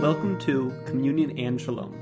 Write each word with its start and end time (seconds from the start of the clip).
Welcome 0.00 0.38
to 0.40 0.72
Communion 0.84 1.38
and 1.38 1.58
Shalom. 1.58 1.94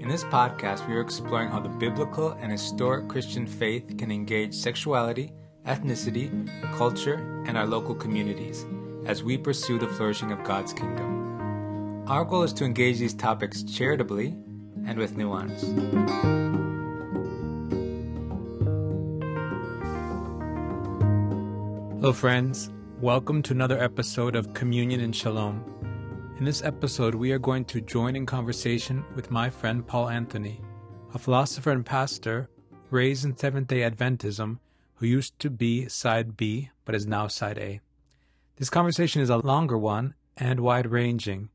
In 0.00 0.08
this 0.08 0.22
podcast, 0.22 0.86
we 0.86 0.94
are 0.94 1.00
exploring 1.00 1.48
how 1.48 1.60
the 1.60 1.70
biblical 1.70 2.32
and 2.32 2.52
historic 2.52 3.08
Christian 3.08 3.46
faith 3.46 3.96
can 3.96 4.12
engage 4.12 4.54
sexuality, 4.54 5.32
ethnicity, 5.66 6.28
culture, 6.76 7.42
and 7.46 7.56
our 7.56 7.66
local 7.66 7.94
communities 7.94 8.66
as 9.06 9.24
we 9.24 9.38
pursue 9.38 9.78
the 9.78 9.88
flourishing 9.88 10.30
of 10.30 10.44
God's 10.44 10.74
kingdom. 10.74 12.04
Our 12.06 12.24
goal 12.24 12.42
is 12.42 12.52
to 12.54 12.64
engage 12.66 12.98
these 12.98 13.14
topics 13.14 13.62
charitably 13.62 14.36
and 14.86 14.98
with 14.98 15.16
nuance. 15.16 15.62
Hello, 21.94 22.12
friends. 22.12 22.70
Welcome 23.00 23.42
to 23.44 23.52
another 23.54 23.82
episode 23.82 24.36
of 24.36 24.52
Communion 24.52 25.00
and 25.00 25.16
Shalom. 25.16 25.81
In 26.42 26.46
this 26.46 26.64
episode, 26.64 27.14
we 27.14 27.30
are 27.30 27.38
going 27.38 27.64
to 27.66 27.80
join 27.80 28.16
in 28.16 28.26
conversation 28.26 29.04
with 29.14 29.30
my 29.30 29.48
friend 29.48 29.86
Paul 29.86 30.08
Anthony, 30.08 30.60
a 31.14 31.18
philosopher 31.20 31.70
and 31.70 31.86
pastor 31.86 32.50
raised 32.90 33.24
in 33.24 33.36
Seventh 33.36 33.68
day 33.68 33.88
Adventism 33.88 34.58
who 34.94 35.06
used 35.06 35.38
to 35.38 35.50
be 35.50 35.88
side 35.88 36.36
B 36.36 36.70
but 36.84 36.96
is 36.96 37.06
now 37.06 37.28
side 37.28 37.58
A. 37.58 37.80
This 38.56 38.70
conversation 38.70 39.22
is 39.22 39.30
a 39.30 39.36
longer 39.36 39.78
one 39.78 40.14
and 40.36 40.58
wide 40.58 40.90
ranging. 40.90 41.50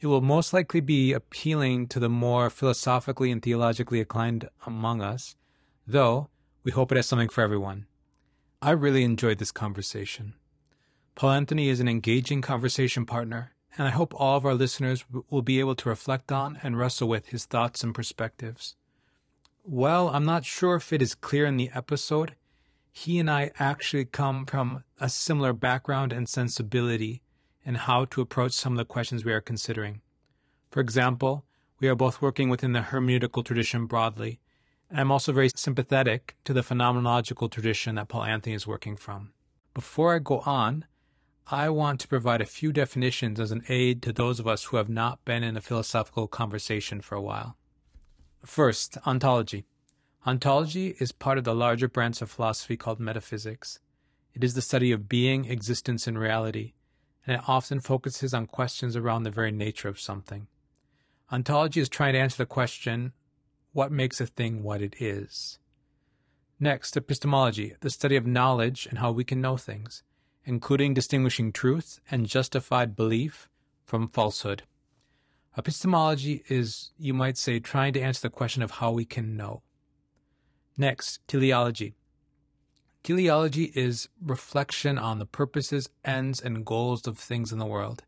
It 0.00 0.06
will 0.06 0.20
most 0.20 0.52
likely 0.52 0.80
be 0.80 1.12
appealing 1.12 1.88
to 1.88 1.98
the 1.98 2.08
more 2.08 2.48
philosophically 2.48 3.32
and 3.32 3.42
theologically 3.42 3.98
inclined 3.98 4.48
among 4.64 5.02
us, 5.02 5.34
though 5.84 6.28
we 6.62 6.70
hope 6.70 6.92
it 6.92 6.96
has 6.96 7.06
something 7.06 7.28
for 7.28 7.42
everyone. 7.42 7.86
I 8.62 8.70
really 8.70 9.02
enjoyed 9.02 9.38
this 9.38 9.50
conversation. 9.50 10.34
Paul 11.16 11.32
Anthony 11.32 11.68
is 11.68 11.80
an 11.80 11.88
engaging 11.88 12.40
conversation 12.40 13.04
partner 13.04 13.52
and 13.76 13.86
I 13.86 13.90
hope 13.90 14.12
all 14.14 14.36
of 14.36 14.44
our 14.44 14.54
listeners 14.54 15.04
will 15.30 15.42
be 15.42 15.60
able 15.60 15.74
to 15.76 15.88
reflect 15.88 16.30
on 16.30 16.58
and 16.62 16.78
wrestle 16.78 17.08
with 17.08 17.28
his 17.28 17.46
thoughts 17.46 17.82
and 17.82 17.94
perspectives. 17.94 18.76
Well, 19.64 20.08
I'm 20.08 20.24
not 20.24 20.44
sure 20.44 20.76
if 20.76 20.92
it 20.92 21.00
is 21.00 21.14
clear 21.14 21.46
in 21.46 21.56
the 21.56 21.70
episode. 21.74 22.34
He 22.90 23.18
and 23.18 23.30
I 23.30 23.52
actually 23.58 24.04
come 24.04 24.44
from 24.44 24.84
a 25.00 25.08
similar 25.08 25.52
background 25.52 26.12
and 26.12 26.28
sensibility 26.28 27.22
in 27.64 27.76
how 27.76 28.04
to 28.06 28.20
approach 28.20 28.52
some 28.52 28.72
of 28.72 28.78
the 28.78 28.84
questions 28.84 29.24
we 29.24 29.32
are 29.32 29.40
considering. 29.40 30.00
For 30.70 30.80
example, 30.80 31.44
we 31.80 31.88
are 31.88 31.94
both 31.94 32.20
working 32.20 32.48
within 32.48 32.72
the 32.72 32.80
hermeneutical 32.80 33.44
tradition 33.44 33.86
broadly, 33.86 34.40
and 34.90 35.00
I'm 35.00 35.10
also 35.10 35.32
very 35.32 35.50
sympathetic 35.54 36.36
to 36.44 36.52
the 36.52 36.60
phenomenological 36.60 37.50
tradition 37.50 37.94
that 37.94 38.08
Paul 38.08 38.24
Anthony 38.24 38.54
is 38.54 38.66
working 38.66 38.96
from. 38.96 39.32
Before 39.74 40.14
I 40.14 40.18
go 40.18 40.40
on, 40.40 40.84
I 41.50 41.68
want 41.70 42.00
to 42.00 42.08
provide 42.08 42.40
a 42.40 42.46
few 42.46 42.72
definitions 42.72 43.40
as 43.40 43.50
an 43.50 43.64
aid 43.68 44.00
to 44.02 44.12
those 44.12 44.38
of 44.38 44.46
us 44.46 44.64
who 44.64 44.76
have 44.76 44.88
not 44.88 45.24
been 45.24 45.42
in 45.42 45.56
a 45.56 45.60
philosophical 45.60 46.28
conversation 46.28 47.00
for 47.00 47.16
a 47.16 47.20
while. 47.20 47.56
First, 48.44 48.96
ontology. 49.06 49.66
Ontology 50.24 50.94
is 51.00 51.10
part 51.12 51.38
of 51.38 51.44
the 51.44 51.54
larger 51.54 51.88
branch 51.88 52.22
of 52.22 52.30
philosophy 52.30 52.76
called 52.76 53.00
metaphysics. 53.00 53.80
It 54.34 54.44
is 54.44 54.54
the 54.54 54.62
study 54.62 54.92
of 54.92 55.08
being, 55.08 55.44
existence, 55.46 56.06
and 56.06 56.18
reality, 56.18 56.74
and 57.26 57.36
it 57.36 57.48
often 57.48 57.80
focuses 57.80 58.32
on 58.32 58.46
questions 58.46 58.96
around 58.96 59.24
the 59.24 59.30
very 59.30 59.52
nature 59.52 59.88
of 59.88 60.00
something. 60.00 60.46
Ontology 61.30 61.80
is 61.80 61.88
trying 61.88 62.12
to 62.14 62.20
answer 62.20 62.38
the 62.38 62.46
question, 62.46 63.12
what 63.72 63.90
makes 63.90 64.20
a 64.20 64.26
thing 64.26 64.62
what 64.62 64.80
it 64.80 65.00
is? 65.00 65.58
Next, 66.60 66.96
epistemology, 66.96 67.74
the 67.80 67.90
study 67.90 68.16
of 68.16 68.26
knowledge 68.26 68.86
and 68.86 69.00
how 69.00 69.10
we 69.10 69.24
can 69.24 69.40
know 69.40 69.56
things 69.56 70.02
including 70.44 70.94
distinguishing 70.94 71.52
truth 71.52 72.00
and 72.10 72.26
justified 72.26 72.96
belief 72.96 73.48
from 73.84 74.08
falsehood. 74.08 74.62
Epistemology 75.56 76.42
is, 76.48 76.92
you 76.98 77.12
might 77.12 77.36
say, 77.36 77.60
trying 77.60 77.92
to 77.92 78.00
answer 78.00 78.22
the 78.22 78.30
question 78.30 78.62
of 78.62 78.72
how 78.72 78.90
we 78.90 79.04
can 79.04 79.36
know. 79.36 79.62
Next, 80.76 81.20
teleology. 81.28 81.94
Teleology 83.02 83.72
is 83.74 84.08
reflection 84.24 84.96
on 84.96 85.18
the 85.18 85.26
purposes, 85.26 85.90
ends, 86.04 86.40
and 86.40 86.64
goals 86.64 87.06
of 87.06 87.18
things 87.18 87.52
in 87.52 87.58
the 87.58 87.66
world. 87.66 88.04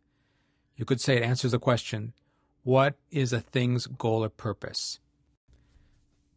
You 0.77 0.85
could 0.85 1.01
say 1.01 1.17
it 1.17 1.23
answers 1.23 1.53
the 1.53 1.59
question 1.59 2.15
what 2.63 2.95
is 3.11 3.33
a 3.33 3.41
thing's 3.41 3.87
goal 3.87 4.25
or 4.25 4.31
purpose? 4.31 4.99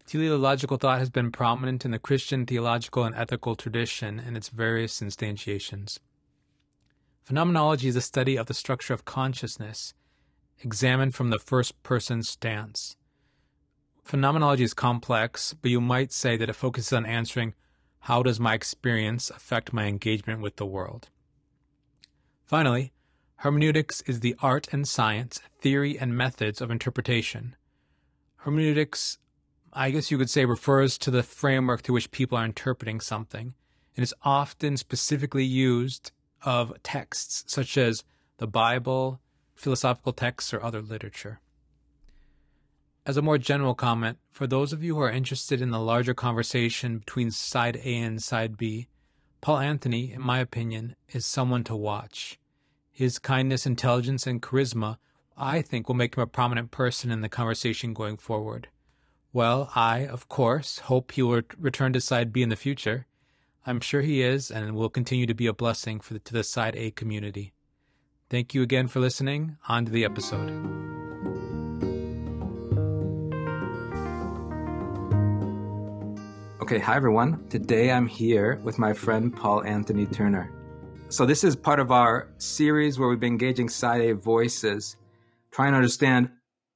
Teleological 0.08 0.78
thought 0.78 1.00
has 1.00 1.10
been 1.10 1.34
prominent 1.34 1.84
in 1.84 1.92
the 1.92 2.00
Christian 2.00 2.46
theological 2.46 3.04
and 3.04 3.14
ethical 3.14 3.58
tradition 3.58 4.22
in 4.22 4.38
its 4.38 4.48
various 4.48 5.02
instantiations. 5.02 6.00
Phenomenology 7.26 7.90
is 7.90 7.98
a 7.98 8.02
study 8.02 8.38
of 8.38 8.46
the 8.46 8.54
structure 8.54 8.94
of 8.94 9.04
consciousness, 9.04 9.94
examined 10.64 11.14
from 11.14 11.30
the 11.30 11.38
first 11.38 11.84
person 11.84 12.24
stance. 12.24 12.96
Phenomenology 14.06 14.64
is 14.64 14.74
complex, 14.74 15.54
but 15.62 15.72
you 15.72 15.82
might 15.82 16.14
say 16.14 16.38
that 16.38 16.50
it 16.50 16.56
focuses 16.56 16.94
on 16.94 17.06
answering 17.06 17.54
how 18.00 18.24
does 18.24 18.40
my 18.40 18.54
experience 18.54 19.30
affect 19.30 19.74
my 19.74 19.88
engagement 19.88 20.40
with 20.40 20.56
the 20.56 20.66
world? 20.66 21.10
Finally, 22.46 22.94
hermeneutics 23.40 24.00
is 24.04 24.22
the 24.22 24.38
art 24.40 24.70
and 24.72 24.88
science, 24.88 25.42
theory 25.60 26.00
and 26.00 26.16
methods 26.16 26.62
of 26.62 26.72
interpretation. 26.72 27.58
Hermeneutics 28.38 29.18
I 29.80 29.92
guess 29.92 30.10
you 30.10 30.18
could 30.18 30.32
say, 30.32 30.44
refers 30.44 30.98
to 30.98 31.12
the 31.12 31.22
framework 31.22 31.84
through 31.84 31.94
which 31.94 32.10
people 32.10 32.36
are 32.36 32.46
interpreting 32.46 33.00
something, 33.00 33.54
and 33.96 34.04
is 34.04 34.14
often 34.24 34.76
specifically 34.76 35.46
used 35.46 36.12
of 36.42 36.74
texts 36.82 37.44
such 37.46 37.78
as 37.78 38.04
the 38.40 38.48
Bible, 38.48 39.20
philosophical 39.54 40.14
texts, 40.14 40.52
or 40.52 40.64
other 40.64 40.82
literature. 40.82 41.42
As 43.06 43.18
a 43.18 43.22
more 43.22 43.38
general 43.38 43.76
comment, 43.76 44.18
for 44.32 44.48
those 44.48 44.74
of 44.74 44.84
you 44.84 44.96
who 44.96 45.02
are 45.02 45.12
interested 45.12 45.62
in 45.62 45.70
the 45.70 45.80
larger 45.80 46.16
conversation 46.16 46.98
between 46.98 47.30
side 47.30 47.80
A 47.84 47.98
and 47.98 48.22
side 48.22 48.58
B, 48.58 48.88
Paul 49.42 49.60
Anthony, 49.60 50.12
in 50.12 50.22
my 50.22 50.40
opinion, 50.40 50.96
is 51.10 51.24
someone 51.24 51.64
to 51.66 51.76
watch. 51.76 52.40
His 52.92 53.20
kindness, 53.20 53.68
intelligence, 53.68 54.26
and 54.26 54.42
charisma, 54.42 54.98
I 55.38 55.62
think, 55.62 55.88
will 55.88 55.96
make 55.96 56.18
him 56.18 56.24
a 56.24 56.28
prominent 56.28 56.72
person 56.72 57.12
in 57.12 57.22
the 57.22 57.30
conversation 57.30 57.94
going 57.94 58.18
forward. 58.18 58.70
Well, 59.38 59.70
I, 59.76 60.08
of 60.08 60.28
course, 60.30 60.80
hope 60.80 61.12
he 61.12 61.22
will 61.22 61.44
return 61.60 61.94
to 61.94 62.02
Side 62.02 62.34
B 62.34 62.42
in 62.42 62.50
the 62.50 62.56
future. 62.56 63.06
I'm 63.68 63.80
sure 63.80 64.02
he 64.02 64.24
is 64.24 64.50
and 64.50 64.76
will 64.76 64.90
continue 64.90 65.28
to 65.28 65.36
be 65.36 65.46
a 65.46 65.54
blessing 65.54 66.02
the, 66.10 66.18
to 66.18 66.34
the 66.34 66.44
Side 66.44 66.76
A 66.76 66.90
community. 66.90 67.54
Thank 68.32 68.56
you 68.56 68.64
again 68.64 68.88
for 68.88 69.00
listening. 69.00 69.58
On 69.70 69.86
to 69.86 69.92
the 69.92 70.06
episode. 70.06 70.50
Okay, 76.60 76.80
hi 76.80 76.96
everyone. 76.96 77.48
Today 77.48 77.92
I'm 77.92 78.08
here 78.08 78.60
with 78.64 78.80
my 78.80 78.92
friend 78.92 79.36
Paul 79.36 79.64
Anthony 79.66 80.08
Turner. 80.08 80.52
So, 81.10 81.28
this 81.28 81.44
is 81.44 81.56
part 81.56 81.80
of 81.80 81.92
our 81.92 82.30
series 82.40 82.98
where 82.98 83.08
we've 83.08 83.20
been 83.20 83.34
engaging 83.34 83.70
Side 83.70 84.02
A 84.02 84.16
voices, 84.16 84.96
trying 85.52 85.74
to 85.74 85.78
understand 85.78 86.32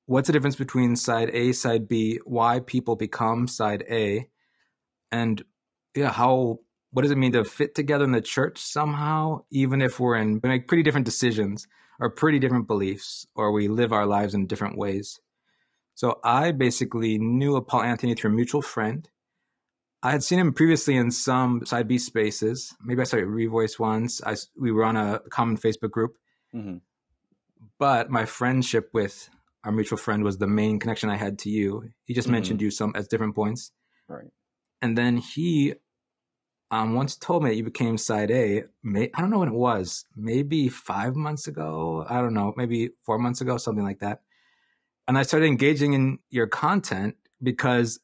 what's 0.06 0.28
the 0.28 0.34
difference 0.34 0.56
between 0.56 0.96
side 0.96 1.30
A, 1.34 1.52
side 1.52 1.88
B, 1.88 2.20
why 2.26 2.60
people 2.60 2.96
become 2.96 3.48
side 3.48 3.84
A, 3.90 4.28
and 5.12 5.44
yeah, 5.96 6.12
how 6.12 6.60
what 6.92 7.04
does 7.04 7.12
it 7.12 7.18
mean 7.18 7.32
to 7.32 7.46
fit 7.46 7.74
together 7.74 8.04
in 8.04 8.12
the 8.12 8.22
church 8.22 8.58
somehow, 8.60 9.44
even 9.52 9.82
if 9.82 10.00
we're 10.00 10.16
in 10.16 10.40
we 10.44 10.50
make 10.50 10.68
pretty 10.68 10.84
different 10.84 11.06
decisions 11.06 11.68
or 12.00 12.10
pretty 12.10 12.40
different 12.40 12.68
beliefs, 12.68 13.28
or 13.36 13.52
we 13.52 13.68
live 13.68 13.94
our 13.94 14.06
lives 14.06 14.34
in 14.34 14.48
different 14.48 14.78
ways. 14.78 15.20
So 15.94 16.20
I 16.24 16.52
basically 16.52 17.20
knew 17.20 17.56
of 17.56 17.68
Paul 17.68 17.84
Anthony 17.84 18.16
through 18.16 18.32
a 18.32 18.34
mutual 18.34 18.62
friend. 18.62 19.08
I 20.02 20.10
had 20.10 20.24
seen 20.24 20.40
him 20.40 20.54
previously 20.54 20.96
in 20.96 21.12
some 21.12 21.64
side 21.64 21.88
B 21.88 22.00
spaces. 22.00 22.74
Maybe 22.84 23.02
I 23.02 23.04
saw 23.04 23.18
Revoice 23.18 23.78
once. 23.78 24.20
I, 24.26 24.36
we 24.60 24.72
were 24.72 24.84
on 24.84 24.98
a 24.98 25.20
common 25.30 25.58
Facebook 25.58 25.92
group. 25.92 26.18
Mm-hmm. 26.56 26.78
But 27.78 28.10
my 28.10 28.26
friendship 28.26 28.90
with 28.94 29.30
our 29.64 29.72
mutual 29.72 29.98
friend 29.98 30.24
was 30.24 30.38
the 30.38 30.48
main 30.48 30.80
connection 30.80 31.10
I 31.10 31.18
had 31.18 31.40
to 31.40 31.50
you. 31.50 31.90
He 32.06 32.14
just 32.14 32.28
mm-hmm. 32.28 32.34
mentioned 32.34 32.62
you 32.62 32.72
some 32.72 32.94
at 32.96 33.10
different 33.10 33.36
points. 33.36 33.72
Right. 34.08 34.32
And 34.82 34.98
then 34.98 35.18
he 35.18 35.76
um, 36.72 36.96
once 36.96 37.16
told 37.18 37.44
me 37.44 37.50
that 37.50 37.56
you 37.58 37.64
became 37.64 37.98
side 37.98 38.32
A. 38.32 38.64
May, 38.82 39.12
I 39.14 39.22
don't 39.22 39.30
know 39.30 39.40
when 39.40 39.50
it 39.50 39.54
was, 39.54 40.06
maybe 40.16 40.70
five 40.70 41.16
months 41.16 41.48
ago. 41.48 42.06
I 42.10 42.22
don't 42.22 42.34
know, 42.34 42.54
maybe 42.56 42.92
four 43.04 43.20
months 43.20 43.42
ago, 43.42 43.58
something 43.58 43.84
like 43.84 44.00
that. 44.00 44.22
And 45.08 45.18
I 45.18 45.24
started 45.24 45.48
engaging 45.48 45.94
in 45.94 46.20
your 46.30 46.48
content 46.48 47.16
because 47.44 48.00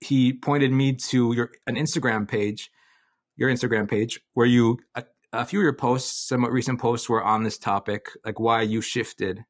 he 0.00 0.32
pointed 0.32 0.70
me 0.70 0.94
to 0.94 1.32
your 1.32 1.50
an 1.66 1.74
Instagram 1.74 2.28
page, 2.28 2.70
your 3.36 3.50
Instagram 3.50 3.90
page, 3.90 4.20
where 4.34 4.46
you 4.46 4.78
a, 4.94 5.04
a 5.32 5.44
few 5.44 5.58
of 5.58 5.64
your 5.64 5.72
posts, 5.72 6.28
somewhat 6.28 6.52
recent 6.52 6.80
posts, 6.80 7.08
were 7.08 7.22
on 7.22 7.42
this 7.42 7.58
topic, 7.58 8.06
like 8.24 8.38
why 8.38 8.62
you 8.62 8.80
shifted 8.80 9.44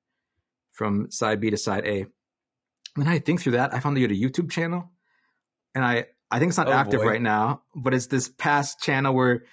from 0.72 1.10
side 1.10 1.40
B 1.40 1.50
to 1.50 1.56
side 1.56 1.86
A. 1.86 2.06
When 2.94 3.08
I 3.08 3.18
think 3.18 3.40
through 3.40 3.52
that, 3.52 3.72
I 3.72 3.80
found 3.80 3.96
that 3.96 4.00
you 4.00 4.08
had 4.08 4.16
a 4.16 4.20
YouTube 4.20 4.50
channel, 4.50 4.90
and 5.74 5.84
I 5.84 6.06
I 6.30 6.38
think 6.38 6.50
it's 6.50 6.58
not 6.58 6.68
oh, 6.68 6.72
active 6.72 7.00
boy. 7.00 7.06
right 7.06 7.22
now, 7.22 7.62
but 7.74 7.94
it's 7.94 8.06
this 8.06 8.28
past 8.28 8.80
channel 8.82 9.14
where 9.14 9.44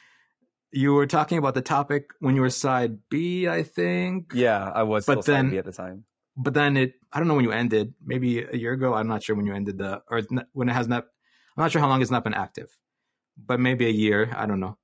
you 0.71 0.93
were 0.93 1.07
talking 1.07 1.37
about 1.37 1.53
the 1.53 1.61
topic 1.61 2.11
when 2.19 2.35
you 2.35 2.41
were 2.41 2.49
side 2.49 2.99
B, 3.09 3.47
I 3.47 3.63
think. 3.63 4.31
Yeah, 4.33 4.63
I 4.63 4.83
was 4.83 5.05
but 5.05 5.25
then, 5.25 5.49
b 5.49 5.57
at 5.57 5.65
the 5.65 5.71
time. 5.71 6.05
but 6.37 6.53
then 6.53 6.77
it 6.77 6.93
I 7.11 7.19
don't 7.19 7.27
know 7.27 7.35
when 7.35 7.45
you 7.45 7.51
ended. 7.51 7.93
Maybe 8.03 8.43
a 8.43 8.55
year 8.55 8.73
ago. 8.73 8.93
I'm 8.93 9.07
not 9.07 9.23
sure 9.23 9.35
when 9.35 9.45
you 9.45 9.53
ended 9.53 9.77
the 9.77 10.01
or 10.09 10.21
when 10.53 10.69
it 10.69 10.73
has 10.73 10.87
not. 10.87 11.05
I'm 11.57 11.63
not 11.63 11.71
sure 11.71 11.81
how 11.81 11.89
long 11.89 12.01
it's 12.01 12.11
not 12.11 12.23
been 12.23 12.33
active, 12.33 12.69
but 13.37 13.59
maybe 13.59 13.85
a 13.85 13.91
year. 13.91 14.31
I 14.35 14.45
don't 14.45 14.59
know. 14.59 14.77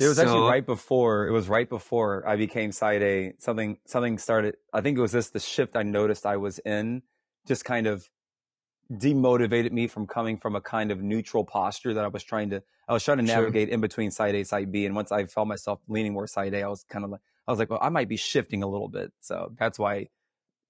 It 0.00 0.08
was 0.08 0.16
so, 0.16 0.22
actually 0.22 0.48
right 0.48 0.64
before. 0.64 1.26
It 1.26 1.30
was 1.30 1.48
right 1.48 1.68
before 1.68 2.26
I 2.26 2.36
became 2.36 2.72
Side 2.72 3.02
A. 3.02 3.34
Something 3.38 3.78
something 3.84 4.16
started. 4.16 4.56
I 4.72 4.80
think 4.80 4.96
it 4.96 5.00
was 5.00 5.12
this 5.12 5.28
the 5.28 5.40
shift 5.40 5.76
I 5.76 5.82
noticed 5.82 6.24
I 6.24 6.38
was 6.38 6.58
in, 6.60 7.02
just 7.46 7.64
kind 7.66 7.86
of 7.86 8.08
demotivated 8.90 9.72
me 9.72 9.86
from 9.86 10.06
coming 10.06 10.38
from 10.38 10.56
a 10.56 10.60
kind 10.60 10.90
of 10.90 11.02
neutral 11.02 11.44
posture 11.44 11.94
that 11.94 12.04
I 12.04 12.08
was 12.08 12.24
trying 12.24 12.50
to. 12.50 12.62
I 12.88 12.94
was 12.94 13.04
trying 13.04 13.18
to 13.18 13.22
navigate 13.22 13.68
sure. 13.68 13.74
in 13.74 13.80
between 13.80 14.10
Side 14.10 14.34
A, 14.34 14.44
Side 14.44 14.72
B, 14.72 14.86
and 14.86 14.96
once 14.96 15.12
I 15.12 15.26
felt 15.26 15.46
myself 15.46 15.80
leaning 15.86 16.14
more 16.14 16.26
Side 16.26 16.54
A, 16.54 16.62
I 16.62 16.68
was 16.68 16.84
kind 16.88 17.04
of 17.04 17.10
like, 17.10 17.20
I 17.46 17.52
was 17.52 17.58
like, 17.58 17.70
well, 17.70 17.78
I 17.82 17.90
might 17.90 18.08
be 18.08 18.16
shifting 18.16 18.62
a 18.62 18.66
little 18.66 18.88
bit. 18.88 19.12
So 19.20 19.52
that's 19.58 19.78
why, 19.78 20.08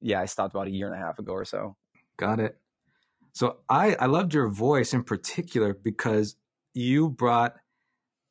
yeah, 0.01 0.21
I 0.21 0.27
stopped 0.27 0.55
about 0.55 0.67
a 0.67 0.71
year 0.71 0.87
and 0.87 0.95
a 0.95 0.99
half 0.99 1.19
ago 1.19 1.33
or 1.33 1.45
so. 1.45 1.77
Got 2.17 2.41
it. 2.41 2.59
So 3.33 3.59
I 3.69 3.95
I 3.95 4.07
loved 4.07 4.35
your 4.35 4.49
voice 4.49 4.93
in 4.93 5.05
particular 5.05 5.73
because 5.73 6.35
you 6.75 7.09
brought 7.09 7.55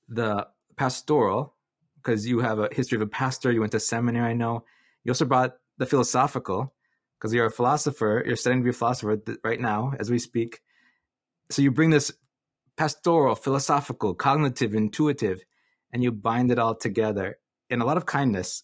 the 0.09 0.47
pastoral 0.79 1.53
because 1.97 2.25
you 2.25 2.39
have 2.39 2.57
a 2.57 2.69
history 2.71 2.95
of 2.95 3.01
a 3.01 3.07
pastor. 3.07 3.51
You 3.51 3.59
went 3.59 3.73
to 3.73 3.81
seminary, 3.81 4.31
I 4.31 4.33
know. 4.33 4.63
You 5.03 5.11
also 5.11 5.25
brought 5.25 5.57
the 5.77 5.85
philosophical 5.85 6.73
because 7.17 7.33
you're 7.33 7.47
a 7.47 7.51
philosopher. 7.51 8.23
You're 8.25 8.37
studying 8.37 8.61
to 8.61 8.63
be 8.63 8.69
a 8.69 8.73
philosopher 8.73 9.21
right 9.43 9.59
now 9.59 9.91
as 9.99 10.09
we 10.09 10.19
speak. 10.19 10.61
So 11.49 11.61
you 11.61 11.69
bring 11.69 11.89
this 11.89 12.13
pastoral, 12.77 13.35
philosophical, 13.35 14.15
cognitive, 14.15 14.73
intuitive, 14.73 15.43
and 15.91 16.01
you 16.01 16.13
bind 16.13 16.49
it 16.49 16.59
all 16.59 16.75
together 16.75 17.39
in 17.69 17.81
a 17.81 17.85
lot 17.85 17.97
of 17.97 18.05
kindness. 18.05 18.63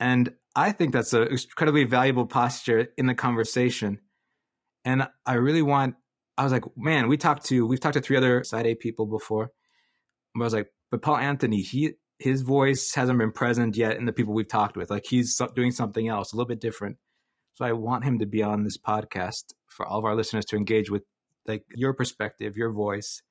And 0.00 0.34
I 0.56 0.72
think 0.72 0.92
that's 0.92 1.12
an 1.12 1.28
incredibly 1.28 1.84
valuable 1.84 2.26
posture 2.26 2.88
in 2.98 3.06
the 3.06 3.14
conversation. 3.14 4.00
And 4.84 5.06
I 5.24 5.34
really 5.34 5.62
want, 5.62 5.94
I 6.36 6.42
was 6.42 6.52
like, 6.52 6.64
man, 6.76 7.06
we 7.06 7.16
talked 7.16 7.46
to, 7.46 7.64
we've 7.64 7.78
talked 7.78 7.94
to 7.94 8.00
three 8.00 8.16
other 8.16 8.42
side 8.42 8.66
A 8.66 8.74
people 8.74 9.06
before. 9.06 9.52
But 10.34 10.42
I 10.42 10.44
was 10.44 10.54
like, 10.54 10.72
but 10.90 11.02
Paul 11.02 11.16
Anthony, 11.16 11.62
he, 11.62 11.92
his 12.18 12.42
voice 12.42 12.94
hasn't 12.94 13.18
been 13.18 13.32
present 13.32 13.76
yet 13.76 13.96
in 13.96 14.04
the 14.04 14.12
people 14.12 14.34
we've 14.34 14.48
talked 14.48 14.76
with. 14.76 14.90
Like 14.90 15.06
he's 15.06 15.40
doing 15.54 15.70
something 15.70 16.08
else, 16.08 16.32
a 16.32 16.36
little 16.36 16.48
bit 16.48 16.60
different. 16.60 16.98
So 17.54 17.64
I 17.64 17.72
want 17.72 18.04
him 18.04 18.18
to 18.18 18.26
be 18.26 18.42
on 18.42 18.64
this 18.64 18.78
podcast 18.78 19.52
for 19.66 19.86
all 19.86 19.98
of 19.98 20.04
our 20.04 20.14
listeners 20.14 20.44
to 20.46 20.56
engage 20.56 20.90
with 20.90 21.02
like 21.46 21.64
your 21.74 21.94
perspective, 21.94 22.56
your 22.56 22.72
voice, 22.72 23.22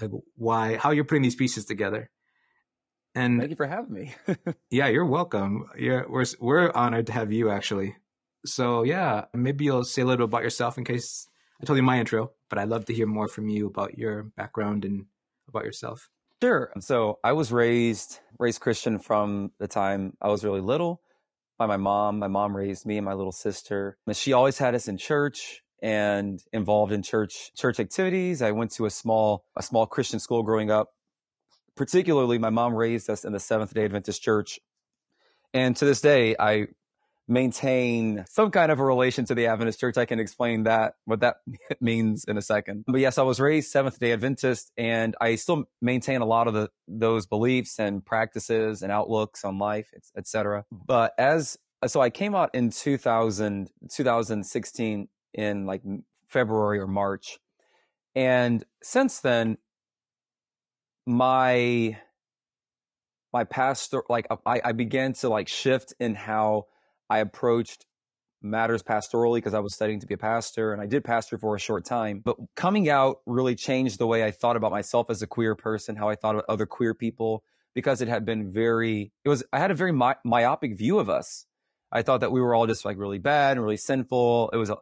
like 0.00 0.10
why, 0.36 0.76
how 0.76 0.90
you're 0.90 1.04
putting 1.04 1.22
these 1.22 1.34
pieces 1.34 1.64
together. 1.64 2.10
And 3.14 3.40
thank 3.40 3.50
you 3.50 3.56
for 3.56 3.66
having 3.66 3.92
me. 3.92 4.14
yeah, 4.70 4.88
you're 4.88 5.06
welcome. 5.06 5.66
Yeah, 5.78 6.02
we're 6.08 6.24
we're 6.40 6.72
honored 6.74 7.08
to 7.08 7.12
have 7.12 7.30
you 7.30 7.50
actually. 7.50 7.96
So 8.46 8.84
yeah, 8.84 9.26
maybe 9.34 9.64
you'll 9.64 9.84
say 9.84 10.02
a 10.02 10.06
little 10.06 10.24
about 10.24 10.42
yourself 10.42 10.78
in 10.78 10.84
case 10.84 11.28
I 11.60 11.66
told 11.66 11.76
you 11.76 11.82
my 11.82 12.00
intro, 12.00 12.32
but 12.48 12.58
I'd 12.58 12.68
love 12.68 12.86
to 12.86 12.94
hear 12.94 13.06
more 13.06 13.28
from 13.28 13.48
you 13.48 13.66
about 13.66 13.98
your 13.98 14.24
background 14.24 14.84
and 14.84 15.06
about 15.48 15.64
yourself. 15.64 16.08
Sure. 16.42 16.72
So 16.80 17.20
I 17.22 17.34
was 17.34 17.52
raised 17.52 18.18
raised 18.36 18.60
Christian 18.60 18.98
from 18.98 19.52
the 19.60 19.68
time 19.68 20.16
I 20.20 20.26
was 20.26 20.42
really 20.42 20.60
little 20.60 21.00
by 21.56 21.66
my 21.66 21.76
mom. 21.76 22.18
My 22.18 22.26
mom 22.26 22.56
raised 22.56 22.84
me 22.84 22.98
and 22.98 23.04
my 23.04 23.12
little 23.12 23.30
sister. 23.30 23.96
And 24.08 24.16
she 24.16 24.32
always 24.32 24.58
had 24.58 24.74
us 24.74 24.88
in 24.88 24.98
church 24.98 25.62
and 25.80 26.42
involved 26.52 26.90
in 26.90 27.04
church 27.04 27.52
church 27.54 27.78
activities. 27.78 28.42
I 28.42 28.50
went 28.50 28.72
to 28.72 28.86
a 28.86 28.90
small 28.90 29.44
a 29.54 29.62
small 29.62 29.86
Christian 29.86 30.18
school 30.18 30.42
growing 30.42 30.68
up. 30.68 30.88
Particularly, 31.76 32.38
my 32.38 32.50
mom 32.50 32.74
raised 32.74 33.08
us 33.08 33.24
in 33.24 33.32
the 33.32 33.38
Seventh 33.38 33.72
Day 33.72 33.84
Adventist 33.84 34.20
Church, 34.20 34.58
and 35.54 35.76
to 35.76 35.84
this 35.84 36.00
day, 36.00 36.34
I 36.40 36.66
maintain 37.28 38.24
some 38.28 38.50
kind 38.50 38.72
of 38.72 38.78
a 38.78 38.84
relation 38.84 39.24
to 39.26 39.34
the 39.34 39.46
Adventist 39.46 39.80
church. 39.80 39.96
I 39.96 40.04
can 40.04 40.18
explain 40.18 40.64
that, 40.64 40.94
what 41.04 41.20
that 41.20 41.36
means 41.80 42.24
in 42.24 42.36
a 42.36 42.42
second. 42.42 42.84
But 42.86 43.00
yes, 43.00 43.18
I 43.18 43.22
was 43.22 43.40
raised 43.40 43.70
Seventh 43.70 43.98
day 43.98 44.12
Adventist 44.12 44.72
and 44.76 45.16
I 45.20 45.36
still 45.36 45.64
maintain 45.80 46.20
a 46.20 46.26
lot 46.26 46.48
of 46.48 46.54
the, 46.54 46.70
those 46.88 47.26
beliefs 47.26 47.78
and 47.78 48.04
practices 48.04 48.82
and 48.82 48.90
outlooks 48.90 49.44
on 49.44 49.58
life, 49.58 49.90
etc. 50.16 50.64
But 50.70 51.12
as, 51.18 51.58
so 51.86 52.00
I 52.00 52.10
came 52.10 52.34
out 52.34 52.54
in 52.54 52.70
2000, 52.70 53.70
2016 53.90 55.08
in 55.34 55.66
like 55.66 55.82
February 56.28 56.80
or 56.80 56.86
March. 56.86 57.38
And 58.14 58.64
since 58.82 59.20
then, 59.20 59.58
my, 61.06 61.98
my 63.32 63.44
pastor, 63.44 64.02
like 64.08 64.26
I, 64.44 64.60
I 64.64 64.72
began 64.72 65.14
to 65.14 65.28
like 65.28 65.48
shift 65.48 65.94
in 65.98 66.14
how 66.14 66.66
I 67.12 67.18
approached 67.18 67.84
matters 68.40 68.82
pastorally 68.82 69.36
because 69.36 69.52
I 69.52 69.60
was 69.60 69.74
studying 69.74 70.00
to 70.00 70.06
be 70.06 70.14
a 70.14 70.18
pastor 70.18 70.72
and 70.72 70.80
I 70.80 70.86
did 70.86 71.04
pastor 71.04 71.36
for 71.36 71.54
a 71.54 71.58
short 71.60 71.84
time. 71.84 72.22
But 72.24 72.38
coming 72.56 72.88
out 72.88 73.18
really 73.26 73.54
changed 73.54 73.98
the 73.98 74.06
way 74.06 74.24
I 74.24 74.30
thought 74.30 74.56
about 74.56 74.70
myself 74.70 75.10
as 75.10 75.20
a 75.20 75.26
queer 75.26 75.54
person, 75.54 75.96
how 75.96 76.08
I 76.08 76.14
thought 76.14 76.36
about 76.36 76.46
other 76.48 76.64
queer 76.64 76.94
people, 76.94 77.44
because 77.74 78.00
it 78.00 78.08
had 78.08 78.24
been 78.24 78.50
very, 78.50 79.12
it 79.26 79.28
was, 79.28 79.44
I 79.52 79.58
had 79.58 79.70
a 79.70 79.74
very 79.74 79.92
my, 79.92 80.16
myopic 80.24 80.78
view 80.78 80.98
of 80.98 81.10
us. 81.10 81.44
I 81.92 82.00
thought 82.00 82.20
that 82.20 82.32
we 82.32 82.40
were 82.40 82.54
all 82.54 82.66
just 82.66 82.86
like 82.86 82.96
really 82.96 83.18
bad 83.18 83.58
and 83.58 83.62
really 83.62 83.76
sinful. 83.76 84.48
It 84.54 84.56
was 84.56 84.70
a, 84.70 84.78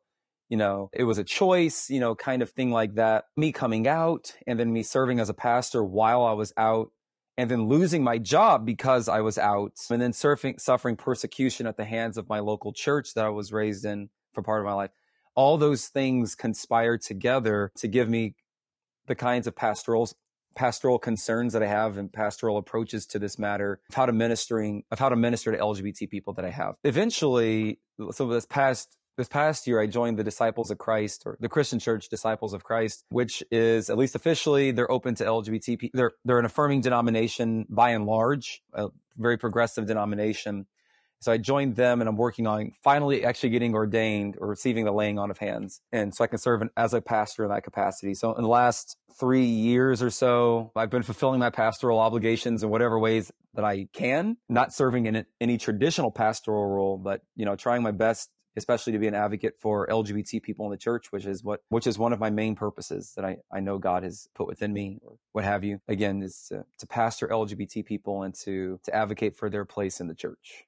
you 0.49 0.57
know, 0.57 0.89
it 0.93 1.03
was 1.03 1.19
a 1.19 1.25
choice, 1.25 1.91
you 1.91 1.99
know, 1.99 2.15
kind 2.15 2.43
of 2.43 2.51
thing 2.51 2.71
like 2.71 2.95
that. 2.95 3.25
Me 3.37 3.51
coming 3.51 3.89
out 3.89 4.35
and 4.47 4.57
then 4.57 4.73
me 4.73 4.85
serving 4.85 5.19
as 5.19 5.29
a 5.29 5.35
pastor 5.35 5.83
while 5.83 6.23
I 6.23 6.35
was 6.35 6.53
out 6.57 6.93
and 7.41 7.51
then 7.51 7.69
losing 7.69 8.05
my 8.05 8.19
job 8.19 8.67
because 8.67 9.09
I 9.09 9.23
was 9.23 9.39
out 9.39 9.73
and 9.91 10.03
then 10.03 10.13
surfing, 10.13 10.61
suffering 10.61 10.95
persecution 10.95 11.67
at 11.67 11.79
the 11.79 11.87
hands 11.87 12.19
of 12.19 12.29
my 12.29 12.41
local 12.41 12.71
church 12.71 13.15
that 13.15 13.25
I 13.25 13.31
was 13.31 13.51
raised 13.51 13.87
in 13.87 14.11
for 14.35 14.43
part 14.43 14.61
of 14.61 14.67
my 14.67 14.75
life. 14.75 14.91
All 15.35 15.57
those 15.57 15.89
things 15.89 16.35
conspired 16.35 17.01
together 17.01 17.73
to 17.79 17.89
give 17.89 18.11
me 18.11 18.35
the 19.07 19.15
kinds 19.15 19.47
of 19.47 19.57
pastoral 19.57 20.11
pastoral 20.55 20.99
concerns 20.99 21.55
that 21.55 21.63
I 21.63 21.67
have 21.67 21.97
and 21.97 22.13
pastoral 22.13 22.59
approaches 22.59 23.07
to 23.07 23.19
this 23.19 23.39
matter 23.39 23.81
of 23.89 23.95
how 23.95 24.05
to 24.05 24.13
ministering 24.13 24.83
of 24.91 24.99
how 24.99 25.09
to 25.09 25.17
minister 25.17 25.51
to 25.51 25.57
LGBT 25.57 26.11
people 26.11 26.35
that 26.35 26.45
I 26.45 26.51
have. 26.51 26.75
Eventually, 26.85 27.81
so 28.11 28.27
this 28.27 28.45
past 28.45 28.99
this 29.17 29.29
past 29.29 29.67
year, 29.67 29.81
I 29.81 29.87
joined 29.87 30.19
the 30.19 30.25
Disciples 30.25 30.71
of 30.71 30.79
Christ 30.79 31.25
or 31.27 31.37
the 31.41 31.49
Christian 31.49 31.79
Church 31.79 32.09
Disciples 32.09 32.53
of 32.53 32.65
Christ, 32.65 33.05
which 33.11 33.43
is 33.51 33.91
at 33.91 33.99
least 33.99 34.15
officially 34.15 34.71
they're 34.71 34.91
open 34.91 35.15
to 35.17 35.25
LGBT. 35.25 35.91
They're 35.93 36.13
they're 36.25 36.39
an 36.39 36.45
affirming 36.45 36.81
denomination 36.81 37.67
by 37.69 37.91
and 37.91 38.07
large, 38.07 38.63
a 38.73 38.89
very 39.17 39.37
progressive 39.37 39.87
denomination. 39.87 40.67
So 41.23 41.31
I 41.31 41.37
joined 41.37 41.77
them 41.77 42.01
and 42.01 42.09
I'm 42.09 42.17
working 42.17 42.47
on 42.47 42.73
finally 42.83 43.27
actually 43.27 43.51
getting 43.51 43.75
ordained 43.75 44.37
or 44.41 44.49
receiving 44.49 44.87
the 44.87 44.93
laying 44.93 45.19
on 45.19 45.31
of 45.31 45.37
hands. 45.37 45.83
And 45.93 46.15
so 46.15 46.25
I 46.25 46.27
can 46.27 46.39
serve 46.39 46.63
as 46.79 46.95
a 46.95 47.03
pastor 47.03 47.45
in 47.45 47.51
that 47.51 47.63
capacity. 47.63 48.15
So 48.15 48.33
in 48.33 48.43
the 48.43 48.49
last 48.49 48.97
three 49.19 49.45
years 49.45 50.03
or 50.03 50.09
so, 50.09 50.73
I've 50.75 50.89
been 50.89 51.03
fulfilling 51.03 51.39
my 51.39 51.51
pastoral 51.51 51.99
obligations 51.99 52.63
in 52.63 52.71
whatever 52.71 52.99
ways 52.99 53.31
that 53.53 53.67
I 53.67 53.89
can, 53.93 54.39
not 54.49 54.73
serving 54.73 55.05
in 55.05 55.27
any 55.43 55.59
traditional 55.59 56.11
pastoral 56.11 56.67
role, 56.67 56.97
but, 56.97 57.21
you 57.37 57.45
know, 57.45 57.55
trying 57.55 57.83
my 57.83 57.91
best 57.91 58.31
especially 58.61 58.93
to 58.93 58.99
be 58.99 59.09
an 59.09 59.15
advocate 59.15 59.55
for 59.59 59.87
LGBT 59.89 60.43
people 60.43 60.67
in 60.67 60.71
the 60.71 60.77
church, 60.77 61.11
which 61.11 61.27
is 61.27 61.43
what, 61.43 61.63
which 61.71 61.87
is 61.87 61.99
one 61.99 62.13
of 62.13 62.21
my 62.21 62.31
main 62.31 62.55
purposes 62.55 63.13
that 63.17 63.25
I, 63.25 63.39
I 63.53 63.61
know 63.61 63.79
God 63.79 64.03
has 64.05 64.29
put 64.35 64.47
within 64.47 64.73
me 64.73 65.01
or 65.05 65.17
what 65.33 65.45
have 65.45 65.65
you. 65.65 65.81
Again, 65.89 66.23
is 66.23 66.47
to, 66.51 66.65
to 66.79 66.87
pastor 66.87 67.29
LGBT 67.29 67.85
people 67.85 68.23
and 68.23 68.35
to, 68.37 68.79
to 68.85 68.95
advocate 68.95 69.37
for 69.37 69.51
their 69.51 69.65
place 69.65 70.01
in 70.01 70.07
the 70.07 70.15
church. 70.15 70.65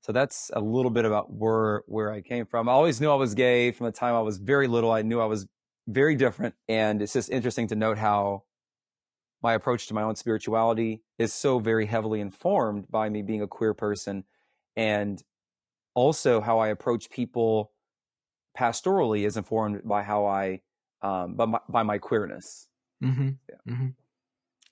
So 0.00 0.12
that's 0.12 0.50
a 0.54 0.60
little 0.60 0.90
bit 0.90 1.04
about 1.04 1.32
where, 1.32 1.82
where 1.86 2.10
I 2.10 2.20
came 2.20 2.46
from. 2.46 2.68
I 2.68 2.72
always 2.72 3.00
knew 3.00 3.10
I 3.10 3.14
was 3.14 3.34
gay 3.34 3.70
from 3.70 3.86
the 3.86 3.92
time 3.92 4.14
I 4.14 4.20
was 4.20 4.38
very 4.38 4.66
little. 4.66 4.90
I 4.90 5.02
knew 5.02 5.20
I 5.20 5.26
was 5.26 5.46
very 5.86 6.16
different. 6.16 6.54
And 6.68 7.02
it's 7.02 7.12
just 7.12 7.30
interesting 7.30 7.68
to 7.68 7.74
note 7.74 7.98
how 7.98 8.44
my 9.42 9.52
approach 9.52 9.86
to 9.88 9.94
my 9.94 10.02
own 10.02 10.16
spirituality 10.16 11.02
is 11.18 11.32
so 11.32 11.58
very 11.58 11.86
heavily 11.86 12.20
informed 12.20 12.90
by 12.90 13.08
me 13.10 13.22
being 13.22 13.42
a 13.42 13.46
queer 13.46 13.74
person 13.74 14.24
and 14.76 15.22
also 15.94 16.40
how 16.40 16.58
I 16.58 16.68
approach 16.68 17.10
people 17.10 17.72
pastorally 18.58 19.26
is 19.26 19.36
informed 19.36 19.82
by 19.84 20.02
how 20.02 20.26
I, 20.26 20.60
um, 21.02 21.34
by 21.34 21.46
my, 21.46 21.58
by 21.68 21.82
my 21.82 21.98
queerness. 21.98 22.68
Mm-hmm. 23.02 23.30
Yeah. 23.48 23.74
Mm-hmm. 23.74 23.88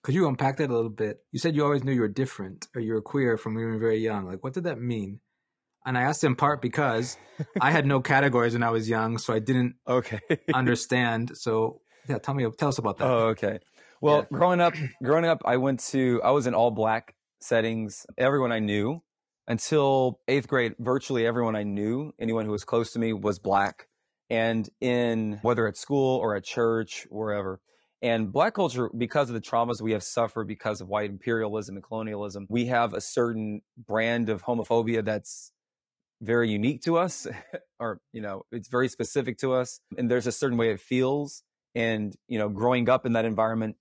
Could 0.03 0.15
you 0.15 0.27
unpack 0.27 0.57
that 0.57 0.71
a 0.71 0.75
little 0.75 0.91
bit? 0.91 1.21
You 1.31 1.39
said 1.39 1.55
you 1.55 1.65
always 1.65 1.85
knew 1.85 1.93
you 1.93 2.01
were 2.01 2.09
different 2.09 2.67
or 2.75 2.81
you 2.81 2.93
were 2.93 3.03
queer 3.03 3.37
from 3.37 3.55
when 3.55 3.65
you 3.65 3.71
were 3.71 3.79
very 3.79 3.99
young. 3.99 4.27
Like, 4.27 4.43
what 4.43 4.53
did 4.53 4.65
that 4.65 4.81
mean? 4.81 5.21
And 5.87 5.97
I 5.97 6.03
asked 6.03 6.25
in 6.25 6.37
part 6.37 6.61
because 6.63 7.17
I 7.61 7.71
had 7.71 7.87
no 7.87 8.01
categories 8.01 8.53
when 8.53 8.63
I 8.63 8.71
was 8.71 8.89
young, 8.89 9.19
so 9.19 9.33
I 9.33 9.39
didn't 9.39 9.77
okay 9.87 10.21
understand. 10.53 11.37
So, 11.37 11.81
yeah, 12.09 12.19
tell 12.19 12.35
me, 12.35 12.47
tell 12.57 12.69
us 12.69 12.79
about 12.79 12.99
that. 12.99 13.07
Oh, 13.07 13.29
okay. 13.29 13.59
Well, 14.01 14.19
yeah. 14.19 14.39
growing 14.39 14.61
up, 14.61 14.75
growing 15.03 15.25
up, 15.25 15.43
I 15.45 15.57
went 15.57 15.81
to, 15.91 16.21
I 16.25 16.31
was 16.31 16.47
in 16.47 16.55
all 16.55 16.71
black 16.71 17.15
settings. 17.41 18.07
Everyone 18.19 18.53
I 18.53 18.59
knew 18.59 19.03
until 19.53 20.19
eighth 20.29 20.49
grade, 20.49 20.75
virtually 20.79 21.27
everyone 21.27 21.55
I 21.55 21.63
knew, 21.63 22.15
anyone 22.19 22.47
who 22.47 22.53
was 22.53 22.65
close 22.65 22.91
to 22.93 22.99
me, 22.99 23.13
was 23.13 23.39
black. 23.39 23.87
And 24.31 24.67
in 24.81 25.41
whether 25.43 25.69
at 25.69 25.77
school 25.77 26.19
or 26.21 26.35
at 26.35 26.43
church, 26.43 27.07
wherever. 27.11 27.61
And 28.01 28.33
black 28.33 28.55
culture, 28.55 28.89
because 28.97 29.29
of 29.29 29.35
the 29.35 29.43
traumas 29.43 29.83
we 29.83 29.93
have 29.93 30.03
suffered 30.03 30.49
because 30.49 30.81
of 30.81 30.89
white 30.89 31.11
imperialism 31.11 31.77
and 31.77 31.85
colonialism, 31.85 32.47
we 32.49 32.67
have 32.67 32.95
a 32.95 33.01
certain 33.03 33.61
brand 33.77 34.31
of 34.31 34.43
homophobia 34.43 35.05
that's 35.05 35.53
very 36.23 36.49
unique 36.49 36.81
to 36.83 36.97
us 36.97 37.27
or 37.81 38.01
you 38.13 38.23
know 38.23 38.45
it's 38.53 38.69
very 38.69 38.87
specific 38.87 39.37
to 39.39 39.53
us 39.53 39.81
and 39.99 40.09
there's 40.09 40.29
a 40.29 40.31
certain 40.31 40.57
way 40.57 40.71
it 40.71 40.79
feels 40.79 41.43
and 41.75 42.15
you 42.29 42.39
know 42.39 42.49
growing 42.49 42.89
up 42.89 43.05
in 43.05 43.15
that 43.15 43.25
environment 43.25 43.75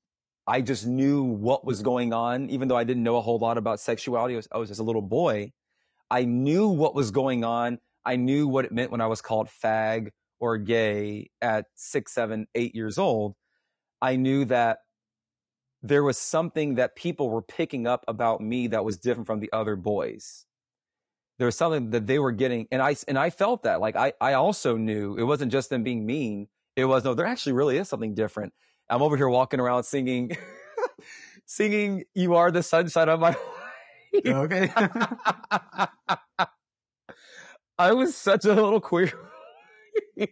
i 0.47 0.59
just 0.59 0.87
knew 0.87 1.21
what 1.21 1.63
was 1.63 1.83
going 1.83 2.13
on 2.13 2.49
even 2.49 2.67
though 2.67 2.75
i 2.75 2.83
didn't 2.83 3.03
know 3.03 3.17
a 3.17 3.21
whole 3.21 3.37
lot 3.37 3.59
about 3.59 3.79
sexuality 3.79 4.33
i 4.33 4.37
was, 4.37 4.47
I 4.53 4.57
was 4.57 4.69
just 4.69 4.79
a 4.79 4.83
little 4.83 5.03
boy 5.03 5.51
i 6.11 6.25
knew 6.25 6.67
what 6.67 6.93
was 6.93 7.09
going 7.09 7.43
on. 7.43 7.79
I 8.05 8.15
knew 8.15 8.47
what 8.47 8.65
it 8.65 8.71
meant 8.71 8.91
when 8.91 9.01
i 9.01 9.07
was 9.07 9.21
called 9.21 9.47
fag 9.47 10.09
or 10.39 10.57
gay 10.57 11.31
at 11.41 11.65
six 11.75 12.11
seven 12.13 12.47
eight 12.53 12.75
years 12.75 12.97
old. 12.97 13.35
I 14.01 14.15
knew 14.15 14.45
that 14.45 14.79
there 15.83 16.03
was 16.03 16.17
something 16.17 16.75
that 16.75 16.95
people 16.95 17.29
were 17.29 17.41
picking 17.41 17.87
up 17.87 18.03
about 18.07 18.41
me 18.41 18.67
that 18.67 18.85
was 18.85 18.97
different 18.97 19.27
from 19.27 19.39
the 19.39 19.51
other 19.51 19.75
boys. 19.75 20.45
There 21.39 21.47
was 21.47 21.57
something 21.57 21.89
that 21.91 22.05
they 22.05 22.19
were 22.19 22.31
getting 22.31 22.67
and 22.71 22.81
i 22.81 22.95
and 23.07 23.17
i 23.17 23.29
felt 23.29 23.63
that. 23.63 23.79
Like 23.81 23.95
i 23.95 24.13
i 24.19 24.33
also 24.33 24.77
knew 24.77 25.15
it 25.15 25.23
wasn't 25.23 25.51
just 25.51 25.69
them 25.69 25.83
being 25.83 26.05
mean. 26.05 26.47
It 26.75 26.85
was 26.85 27.03
no 27.03 27.13
there 27.13 27.25
actually 27.25 27.53
really 27.53 27.77
is 27.77 27.89
something 27.89 28.13
different. 28.13 28.53
I'm 28.89 29.01
over 29.01 29.15
here 29.15 29.29
walking 29.29 29.59
around 29.59 29.83
singing 29.83 30.35
singing 31.45 32.03
you 32.13 32.35
are 32.35 32.51
the 32.51 32.63
sunshine 32.63 33.09
of 33.09 33.19
my 33.19 33.35
okay. 34.15 34.69
i 37.77 37.93
was 37.93 38.15
such 38.15 38.45
a 38.45 38.53
little 38.53 38.79
queer. 38.81 39.11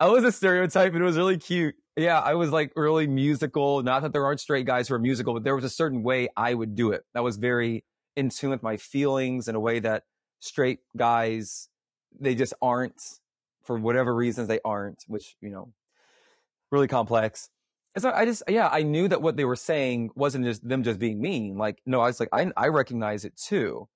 I 0.00 0.08
was 0.08 0.22
a 0.24 0.30
stereotype 0.32 0.92
and 0.92 1.02
it 1.02 1.04
was 1.04 1.16
really 1.16 1.38
cute. 1.38 1.74
Yeah 1.96 2.20
i 2.20 2.34
was 2.34 2.50
like 2.50 2.72
really 2.76 3.06
musical. 3.06 3.82
Not 3.82 4.02
that 4.02 4.12
there 4.12 4.24
aren't 4.24 4.40
straight 4.40 4.66
guys 4.66 4.88
who 4.88 4.94
are 4.94 4.98
musical 4.98 5.34
but 5.34 5.44
there 5.44 5.54
was 5.54 5.64
a 5.64 5.70
certain 5.70 6.02
way 6.02 6.28
i 6.36 6.52
would 6.54 6.74
do 6.74 6.92
it. 6.92 7.04
That 7.14 7.22
was 7.22 7.36
very 7.36 7.84
in 8.16 8.30
tune 8.30 8.50
with 8.50 8.62
my 8.62 8.76
feelings 8.76 9.48
in 9.48 9.54
a 9.54 9.60
way 9.60 9.80
that 9.80 10.04
straight 10.40 10.80
guys 10.96 11.68
they 12.20 12.34
just 12.34 12.54
aren't. 12.62 13.00
For 13.62 13.78
whatever 13.78 14.14
reasons 14.14 14.48
they 14.48 14.60
aren't 14.62 15.04
which 15.08 15.36
you 15.40 15.48
know 15.50 15.72
really 16.70 16.88
complex 16.88 17.48
so 17.98 18.10
i 18.12 18.24
just 18.24 18.42
yeah 18.48 18.68
i 18.72 18.82
knew 18.82 19.08
that 19.08 19.22
what 19.22 19.36
they 19.36 19.44
were 19.44 19.56
saying 19.56 20.10
wasn't 20.14 20.44
just 20.44 20.66
them 20.66 20.82
just 20.82 20.98
being 20.98 21.20
mean 21.20 21.56
like 21.56 21.78
no 21.86 22.00
i 22.00 22.06
was 22.06 22.20
like 22.20 22.28
i, 22.32 22.50
I 22.56 22.68
recognize 22.68 23.24
it 23.24 23.36
too 23.36 23.88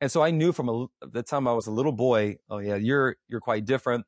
and 0.00 0.10
so 0.10 0.22
i 0.22 0.30
knew 0.30 0.52
from 0.52 0.68
a, 0.68 0.86
the 1.06 1.22
time 1.22 1.46
i 1.48 1.52
was 1.52 1.66
a 1.66 1.72
little 1.72 1.92
boy 1.92 2.36
oh 2.50 2.58
yeah 2.58 2.76
you're 2.76 3.16
you're 3.28 3.40
quite 3.40 3.64
different 3.64 4.04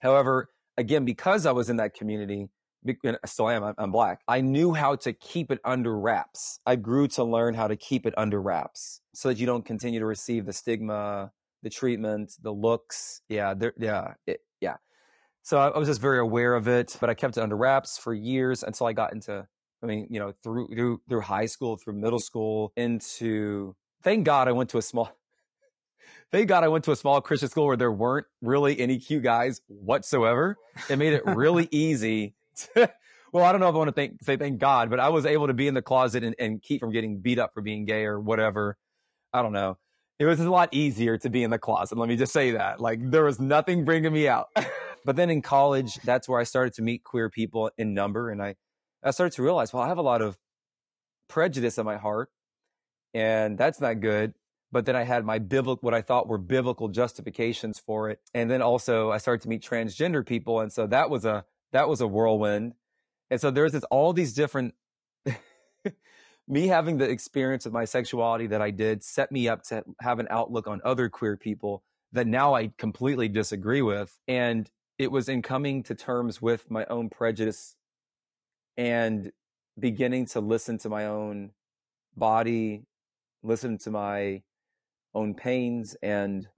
however 0.00 0.48
again 0.76 1.04
because 1.04 1.46
i 1.46 1.52
was 1.52 1.70
in 1.70 1.76
that 1.76 1.94
community 1.94 2.48
I 2.88 3.14
still 3.26 3.50
am. 3.50 3.74
I'm 3.76 3.92
black. 3.92 4.22
I 4.26 4.40
knew 4.40 4.72
how 4.72 4.96
to 4.96 5.12
keep 5.12 5.50
it 5.50 5.60
under 5.64 5.98
wraps. 5.98 6.60
I 6.64 6.76
grew 6.76 7.08
to 7.08 7.24
learn 7.24 7.54
how 7.54 7.68
to 7.68 7.76
keep 7.76 8.06
it 8.06 8.14
under 8.16 8.40
wraps 8.40 9.00
so 9.14 9.28
that 9.28 9.38
you 9.38 9.46
don't 9.46 9.64
continue 9.64 10.00
to 10.00 10.06
receive 10.06 10.46
the 10.46 10.52
stigma, 10.52 11.30
the 11.62 11.70
treatment, 11.70 12.32
the 12.42 12.52
looks. 12.52 13.20
Yeah, 13.28 13.54
yeah, 13.78 14.14
it, 14.26 14.40
yeah. 14.40 14.49
So 15.42 15.58
I, 15.58 15.68
I 15.68 15.78
was 15.78 15.88
just 15.88 16.00
very 16.00 16.18
aware 16.18 16.54
of 16.54 16.68
it, 16.68 16.96
but 17.00 17.10
I 17.10 17.14
kept 17.14 17.36
it 17.36 17.42
under 17.42 17.56
wraps 17.56 17.98
for 17.98 18.12
years 18.14 18.62
until 18.62 18.86
I 18.86 18.92
got 18.92 19.12
into. 19.12 19.46
I 19.82 19.86
mean, 19.86 20.08
you 20.10 20.20
know, 20.20 20.32
through 20.42 20.68
through 20.68 21.00
through 21.08 21.20
high 21.22 21.46
school, 21.46 21.76
through 21.76 21.94
middle 21.94 22.18
mm-hmm. 22.18 22.24
school, 22.24 22.72
into. 22.76 23.74
Thank 24.02 24.24
God 24.24 24.48
I 24.48 24.52
went 24.52 24.70
to 24.70 24.78
a 24.78 24.82
small. 24.82 25.10
Thank 26.32 26.48
God 26.48 26.64
I 26.64 26.68
went 26.68 26.84
to 26.84 26.92
a 26.92 26.96
small 26.96 27.20
Christian 27.20 27.48
school 27.48 27.66
where 27.66 27.76
there 27.76 27.92
weren't 27.92 28.26
really 28.40 28.78
any 28.78 28.98
cute 28.98 29.22
guys 29.22 29.60
whatsoever. 29.66 30.56
It 30.88 30.96
made 30.96 31.12
it 31.12 31.22
really 31.26 31.68
easy 31.72 32.34
To, 32.74 32.90
well, 33.32 33.44
I 33.44 33.52
don't 33.52 33.60
know 33.60 33.68
if 33.68 33.74
I 33.74 33.78
want 33.78 33.88
to 33.88 33.92
thank, 33.92 34.22
say 34.22 34.36
thank 34.36 34.58
God, 34.58 34.90
but 34.90 35.00
I 35.00 35.08
was 35.08 35.26
able 35.26 35.46
to 35.46 35.54
be 35.54 35.68
in 35.68 35.74
the 35.74 35.82
closet 35.82 36.24
and, 36.24 36.34
and 36.38 36.62
keep 36.62 36.80
from 36.80 36.92
getting 36.92 37.20
beat 37.20 37.38
up 37.38 37.52
for 37.54 37.62
being 37.62 37.84
gay 37.84 38.04
or 38.04 38.20
whatever. 38.20 38.76
I 39.32 39.42
don't 39.42 39.52
know. 39.52 39.78
It 40.18 40.26
was 40.26 40.40
a 40.40 40.50
lot 40.50 40.68
easier 40.72 41.16
to 41.18 41.30
be 41.30 41.42
in 41.42 41.50
the 41.50 41.58
closet. 41.58 41.96
Let 41.96 42.08
me 42.08 42.16
just 42.16 42.32
say 42.32 42.52
that. 42.52 42.80
Like 42.80 43.10
there 43.10 43.24
was 43.24 43.40
nothing 43.40 43.84
bringing 43.84 44.12
me 44.12 44.28
out. 44.28 44.48
But 45.04 45.16
then 45.16 45.30
in 45.30 45.42
college, 45.42 45.94
that's 46.04 46.28
where 46.28 46.40
I 46.40 46.44
started 46.44 46.74
to 46.74 46.82
meet 46.82 47.04
queer 47.04 47.30
people 47.30 47.70
in 47.78 47.94
number. 47.94 48.30
And 48.30 48.42
I, 48.42 48.56
I 49.02 49.10
started 49.10 49.34
to 49.36 49.42
realize, 49.42 49.72
well, 49.72 49.82
I 49.82 49.88
have 49.88 49.98
a 49.98 50.02
lot 50.02 50.22
of 50.22 50.38
prejudice 51.28 51.78
in 51.78 51.86
my 51.86 51.96
heart 51.96 52.30
and 53.14 53.58
that's 53.58 53.80
not 53.80 54.00
good. 54.00 54.34
But 54.72 54.86
then 54.86 54.94
I 54.94 55.02
had 55.02 55.24
my 55.24 55.38
biblical, 55.38 55.80
what 55.80 55.94
I 55.94 56.00
thought 56.00 56.28
were 56.28 56.38
biblical 56.38 56.88
justifications 56.88 57.80
for 57.80 58.08
it. 58.10 58.20
And 58.34 58.48
then 58.48 58.62
also 58.62 59.10
I 59.10 59.18
started 59.18 59.42
to 59.42 59.48
meet 59.48 59.62
transgender 59.62 60.24
people. 60.24 60.60
And 60.60 60.72
so 60.72 60.86
that 60.86 61.10
was 61.10 61.24
a, 61.24 61.44
that 61.72 61.88
was 61.88 62.00
a 62.00 62.06
whirlwind. 62.06 62.74
And 63.30 63.40
so 63.40 63.50
there's 63.50 63.72
this, 63.72 63.82
all 63.90 64.12
these 64.12 64.32
different, 64.32 64.74
me 66.48 66.68
having 66.68 66.98
the 66.98 67.10
experience 67.10 67.66
of 67.66 67.72
my 67.72 67.84
sexuality 67.84 68.46
that 68.48 68.62
I 68.62 68.70
did 68.70 69.02
set 69.02 69.32
me 69.32 69.48
up 69.48 69.64
to 69.64 69.82
have 70.00 70.20
an 70.20 70.28
outlook 70.30 70.68
on 70.68 70.80
other 70.84 71.08
queer 71.08 71.36
people 71.36 71.82
that 72.12 72.28
now 72.28 72.54
I 72.54 72.72
completely 72.78 73.28
disagree 73.28 73.82
with. 73.82 74.16
And 74.28 74.70
it 75.00 75.10
was 75.10 75.30
in 75.30 75.40
coming 75.40 75.82
to 75.82 75.94
terms 75.94 76.42
with 76.42 76.70
my 76.70 76.84
own 76.90 77.08
prejudice 77.08 77.74
and 78.76 79.32
beginning 79.78 80.26
to 80.26 80.40
listen 80.40 80.76
to 80.76 80.90
my 80.90 81.06
own 81.06 81.52
body, 82.18 82.82
listen 83.42 83.78
to 83.78 83.90
my 83.90 84.42
own 85.14 85.32
pains 85.32 85.96
and 86.02 86.48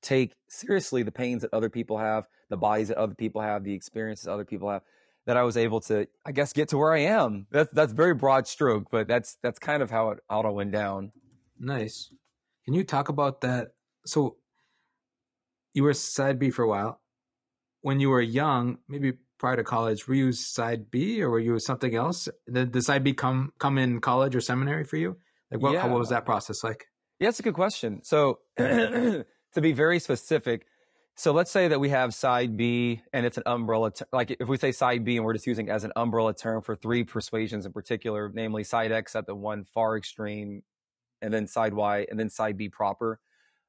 take 0.00 0.32
seriously 0.48 1.02
the 1.02 1.12
pains 1.12 1.42
that 1.42 1.52
other 1.52 1.68
people 1.68 1.98
have, 1.98 2.26
the 2.48 2.56
bodies 2.56 2.88
that 2.88 2.96
other 2.96 3.14
people 3.14 3.42
have, 3.42 3.62
the 3.62 3.74
experiences 3.74 4.26
other 4.26 4.46
people 4.46 4.70
have, 4.70 4.80
that 5.26 5.36
I 5.36 5.42
was 5.42 5.58
able 5.58 5.80
to, 5.82 6.08
I 6.24 6.32
guess, 6.32 6.54
get 6.54 6.70
to 6.70 6.78
where 6.78 6.94
I 6.94 7.00
am. 7.00 7.46
That's 7.50 7.68
that's 7.74 7.92
very 7.92 8.14
broad 8.14 8.46
stroke, 8.46 8.86
but 8.90 9.06
that's 9.06 9.36
that's 9.42 9.58
kind 9.58 9.82
of 9.82 9.90
how 9.90 10.12
it 10.12 10.20
all 10.30 10.54
went 10.54 10.72
down. 10.72 11.12
Nice. 11.60 12.10
Can 12.64 12.72
you 12.72 12.84
talk 12.84 13.10
about 13.10 13.42
that? 13.42 13.74
So 14.06 14.36
you 15.74 15.82
were 15.82 15.92
side 15.92 16.38
B 16.38 16.48
for 16.48 16.62
a 16.62 16.68
while. 16.68 17.02
When 17.84 18.00
you 18.00 18.08
were 18.08 18.22
young, 18.22 18.78
maybe 18.88 19.12
prior 19.38 19.56
to 19.56 19.62
college, 19.62 20.08
were 20.08 20.14
you 20.14 20.32
side 20.32 20.90
B 20.90 21.22
or 21.22 21.28
were 21.28 21.38
you 21.38 21.58
something 21.58 21.94
else? 21.94 22.30
Did 22.50 22.72
the 22.72 22.80
side 22.80 23.04
B 23.04 23.12
come 23.12 23.52
come 23.58 23.76
in 23.76 24.00
college 24.00 24.34
or 24.34 24.40
seminary 24.40 24.84
for 24.84 24.96
you? 24.96 25.18
Like 25.50 25.60
what, 25.60 25.74
yeah. 25.74 25.86
what 25.86 25.98
was 25.98 26.08
that 26.08 26.24
process 26.24 26.64
like? 26.64 26.86
Yeah, 27.20 27.28
that's 27.28 27.40
a 27.40 27.42
good 27.42 27.52
question. 27.52 28.02
So 28.02 28.38
to 28.56 29.26
be 29.60 29.72
very 29.72 29.98
specific, 29.98 30.66
so 31.14 31.32
let's 31.32 31.50
say 31.50 31.68
that 31.68 31.78
we 31.78 31.90
have 31.90 32.14
side 32.14 32.56
B 32.56 33.02
and 33.12 33.26
it's 33.26 33.36
an 33.36 33.42
umbrella, 33.44 33.90
ter- 33.92 34.06
like 34.14 34.34
if 34.40 34.48
we 34.48 34.56
say 34.56 34.72
side 34.72 35.04
B 35.04 35.16
and 35.16 35.24
we're 35.26 35.34
just 35.34 35.46
using 35.46 35.68
as 35.68 35.84
an 35.84 35.92
umbrella 35.94 36.32
term 36.32 36.62
for 36.62 36.74
three 36.74 37.04
persuasions 37.04 37.66
in 37.66 37.72
particular, 37.72 38.30
namely 38.32 38.64
side 38.64 38.92
X 38.92 39.14
at 39.14 39.26
the 39.26 39.34
one 39.34 39.64
far 39.64 39.98
extreme 39.98 40.62
and 41.20 41.34
then 41.34 41.46
side 41.46 41.74
Y 41.74 42.06
and 42.10 42.18
then 42.18 42.30
side 42.30 42.56
B 42.56 42.70
proper. 42.70 43.20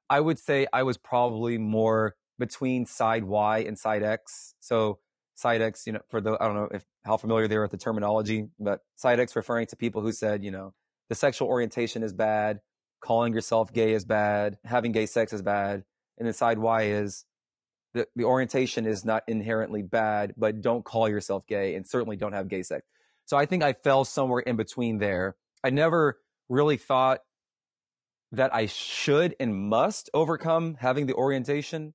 I 0.10 0.22
would 0.22 0.39
say 0.39 0.67
I 0.72 0.84
was 0.84 0.98
probably 0.98 1.57
more 1.57 2.15
between 2.38 2.86
side 2.86 3.24
Y 3.24 3.60
and 3.60 3.77
side 3.77 4.04
X. 4.04 4.56
So 4.60 5.00
side 5.36 5.62
X, 5.62 5.86
you 5.88 5.94
know, 5.94 6.01
for 6.10 6.22
the, 6.22 6.38
I 6.39 6.46
don't 6.46 6.56
know 6.56 6.70
if 6.72 6.86
how 7.04 7.18
familiar 7.18 7.48
they 7.48 7.56
are 7.56 7.62
with 7.62 7.72
the 7.72 7.77
terminology, 7.77 8.48
but 8.60 8.82
side 8.96 9.20
X 9.20 9.36
referring 9.36 9.68
to 9.68 9.75
people 9.75 10.01
who 10.01 10.12
said, 10.12 10.44
you 10.44 10.51
know, 10.51 10.74
the 11.10 11.15
sexual 11.15 11.48
orientation 11.48 12.04
is 12.04 12.13
bad 12.13 12.60
calling 13.06 13.34
yourself 13.34 13.72
gay 13.72 13.94
is 13.94 14.04
bad, 14.04 14.58
having 14.65 14.92
gay 14.92 15.06
sex 15.06 15.32
is 15.32 15.44
bad, 15.44 15.84
and 16.18 16.25
then 16.25 16.34
side 16.34 16.58
Y 16.58 16.84
is 16.84 17.25
the, 17.94 18.08
the 18.15 18.24
orientation 18.24 18.88
is 18.88 19.06
not 19.06 19.24
inherently 19.27 19.84
bad, 19.84 20.34
but 20.36 20.60
don't 20.60 20.84
call 20.84 21.08
yourself 21.08 21.46
gay 21.46 21.75
and 21.75 21.88
certainly 21.88 22.15
don't 22.15 22.34
have 22.34 22.48
gay 22.48 22.63
sex. 22.63 22.84
So 23.25 23.38
I 23.38 23.46
think 23.46 23.63
I 23.63 23.74
fell 23.74 24.06
somewhere 24.06 24.42
in 24.42 24.56
between 24.56 24.98
there. 24.98 25.36
I 25.63 25.70
never 25.70 26.20
really 26.50 26.77
thought 26.77 27.22
that 28.32 28.54
I 28.54 28.65
should 28.65 29.36
and 29.39 29.56
must 29.56 30.10
overcome 30.13 30.75
having 30.80 31.06
the 31.06 31.13
orientation, 31.13 31.94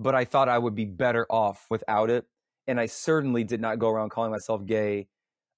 but 0.00 0.14
I 0.14 0.24
thought 0.24 0.48
I 0.48 0.58
would 0.58 0.74
be 0.74 0.86
better 0.86 1.26
off 1.28 1.66
without 1.70 2.10
it. 2.10 2.24
And 2.66 2.80
I 2.80 2.86
certainly 2.86 3.44
did 3.44 3.60
not 3.60 3.78
go 3.78 3.90
around 3.90 4.10
calling 4.10 4.30
myself 4.30 4.64
gay 4.64 5.08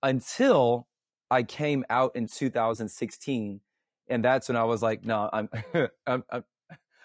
until 0.02 0.88
I 1.30 1.44
came 1.44 1.84
out 1.88 2.16
in 2.16 2.26
2016 2.26 3.60
and 4.08 4.24
that's 4.24 4.48
when 4.48 4.56
I 4.56 4.64
was 4.64 4.82
like, 4.82 5.04
no, 5.04 5.30
I'm, 5.32 5.48
I'm, 6.06 6.24
I'm 6.30 6.44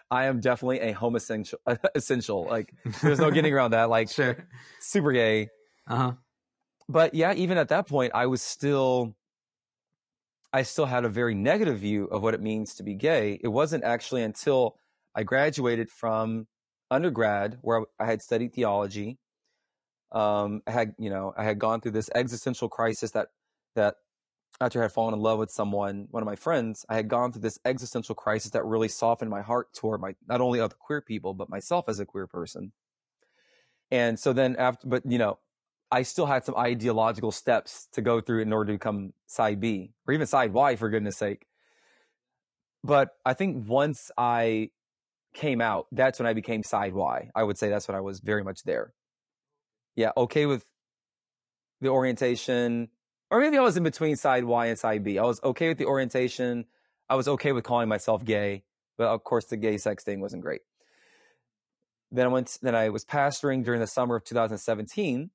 I 0.10 0.26
am 0.26 0.40
definitely 0.40 0.80
a 0.80 0.94
homosexual 0.94 1.62
essential. 1.96 2.46
Like 2.46 2.74
there's 3.02 3.20
no 3.20 3.30
getting 3.30 3.54
around 3.54 3.72
that. 3.72 3.90
Like 3.90 4.10
sure. 4.10 4.48
super 4.80 5.12
gay. 5.12 5.50
Uh-huh. 5.88 6.14
But 6.90 7.14
yeah, 7.14 7.34
even 7.34 7.58
at 7.58 7.70
that 7.70 7.88
point, 7.88 8.14
I 8.16 8.28
was 8.28 8.42
still 8.42 9.16
I 10.54 10.64
still 10.64 10.86
had 10.86 11.04
a 11.04 11.10
very 11.10 11.36
negative 11.36 11.80
view 11.80 12.06
of 12.06 12.24
what 12.24 12.34
it 12.34 12.42
means 12.42 12.76
to 12.76 12.84
be 12.84 12.96
gay. 12.96 13.40
It 13.44 13.50
wasn't 13.50 13.84
actually 13.84 14.24
until 14.24 14.78
I 15.14 15.24
graduated 15.24 15.92
from 15.92 16.48
undergrad 16.90 17.58
where 17.62 17.84
I 18.00 18.06
had 18.06 18.22
studied 18.22 18.54
theology. 18.54 19.18
Um, 20.12 20.62
I 20.66 20.72
had, 20.72 20.96
you 20.98 21.10
know, 21.10 21.34
I 21.38 21.44
had 21.44 21.60
gone 21.60 21.82
through 21.82 21.92
this 21.92 22.10
existential 22.16 22.70
crisis 22.70 23.12
that 23.12 23.28
that 23.76 23.96
after 24.60 24.80
I 24.80 24.84
had 24.84 24.92
fallen 24.92 25.14
in 25.14 25.20
love 25.20 25.40
with 25.40 25.52
someone, 25.52 26.08
one 26.10 26.24
of 26.24 26.28
my 26.28 26.36
friends, 26.36 26.86
I 26.90 26.96
had 26.96 27.08
gone 27.08 27.32
through 27.32 27.42
this 27.42 27.60
existential 27.66 28.16
crisis 28.16 28.52
that 28.52 28.66
really 28.66 28.88
softened 28.88 29.30
my 29.30 29.42
heart 29.42 29.74
toward 29.74 30.02
my 30.02 30.16
not 30.28 30.42
only 30.42 30.60
other 30.60 30.76
queer 30.80 31.02
people, 31.02 31.34
but 31.34 31.50
myself 31.50 31.88
as 31.88 32.00
a 32.00 32.06
queer 32.06 32.26
person. 32.26 32.72
And 33.92 34.20
so 34.20 34.34
then 34.34 34.56
after, 34.58 34.88
but 34.88 35.04
you 35.06 35.18
know, 35.18 35.38
I 35.92 36.02
still 36.04 36.26
had 36.26 36.44
some 36.44 36.56
ideological 36.56 37.32
steps 37.32 37.88
to 37.94 38.02
go 38.02 38.20
through 38.20 38.42
in 38.42 38.52
order 38.52 38.74
to 38.74 38.78
become 38.78 39.14
side 39.28 39.60
B 39.60 39.92
or 40.08 40.14
even 40.14 40.28
side 40.28 40.54
Y 40.54 40.76
for 40.76 40.90
goodness 40.90 41.18
sake. 41.18 41.46
But 42.84 43.10
I 43.26 43.34
think 43.34 43.68
once 43.68 44.12
I 44.18 44.72
came 45.38 45.62
out, 45.62 45.88
that's 45.92 46.20
when 46.20 46.28
I 46.28 46.34
became 46.34 46.64
side 46.64 46.94
Y. 46.94 47.30
I 47.36 47.44
would 47.44 47.58
say 47.58 47.70
that's 47.70 47.88
when 47.88 47.96
I 47.96 48.02
was 48.02 48.20
very 48.20 48.44
much 48.44 48.64
there. 48.64 48.94
Yeah, 49.96 50.12
okay 50.18 50.46
with 50.46 50.66
the 51.80 51.90
orientation, 51.90 52.90
or 53.30 53.40
maybe 53.40 53.58
I 53.58 53.62
was 53.62 53.78
in 53.78 53.84
between 53.84 54.16
side 54.16 54.44
Y 54.44 54.66
and 54.66 54.78
side 54.78 55.04
B. 55.04 55.20
I 55.20 55.24
was 55.24 55.40
okay 55.44 55.70
with 55.70 55.78
the 55.78 55.86
orientation. 55.86 56.66
I 57.08 57.16
was 57.16 57.28
okay 57.28 57.52
with 57.52 57.64
calling 57.64 57.88
myself 57.88 58.26
gay, 58.26 58.64
but 58.98 59.08
of 59.08 59.24
course 59.24 59.46
the 59.46 59.58
gay 59.58 59.78
sex 59.78 60.04
thing 60.04 60.20
wasn't 60.22 60.42
great. 60.42 60.62
Then 62.12 62.26
I 62.26 62.30
went. 62.30 62.58
Then 62.62 62.76
I 62.76 62.90
was 62.90 63.06
pastoring 63.06 63.64
during 63.64 63.80
the 63.80 63.88
summer 63.88 64.16
of 64.16 64.24
2017. 64.24 65.30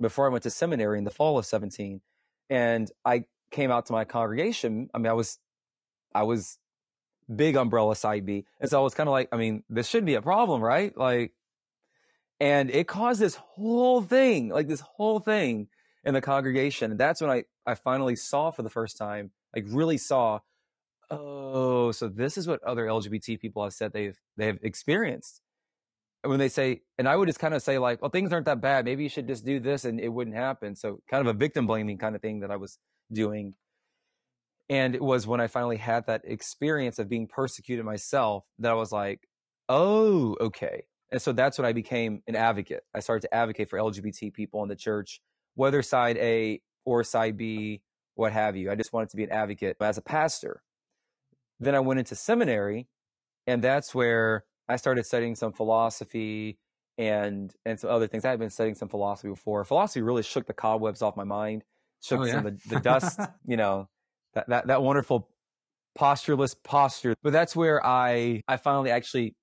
Before 0.00 0.26
I 0.26 0.30
went 0.30 0.44
to 0.44 0.50
seminary 0.50 0.98
in 0.98 1.04
the 1.04 1.10
fall 1.10 1.38
of 1.38 1.44
17, 1.44 2.00
and 2.48 2.90
I 3.04 3.24
came 3.50 3.70
out 3.70 3.86
to 3.86 3.92
my 3.92 4.04
congregation. 4.04 4.88
I 4.94 4.98
mean, 4.98 5.08
I 5.08 5.12
was, 5.12 5.38
I 6.14 6.22
was 6.22 6.58
big 7.34 7.56
umbrella 7.56 7.96
side 7.96 8.26
B, 8.26 8.46
and 8.60 8.70
so 8.70 8.80
I 8.80 8.82
was 8.84 8.94
kind 8.94 9.08
of 9.08 9.12
like, 9.12 9.28
I 9.32 9.36
mean, 9.36 9.64
this 9.70 9.88
should 9.88 10.04
be 10.06 10.14
a 10.14 10.22
problem, 10.22 10.62
right? 10.62 10.96
Like, 10.96 11.32
and 12.40 12.70
it 12.70 12.88
caused 12.88 13.20
this 13.20 13.34
whole 13.36 14.02
thing, 14.02 14.48
like 14.50 14.68
this 14.68 14.80
whole 14.80 15.20
thing 15.20 15.68
in 16.04 16.14
the 16.14 16.20
congregation. 16.20 16.90
And 16.92 17.00
that's 17.00 17.20
when 17.20 17.30
I 17.30 17.44
I 17.66 17.74
finally 17.74 18.16
saw 18.16 18.50
for 18.50 18.62
the 18.62 18.70
first 18.70 18.96
time, 18.98 19.32
like 19.54 19.64
really 19.68 19.98
saw, 19.98 20.40
oh, 21.10 21.92
so 21.92 22.08
this 22.08 22.38
is 22.38 22.46
what 22.48 22.62
other 22.64 22.86
LGBT 22.86 23.40
people 23.40 23.62
have 23.64 23.74
said 23.74 23.92
they've 23.92 24.18
they've 24.36 24.58
experienced 24.62 25.42
And 26.22 26.30
when 26.30 26.38
they 26.38 26.48
say, 26.50 26.82
and 26.98 27.08
I 27.08 27.16
would 27.16 27.28
just 27.28 27.38
kind 27.38 27.54
of 27.54 27.62
say 27.62 27.78
like, 27.78 28.02
well, 28.02 28.10
things 28.10 28.32
aren't 28.32 28.44
that 28.46 28.60
bad. 28.60 28.84
Maybe 28.84 29.02
you 29.04 29.08
should 29.08 29.26
just 29.26 29.44
do 29.44 29.58
this 29.58 29.84
and 29.86 29.98
it 30.00 30.08
wouldn't 30.08 30.36
happen. 30.36 30.76
So 30.76 31.00
kind 31.08 31.26
of 31.26 31.34
a 31.34 31.38
victim 31.38 31.66
blaming 31.66 31.96
kind 31.98 32.14
of 32.14 32.20
thing 32.22 32.40
that 32.40 32.50
I 32.50 32.56
was 32.56 32.78
doing. 33.12 33.54
And 34.70 34.94
it 34.94 35.02
was 35.02 35.26
when 35.26 35.40
I 35.40 35.48
finally 35.48 35.78
had 35.78 36.06
that 36.06 36.22
experience 36.24 37.00
of 37.00 37.08
being 37.08 37.26
persecuted 37.26 37.84
myself 37.84 38.44
that 38.60 38.70
I 38.70 38.74
was 38.74 38.92
like, 38.92 39.28
oh, 39.68 40.36
okay. 40.40 40.84
And 41.10 41.20
so 41.20 41.32
that's 41.32 41.58
when 41.58 41.66
I 41.66 41.72
became 41.72 42.22
an 42.28 42.36
advocate. 42.36 42.84
I 42.94 43.00
started 43.00 43.22
to 43.22 43.34
advocate 43.34 43.68
for 43.68 43.80
LGBT 43.80 44.32
people 44.32 44.62
in 44.62 44.68
the 44.68 44.76
church, 44.76 45.20
whether 45.56 45.82
side 45.82 46.16
A 46.18 46.62
or 46.84 47.02
side 47.02 47.36
B, 47.36 47.82
what 48.14 48.32
have 48.32 48.56
you. 48.56 48.70
I 48.70 48.76
just 48.76 48.92
wanted 48.92 49.10
to 49.10 49.16
be 49.16 49.24
an 49.24 49.32
advocate 49.32 49.76
as 49.80 49.98
a 49.98 50.02
pastor. 50.02 50.62
Then 51.58 51.74
I 51.74 51.80
went 51.80 51.98
into 51.98 52.14
seminary, 52.14 52.86
and 53.48 53.62
that's 53.62 53.92
where 53.92 54.44
I 54.68 54.76
started 54.76 55.04
studying 55.04 55.34
some 55.34 55.52
philosophy 55.52 56.58
and 56.96 57.52
and 57.64 57.80
some 57.80 57.90
other 57.90 58.06
things. 58.06 58.24
I 58.24 58.30
had 58.30 58.38
been 58.38 58.50
studying 58.50 58.76
some 58.76 58.88
philosophy 58.88 59.30
before. 59.30 59.64
Philosophy 59.64 60.00
really 60.00 60.22
shook 60.22 60.46
the 60.46 60.54
cobwebs 60.54 61.02
off 61.02 61.16
my 61.16 61.24
mind, 61.24 61.64
shook 62.00 62.20
oh, 62.20 62.24
yeah? 62.24 62.32
some 62.34 62.46
of 62.46 62.62
the, 62.62 62.76
the 62.76 62.80
dust, 62.84 63.18
you 63.46 63.56
know, 63.56 63.88
that, 64.34 64.48
that 64.48 64.66
that 64.68 64.82
wonderful 64.82 65.28
postureless 65.94 66.54
posture. 66.54 67.14
But 67.22 67.32
that's 67.32 67.54
where 67.56 67.84
I 67.84 68.42
I 68.48 68.56
finally 68.56 68.90
actually 68.90 69.34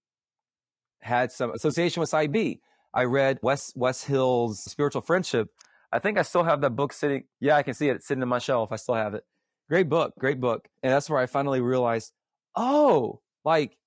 had 1.01 1.31
some 1.31 1.51
association 1.51 1.99
with 1.99 2.09
side 2.09 2.31
B. 2.31 2.61
I 2.93 3.03
read 3.03 3.39
Wes 3.41 3.73
Wes 3.75 4.03
Hill's 4.03 4.63
Spiritual 4.63 5.01
Friendship. 5.01 5.49
I 5.91 5.99
think 5.99 6.17
I 6.17 6.21
still 6.23 6.43
have 6.43 6.61
that 6.61 6.71
book 6.71 6.93
sitting. 6.93 7.23
Yeah, 7.39 7.55
I 7.55 7.63
can 7.63 7.73
see 7.73 7.89
it 7.89 8.03
sitting 8.03 8.21
in 8.21 8.27
my 8.27 8.39
shelf. 8.39 8.71
I 8.71 8.75
still 8.75 8.95
have 8.95 9.13
it. 9.13 9.23
Great 9.69 9.89
book, 9.89 10.13
great 10.17 10.39
book. 10.39 10.67
And 10.83 10.91
that's 10.91 11.09
where 11.09 11.19
I 11.19 11.25
finally 11.25 11.61
realized, 11.61 12.13
oh, 12.55 13.21
like 13.43 13.77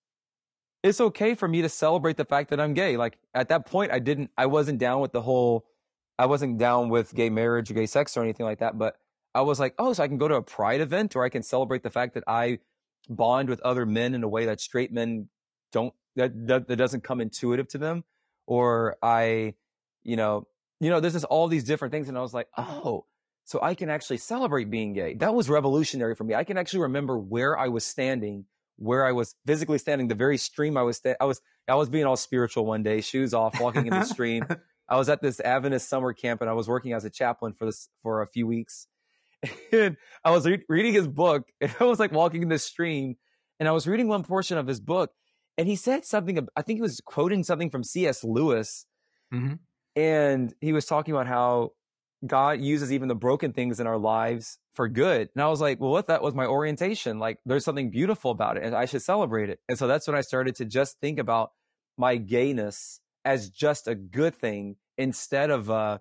it's 0.83 1.01
okay 1.01 1.35
for 1.35 1.49
me 1.49 1.63
to 1.63 1.69
celebrate 1.69 2.17
the 2.17 2.25
fact 2.25 2.51
that 2.51 2.61
I'm 2.61 2.75
gay. 2.75 2.97
Like 2.97 3.19
at 3.35 3.49
that 3.49 3.67
point, 3.67 3.93
I 3.93 3.99
didn't, 3.99 4.31
I 4.37 4.47
wasn't 4.47 4.79
down 4.79 5.01
with 5.01 5.13
the 5.13 5.23
whole, 5.23 5.67
I 6.19 6.27
wasn't 6.27 6.59
down 6.59 6.89
with 6.91 7.15
gay 7.15 7.31
marriage 7.31 7.71
or 7.71 7.75
gay 7.75 7.87
sex 7.87 8.17
or 8.17 8.23
anything 8.23 8.47
like 8.47 8.59
that. 8.61 8.79
But 8.79 8.97
I 9.35 9.43
was 9.43 9.61
like, 9.61 9.75
oh, 9.79 9.93
so 9.93 10.03
I 10.03 10.09
can 10.09 10.19
go 10.19 10.29
to 10.29 10.37
a 10.37 10.43
pride 10.43 10.81
event 10.81 11.15
or 11.17 11.25
I 11.25 11.29
can 11.29 11.43
celebrate 11.43 11.83
the 11.83 11.91
fact 11.91 12.15
that 12.15 12.25
I 12.27 12.59
bond 13.09 13.49
with 13.49 13.61
other 13.61 13.87
men 13.87 14.15
in 14.15 14.23
a 14.23 14.29
way 14.29 14.47
that 14.47 14.61
straight 14.61 14.93
men 14.93 15.29
don't, 15.73 15.95
that, 16.17 16.33
that, 16.49 16.69
that 16.69 16.77
doesn't 16.77 17.05
come 17.05 17.21
intuitive 17.21 17.69
to 17.69 17.79
them. 17.79 18.05
Or 18.47 18.97
I, 19.03 19.55
you 20.03 20.17
know, 20.17 20.47
you 20.81 20.91
know, 20.91 21.01
there's 21.01 21.13
just 21.13 21.27
all 21.27 21.47
these 21.47 21.65
different 21.65 21.93
things. 21.93 22.09
And 22.09 22.19
I 22.19 22.23
was 22.23 22.35
like, 22.35 22.49
oh, 22.57 23.07
so 23.45 23.61
I 23.63 23.75
can 23.75 23.91
actually 23.91 24.19
celebrate 24.19 24.71
being 24.71 24.93
gay. 24.93 25.15
That 25.15 25.35
was 25.35 25.49
revolutionary 25.49 26.15
for 26.15 26.25
me. 26.25 26.35
I 26.35 26.45
can 26.45 26.59
actually 26.59 26.81
remember 26.81 27.19
where 27.19 27.59
I 27.59 27.69
was 27.69 27.85
standing 27.85 28.47
where 28.81 29.05
I 29.05 29.13
was 29.13 29.35
physically 29.47 29.77
standing, 29.77 30.09
the 30.09 30.15
very 30.15 30.39
stream 30.39 30.77
I 30.79 30.83
was, 30.83 30.97
sta- 30.97 31.17
I 31.21 31.27
was, 31.27 31.43
I 31.69 31.75
was 31.75 31.91
being 31.91 32.07
all 32.07 32.17
spiritual 32.17 32.65
one 32.65 32.83
day, 32.83 33.03
shoes 33.03 33.35
off, 33.35 33.61
walking 33.61 33.87
in 33.87 33.91
the 33.91 34.05
stream. 34.05 34.47
I 34.89 34.97
was 34.97 35.11
at 35.11 35.21
this 35.21 35.39
Adventist 35.39 35.89
summer 35.89 36.15
camp 36.15 36.41
and 36.41 36.49
I 36.49 36.55
was 36.55 36.67
working 36.67 36.95
as 36.95 37.05
a 37.05 37.11
chaplain 37.11 37.53
for 37.53 37.67
this, 37.67 37.91
for 38.03 38.23
a 38.23 38.27
few 38.27 38.47
weeks. 38.47 38.87
And 39.73 39.97
I 40.25 40.31
was 40.31 40.47
re- 40.47 40.65
reading 40.69 40.93
his 40.93 41.09
book 41.09 41.49
and 41.61 41.75
I 41.81 41.85
was 41.85 41.99
like 41.99 42.13
walking 42.13 42.43
in 42.43 42.49
the 42.49 42.59
stream 42.59 43.17
and 43.59 43.69
I 43.69 43.73
was 43.73 43.87
reading 43.87 44.09
one 44.09 44.25
portion 44.25 44.59
of 44.59 44.67
his 44.67 44.81
book 44.81 45.13
and 45.57 45.69
he 45.69 45.77
said 45.77 46.05
something, 46.05 46.49
I 46.57 46.63
think 46.63 46.79
he 46.79 46.83
was 46.83 47.01
quoting 47.05 47.45
something 47.45 47.71
from 47.71 47.85
C.S. 47.85 48.25
Lewis. 48.25 48.87
Mm-hmm. 49.33 49.55
And 49.95 50.55
he 50.61 50.73
was 50.73 50.87
talking 50.87 51.13
about 51.13 51.27
how 51.27 51.73
God 52.27 52.61
uses 52.61 52.93
even 52.93 53.09
the 53.09 53.15
broken 53.15 53.53
things 53.53 53.81
in 53.81 53.87
our 53.87 53.99
lives 53.99 54.59
for 54.75 54.89
good. 54.89 55.29
And 55.35 55.43
I 55.43 55.49
was 55.49 55.61
like, 55.61 55.81
well, 55.81 55.91
what 55.91 56.07
that 56.07 56.23
was 56.23 56.35
my 56.35 56.47
orientation. 56.47 57.19
Like 57.19 57.39
there's 57.45 57.65
something 57.65 57.91
beautiful 57.91 58.31
about 58.31 58.57
it 58.57 58.63
and 58.63 58.75
I 58.75 58.85
should 58.85 59.03
celebrate 59.03 59.51
it. 59.51 59.61
And 59.69 59.79
so 59.79 59.87
that's 59.87 60.07
when 60.07 60.17
I 60.17 60.23
started 60.23 60.55
to 60.57 60.65
just 60.65 60.99
think 61.01 61.19
about 61.19 61.51
my 61.99 62.17
gayness 62.17 63.01
as 63.25 63.51
just 63.51 63.89
a 63.89 63.95
good 63.95 64.35
thing 64.35 64.77
instead 64.97 65.51
of 65.51 65.69
a, 65.69 66.01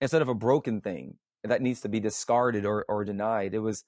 instead 0.00 0.22
of 0.22 0.28
a 0.28 0.34
broken 0.34 0.80
thing 0.80 1.16
that 1.44 1.62
needs 1.62 1.80
to 1.82 1.88
be 1.88 2.00
discarded 2.00 2.64
or, 2.64 2.84
or 2.88 3.04
denied. 3.04 3.54
It 3.54 3.60
was, 3.60 3.84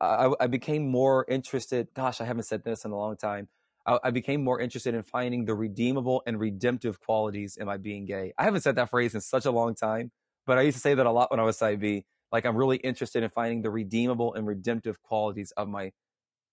I, 0.00 0.32
I 0.40 0.46
became 0.46 0.88
more 0.88 1.24
interested. 1.28 1.88
Gosh, 1.94 2.20
I 2.20 2.24
haven't 2.24 2.44
said 2.44 2.64
this 2.64 2.84
in 2.84 2.90
a 2.90 2.96
long 2.96 3.16
time. 3.16 3.48
I, 3.86 3.98
I 4.04 4.10
became 4.10 4.42
more 4.42 4.60
interested 4.60 4.94
in 4.94 5.02
finding 5.02 5.44
the 5.44 5.54
redeemable 5.54 6.22
and 6.26 6.40
redemptive 6.40 7.00
qualities 7.00 7.56
in 7.56 7.66
my 7.66 7.76
being 7.76 8.04
gay. 8.04 8.32
I 8.38 8.44
haven't 8.44 8.62
said 8.62 8.76
that 8.76 8.90
phrase 8.90 9.14
in 9.14 9.20
such 9.20 9.44
a 9.44 9.50
long 9.50 9.74
time 9.74 10.10
but 10.46 10.58
I 10.58 10.62
used 10.62 10.76
to 10.76 10.80
say 10.80 10.94
that 10.94 11.06
a 11.06 11.10
lot 11.10 11.30
when 11.30 11.40
I 11.40 11.44
was 11.44 11.56
side 11.56 11.80
B. 11.80 12.04
Like 12.30 12.46
I'm 12.46 12.56
really 12.56 12.78
interested 12.78 13.22
in 13.22 13.30
finding 13.30 13.62
the 13.62 13.70
redeemable 13.70 14.34
and 14.34 14.46
redemptive 14.46 15.02
qualities 15.02 15.52
of 15.52 15.68
my 15.68 15.92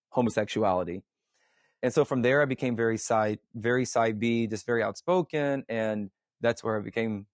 homosexuality. 0.10 1.04
And 1.82 1.94
so 1.94 2.04
from 2.04 2.22
there, 2.22 2.42
I 2.42 2.46
became 2.46 2.76
very 2.76 2.98
side, 2.98 3.40
very 3.56 3.86
side 3.86 4.20
B, 4.20 4.48
just 4.48 4.66
very 4.66 4.84
outspoken. 4.84 5.64
And 5.70 6.12
that's 6.42 6.64
where 6.64 6.78
I 6.78 6.82
became, 6.82 7.28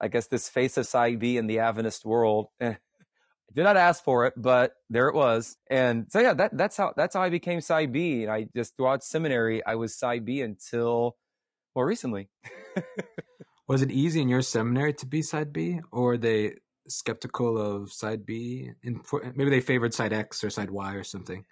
I 0.00 0.08
guess, 0.08 0.26
this 0.26 0.48
face 0.48 0.76
of 0.76 0.86
side 0.86 1.18
B 1.18 1.36
in 1.36 1.46
the 1.46 1.60
Adventist 1.60 2.04
world. 2.04 2.48
Eh, 2.60 2.74
I 2.74 3.52
did 3.54 3.64
not 3.64 3.76
ask 3.76 4.02
for 4.02 4.26
it, 4.26 4.34
but 4.36 4.72
there 4.90 5.08
it 5.08 5.14
was. 5.14 5.56
And 5.70 6.06
so, 6.10 6.20
yeah, 6.20 6.34
that, 6.34 6.56
that's 6.56 6.76
how, 6.76 6.92
that's 6.96 7.14
how 7.14 7.22
I 7.22 7.30
became 7.30 7.60
side 7.60 7.92
B. 7.92 8.22
And 8.22 8.32
I 8.32 8.46
just 8.54 8.76
throughout 8.76 9.04
seminary, 9.04 9.64
I 9.64 9.76
was 9.76 9.96
side 9.96 10.24
B 10.24 10.40
until 10.40 11.16
more 11.74 11.86
recently. 11.86 12.28
Was 13.66 13.80
it 13.80 13.90
easy 13.90 14.20
in 14.20 14.28
your 14.28 14.42
seminary 14.42 14.92
to 14.94 15.06
be 15.06 15.22
side 15.22 15.52
B, 15.52 15.80
or 15.90 16.02
were 16.02 16.18
they 16.18 16.56
skeptical 16.86 17.56
of 17.56 17.92
side 17.92 18.26
B? 18.26 18.70
And 18.84 19.00
eh, 19.22 19.30
maybe 19.34 19.48
they 19.48 19.60
favored 19.60 19.94
side 19.94 20.12
X 20.12 20.44
or 20.44 20.50
side 20.50 20.70
Y 20.70 20.94
or 20.94 21.02
something. 21.02 21.44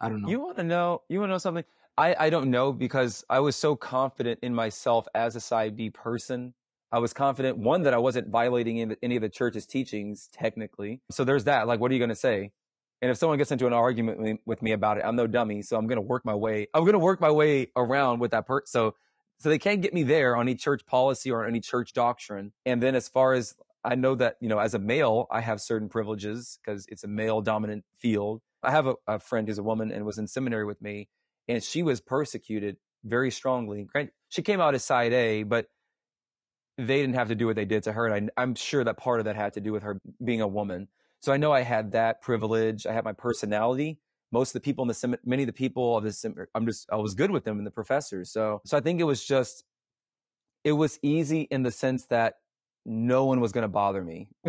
I 0.00 0.08
don't 0.08 0.22
know. 0.22 0.28
You 0.28 0.40
want 0.40 0.56
to 0.56 0.62
know? 0.62 1.02
You 1.08 1.20
want 1.20 1.28
to 1.28 1.34
know 1.34 1.38
something? 1.38 1.64
I 1.98 2.16
I 2.18 2.30
don't 2.30 2.50
know 2.50 2.72
because 2.72 3.22
I 3.28 3.40
was 3.40 3.54
so 3.54 3.76
confident 3.76 4.38
in 4.42 4.54
myself 4.54 5.06
as 5.14 5.36
a 5.36 5.40
side 5.40 5.76
B 5.76 5.90
person. 5.90 6.54
I 6.90 6.98
was 6.98 7.12
confident 7.12 7.58
one 7.58 7.82
that 7.82 7.94
I 7.94 7.98
wasn't 7.98 8.28
violating 8.28 8.96
any 9.02 9.16
of 9.16 9.22
the 9.22 9.28
church's 9.28 9.66
teachings 9.66 10.28
technically. 10.32 11.02
So 11.10 11.24
there's 11.24 11.44
that. 11.44 11.66
Like, 11.66 11.80
what 11.80 11.90
are 11.90 11.94
you 11.94 12.00
going 12.00 12.08
to 12.08 12.16
say? 12.16 12.52
And 13.00 13.10
if 13.10 13.16
someone 13.16 13.38
gets 13.38 13.52
into 13.52 13.66
an 13.66 13.72
argument 13.72 14.40
with 14.44 14.62
me 14.62 14.72
about 14.72 14.98
it, 14.98 15.04
I'm 15.04 15.14
no 15.14 15.26
dummy. 15.26 15.62
So 15.62 15.76
I'm 15.76 15.86
going 15.86 15.96
to 15.96 16.02
work 16.02 16.24
my 16.24 16.34
way. 16.34 16.66
I'm 16.74 16.82
going 16.82 16.94
to 16.94 16.98
work 16.98 17.20
my 17.20 17.30
way 17.30 17.68
around 17.76 18.18
with 18.18 18.32
that 18.32 18.46
person. 18.46 18.66
So 18.66 18.94
so 19.40 19.48
they 19.48 19.58
can't 19.58 19.80
get 19.80 19.94
me 19.94 20.02
there 20.02 20.36
on 20.36 20.42
any 20.48 20.56
church 20.56 20.84
policy 20.84 21.30
or 21.30 21.46
any 21.46 21.60
church 21.60 21.92
doctrine. 21.92 22.52
And 22.66 22.82
then 22.82 22.96
as 22.96 23.08
far 23.08 23.34
as 23.34 23.54
I 23.84 23.94
know 23.94 24.16
that, 24.16 24.36
you 24.40 24.48
know, 24.48 24.58
as 24.58 24.74
a 24.74 24.78
male, 24.80 25.28
I 25.30 25.40
have 25.40 25.60
certain 25.60 25.88
privileges 25.88 26.58
because 26.62 26.86
it's 26.88 27.04
a 27.04 27.08
male 27.08 27.40
dominant 27.40 27.84
field. 27.96 28.42
I 28.64 28.72
have 28.72 28.88
a, 28.88 28.94
a, 29.06 29.18
friend 29.20 29.46
who's 29.46 29.58
a 29.58 29.62
woman 29.62 29.92
and 29.92 30.04
was 30.04 30.18
in 30.18 30.26
seminary 30.26 30.64
with 30.64 30.82
me, 30.82 31.08
and 31.46 31.62
she 31.62 31.84
was 31.84 32.00
persecuted 32.00 32.78
very 33.04 33.30
strongly. 33.30 33.86
She 34.28 34.42
came 34.42 34.60
out 34.60 34.74
as 34.74 34.84
side 34.84 35.12
A, 35.12 35.44
but 35.44 35.66
they 36.78 37.00
didn't 37.00 37.16
have 37.16 37.28
to 37.28 37.34
do 37.34 37.46
what 37.46 37.56
they 37.56 37.64
did 37.64 37.82
to 37.82 37.92
her. 37.92 38.06
And 38.06 38.30
I, 38.36 38.42
I'm 38.42 38.54
sure 38.54 38.84
that 38.84 38.96
part 38.96 39.20
of 39.20 39.26
that 39.26 39.36
had 39.36 39.52
to 39.54 39.60
do 39.60 39.72
with 39.72 39.82
her 39.82 40.00
being 40.24 40.40
a 40.40 40.48
woman. 40.48 40.88
So 41.20 41.32
I 41.32 41.36
know 41.36 41.52
I 41.52 41.62
had 41.62 41.92
that 41.92 42.22
privilege. 42.22 42.86
I 42.86 42.92
had 42.92 43.04
my 43.04 43.12
personality, 43.12 43.98
most 44.30 44.50
of 44.50 44.52
the 44.54 44.60
people 44.60 44.82
in 44.82 44.88
the 44.88 45.18
many 45.24 45.42
of 45.42 45.46
the 45.46 45.52
people 45.52 45.96
of 45.96 46.04
this 46.04 46.24
i'm 46.54 46.66
just 46.66 46.88
i 46.92 46.96
was 46.96 47.14
good 47.14 47.30
with 47.30 47.44
them 47.44 47.58
and 47.58 47.66
the 47.66 47.70
professors 47.70 48.30
so 48.30 48.60
so 48.64 48.76
i 48.76 48.80
think 48.80 49.00
it 49.00 49.04
was 49.04 49.24
just 49.24 49.64
it 50.64 50.72
was 50.72 50.98
easy 51.02 51.42
in 51.42 51.62
the 51.62 51.70
sense 51.70 52.06
that 52.06 52.34
no 52.84 53.24
one 53.24 53.40
was 53.40 53.52
going 53.52 53.62
to 53.62 53.68
bother 53.68 54.02
me 54.02 54.28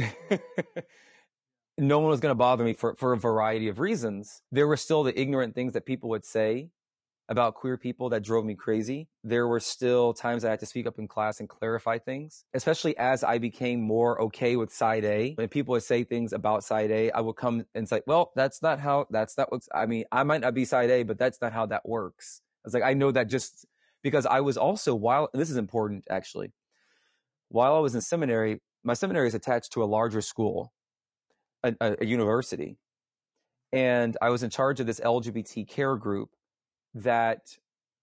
no 1.77 1.99
one 1.99 2.09
was 2.09 2.19
going 2.19 2.31
to 2.31 2.35
bother 2.35 2.63
me 2.63 2.73
for 2.73 2.95
for 2.95 3.13
a 3.13 3.17
variety 3.17 3.67
of 3.67 3.79
reasons 3.79 4.41
there 4.51 4.67
were 4.67 4.77
still 4.77 5.03
the 5.03 5.19
ignorant 5.19 5.55
things 5.55 5.73
that 5.73 5.85
people 5.85 6.09
would 6.09 6.25
say 6.25 6.69
about 7.29 7.53
queer 7.53 7.77
people 7.77 8.09
that 8.09 8.23
drove 8.23 8.43
me 8.43 8.55
crazy. 8.55 9.07
There 9.23 9.47
were 9.47 9.59
still 9.59 10.13
times 10.13 10.43
I 10.43 10.49
had 10.49 10.59
to 10.61 10.65
speak 10.65 10.87
up 10.87 10.97
in 10.97 11.07
class 11.07 11.39
and 11.39 11.47
clarify 11.47 11.99
things, 11.99 12.43
especially 12.53 12.97
as 12.97 13.23
I 13.23 13.37
became 13.37 13.81
more 13.81 14.19
okay 14.23 14.55
with 14.55 14.73
side 14.73 15.05
A. 15.05 15.35
When 15.35 15.47
people 15.47 15.73
would 15.73 15.83
say 15.83 16.03
things 16.03 16.33
about 16.33 16.63
side 16.63 16.89
A, 16.91 17.11
I 17.11 17.21
would 17.21 17.35
come 17.35 17.65
and 17.75 17.87
say, 17.87 18.01
well, 18.07 18.31
that's 18.35 18.61
not 18.61 18.79
how, 18.79 19.05
that's 19.11 19.37
not 19.37 19.51
what's, 19.51 19.69
I 19.73 19.85
mean, 19.85 20.05
I 20.11 20.23
might 20.23 20.41
not 20.41 20.55
be 20.55 20.65
side 20.65 20.89
A, 20.89 21.03
but 21.03 21.19
that's 21.19 21.39
not 21.39 21.53
how 21.53 21.67
that 21.67 21.87
works. 21.87 22.41
I 22.65 22.67
was 22.67 22.73
like 22.73 22.83
I 22.83 22.93
know 22.93 23.11
that 23.11 23.29
just 23.29 23.65
because 24.03 24.25
I 24.25 24.41
was 24.41 24.57
also 24.57 24.95
while 24.95 25.29
this 25.33 25.49
is 25.49 25.57
important 25.57 26.05
actually. 26.09 26.51
While 27.49 27.75
I 27.75 27.79
was 27.79 27.95
in 27.95 28.01
seminary, 28.01 28.61
my 28.83 28.93
seminary 28.93 29.27
is 29.27 29.33
attached 29.35 29.73
to 29.73 29.83
a 29.83 29.85
larger 29.85 30.21
school, 30.21 30.71
a, 31.63 31.73
a, 31.81 31.97
a 32.01 32.05
university, 32.05 32.77
and 33.71 34.17
I 34.21 34.29
was 34.29 34.43
in 34.43 34.49
charge 34.49 34.79
of 34.79 34.87
this 34.87 34.99
LGBT 34.99 35.67
care 35.67 35.95
group. 35.95 36.29
That 36.93 37.57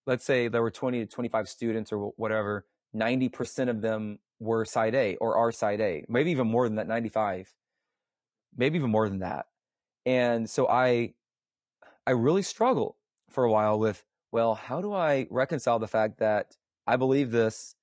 let's 0.06 0.24
say 0.24 0.48
there 0.48 0.62
were 0.62 0.70
twenty 0.70 1.00
to 1.00 1.06
twenty 1.06 1.28
five 1.28 1.48
students 1.48 1.92
or 1.92 2.12
whatever, 2.16 2.66
ninety 2.92 3.28
percent 3.28 3.70
of 3.70 3.80
them 3.80 4.18
were 4.38 4.64
side 4.64 4.94
A 4.94 5.16
or 5.16 5.36
are 5.36 5.50
side 5.52 5.80
A, 5.80 6.04
maybe 6.08 6.30
even 6.30 6.46
more 6.46 6.68
than 6.68 6.76
that, 6.76 6.86
ninety 6.86 7.08
five, 7.08 7.52
maybe 8.56 8.78
even 8.78 8.90
more 8.90 9.08
than 9.08 9.20
that. 9.20 9.46
And 10.04 10.48
so 10.48 10.68
I, 10.68 11.14
I 12.06 12.12
really 12.12 12.42
struggled 12.42 12.94
for 13.28 13.44
a 13.44 13.50
while 13.50 13.78
with 13.78 14.04
well, 14.32 14.54
how 14.54 14.80
do 14.80 14.92
I 14.92 15.26
reconcile 15.30 15.78
the 15.78 15.88
fact 15.88 16.18
that 16.18 16.56
I 16.86 16.96
believe 16.96 17.30
this 17.30 17.74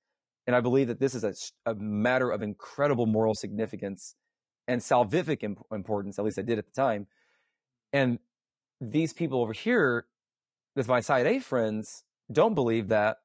and 0.46 0.54
I 0.54 0.60
believe 0.60 0.88
that 0.88 1.00
this 1.00 1.14
is 1.14 1.24
a, 1.24 1.34
a 1.70 1.74
matter 1.74 2.30
of 2.30 2.42
incredible 2.42 3.06
moral 3.06 3.34
significance 3.34 4.14
and 4.68 4.80
salvific 4.80 5.42
imp- 5.42 5.64
importance, 5.72 6.18
at 6.18 6.24
least 6.24 6.38
I 6.38 6.42
did 6.42 6.58
at 6.58 6.66
the 6.66 6.72
time. 6.72 7.06
And 7.92 8.18
these 8.80 9.12
people 9.12 9.40
over 9.40 9.52
here, 9.52 10.06
with 10.74 10.88
my 10.88 11.00
side 11.00 11.26
A 11.26 11.38
friends, 11.38 12.04
don't 12.30 12.54
believe 12.54 12.88
that. 12.88 13.18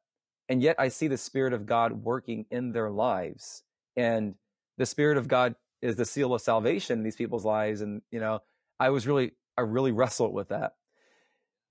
And 0.48 0.62
yet 0.62 0.76
I 0.80 0.88
see 0.90 1.08
the 1.08 1.18
Spirit 1.18 1.54
of 1.54 1.66
God 1.66 2.04
working 2.04 2.46
in 2.50 2.72
their 2.72 2.90
lives. 2.90 3.64
And 3.96 4.36
the 4.78 4.86
Spirit 4.86 5.18
of 5.18 5.28
God 5.28 5.56
is 5.82 5.96
the 5.96 6.06
seal 6.06 6.34
of 6.34 6.42
salvation 6.42 7.00
in 7.00 7.04
these 7.04 7.16
people's 7.16 7.46
lives. 7.46 7.82
And, 7.82 8.02
you 8.12 8.20
know, 8.20 8.40
I 8.80 8.90
was 8.90 9.08
really, 9.08 9.34
I 9.58 9.62
really 9.62 9.92
wrestled 9.92 10.34
with 10.34 10.50
that. 10.50 10.74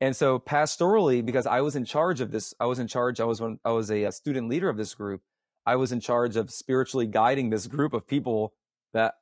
And 0.01 0.15
so 0.15 0.39
pastorally, 0.39 1.25
because 1.25 1.47
I 1.47 1.61
was 1.61 1.75
in 1.75 1.85
charge 1.85 2.21
of 2.21 2.31
this, 2.31 2.55
I 2.61 2.67
was 2.67 2.79
in 2.79 2.87
charge, 2.87 3.21
I 3.21 3.25
was 3.25 3.41
when 3.41 3.59
I 3.65 3.73
was 3.73 3.91
a, 3.91 4.05
a 4.05 4.13
student 4.13 4.49
leader 4.49 4.69
of 4.69 4.77
this 4.77 4.95
group. 4.95 5.23
I 5.67 5.77
was 5.77 5.91
in 5.91 6.01
charge 6.01 6.37
of 6.37 6.51
spiritually 6.51 7.07
guiding 7.07 7.51
this 7.51 7.67
group 7.67 7.93
of 7.93 8.07
people 8.07 8.55
that, 8.93 9.15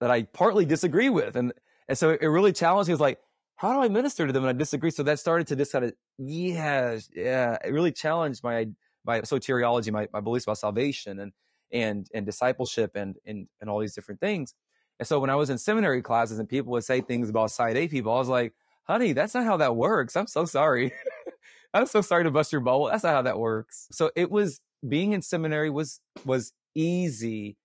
that 0.00 0.10
I 0.10 0.22
partly 0.22 0.64
disagree 0.64 1.10
with. 1.10 1.36
And, 1.36 1.52
and 1.88 1.98
so 1.98 2.10
it 2.10 2.26
really 2.26 2.52
challenged 2.52 2.88
me. 2.88 2.94
Was 2.94 3.00
like, 3.00 3.18
how 3.62 3.74
do 3.74 3.78
I 3.78 3.88
minister 3.88 4.26
to 4.26 4.32
them 4.32 4.42
when 4.42 4.56
I 4.56 4.58
disagree? 4.58 4.90
So 4.90 5.04
that 5.04 5.20
started 5.20 5.46
to 5.46 5.54
just 5.54 5.70
kind 5.70 5.84
of, 5.84 5.92
yeah, 6.18 6.98
yeah, 7.14 7.56
it 7.64 7.70
really 7.72 7.92
challenged 7.92 8.42
my, 8.42 8.66
my 9.04 9.20
soteriology, 9.20 9.92
my, 9.92 10.08
my 10.12 10.18
beliefs 10.18 10.46
about 10.46 10.58
salvation 10.58 11.20
and, 11.20 11.32
and, 11.72 12.08
and 12.12 12.26
discipleship 12.26 12.96
and, 12.96 13.14
and, 13.24 13.46
and 13.60 13.70
all 13.70 13.78
these 13.78 13.94
different 13.94 14.20
things. 14.20 14.52
And 14.98 15.06
so 15.06 15.20
when 15.20 15.30
I 15.30 15.36
was 15.36 15.48
in 15.48 15.58
seminary 15.58 16.02
classes 16.02 16.40
and 16.40 16.48
people 16.48 16.72
would 16.72 16.82
say 16.82 17.02
things 17.02 17.30
about 17.30 17.52
side 17.52 17.76
A 17.76 17.86
people, 17.86 18.12
I 18.12 18.18
was 18.18 18.28
like, 18.28 18.52
honey, 18.82 19.12
that's 19.12 19.32
not 19.32 19.44
how 19.44 19.58
that 19.58 19.76
works. 19.76 20.16
I'm 20.16 20.26
so 20.26 20.44
sorry. 20.44 20.92
I'm 21.72 21.86
so 21.86 22.00
sorry 22.00 22.24
to 22.24 22.32
bust 22.32 22.50
your 22.50 22.62
bubble. 22.62 22.86
That's 22.86 23.04
not 23.04 23.14
how 23.14 23.22
that 23.22 23.38
works. 23.38 23.86
So 23.92 24.10
it 24.16 24.28
was 24.28 24.60
being 24.88 25.12
in 25.12 25.22
seminary 25.22 25.70
was 25.70 26.00
was 26.24 26.52
easy, 26.74 27.56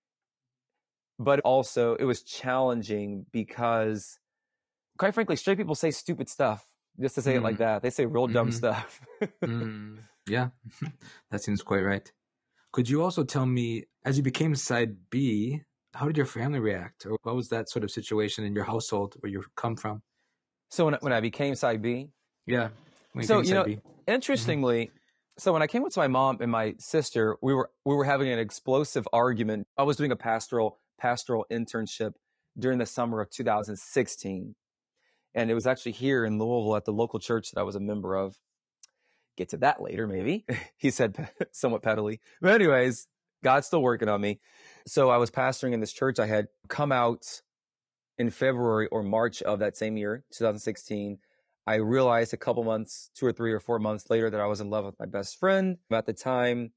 but 1.18 1.40
also 1.40 1.96
it 1.96 2.04
was 2.04 2.22
challenging 2.22 3.26
because 3.32 4.20
quite 4.98 5.14
frankly, 5.14 5.36
straight 5.36 5.56
people 5.56 5.74
say 5.74 5.90
stupid 5.90 6.28
stuff 6.28 6.66
just 7.00 7.14
to 7.14 7.22
say 7.22 7.34
mm. 7.34 7.36
it 7.36 7.42
like 7.42 7.54
mm. 7.56 7.58
that. 7.58 7.82
They 7.82 7.90
say 7.90 8.06
real 8.06 8.26
dumb 8.26 8.48
mm-hmm. 8.48 8.56
stuff. 8.56 9.00
mm. 9.42 9.98
Yeah, 10.28 10.48
that 11.30 11.42
seems 11.42 11.62
quite 11.62 11.82
right. 11.82 12.10
Could 12.72 12.88
you 12.88 13.02
also 13.02 13.24
tell 13.24 13.46
me, 13.46 13.84
as 14.04 14.16
you 14.18 14.22
became 14.22 14.54
side 14.54 14.96
B, 15.10 15.62
how 15.94 16.06
did 16.06 16.16
your 16.16 16.26
family 16.26 16.60
react? 16.60 17.06
Or 17.06 17.16
what 17.22 17.34
was 17.34 17.48
that 17.48 17.70
sort 17.70 17.84
of 17.84 17.90
situation 17.90 18.44
in 18.44 18.54
your 18.54 18.64
household 18.64 19.14
where 19.20 19.32
you 19.32 19.42
come 19.56 19.76
from? 19.76 20.02
So 20.70 20.84
when 20.84 20.94
when 21.00 21.12
I 21.12 21.20
became 21.20 21.54
side 21.54 21.80
B, 21.80 22.10
yeah. 22.46 22.68
So 23.22 23.40
you 23.40 23.54
know, 23.54 23.64
B. 23.64 23.76
Mm-hmm. 23.76 23.88
interestingly, 24.06 24.86
mm-hmm. 24.86 24.96
so 25.38 25.52
when 25.52 25.62
I 25.62 25.66
came 25.66 25.82
with 25.82 25.96
my 25.96 26.08
mom 26.08 26.38
and 26.40 26.52
my 26.52 26.74
sister, 26.78 27.36
we 27.40 27.54
were 27.54 27.70
we 27.86 27.94
were 27.94 28.04
having 28.04 28.28
an 28.28 28.38
explosive 28.38 29.08
argument. 29.12 29.66
I 29.78 29.84
was 29.84 29.96
doing 29.96 30.12
a 30.12 30.16
pastoral 30.16 30.78
pastoral 31.00 31.46
internship 31.50 32.12
during 32.58 32.78
the 32.78 32.86
summer 32.86 33.20
of 33.20 33.30
2016, 33.30 34.54
and 35.38 35.52
it 35.52 35.54
was 35.54 35.68
actually 35.68 35.92
here 35.92 36.24
in 36.24 36.38
Louisville 36.38 36.74
at 36.74 36.84
the 36.84 36.92
local 36.92 37.20
church 37.20 37.52
that 37.52 37.60
I 37.60 37.62
was 37.62 37.76
a 37.76 37.80
member 37.80 38.16
of. 38.16 38.36
Get 39.36 39.50
to 39.50 39.56
that 39.58 39.80
later, 39.80 40.08
maybe. 40.08 40.44
he 40.76 40.90
said 40.90 41.30
somewhat 41.52 41.82
pettily, 41.82 42.20
but 42.40 42.54
anyways, 42.54 43.06
God's 43.44 43.68
still 43.68 43.82
working 43.82 44.08
on 44.08 44.20
me. 44.20 44.40
So 44.86 45.10
I 45.10 45.16
was 45.16 45.30
pastoring 45.30 45.72
in 45.72 45.80
this 45.80 45.92
church. 45.92 46.18
I 46.18 46.26
had 46.26 46.48
come 46.68 46.90
out 46.90 47.42
in 48.18 48.30
February 48.30 48.88
or 48.88 49.04
March 49.04 49.40
of 49.42 49.60
that 49.60 49.76
same 49.76 49.96
year, 49.96 50.24
2016, 50.32 51.18
I 51.68 51.76
realized 51.76 52.32
a 52.32 52.38
couple 52.38 52.64
months, 52.64 53.10
two 53.14 53.26
or 53.26 53.32
three 53.32 53.52
or 53.52 53.60
four 53.60 53.78
months 53.78 54.08
later, 54.08 54.30
that 54.30 54.40
I 54.40 54.46
was 54.46 54.60
in 54.60 54.70
love 54.70 54.86
with 54.86 54.98
my 54.98 55.04
best 55.04 55.38
friend 55.38 55.76
at 55.92 56.06
the 56.06 56.14
time. 56.14 56.72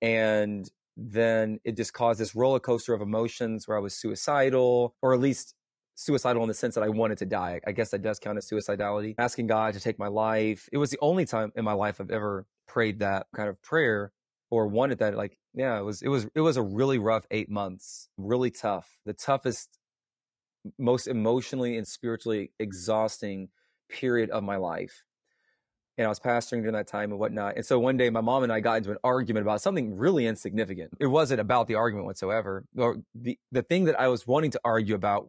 And 0.00 0.64
then 0.96 1.58
it 1.64 1.76
just 1.76 1.92
caused 1.92 2.20
this 2.20 2.36
roller 2.36 2.60
coaster 2.60 2.94
of 2.94 3.02
emotions 3.02 3.66
where 3.66 3.76
I 3.76 3.80
was 3.80 3.94
suicidal, 3.94 4.94
or 5.02 5.12
at 5.12 5.20
least 5.20 5.54
suicidal 5.98 6.42
in 6.42 6.48
the 6.48 6.54
sense 6.54 6.76
that 6.76 6.84
I 6.84 6.88
wanted 6.88 7.18
to 7.18 7.26
die. 7.26 7.60
I 7.66 7.72
guess 7.72 7.90
that 7.90 8.02
does 8.02 8.20
count 8.20 8.38
as 8.38 8.48
suicidality. 8.48 9.16
Asking 9.18 9.48
God 9.48 9.74
to 9.74 9.80
take 9.80 9.98
my 9.98 10.06
life. 10.06 10.68
It 10.70 10.78
was 10.78 10.90
the 10.90 10.98
only 11.02 11.26
time 11.26 11.50
in 11.56 11.64
my 11.64 11.72
life 11.72 12.00
I've 12.00 12.12
ever 12.12 12.46
prayed 12.68 13.00
that 13.00 13.26
kind 13.34 13.48
of 13.48 13.60
prayer 13.62 14.12
or 14.48 14.68
wanted 14.68 15.00
that. 15.00 15.16
Like, 15.16 15.38
yeah, 15.54 15.76
it 15.76 15.82
was, 15.82 16.00
it 16.00 16.08
was, 16.08 16.28
it 16.36 16.40
was 16.40 16.56
a 16.56 16.62
really 16.62 16.98
rough 16.98 17.26
eight 17.32 17.50
months, 17.50 18.08
really 18.16 18.52
tough. 18.52 18.88
The 19.06 19.12
toughest 19.12 19.76
most 20.78 21.08
emotionally 21.08 21.76
and 21.76 21.86
spiritually 21.86 22.52
exhausting 22.60 23.48
period 23.90 24.30
of 24.30 24.44
my 24.44 24.56
life. 24.56 25.02
And 25.96 26.06
I 26.06 26.08
was 26.08 26.20
pastoring 26.20 26.60
during 26.60 26.74
that 26.74 26.86
time 26.86 27.10
and 27.10 27.18
whatnot. 27.18 27.56
And 27.56 27.66
so 27.66 27.80
one 27.80 27.96
day 27.96 28.08
my 28.08 28.20
mom 28.20 28.44
and 28.44 28.52
I 28.52 28.60
got 28.60 28.76
into 28.76 28.92
an 28.92 28.98
argument 29.02 29.42
about 29.42 29.62
something 29.62 29.96
really 29.96 30.28
insignificant. 30.28 30.92
It 31.00 31.08
wasn't 31.08 31.40
about 31.40 31.66
the 31.66 31.74
argument 31.74 32.06
whatsoever. 32.06 32.66
Or 32.76 32.98
the, 33.16 33.36
the 33.50 33.62
thing 33.62 33.86
that 33.86 33.98
I 33.98 34.06
was 34.06 34.28
wanting 34.28 34.52
to 34.52 34.60
argue 34.64 34.94
about 34.94 35.28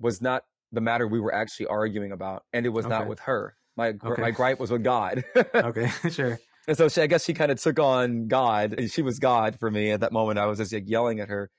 was 0.00 0.20
not 0.20 0.44
the 0.72 0.80
matter 0.80 1.06
we 1.06 1.20
were 1.20 1.34
actually 1.34 1.66
arguing 1.66 2.12
about. 2.12 2.44
And 2.52 2.66
it 2.66 2.70
was 2.70 2.86
okay. 2.86 2.98
not 2.98 3.08
with 3.08 3.20
her. 3.20 3.54
My, 3.76 3.88
okay. 3.88 4.20
my 4.20 4.30
gripe 4.30 4.58
was 4.58 4.70
with 4.70 4.82
God. 4.82 5.24
okay, 5.54 5.90
sure. 6.10 6.38
And 6.68 6.76
so 6.76 6.88
she, 6.88 7.00
I 7.02 7.06
guess 7.06 7.24
she 7.24 7.34
kind 7.34 7.50
of 7.50 7.60
took 7.60 7.78
on 7.78 8.28
God. 8.28 8.74
And 8.78 8.90
she 8.90 9.02
was 9.02 9.18
God 9.18 9.58
for 9.58 9.70
me 9.70 9.90
at 9.90 10.00
that 10.00 10.12
moment. 10.12 10.38
I 10.38 10.46
was 10.46 10.58
just 10.58 10.72
like 10.72 10.88
yelling 10.88 11.20
at 11.20 11.28
her. 11.28 11.50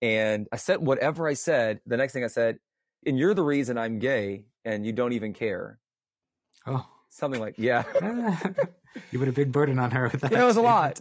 And 0.00 0.46
I 0.52 0.56
said 0.56 0.80
whatever 0.80 1.28
I 1.28 1.34
said. 1.34 1.80
The 1.86 1.96
next 1.96 2.12
thing 2.12 2.24
I 2.24 2.28
said, 2.28 2.58
and 3.06 3.18
you're 3.18 3.34
the 3.34 3.42
reason 3.42 3.76
I'm 3.76 3.98
gay 3.98 4.44
and 4.64 4.86
you 4.86 4.92
don't 4.92 5.12
even 5.12 5.32
care. 5.32 5.78
Oh. 6.66 6.86
Something 7.14 7.40
like, 7.40 7.54
yeah. 7.58 7.84
you 9.12 9.20
put 9.20 9.28
a 9.28 9.32
big 9.32 9.52
burden 9.52 9.78
on 9.78 9.92
her 9.92 10.08
with 10.08 10.20
that. 10.22 10.32
Yeah, 10.32 10.42
it 10.42 10.46
was 10.46 10.56
a 10.56 10.62
lot. 10.62 11.00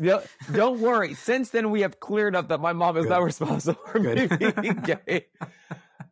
Don't 0.52 0.80
worry. 0.80 1.16
Since 1.16 1.50
then, 1.50 1.72
we 1.72 1.82
have 1.82 2.00
cleared 2.00 2.36
up 2.36 2.50
that 2.50 2.62
my 2.62 2.72
mom 2.72 2.98
is 2.98 3.06
Good. 3.06 3.10
not 3.10 3.24
responsible 3.24 3.82
for 3.88 3.98
Good. 3.98 4.30
me 4.40 4.52
being 4.62 4.76
gay. 4.76 5.26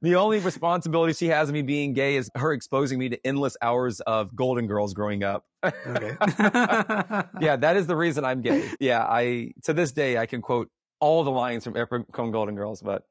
the 0.01 0.15
only 0.15 0.39
responsibility 0.39 1.13
she 1.13 1.27
has 1.27 1.49
of 1.49 1.53
me 1.53 1.61
being 1.61 1.93
gay 1.93 2.15
is 2.15 2.31
her 2.35 2.51
exposing 2.51 2.97
me 2.97 3.09
to 3.09 3.23
endless 3.23 3.55
hours 3.61 3.99
of 3.99 4.35
Golden 4.35 4.65
Girls 4.65 4.95
growing 4.95 5.23
up. 5.23 5.45
Okay. 5.63 6.17
yeah, 7.39 7.57
that 7.57 7.75
is 7.77 7.85
the 7.85 7.95
reason 7.95 8.25
I'm 8.25 8.41
gay. 8.41 8.71
Yeah, 8.79 9.03
I 9.03 9.51
to 9.65 9.73
this 9.73 9.91
day 9.91 10.17
I 10.17 10.25
can 10.25 10.41
quote 10.41 10.71
all 10.99 11.23
the 11.23 11.29
lines 11.29 11.63
from, 11.63 11.75
from 12.11 12.31
Golden 12.31 12.55
Girls, 12.55 12.81
but 12.81 13.03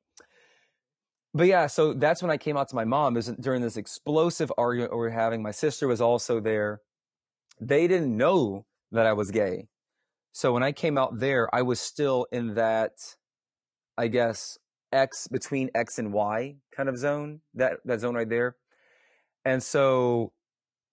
but 1.33 1.47
yeah, 1.47 1.67
so 1.67 1.93
that's 1.93 2.23
when 2.23 2.31
I 2.31 2.37
came 2.37 2.57
out 2.57 2.69
to 2.71 2.75
my 2.75 2.85
mom. 2.85 3.17
Is 3.17 3.29
during 3.29 3.63
this 3.63 3.77
explosive 3.77 4.53
argument 4.59 4.93
we 4.93 4.99
were 4.99 5.11
having. 5.11 5.43
My 5.43 5.53
sister 5.53 5.87
was 5.87 6.01
also 6.01 6.41
there. 6.41 6.81
They 7.61 7.87
didn't 7.87 8.17
know 8.17 8.67
that 8.91 9.07
I 9.07 9.13
was 9.13 9.31
gay. 9.31 9.69
So 10.33 10.53
when 10.53 10.63
I 10.63 10.73
came 10.73 10.97
out 10.97 11.19
there, 11.19 11.53
I 11.55 11.63
was 11.63 11.81
still 11.81 12.27
in 12.33 12.55
that, 12.55 12.93
I 13.99 14.09
guess, 14.09 14.59
X 14.93 15.29
between 15.29 15.71
X 15.75 15.99
and 15.99 16.13
Y 16.13 16.57
kind 16.75 16.89
of 16.89 16.97
zone, 16.97 17.41
that, 17.55 17.79
that 17.85 18.01
zone 18.01 18.15
right 18.15 18.29
there. 18.29 18.57
And 19.45 19.63
so, 19.63 20.33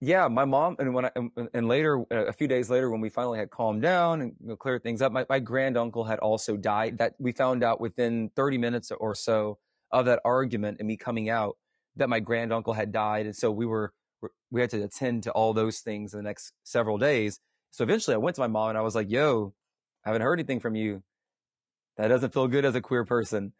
yeah, 0.01 0.27
my 0.27 0.45
mom, 0.45 0.75
and 0.79 0.93
when 0.93 1.05
I, 1.05 1.11
and 1.53 1.67
later, 1.67 1.99
uh, 2.11 2.25
a 2.25 2.33
few 2.33 2.47
days 2.47 2.69
later, 2.69 2.89
when 2.89 3.01
we 3.01 3.09
finally 3.09 3.39
had 3.39 3.49
calmed 3.49 3.81
down 3.81 4.21
and 4.21 4.59
cleared 4.59 4.83
things 4.83 5.01
up, 5.01 5.11
my, 5.11 5.25
my 5.29 5.39
granduncle 5.39 6.03
had 6.03 6.19
also 6.19 6.57
died 6.57 6.99
that 6.99 7.13
we 7.19 7.31
found 7.31 7.63
out 7.63 7.81
within 7.81 8.29
30 8.35 8.57
minutes 8.57 8.91
or 8.91 9.15
so 9.15 9.57
of 9.91 10.05
that 10.05 10.19
argument 10.25 10.77
and 10.79 10.87
me 10.87 10.97
coming 10.97 11.29
out 11.29 11.57
that 11.95 12.09
my 12.09 12.19
granduncle 12.19 12.73
had 12.73 12.91
died. 12.91 13.25
And 13.25 13.35
so 13.35 13.51
we 13.51 13.65
were, 13.65 13.93
we 14.51 14.61
had 14.61 14.69
to 14.71 14.83
attend 14.83 15.23
to 15.23 15.31
all 15.31 15.53
those 15.53 15.79
things 15.79 16.13
in 16.13 16.19
the 16.19 16.23
next 16.23 16.53
several 16.63 16.97
days. 16.97 17.39
So 17.71 17.83
eventually 17.83 18.15
I 18.15 18.17
went 18.17 18.35
to 18.35 18.41
my 18.41 18.47
mom 18.47 18.69
and 18.69 18.77
I 18.77 18.81
was 18.81 18.95
like, 18.95 19.09
yo, 19.09 19.53
I 20.05 20.09
haven't 20.09 20.21
heard 20.21 20.39
anything 20.39 20.59
from 20.59 20.75
you. 20.75 21.03
That 21.97 22.07
doesn't 22.09 22.33
feel 22.33 22.47
good 22.47 22.65
as 22.65 22.75
a 22.75 22.81
queer 22.81 23.05
person. 23.05 23.53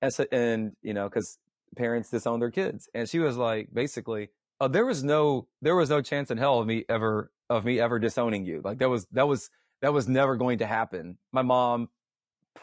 And 0.00 0.12
so, 0.12 0.26
and, 0.32 0.72
you 0.82 0.94
know, 0.94 1.08
cause 1.08 1.38
parents 1.76 2.10
disown 2.10 2.40
their 2.40 2.50
kids. 2.50 2.88
And 2.94 3.08
she 3.08 3.18
was 3.18 3.36
like, 3.36 3.68
basically, 3.72 4.30
oh, 4.60 4.68
there 4.68 4.86
was 4.86 5.04
no, 5.04 5.48
there 5.60 5.76
was 5.76 5.90
no 5.90 6.00
chance 6.00 6.30
in 6.30 6.38
hell 6.38 6.60
of 6.60 6.66
me 6.66 6.84
ever, 6.88 7.30
of 7.50 7.64
me 7.64 7.80
ever 7.80 7.98
disowning 7.98 8.44
you. 8.44 8.60
Like 8.64 8.78
that 8.78 8.88
was, 8.88 9.06
that 9.12 9.28
was, 9.28 9.50
that 9.82 9.92
was 9.92 10.08
never 10.08 10.36
going 10.36 10.58
to 10.58 10.66
happen. 10.66 11.18
My 11.32 11.42
mom 11.42 11.88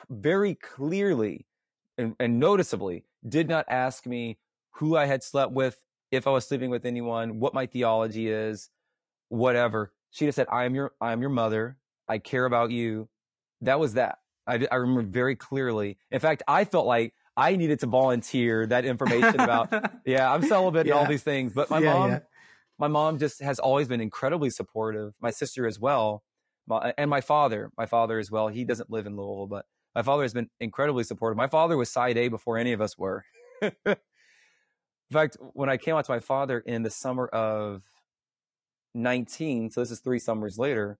very 0.10 0.56
clearly 0.56 1.46
and, 2.02 2.16
and 2.20 2.40
noticeably 2.40 3.06
did 3.28 3.48
not 3.48 3.66
ask 3.70 4.06
me 4.06 4.38
who 4.76 4.98
I 4.98 5.06
had 5.06 5.24
slept 5.24 5.52
with, 5.52 5.78
if 6.12 6.28
I 6.28 6.32
was 6.32 6.46
sleeping 6.48 6.70
with 6.70 6.86
anyone, 6.86 7.40
what 7.40 7.54
my 7.54 7.66
theology 7.66 8.30
is, 8.30 8.70
whatever. 9.30 9.94
She 10.12 10.26
just 10.26 10.36
said, 10.36 10.48
"I 10.52 10.66
am 10.66 10.76
your 10.76 10.92
I 11.00 11.14
am 11.14 11.22
your 11.22 11.30
mother. 11.30 11.78
I 12.10 12.18
care 12.18 12.46
about 12.46 12.72
you." 12.72 13.08
That 13.62 13.80
was 13.80 13.94
that. 13.94 14.20
I, 14.48 14.68
I 14.72 14.76
remember 14.76 15.04
very 15.04 15.36
clearly. 15.36 15.98
In 16.10 16.20
fact, 16.20 16.44
I 16.48 16.66
felt 16.66 16.86
like 16.86 17.14
I 17.38 17.56
needed 17.56 17.80
to 17.82 17.88
volunteer 17.88 18.66
that 18.68 18.86
information 18.86 19.40
about, 19.40 19.72
yeah, 20.06 20.32
I'm 20.32 20.44
celibate 20.44 20.86
yeah. 20.86 20.94
and 20.94 21.00
all 21.02 21.08
these 21.08 21.24
things. 21.24 21.54
But 21.54 21.70
my 21.70 21.80
yeah, 21.80 21.94
mom, 21.94 22.10
yeah. 22.12 22.20
my 22.78 22.88
mom 22.88 23.20
just 23.20 23.42
has 23.42 23.60
always 23.60 23.88
been 23.88 24.02
incredibly 24.02 24.50
supportive. 24.50 25.14
My 25.22 25.32
sister 25.32 25.66
as 25.66 25.80
well, 25.80 26.24
my, 26.68 26.94
and 26.98 27.10
my 27.10 27.22
father, 27.22 27.72
my 27.78 27.86
father 27.86 28.20
as 28.20 28.30
well. 28.30 28.48
He 28.48 28.66
doesn't 28.66 28.90
live 28.90 29.06
in 29.06 29.16
Louisville, 29.16 29.48
but 29.48 29.66
my 29.96 30.02
father 30.02 30.24
has 30.24 30.34
been 30.34 30.50
incredibly 30.60 31.04
supportive. 31.04 31.38
My 31.38 31.48
father 31.48 31.78
was 31.78 31.92
side 31.92 32.18
A 32.18 32.28
before 32.28 32.58
any 32.58 32.74
of 32.74 32.82
us 32.82 32.98
were. 32.98 33.26
in 33.62 33.96
fact, 35.12 35.38
when 35.54 35.70
I 35.70 35.78
came 35.78 35.96
out 35.96 36.06
to 36.06 36.12
my 36.12 36.20
father 36.20 36.60
in 36.60 36.84
the 36.84 36.90
summer 36.90 37.28
of 37.28 37.84
19, 38.94 39.72
so 39.72 39.82
this 39.82 39.92
is 39.92 40.00
three 40.00 40.20
summers 40.20 40.58
later, 40.58 40.98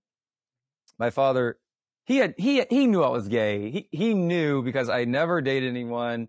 my 0.98 1.10
father 1.10 1.58
he 2.04 2.16
had 2.16 2.34
he 2.36 2.64
he 2.68 2.86
knew 2.86 3.02
I 3.02 3.10
was 3.10 3.28
gay. 3.28 3.70
He 3.70 3.88
he 3.90 4.14
knew 4.14 4.62
because 4.62 4.88
I 4.88 5.04
never 5.04 5.40
dated 5.40 5.70
anyone, 5.70 6.28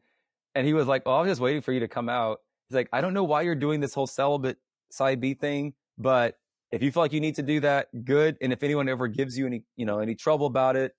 and 0.54 0.68
he 0.68 0.74
was 0.74 0.88
like, 0.88 1.04
"Oh, 1.06 1.14
I 1.14 1.22
was 1.22 1.32
just 1.32 1.42
waiting 1.42 1.62
for 1.62 1.72
you 1.72 1.80
to 1.80 1.88
come 1.88 2.10
out." 2.10 2.40
He's 2.70 2.76
like, 2.76 2.90
"I 2.94 3.02
don't 3.02 3.14
know 3.14 3.24
why 3.24 3.42
you're 3.42 3.56
doing 3.56 3.80
this 3.80 3.94
whole 3.94 4.08
celibate 4.08 4.58
side 4.92 5.20
B 5.20 5.34
thing, 5.34 5.74
but 5.98 6.36
if 6.72 6.84
you 6.84 6.92
feel 6.92 7.04
like 7.04 7.14
you 7.14 7.20
need 7.22 7.36
to 7.36 7.44
do 7.44 7.60
that, 7.62 7.88
good. 8.06 8.38
And 8.42 8.54
if 8.54 8.62
anyone 8.64 8.88
ever 8.88 9.08
gives 9.08 9.38
you 9.38 9.48
any 9.48 9.64
you 9.76 9.86
know 9.86 10.00
any 10.00 10.16
trouble 10.16 10.46
about 10.46 10.76
it, 10.76 10.94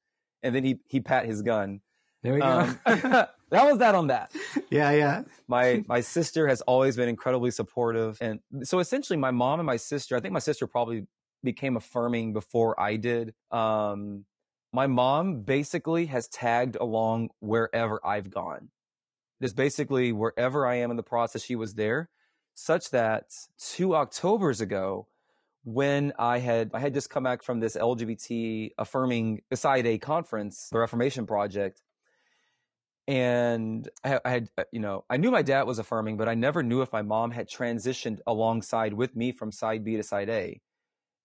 and 0.45 0.55
then 0.55 0.63
he 0.63 0.79
he 0.87 1.01
pat 1.01 1.27
his 1.27 1.43
gun. 1.43 1.81
There 2.23 2.35
we 2.35 2.41
go. 2.41 2.47
Um, 2.47 2.79
that 2.87 3.31
was 3.51 3.79
that 3.79 3.95
on 3.95 4.07
that. 4.07 4.33
Yeah, 4.71 4.91
yeah. 4.93 5.23
my 5.49 5.83
my 5.89 6.01
sister 6.01 6.47
has 6.47 6.61
always 6.63 6.97
been 6.97 7.09
incredibly 7.09 7.51
supportive, 7.51 8.19
and 8.21 8.41
so 8.63 8.79
essentially, 8.79 9.17
my 9.17 9.33
mom 9.33 9.59
and 9.59 9.67
my 9.67 9.77
sister. 9.77 10.17
I 10.17 10.21
think 10.21 10.33
my 10.33 10.39
sister 10.39 10.67
probably 10.67 11.07
became 11.43 11.77
affirming 11.77 12.33
before 12.33 12.79
I 12.81 12.97
did. 12.97 13.35
Um, 13.51 14.25
my 14.73 14.87
mom 14.87 15.43
basically 15.43 16.07
has 16.07 16.29
tagged 16.29 16.77
along 16.77 17.31
wherever 17.41 18.01
I've 18.05 18.31
gone. 18.31 18.71
Just 19.43 19.57
basically 19.57 20.13
wherever 20.13 20.67
I 20.67 20.77
am 20.77 20.91
in 20.91 20.97
the 20.97 21.03
process, 21.03 21.45
she 21.45 21.55
was 21.57 21.75
there, 21.75 22.09
such 22.55 22.91
that 22.91 23.27
two 23.59 23.95
Octobers 23.95 24.61
ago, 24.61 25.07
when 25.65 26.13
I 26.19 26.39
had 26.39 26.71
I 26.75 26.79
had 26.79 26.95
just 26.95 27.11
come 27.11 27.25
back 27.25 27.43
from 27.43 27.59
this 27.59 27.77
LGBT 27.77 28.73
affirming 28.79 29.43
Side 29.53 29.87
A 29.87 29.99
conference, 29.99 30.69
the 30.71 30.79
Reformation 30.79 31.27
Project, 31.27 31.83
and 33.09 33.89
I, 34.05 34.21
I, 34.25 34.31
had 34.31 34.49
uh, 34.59 34.65
you 34.73 34.81
know 34.81 35.05
I 35.09 35.17
knew 35.17 35.31
my 35.31 35.43
dad 35.43 35.63
was 35.63 35.79
affirming, 35.79 36.19
but 36.19 36.29
I 36.29 36.35
never 36.35 36.63
knew 36.63 36.83
if 36.83 36.93
my 36.93 37.03
mom 37.03 37.31
had 37.31 37.49
transitioned 37.49 38.19
alongside 38.27 38.93
with 38.93 39.17
me 39.17 39.33
from 39.33 39.51
Side 39.51 39.85
B 39.85 39.97
to 39.97 40.03
Side 40.03 40.29
A. 40.29 40.61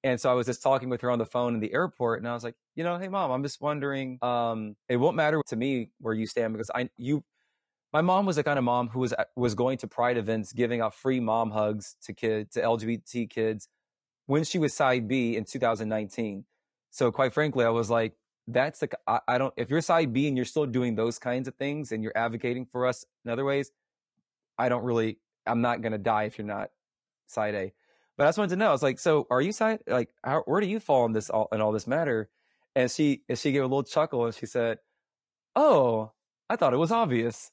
And 0.05 0.19
so 0.21 0.31
I 0.31 0.33
was 0.33 0.45
just 0.45 0.63
talking 0.63 0.87
with 0.87 1.01
her 1.01 1.11
on 1.11 1.19
the 1.19 1.25
phone 1.25 1.53
in 1.53 1.59
the 1.59 1.73
airport, 1.73 2.19
and 2.19 2.27
I 2.27 2.33
was 2.33 2.43
like, 2.43 2.55
you 2.75 2.85
know, 2.85 2.97
hey 2.97 3.09
mom, 3.09 3.31
I'm 3.31 3.43
just 3.43 3.61
wondering. 3.61 4.19
Um, 4.21 4.77
it 4.87 4.95
won't 4.95 5.17
matter 5.17 5.41
to 5.47 5.55
me 5.57 5.91
where 5.99 6.13
you 6.13 6.25
stand 6.25 6.53
because 6.53 6.71
I 6.73 6.89
you. 6.97 7.23
My 7.91 8.01
mom 8.01 8.27
was 8.27 8.35
the 8.35 8.43
kind 8.43 8.59
of 8.59 8.63
mom 8.63 8.87
who 8.87 8.99
was 8.99 9.13
was 9.35 9.53
going 9.53 9.79
to 9.79 9.87
Pride 9.87 10.17
events, 10.17 10.53
giving 10.53 10.79
out 10.79 10.95
free 10.95 11.19
mom 11.19 11.51
hugs 11.51 11.97
to 12.03 12.13
kids, 12.13 12.53
to 12.53 12.61
LGBT 12.61 13.29
kids, 13.29 13.67
when 14.29 14.43
she 14.43 14.59
was 14.59 14.75
side 14.75 15.07
B 15.07 15.35
in 15.35 15.43
2019. 15.43 16.45
So 16.91 17.11
quite 17.11 17.33
frankly, 17.33 17.65
I 17.65 17.69
was 17.69 17.89
like, 17.89 18.13
that's 18.47 18.79
the 18.79 18.89
I, 19.07 19.21
I 19.27 19.37
don't. 19.39 19.51
If 19.57 19.71
you're 19.71 19.81
side 19.81 20.13
B 20.13 20.27
and 20.27 20.37
you're 20.37 20.45
still 20.45 20.67
doing 20.67 20.93
those 20.93 21.17
kinds 21.17 21.47
of 21.47 21.55
things 21.55 21.91
and 21.91 22.03
you're 22.03 22.15
advocating 22.15 22.67
for 22.67 22.85
us 22.85 23.05
in 23.25 23.31
other 23.31 23.43
ways, 23.43 23.71
I 24.55 24.69
don't 24.69 24.83
really. 24.83 25.17
I'm 25.47 25.61
not 25.61 25.81
gonna 25.81 25.97
die 25.97 26.25
if 26.25 26.37
you're 26.37 26.45
not 26.45 26.69
side 27.25 27.55
A. 27.55 27.73
But 28.17 28.25
I 28.25 28.27
just 28.27 28.37
wanted 28.37 28.51
to 28.51 28.55
know. 28.57 28.69
I 28.69 28.71
was 28.71 28.83
like, 28.83 28.99
so 28.99 29.25
are 29.31 29.41
you 29.41 29.51
side 29.51 29.79
like 29.87 30.09
how, 30.23 30.43
where 30.43 30.61
do 30.61 30.67
you 30.67 30.79
fall 30.79 31.05
in 31.07 31.11
this 31.11 31.31
all 31.31 31.47
in 31.51 31.59
all 31.59 31.71
this 31.71 31.87
matter? 31.87 32.29
And 32.75 32.91
she 32.91 33.23
and 33.29 33.37
she 33.37 33.51
gave 33.51 33.63
a 33.63 33.65
little 33.65 33.81
chuckle 33.81 34.25
and 34.25 34.35
she 34.35 34.45
said, 34.45 34.77
"Oh, 35.55 36.11
I 36.47 36.55
thought 36.55 36.75
it 36.75 36.77
was 36.77 36.91
obvious." 36.91 37.49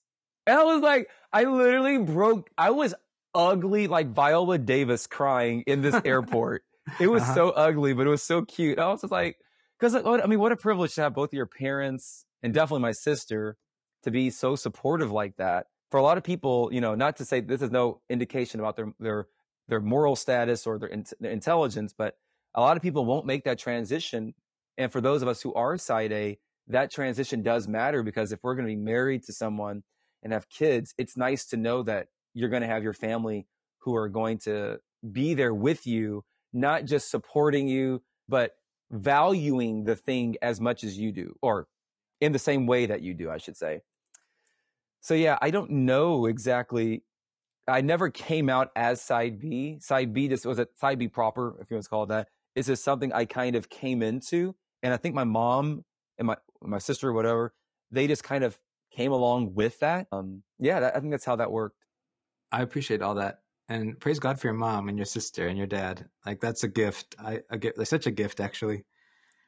And 0.46 0.58
I 0.58 0.62
was 0.62 0.82
like, 0.82 1.08
I 1.32 1.44
literally 1.44 1.98
broke. 1.98 2.50
I 2.56 2.70
was 2.70 2.94
ugly 3.36 3.86
like 3.86 4.08
Viola 4.08 4.58
Davis 4.58 5.06
crying 5.06 5.62
in 5.66 5.82
this 5.82 6.00
airport. 6.04 6.62
it 7.00 7.08
was 7.08 7.22
uh-huh. 7.22 7.34
so 7.34 7.50
ugly, 7.50 7.92
but 7.92 8.06
it 8.06 8.10
was 8.10 8.22
so 8.22 8.42
cute. 8.42 8.78
I 8.78 8.88
was 8.88 9.02
just 9.02 9.12
like, 9.12 9.36
because 9.78 9.94
I 9.94 10.26
mean, 10.26 10.38
what 10.38 10.52
a 10.52 10.56
privilege 10.56 10.94
to 10.94 11.02
have 11.02 11.14
both 11.14 11.32
your 11.32 11.46
parents 11.46 12.24
and 12.42 12.54
definitely 12.54 12.82
my 12.82 12.92
sister 12.92 13.56
to 14.04 14.10
be 14.10 14.30
so 14.30 14.56
supportive 14.56 15.10
like 15.10 15.36
that. 15.36 15.66
For 15.90 15.98
a 15.98 16.02
lot 16.02 16.18
of 16.18 16.24
people, 16.24 16.70
you 16.72 16.80
know, 16.80 16.94
not 16.94 17.16
to 17.16 17.24
say 17.24 17.40
this 17.40 17.62
is 17.62 17.70
no 17.70 18.00
indication 18.08 18.60
about 18.60 18.76
their 18.76 18.92
their 18.98 19.26
their 19.68 19.80
moral 19.80 20.16
status 20.16 20.66
or 20.66 20.78
their, 20.78 20.88
in- 20.88 21.06
their 21.20 21.32
intelligence, 21.32 21.94
but 21.96 22.14
a 22.54 22.60
lot 22.60 22.76
of 22.76 22.82
people 22.82 23.04
won't 23.04 23.26
make 23.26 23.44
that 23.44 23.58
transition. 23.58 24.34
And 24.78 24.90
for 24.90 25.00
those 25.00 25.22
of 25.22 25.28
us 25.28 25.42
who 25.42 25.52
are 25.54 25.76
side 25.76 26.12
A, 26.12 26.38
that 26.68 26.90
transition 26.90 27.42
does 27.42 27.68
matter 27.68 28.02
because 28.02 28.32
if 28.32 28.40
we're 28.42 28.54
going 28.54 28.66
to 28.66 28.74
be 28.74 28.80
married 28.80 29.24
to 29.24 29.32
someone 29.32 29.82
and 30.22 30.32
have 30.32 30.48
kids, 30.48 30.94
it's 30.98 31.16
nice 31.16 31.46
to 31.46 31.56
know 31.56 31.82
that 31.84 32.08
you're 32.36 32.48
going 32.48 32.62
to 32.62 32.68
have 32.68 32.82
your 32.82 32.92
family 32.92 33.46
who 33.78 33.94
are 33.96 34.08
going 34.08 34.38
to 34.38 34.78
be 35.12 35.34
there 35.34 35.54
with 35.54 35.86
you, 35.86 36.24
not 36.52 36.84
just 36.84 37.10
supporting 37.10 37.68
you, 37.68 38.02
but 38.28 38.52
valuing 38.90 39.84
the 39.84 39.96
thing 39.96 40.36
as 40.42 40.60
much 40.60 40.84
as 40.84 40.98
you 40.98 41.12
do, 41.12 41.34
or 41.42 41.66
in 42.20 42.32
the 42.32 42.38
same 42.38 42.66
way 42.66 42.86
that 42.86 43.02
you 43.02 43.14
do, 43.14 43.30
I 43.30 43.38
should 43.38 43.56
say. 43.56 43.80
So 45.00 45.14
yeah, 45.14 45.38
I 45.40 45.50
don't 45.50 45.70
know 45.70 46.26
exactly 46.26 47.02
I 47.68 47.80
never 47.80 48.10
came 48.10 48.48
out 48.48 48.70
as 48.76 49.00
side 49.00 49.40
B. 49.40 49.78
Side 49.80 50.12
B 50.12 50.28
just 50.28 50.46
was 50.46 50.58
it 50.58 50.68
side 50.78 50.98
B 50.98 51.08
proper, 51.08 51.56
if 51.60 51.70
you 51.70 51.76
want 51.76 51.84
to 51.84 51.90
call 51.90 52.02
it 52.04 52.08
that. 52.08 52.28
Is 52.54 52.66
this 52.66 52.82
something 52.82 53.12
I 53.12 53.24
kind 53.24 53.56
of 53.56 53.68
came 53.68 54.02
into? 54.02 54.54
And 54.82 54.94
I 54.94 54.96
think 54.96 55.14
my 55.14 55.24
mom 55.24 55.84
and 56.18 56.26
my 56.26 56.36
my 56.62 56.78
sister 56.78 57.12
whatever, 57.12 57.54
they 57.90 58.06
just 58.06 58.24
kind 58.24 58.44
of 58.44 58.58
came 58.92 59.12
along 59.12 59.54
with 59.54 59.78
that. 59.80 60.06
Um, 60.12 60.42
yeah, 60.58 60.80
that, 60.80 60.96
I 60.96 61.00
think 61.00 61.10
that's 61.10 61.24
how 61.24 61.36
that 61.36 61.50
worked. 61.50 61.76
I 62.52 62.62
appreciate 62.62 63.02
all 63.02 63.16
that, 63.16 63.40
and 63.68 63.98
praise 63.98 64.18
God 64.18 64.40
for 64.40 64.46
your 64.46 64.54
mom 64.54 64.88
and 64.88 64.98
your 64.98 65.04
sister 65.04 65.46
and 65.46 65.58
your 65.58 65.66
dad. 65.66 66.06
Like 66.24 66.40
that's 66.40 66.64
a 66.64 66.68
gift. 66.68 67.16
I 67.18 67.40
a 67.50 67.58
gift, 67.58 67.78
like 67.78 67.88
such 67.88 68.06
a 68.06 68.10
gift, 68.10 68.40
actually. 68.40 68.84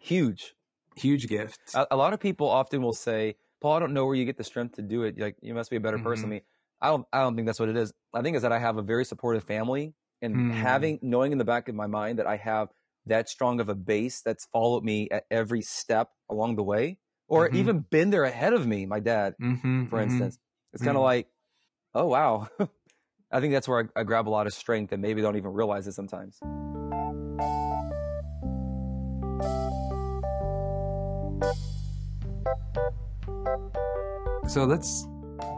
Huge, 0.00 0.54
huge 0.96 1.26
gift. 1.28 1.58
A, 1.74 1.87
a, 1.90 1.96
lot 1.96 2.12
of 2.12 2.20
people 2.20 2.48
often 2.48 2.82
will 2.82 2.92
say, 2.92 3.37
"Paul, 3.61 3.74
I 3.74 3.80
don't 3.80 3.94
know 3.94 4.06
where 4.06 4.14
you 4.14 4.24
get 4.24 4.37
the 4.37 4.44
strength 4.44 4.76
to 4.76 4.82
do 4.82 5.02
it. 5.02 5.18
Like 5.18 5.37
you 5.40 5.54
must 5.54 5.70
be 5.70 5.76
a 5.76 5.80
better 5.80 5.96
mm-hmm. 5.96 6.06
person 6.06 6.22
than 6.22 6.30
me." 6.30 6.42
I 6.80 6.88
don't 6.88 7.06
I 7.12 7.20
don't 7.20 7.34
think 7.34 7.46
that's 7.46 7.61
what 7.61 7.68
it 7.68 7.76
is. 7.76 7.92
I 8.14 8.22
think 8.22 8.37
is 8.37 8.42
that 8.42 8.52
I 8.52 8.58
have 8.58 8.76
a 8.76 8.82
very 8.82 9.04
supportive 9.04 9.44
family 9.44 9.94
and 10.22 10.34
mm. 10.34 10.52
having 10.52 10.98
knowing 11.02 11.32
in 11.32 11.38
the 11.38 11.44
back 11.44 11.68
of 11.68 11.74
my 11.74 11.87
mind 11.87 12.18
that 12.18 12.26
I 12.26 12.37
have 12.37 12.68
that 13.06 13.28
strong 13.28 13.61
of 13.61 13.68
a 13.68 13.74
base 13.74 14.20
that's 14.20 14.46
followed 14.46 14.84
me 14.84 15.08
at 15.11 15.24
every 15.30 15.62
step 15.62 16.11
along 16.30 16.56
the 16.56 16.62
way 16.62 16.98
or 17.28 17.48
mm-hmm. 17.48 17.56
even 17.56 17.78
been 17.90 18.11
there 18.11 18.24
ahead 18.24 18.52
of 18.52 18.66
me, 18.66 18.87
my 18.87 19.00
dad, 19.00 19.34
mm-hmm, 19.40 19.87
for 19.87 19.98
mm-hmm. 19.98 20.11
instance. 20.11 20.38
It's 20.72 20.82
kind 20.82 20.96
of 20.96 21.00
mm-hmm. 21.00 21.04
like, 21.04 21.28
oh 21.94 22.06
wow. 22.06 22.48
I 23.30 23.40
think 23.40 23.52
that's 23.52 23.68
where 23.68 23.90
I, 23.96 24.00
I 24.00 24.04
grab 24.04 24.26
a 24.26 24.30
lot 24.30 24.46
of 24.46 24.54
strength 24.54 24.92
and 24.92 25.02
maybe 25.02 25.20
don't 25.20 25.36
even 25.36 25.52
realize 25.52 25.86
it 25.86 25.92
sometimes. 25.92 26.38
So 34.48 34.64
let's 34.64 35.06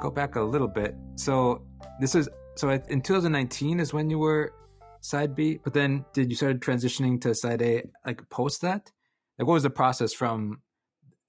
go 0.01 0.11
back 0.11 0.35
a 0.35 0.41
little 0.41 0.67
bit. 0.67 0.97
So 1.15 1.63
this 2.01 2.17
is 2.17 2.29
so 2.57 2.71
in 2.71 3.03
2019 3.03 3.79
is 3.79 3.93
when 3.93 4.11
you 4.11 4.19
were 4.19 4.53
side 5.01 5.37
B, 5.37 5.61
but 5.63 5.73
then 5.73 6.05
did 6.13 6.29
you 6.29 6.35
start 6.35 6.59
transitioning 6.59 7.21
to 7.21 7.35
side 7.37 7.63
A 7.63 7.85
like 8.05 8.29
post 8.31 8.63
that? 8.63 8.91
Like 9.39 9.47
what 9.47 9.55
was 9.55 9.63
the 9.63 9.71
process 9.71 10.13
from 10.13 10.61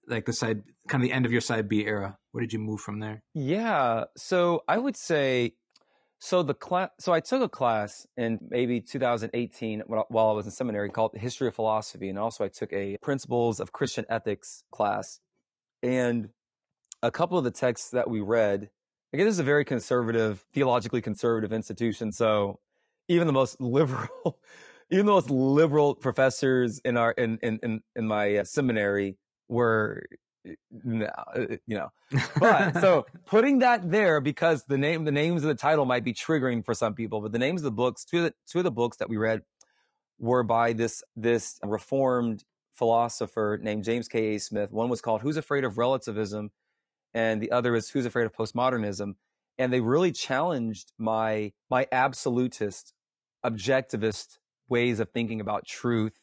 like 0.08 0.26
the 0.26 0.34
side 0.34 0.64
kind 0.88 1.04
of 1.04 1.08
the 1.08 1.14
end 1.14 1.28
of 1.28 1.32
your 1.32 1.42
side 1.42 1.70
B 1.70 1.86
era? 1.86 2.18
Where 2.32 2.42
did 2.42 2.52
you 2.52 2.60
move 2.60 2.82
from 2.82 3.00
there? 3.00 3.22
Yeah, 3.36 4.06
so 4.18 4.64
I 4.68 4.80
would 4.80 4.98
say 4.98 5.54
so 6.24 6.44
the 6.44 6.54
class 6.54 6.90
so 7.00 7.12
I 7.12 7.20
took 7.20 7.42
a 7.42 7.50
class 7.50 8.06
in 8.16 8.38
maybe 8.48 8.80
2018 8.80 9.82
while 9.88 10.30
I 10.30 10.34
was 10.34 10.46
in 10.46 10.52
seminary 10.52 10.90
called 10.92 11.14
The 11.14 11.20
History 11.20 11.48
of 11.48 11.56
Philosophy 11.56 12.10
and 12.10 12.20
also 12.20 12.46
I 12.46 12.48
took 12.48 12.72
a 12.72 12.98
Principles 13.02 13.60
of 13.60 13.72
Christian 13.72 14.06
Ethics 14.08 14.64
class. 14.72 15.20
And 15.82 16.30
a 17.02 17.10
couple 17.10 17.40
of 17.40 17.44
the 17.44 17.50
texts 17.50 17.90
that 17.90 18.08
we 18.08 18.22
read, 18.22 18.70
again, 19.12 19.26
this 19.26 19.34
is 19.34 19.40
a 19.40 19.44
very 19.44 19.66
conservative, 19.66 20.46
theologically 20.54 21.02
conservative 21.02 21.52
institution. 21.52 22.12
So 22.12 22.60
even 23.08 23.26
the 23.26 23.34
most 23.34 23.60
liberal, 23.60 24.38
even 24.92 25.08
the 25.08 25.12
most 25.12 25.32
liberal 25.32 25.96
professors 25.96 26.80
in 26.86 26.98
our, 26.98 27.14
in, 27.14 27.40
in, 27.42 27.60
in, 27.64 27.82
in 27.96 28.08
my 28.08 28.38
uh, 28.38 28.44
seminary 28.44 29.18
were, 29.50 30.06
no, 30.72 31.06
uh, 31.06 31.46
you 31.68 31.78
know, 31.78 31.90
but 32.40 32.74
so 32.82 33.06
putting 33.26 33.60
that 33.60 33.92
there 33.92 34.22
because 34.22 34.64
the 34.66 34.78
name, 34.78 35.04
the 35.06 35.12
names 35.12 35.44
of 35.44 35.48
the 35.48 35.56
title 35.56 35.86
might 35.86 36.04
be 36.04 36.14
triggering 36.14 36.66
for 36.66 36.74
some 36.74 36.94
people, 36.94 37.22
but 37.22 37.32
the 37.32 37.40
names 37.40 37.62
of 37.62 37.66
the 37.66 37.72
books, 37.72 38.04
two 38.06 38.20
of 38.20 38.24
the, 38.26 38.34
two 38.48 38.60
of 38.60 38.64
the 38.64 38.72
books 38.72 38.98
that 38.98 39.10
we 39.10 39.18
read 39.18 39.42
were 40.20 40.44
by 40.44 40.74
this, 40.74 41.04
this 41.16 41.60
reformed 41.64 42.44
philosopher 42.74 43.60
named 43.62 43.84
James 43.84 44.08
K. 44.08 44.36
A. 44.36 44.40
Smith. 44.40 44.72
One 44.72 44.90
was 44.90 45.02
called 45.02 45.22
Who's 45.22 45.38
Afraid 45.38 45.64
of 45.64 45.78
Relativism? 45.78 46.52
and 47.14 47.42
the 47.42 47.52
other 47.52 47.76
is 47.76 47.90
Who's 47.90 48.06
Afraid 48.06 48.26
of 48.26 48.34
Postmodernism. 48.34 49.16
And 49.58 49.72
they 49.72 49.82
really 49.82 50.12
challenged 50.12 50.92
my 50.98 51.52
my 51.70 51.88
absolutist, 51.92 52.94
objectivist 53.46 54.38
ways 54.70 55.00
of 55.00 55.10
thinking 55.10 55.42
about 55.42 55.66
truth 55.66 56.20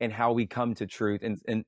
and 0.00 0.12
how 0.12 0.32
we 0.32 0.46
come 0.46 0.74
to 0.74 0.86
truth. 0.86 1.20
And, 1.22 1.40
and, 1.46 1.64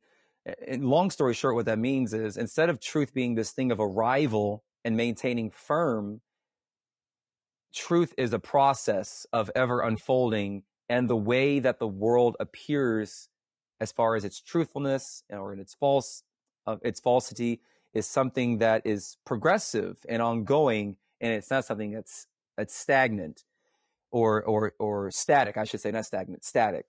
and 0.67 0.89
long 0.89 1.11
story 1.11 1.35
short, 1.35 1.55
what 1.55 1.67
that 1.67 1.79
means 1.79 2.15
is 2.15 2.37
instead 2.37 2.71
of 2.71 2.81
truth 2.81 3.13
being 3.13 3.35
this 3.35 3.51
thing 3.51 3.71
of 3.73 3.81
arrival 3.81 4.65
and 4.85 4.97
maintaining 4.97 5.51
firm, 5.51 6.21
truth 7.75 8.15
is 8.17 8.33
a 8.33 8.39
process 8.39 9.27
of 9.33 9.51
ever 9.55 9.81
unfolding 9.81 10.63
and 10.89 11.11
the 11.11 11.17
way 11.17 11.59
that 11.59 11.79
the 11.79 11.89
world 11.89 12.37
appears 12.41 13.29
as 13.81 13.93
far 13.93 14.17
as 14.17 14.25
its 14.25 14.41
truthfulness 14.41 15.23
or 15.31 15.53
in 15.53 15.61
its 15.61 15.75
false 15.75 16.23
uh, 16.67 16.77
its 16.83 17.01
falsity 17.01 17.61
is 17.93 18.07
something 18.07 18.59
that 18.59 18.83
is 18.87 19.19
progressive 19.25 19.99
and 20.09 20.23
ongoing 20.23 20.97
and 21.21 21.33
it's 21.33 21.51
not 21.51 21.65
something 21.65 21.91
that's 21.91 22.27
that's 22.57 22.75
stagnant 22.75 23.45
or 24.11 24.43
or 24.45 24.73
or 24.79 25.11
static 25.11 25.57
i 25.57 25.65
should 25.65 25.81
say 25.81 25.91
not 25.91 26.07
stagnant 26.07 26.45
static 26.45 26.87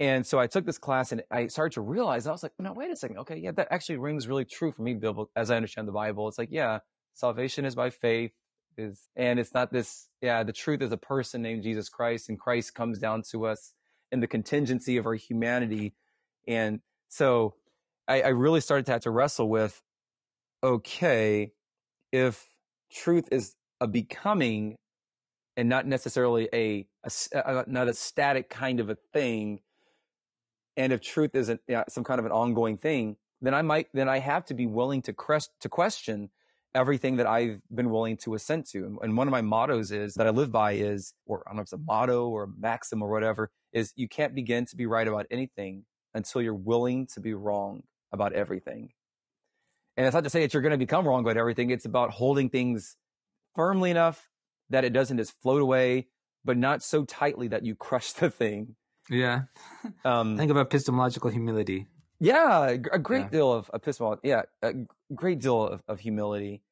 and 0.00 0.26
so 0.26 0.38
i 0.40 0.46
took 0.46 0.66
this 0.66 0.78
class 0.78 1.12
and 1.12 1.22
i 1.30 1.46
started 1.46 1.74
to 1.74 1.80
realize 1.80 2.26
i 2.26 2.32
was 2.32 2.42
like 2.42 2.52
no 2.58 2.72
wait 2.72 2.90
a 2.90 2.96
second. 2.96 3.18
Okay 3.18 3.36
yeah 3.36 3.52
that 3.52 3.68
actually 3.70 3.98
rings 3.98 4.26
really 4.26 4.44
true 4.44 4.72
for 4.72 4.82
me 4.82 4.94
bible 4.94 5.30
as 5.36 5.50
i 5.50 5.56
understand 5.56 5.86
the 5.86 5.92
bible. 5.92 6.26
It's 6.28 6.38
like 6.38 6.48
yeah 6.50 6.80
salvation 7.14 7.64
is 7.64 7.74
by 7.74 7.90
faith 7.90 8.32
is 8.76 9.08
and 9.14 9.38
it's 9.38 9.54
not 9.54 9.72
this 9.72 10.08
yeah 10.22 10.42
the 10.42 10.52
truth 10.52 10.80
is 10.80 10.92
a 10.92 10.96
person 10.96 11.42
named 11.42 11.62
jesus 11.62 11.88
christ 11.88 12.28
and 12.28 12.38
christ 12.38 12.74
comes 12.74 12.98
down 12.98 13.22
to 13.30 13.46
us 13.46 13.74
in 14.12 14.20
the 14.20 14.26
contingency 14.26 14.96
of 14.96 15.06
our 15.06 15.14
humanity. 15.14 15.94
And 16.46 16.80
so 17.08 17.54
I, 18.08 18.22
I 18.22 18.28
really 18.28 18.60
started 18.60 18.86
to 18.86 18.92
have 18.92 19.02
to 19.02 19.10
wrestle 19.10 19.48
with 19.48 19.82
okay 20.62 21.52
if 22.12 22.48
truth 22.92 23.28
is 23.30 23.54
a 23.80 23.86
becoming 23.86 24.76
and 25.56 25.68
not 25.68 25.86
necessarily 25.86 26.48
a, 26.52 26.86
a, 27.04 27.10
a, 27.34 27.64
not 27.66 27.88
a 27.88 27.94
static 27.94 28.50
kind 28.50 28.80
of 28.80 28.90
a 28.90 28.96
thing 29.12 29.60
and 30.76 30.92
if 30.92 31.00
truth 31.00 31.34
isn't 31.34 31.60
yeah, 31.68 31.84
some 31.88 32.04
kind 32.04 32.18
of 32.18 32.26
an 32.26 32.32
ongoing 32.32 32.76
thing 32.76 33.16
then 33.40 33.54
i 33.54 33.62
might 33.62 33.88
then 33.94 34.08
i 34.08 34.18
have 34.18 34.44
to 34.44 34.54
be 34.54 34.66
willing 34.66 35.02
to 35.02 35.12
crest, 35.12 35.50
to 35.60 35.68
question 35.68 36.30
everything 36.74 37.16
that 37.16 37.26
i've 37.26 37.60
been 37.74 37.90
willing 37.90 38.16
to 38.16 38.34
assent 38.34 38.68
to. 38.68 38.84
And, 38.84 38.98
and 39.02 39.16
one 39.16 39.26
of 39.26 39.32
my 39.32 39.42
mottos 39.42 39.90
is 39.90 40.14
that 40.14 40.26
i 40.26 40.30
live 40.30 40.52
by 40.52 40.72
is 40.72 41.14
or 41.26 41.42
i 41.46 41.50
don't 41.50 41.56
know 41.56 41.62
if 41.62 41.66
it's 41.66 41.72
a 41.72 41.78
motto 41.78 42.28
or 42.28 42.44
a 42.44 42.48
maxim 42.58 43.02
or 43.02 43.10
whatever 43.10 43.50
is 43.72 43.92
you 43.96 44.08
can't 44.08 44.34
begin 44.34 44.66
to 44.66 44.76
be 44.76 44.86
right 44.86 45.06
about 45.06 45.26
anything 45.30 45.84
until 46.14 46.42
you're 46.42 46.54
willing 46.54 47.06
to 47.06 47.20
be 47.20 47.34
wrong 47.34 47.82
about 48.12 48.32
everything. 48.32 48.90
And 49.96 50.06
it's 50.06 50.14
not 50.14 50.24
to 50.24 50.30
say 50.30 50.40
that 50.40 50.54
you're 50.54 50.62
going 50.62 50.72
to 50.72 50.78
become 50.78 51.06
wrong 51.06 51.20
about 51.20 51.36
everything. 51.36 51.70
It's 51.70 51.84
about 51.84 52.10
holding 52.10 52.48
things 52.48 52.96
firmly 53.54 53.90
enough 53.90 54.28
that 54.70 54.84
it 54.84 54.92
doesn't 54.92 55.18
just 55.18 55.34
float 55.42 55.62
away, 55.62 56.08
but 56.44 56.56
not 56.56 56.82
so 56.82 57.04
tightly 57.04 57.48
that 57.48 57.64
you 57.64 57.74
crush 57.74 58.12
the 58.14 58.30
thing. 58.30 58.76
Yeah. 59.10 59.42
Um, 60.04 60.36
Think 60.38 60.50
of 60.50 60.56
epistemological 60.56 61.30
humility. 61.30 61.86
Yeah, 62.20 62.68
a 62.68 62.98
great 62.98 63.24
yeah. 63.24 63.28
deal 63.28 63.52
of 63.52 63.70
epistemology. 63.72 64.20
Yeah, 64.24 64.42
a 64.62 64.74
great 65.14 65.40
deal 65.40 65.62
of, 65.62 65.82
of 65.88 66.00
humility. 66.00 66.62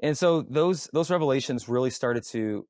And 0.00 0.16
so 0.16 0.42
those 0.42 0.88
those 0.92 1.10
revelations 1.10 1.68
really 1.68 1.90
started 1.90 2.24
to, 2.30 2.66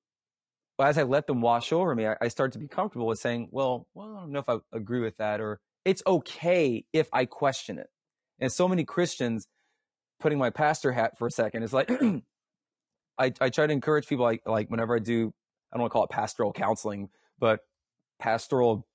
as 0.79 0.99
I 0.99 1.03
let 1.03 1.27
them 1.27 1.41
wash 1.43 1.71
over 1.71 1.95
me, 1.95 2.07
I, 2.07 2.17
I 2.21 2.29
started 2.29 2.53
to 2.55 2.59
be 2.59 2.69
comfortable 2.69 3.07
with 3.07 3.19
saying, 3.19 3.49
well, 3.51 3.87
well, 3.95 4.17
I 4.17 4.21
don't 4.21 4.33
know 4.33 4.41
if 4.41 4.49
I 4.49 4.59
agree 4.73 5.01
with 5.01 5.19
that, 5.19 5.41
or 5.41 5.61
it's 5.85 6.03
okay 6.07 6.85
if 6.93 7.09
I 7.13 7.27
question 7.27 7.79
it. 7.79 7.89
And 8.39 8.51
so 8.51 8.69
many 8.69 8.85
Christians, 8.85 9.47
putting 10.19 10.39
my 10.39 10.51
pastor 10.51 10.93
hat 10.93 11.19
for 11.19 11.27
a 11.27 11.31
second, 11.31 11.63
is 11.63 11.73
like, 11.75 11.91
I, 13.19 13.33
I 13.41 13.51
try 13.51 13.67
to 13.67 13.73
encourage 13.73 14.07
people 14.07 14.25
like 14.25 14.43
like 14.47 14.71
whenever 14.71 14.97
I 14.97 14.99
do 14.99 15.33
I 15.73 15.77
don't 15.77 15.83
want 15.83 15.91
to 15.91 15.93
call 15.93 16.05
it 16.05 16.11
pastoral 16.11 16.53
counseling, 16.53 17.11
but 17.39 17.61
pastoral 18.23 18.87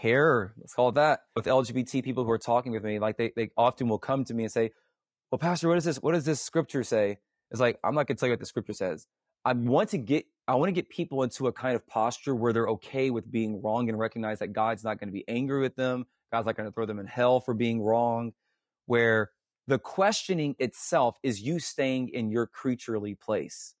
care, 0.00 0.54
let's 0.58 0.74
call 0.74 0.88
it 0.88 0.94
that, 0.94 1.20
with 1.36 1.44
LGBT 1.44 2.02
people 2.02 2.24
who 2.24 2.30
are 2.30 2.38
talking 2.38 2.72
with 2.72 2.82
me, 2.82 2.98
like 2.98 3.18
they, 3.18 3.32
they 3.36 3.50
often 3.56 3.88
will 3.88 3.98
come 3.98 4.24
to 4.24 4.34
me 4.34 4.44
and 4.44 4.52
say, 4.52 4.70
Well, 5.30 5.38
Pastor, 5.38 5.68
what 5.68 5.76
is 5.76 5.84
this? 5.84 5.98
What 5.98 6.12
does 6.12 6.24
this 6.24 6.40
scripture 6.40 6.82
say? 6.82 7.18
It's 7.50 7.60
like, 7.60 7.78
I'm 7.84 7.94
not 7.94 8.06
gonna 8.06 8.16
tell 8.16 8.28
you 8.28 8.32
what 8.32 8.40
the 8.40 8.46
scripture 8.46 8.72
says. 8.72 9.06
I 9.44 9.52
want 9.52 9.90
to 9.90 9.98
get 9.98 10.26
I 10.48 10.54
want 10.54 10.68
to 10.68 10.72
get 10.72 10.88
people 10.88 11.22
into 11.22 11.46
a 11.46 11.52
kind 11.52 11.76
of 11.76 11.86
posture 11.86 12.34
where 12.34 12.52
they're 12.52 12.68
okay 12.68 13.10
with 13.10 13.30
being 13.30 13.62
wrong 13.62 13.88
and 13.88 13.98
recognize 13.98 14.38
that 14.40 14.52
God's 14.52 14.82
not 14.82 14.98
going 14.98 15.08
to 15.08 15.12
be 15.12 15.24
angry 15.28 15.60
with 15.60 15.76
them. 15.76 16.06
God's 16.32 16.46
not 16.46 16.56
going 16.56 16.68
to 16.68 16.72
throw 16.72 16.84
them 16.84 16.98
in 16.98 17.06
hell 17.06 17.40
for 17.40 17.54
being 17.54 17.80
wrong. 17.80 18.32
Where 18.86 19.30
the 19.68 19.78
questioning 19.78 20.56
itself 20.58 21.16
is 21.22 21.42
you 21.42 21.60
staying 21.60 22.08
in 22.08 22.30
your 22.30 22.46
creaturely 22.48 23.14
place. 23.14 23.74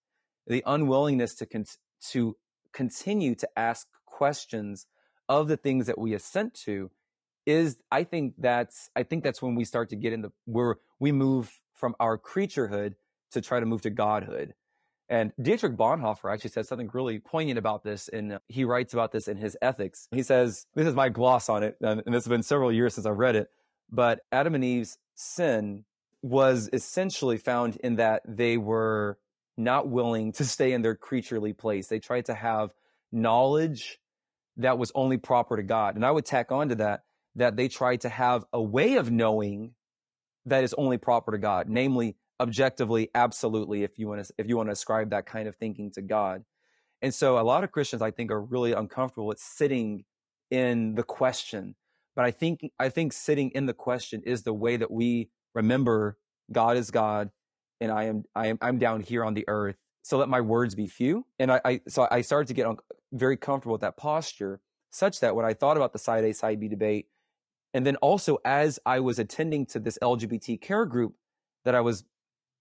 The 0.46 0.62
unwillingness 0.64 1.34
to, 1.36 1.46
con- 1.46 1.64
to 2.10 2.36
continue 2.72 3.34
to 3.34 3.48
ask 3.56 3.88
questions 4.22 4.86
of 5.28 5.48
the 5.48 5.56
things 5.56 5.86
that 5.86 5.98
we 5.98 6.14
assent 6.14 6.54
to 6.54 6.92
is, 7.44 7.76
I 7.90 8.04
think 8.04 8.34
that's, 8.38 8.88
I 8.94 9.02
think 9.02 9.24
that's 9.24 9.42
when 9.42 9.56
we 9.56 9.64
start 9.64 9.88
to 9.88 9.96
get 9.96 10.12
in 10.12 10.22
the, 10.22 10.30
where 10.44 10.76
we 11.00 11.10
move 11.10 11.60
from 11.74 11.96
our 11.98 12.16
creaturehood 12.16 12.94
to 13.32 13.40
try 13.40 13.58
to 13.58 13.66
move 13.66 13.82
to 13.82 13.90
godhood. 13.90 14.54
And 15.08 15.32
Dietrich 15.42 15.76
Bonhoeffer 15.76 16.32
actually 16.32 16.50
says 16.50 16.68
something 16.68 16.88
really 16.92 17.18
poignant 17.18 17.58
about 17.58 17.82
this. 17.82 18.08
And 18.08 18.38
he 18.46 18.62
writes 18.64 18.94
about 18.94 19.10
this 19.10 19.26
in 19.26 19.38
his 19.38 19.56
ethics. 19.60 20.06
He 20.12 20.22
says, 20.22 20.66
this 20.76 20.86
is 20.86 20.94
my 20.94 21.08
gloss 21.08 21.48
on 21.48 21.64
it. 21.64 21.76
And 21.80 22.00
this 22.06 22.24
has 22.24 22.28
been 22.28 22.44
several 22.44 22.70
years 22.70 22.94
since 22.94 23.04
I've 23.04 23.18
read 23.18 23.34
it. 23.34 23.50
But 23.90 24.20
Adam 24.30 24.54
and 24.54 24.62
Eve's 24.62 24.98
sin 25.16 25.84
was 26.22 26.70
essentially 26.72 27.38
found 27.38 27.74
in 27.82 27.96
that 27.96 28.22
they 28.24 28.56
were 28.56 29.18
not 29.56 29.88
willing 29.88 30.30
to 30.34 30.44
stay 30.44 30.72
in 30.72 30.82
their 30.82 30.94
creaturely 30.94 31.52
place. 31.52 31.88
They 31.88 31.98
tried 31.98 32.26
to 32.26 32.34
have 32.34 32.70
knowledge 33.10 33.98
that 34.56 34.78
was 34.78 34.92
only 34.94 35.16
proper 35.16 35.56
to 35.56 35.62
God. 35.62 35.96
And 35.96 36.04
I 36.04 36.10
would 36.10 36.24
tack 36.24 36.52
on 36.52 36.68
to 36.70 36.74
that 36.76 37.02
that 37.36 37.56
they 37.56 37.68
tried 37.68 38.02
to 38.02 38.08
have 38.08 38.44
a 38.52 38.62
way 38.62 38.96
of 38.96 39.10
knowing 39.10 39.74
that 40.44 40.64
is 40.64 40.74
only 40.74 40.98
proper 40.98 41.32
to 41.32 41.38
God, 41.38 41.68
namely 41.68 42.16
objectively, 42.38 43.08
absolutely, 43.14 43.84
if 43.84 43.98
you 43.98 44.08
want 44.08 44.24
to 44.24 44.34
if 44.38 44.48
you 44.48 44.56
want 44.56 44.68
to 44.68 44.72
ascribe 44.72 45.10
that 45.10 45.26
kind 45.26 45.48
of 45.48 45.56
thinking 45.56 45.90
to 45.92 46.02
God. 46.02 46.44
And 47.00 47.14
so 47.14 47.38
a 47.38 47.42
lot 47.42 47.64
of 47.64 47.72
Christians 47.72 48.02
I 48.02 48.10
think 48.10 48.30
are 48.30 48.40
really 48.40 48.72
uncomfortable 48.72 49.26
with 49.26 49.38
sitting 49.38 50.04
in 50.50 50.94
the 50.94 51.02
question 51.02 51.74
but 52.14 52.24
I 52.24 52.30
think 52.30 52.60
I 52.78 52.88
think 52.88 53.12
sitting 53.12 53.50
in 53.50 53.66
the 53.66 53.74
question 53.74 54.22
is 54.24 54.42
the 54.42 54.52
way 54.52 54.76
that 54.76 54.90
we 54.90 55.30
remember 55.54 56.18
God 56.50 56.76
is 56.76 56.90
God, 56.90 57.30
and 57.80 57.90
I 57.90 58.04
am 58.04 58.24
I 58.34 58.48
am 58.48 58.58
I'm 58.60 58.78
down 58.78 59.00
here 59.00 59.24
on 59.24 59.34
the 59.34 59.44
earth. 59.48 59.76
So 60.02 60.18
let 60.18 60.28
my 60.28 60.40
words 60.40 60.74
be 60.74 60.88
few. 60.88 61.26
And 61.38 61.52
I, 61.52 61.60
I 61.64 61.80
so 61.88 62.06
I 62.10 62.22
started 62.22 62.48
to 62.48 62.54
get 62.54 62.66
very 63.12 63.36
comfortable 63.36 63.72
with 63.72 63.82
that 63.82 63.96
posture, 63.96 64.60
such 64.90 65.20
that 65.20 65.36
when 65.36 65.44
I 65.44 65.54
thought 65.54 65.76
about 65.76 65.92
the 65.92 65.98
side 65.98 66.24
A 66.24 66.34
side 66.34 66.60
B 66.60 66.68
debate, 66.68 67.06
and 67.74 67.86
then 67.86 67.96
also 67.96 68.38
as 68.44 68.78
I 68.84 69.00
was 69.00 69.18
attending 69.18 69.66
to 69.66 69.78
this 69.78 69.98
LGBT 70.02 70.60
care 70.60 70.86
group 70.86 71.14
that 71.64 71.74
I 71.74 71.80
was 71.80 72.04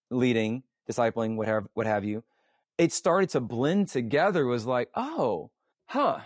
leading, 0.10 0.64
discipling, 0.90 1.36
what 1.36 1.48
have 1.48 1.68
what 1.74 1.88
have 1.88 2.04
you, 2.04 2.24
it 2.78 2.94
started 2.94 3.30
to 3.32 3.40
blend 3.40 3.88
together. 3.90 4.44
It 4.44 4.50
was 4.50 4.66
like, 4.66 4.90
oh, 4.96 5.52
huh 5.88 6.22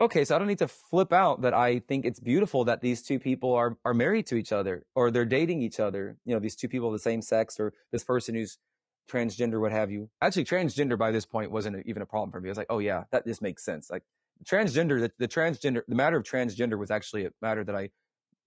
okay, 0.00 0.24
so 0.24 0.34
I 0.34 0.38
don't 0.38 0.48
need 0.48 0.58
to 0.58 0.68
flip 0.68 1.12
out 1.12 1.42
that 1.42 1.52
I 1.54 1.80
think 1.80 2.04
it's 2.04 2.20
beautiful 2.20 2.64
that 2.64 2.80
these 2.80 3.02
two 3.02 3.18
people 3.18 3.52
are 3.52 3.76
are 3.84 3.94
married 3.94 4.26
to 4.28 4.36
each 4.36 4.52
other 4.52 4.84
or 4.94 5.10
they're 5.10 5.24
dating 5.24 5.62
each 5.62 5.78
other. 5.78 6.16
You 6.24 6.34
know, 6.34 6.40
these 6.40 6.56
two 6.56 6.68
people 6.68 6.88
of 6.88 6.94
the 6.94 6.98
same 6.98 7.22
sex 7.22 7.60
or 7.60 7.74
this 7.92 8.04
person 8.04 8.34
who's 8.34 8.58
transgender, 9.08 9.60
what 9.60 9.72
have 9.72 9.90
you. 9.90 10.08
Actually, 10.22 10.44
transgender 10.44 10.98
by 10.98 11.10
this 11.10 11.26
point 11.26 11.50
wasn't 11.50 11.84
even 11.86 12.02
a 12.02 12.06
problem 12.06 12.30
for 12.30 12.40
me. 12.40 12.48
I 12.48 12.52
was 12.52 12.58
like, 12.58 12.66
oh 12.70 12.78
yeah, 12.78 13.04
that 13.12 13.26
just 13.26 13.42
makes 13.42 13.64
sense. 13.64 13.90
Like 13.90 14.02
transgender, 14.44 15.00
the, 15.00 15.12
the 15.18 15.28
transgender, 15.28 15.82
the 15.86 15.94
matter 15.94 16.16
of 16.16 16.24
transgender 16.24 16.78
was 16.78 16.90
actually 16.90 17.26
a 17.26 17.30
matter 17.42 17.64
that 17.64 17.74
I 17.74 17.90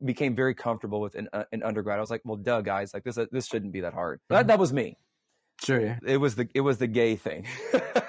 became 0.03 0.35
very 0.35 0.53
comfortable 0.53 1.01
with 1.01 1.15
in, 1.15 1.29
uh, 1.33 1.45
in 1.51 1.63
undergrad. 1.63 1.97
I 1.97 2.01
was 2.01 2.09
like, 2.09 2.21
well, 2.23 2.37
duh, 2.37 2.61
guys, 2.61 2.93
like 2.93 3.03
this, 3.03 3.17
uh, 3.17 3.25
this 3.31 3.47
shouldn't 3.47 3.71
be 3.71 3.81
that 3.81 3.93
hard. 3.93 4.19
Mm-hmm. 4.19 4.35
That, 4.35 4.47
that 4.47 4.59
was 4.59 4.73
me. 4.73 4.97
Sure. 5.63 5.79
Yeah. 5.79 5.99
It 6.05 6.17
was 6.17 6.35
the, 6.35 6.49
it 6.53 6.61
was 6.61 6.77
the 6.77 6.87
gay 6.87 7.15
thing. 7.15 7.45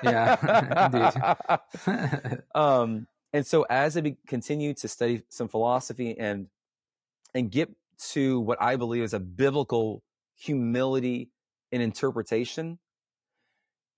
yeah, 0.02 0.86
indeed. 1.86 2.42
um, 2.54 3.06
and 3.32 3.46
so 3.46 3.66
as 3.68 3.96
I 3.96 4.00
be, 4.00 4.16
continue 4.26 4.74
to 4.74 4.88
study 4.88 5.22
some 5.28 5.48
philosophy 5.48 6.16
and 6.18 6.46
and 7.34 7.50
get 7.50 7.68
to 8.12 8.40
what 8.40 8.62
I 8.62 8.76
believe 8.76 9.02
is 9.02 9.12
a 9.12 9.20
biblical 9.20 10.02
humility 10.36 11.30
in 11.74 11.80
interpretation, 11.80 12.78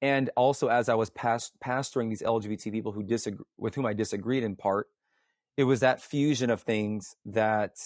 and 0.00 0.30
also 0.34 0.68
as 0.68 0.88
I 0.88 0.94
was 0.94 1.10
past, 1.10 1.52
pastoring 1.62 2.08
these 2.08 2.22
LGBT 2.22 2.72
people 2.72 2.92
who 2.92 3.02
disagree 3.02 3.44
with 3.58 3.74
whom 3.74 3.84
I 3.84 3.92
disagreed 3.92 4.42
in 4.42 4.56
part, 4.56 4.88
it 5.58 5.64
was 5.64 5.80
that 5.80 6.00
fusion 6.00 6.48
of 6.48 6.62
things 6.62 7.16
that 7.26 7.76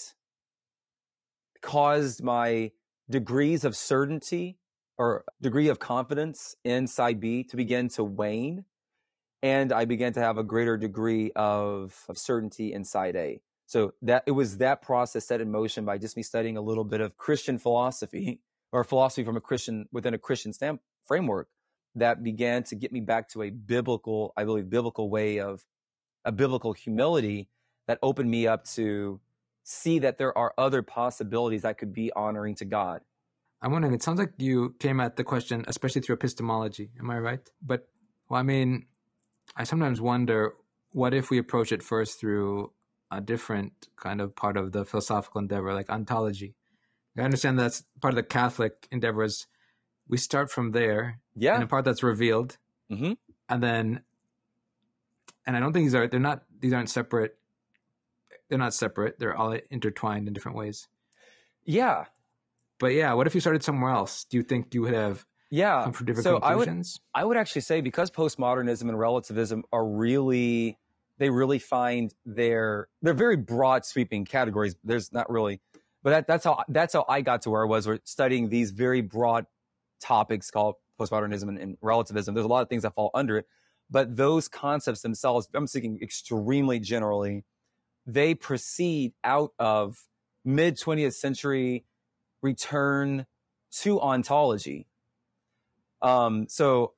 caused 1.61 2.23
my 2.23 2.71
degrees 3.09 3.65
of 3.65 3.75
certainty 3.75 4.59
or 4.97 5.25
degree 5.41 5.67
of 5.67 5.79
confidence 5.79 6.55
in 6.63 6.87
side 6.87 7.19
B 7.19 7.43
to 7.43 7.57
begin 7.57 7.89
to 7.89 8.03
wane. 8.05 8.63
And 9.43 9.73
I 9.73 9.83
began 9.83 10.13
to 10.13 10.21
have 10.21 10.37
a 10.37 10.43
greater 10.43 10.77
degree 10.77 11.31
of, 11.35 12.05
of 12.07 12.17
certainty 12.17 12.71
in 12.71 12.85
side 12.85 13.17
A. 13.17 13.41
So 13.65 13.93
that 14.03 14.23
it 14.25 14.31
was 14.31 14.59
that 14.59 14.81
process 14.81 15.27
set 15.27 15.41
in 15.41 15.51
motion 15.51 15.83
by 15.83 15.97
just 15.97 16.15
me 16.15 16.23
studying 16.23 16.55
a 16.55 16.61
little 16.61 16.85
bit 16.85 17.01
of 17.01 17.17
Christian 17.17 17.57
philosophy 17.57 18.39
or 18.71 18.83
philosophy 18.83 19.23
from 19.23 19.37
a 19.37 19.41
Christian 19.41 19.87
within 19.91 20.13
a 20.13 20.17
Christian 20.17 20.53
stamp 20.53 20.81
framework 21.05 21.49
that 21.95 22.23
began 22.23 22.63
to 22.63 22.75
get 22.75 22.91
me 22.91 23.01
back 23.01 23.29
to 23.29 23.41
a 23.41 23.49
biblical, 23.49 24.33
I 24.37 24.45
believe, 24.45 24.69
biblical 24.69 25.09
way 25.09 25.39
of 25.39 25.65
a 26.23 26.31
biblical 26.31 26.73
humility 26.73 27.49
that 27.87 27.99
opened 28.01 28.29
me 28.29 28.47
up 28.47 28.65
to 28.75 29.19
see 29.63 29.99
that 29.99 30.17
there 30.17 30.37
are 30.37 30.53
other 30.57 30.81
possibilities 30.81 31.63
that 31.63 31.77
could 31.77 31.93
be 31.93 32.11
honoring 32.13 32.55
to 32.55 32.65
God. 32.65 33.01
I'm 33.61 33.71
wondering, 33.71 33.93
it 33.93 34.01
sounds 34.01 34.19
like 34.19 34.33
you 34.37 34.75
came 34.79 34.99
at 34.99 35.17
the 35.17 35.23
question, 35.23 35.65
especially 35.67 36.01
through 36.01 36.15
epistemology. 36.15 36.91
Am 36.99 37.11
I 37.11 37.19
right? 37.19 37.49
But, 37.61 37.87
well, 38.27 38.39
I 38.39 38.43
mean, 38.43 38.87
I 39.55 39.65
sometimes 39.65 40.01
wonder 40.01 40.53
what 40.91 41.13
if 41.13 41.29
we 41.29 41.37
approach 41.37 41.71
it 41.71 41.83
first 41.83 42.19
through 42.19 42.71
a 43.11 43.21
different 43.21 43.89
kind 43.97 44.21
of 44.21 44.35
part 44.35 44.57
of 44.57 44.71
the 44.71 44.85
philosophical 44.85 45.41
endeavor, 45.41 45.73
like 45.73 45.89
ontology? 45.89 46.55
I 47.17 47.21
understand 47.21 47.59
that's 47.59 47.83
part 48.01 48.13
of 48.13 48.15
the 48.15 48.23
Catholic 48.23 48.87
endeavor 48.91 49.23
is 49.23 49.47
we 50.07 50.17
start 50.17 50.49
from 50.49 50.71
there, 50.71 51.19
Yeah. 51.35 51.55
in 51.57 51.61
a 51.61 51.67
part 51.67 51.85
that's 51.85 52.03
revealed, 52.03 52.57
Mhm. 52.89 53.17
and 53.49 53.63
then, 53.63 54.03
and 55.45 55.55
I 55.57 55.59
don't 55.59 55.73
think 55.73 55.85
these 55.85 55.95
are 55.95 56.07
they're 56.07 56.19
not 56.19 56.43
these 56.59 56.73
aren't 56.73 56.89
separate. 56.89 57.37
They're 58.49 58.57
not 58.59 58.73
separate. 58.73 59.17
They're 59.19 59.35
all 59.35 59.51
intertwined 59.69 60.27
in 60.27 60.33
different 60.33 60.57
ways. 60.57 60.87
Yeah. 61.63 62.05
But 62.79 62.93
yeah, 62.93 63.13
what 63.13 63.27
if 63.27 63.33
you 63.35 63.41
started 63.41 63.63
somewhere 63.63 63.91
else? 63.91 64.23
Do 64.25 64.37
you 64.37 64.43
think 64.43 64.73
you 64.73 64.81
would 64.83 64.93
have 64.93 65.25
Yeah. 65.49 65.83
come 65.83 65.93
from 65.93 66.05
different 66.07 66.23
so 66.23 66.37
I 66.37 66.55
would 66.55 66.65
conclusions? 66.65 66.99
I 67.13 67.23
would 67.25 67.37
actually 67.37 67.61
say 67.61 67.81
because 67.81 68.09
postmodernism 68.11 68.89
and 68.89 68.97
relativism 68.97 69.63
are 69.71 69.85
really 69.85 70.77
they 71.17 71.29
really 71.29 71.59
find 71.59 72.13
their 72.25 72.87
they're 73.01 73.13
very 73.13 73.37
broad 73.37 73.85
sweeping 73.85 74.25
categories. 74.25 74.75
There's 74.83 75.13
not 75.13 75.29
really 75.29 75.61
but 76.03 76.09
that, 76.11 76.27
that's 76.27 76.43
how 76.43 76.63
that's 76.67 76.93
how 76.93 77.05
I 77.07 77.21
got 77.21 77.43
to 77.43 77.49
where 77.49 77.63
I 77.63 77.65
was. 77.65 77.87
We're 77.87 77.99
studying 78.03 78.49
these 78.49 78.71
very 78.71 79.01
broad 79.01 79.45
topics 80.01 80.49
called 80.49 80.75
postmodernism 80.99 81.47
and, 81.49 81.57
and 81.57 81.77
relativism. 81.81 82.33
There's 82.33 82.45
a 82.45 82.49
lot 82.49 82.61
of 82.61 82.69
things 82.69 82.83
that 82.83 82.95
fall 82.95 83.11
under 83.13 83.37
it, 83.37 83.47
but 83.89 84.15
those 84.15 84.47
concepts 84.47 85.01
themselves, 85.01 85.47
I'm 85.53 85.67
speaking 85.67 85.99
extremely 86.01 86.79
generally, 86.79 87.43
they 88.05 88.33
proceed 88.33 89.13
out 89.23 89.51
of 89.59 89.97
mid 90.43 90.77
20th 90.77 91.13
century 91.13 91.85
return 92.41 93.25
to 93.71 94.01
ontology. 94.01 94.87
Um, 96.01 96.47
so 96.49 96.93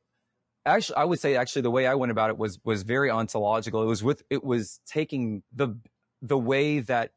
actually, 0.66 0.96
I 0.96 1.04
would 1.06 1.20
say 1.20 1.36
actually 1.36 1.64
the 1.64 1.72
way 1.72 1.88
I 1.88 1.96
went 1.96 2.12
about 2.12 2.30
it 2.30 2.38
was 2.38 2.60
was 2.64 2.84
very 2.84 3.10
ontological. 3.10 3.84
It 3.84 3.88
was 3.88 4.04
with 4.04 4.24
it 4.30 4.44
was 4.44 4.80
taking 4.86 5.44
the 5.54 5.78
the 6.22 6.38
way 6.38 6.80
that 6.80 7.12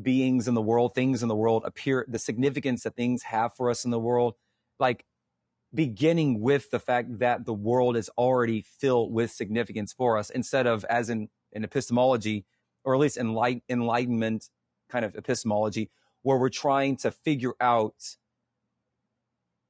beings 0.00 0.48
in 0.48 0.54
the 0.54 0.62
world, 0.62 0.94
things 0.94 1.22
in 1.22 1.28
the 1.28 1.36
world 1.36 1.62
appear, 1.64 2.04
the 2.08 2.18
significance 2.18 2.82
that 2.82 2.96
things 2.96 3.22
have 3.24 3.54
for 3.54 3.70
us 3.70 3.84
in 3.84 3.90
the 3.90 3.98
world, 3.98 4.34
like 4.78 5.04
beginning 5.74 6.40
with 6.40 6.70
the 6.70 6.80
fact 6.80 7.18
that 7.18 7.44
the 7.44 7.54
world 7.54 7.96
is 7.96 8.10
already 8.18 8.62
filled 8.62 9.12
with 9.12 9.30
significance 9.30 9.92
for 9.92 10.16
us, 10.16 10.30
instead 10.30 10.66
of 10.66 10.84
as 10.84 11.10
in 11.10 11.28
in 11.52 11.64
epistemology, 11.64 12.44
or 12.84 12.94
at 12.94 13.00
least 13.00 13.18
enlight, 13.18 13.62
enlightenment 13.68 14.48
kind 14.88 15.04
of 15.04 15.14
epistemology, 15.16 15.90
where 16.22 16.38
we're 16.38 16.48
trying 16.48 16.96
to 16.96 17.10
figure 17.10 17.54
out 17.60 17.94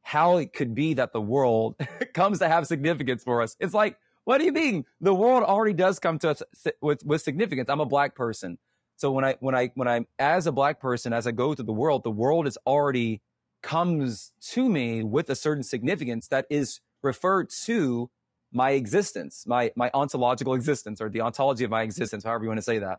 how 0.02 0.38
it 0.38 0.52
could 0.52 0.74
be 0.74 0.94
that 0.94 1.12
the 1.12 1.20
world 1.20 1.76
comes 2.14 2.38
to 2.38 2.48
have 2.48 2.66
significance 2.66 3.22
for 3.22 3.42
us. 3.42 3.56
It's 3.60 3.74
like, 3.74 3.96
what 4.24 4.38
do 4.38 4.44
you 4.44 4.52
mean? 4.52 4.84
The 5.00 5.14
world 5.14 5.42
already 5.42 5.74
does 5.74 5.98
come 5.98 6.18
to 6.20 6.30
us 6.30 6.42
with, 6.80 7.04
with 7.04 7.22
significance. 7.22 7.68
I'm 7.68 7.80
a 7.80 7.86
black 7.86 8.14
person. 8.14 8.58
So 9.00 9.10
when 9.10 9.24
I, 9.24 9.36
when 9.40 9.54
I, 9.54 9.70
when 9.76 9.88
I'm 9.88 10.06
as 10.18 10.46
a 10.46 10.52
black 10.52 10.78
person, 10.78 11.14
as 11.14 11.26
I 11.26 11.30
go 11.30 11.54
through 11.54 11.64
the 11.64 11.72
world, 11.72 12.04
the 12.04 12.10
world 12.10 12.46
is 12.46 12.58
already 12.66 13.22
comes 13.62 14.32
to 14.50 14.68
me 14.68 15.02
with 15.02 15.30
a 15.30 15.34
certain 15.34 15.62
significance 15.62 16.28
that 16.28 16.44
is 16.50 16.80
referred 17.02 17.48
to 17.64 18.10
my 18.52 18.72
existence, 18.72 19.44
my, 19.46 19.72
my 19.74 19.90
ontological 19.94 20.52
existence 20.52 21.00
or 21.00 21.08
the 21.08 21.22
ontology 21.22 21.64
of 21.64 21.70
my 21.70 21.80
existence, 21.80 22.24
however 22.24 22.44
you 22.44 22.50
want 22.50 22.58
to 22.58 22.62
say 22.62 22.78
that. 22.78 22.98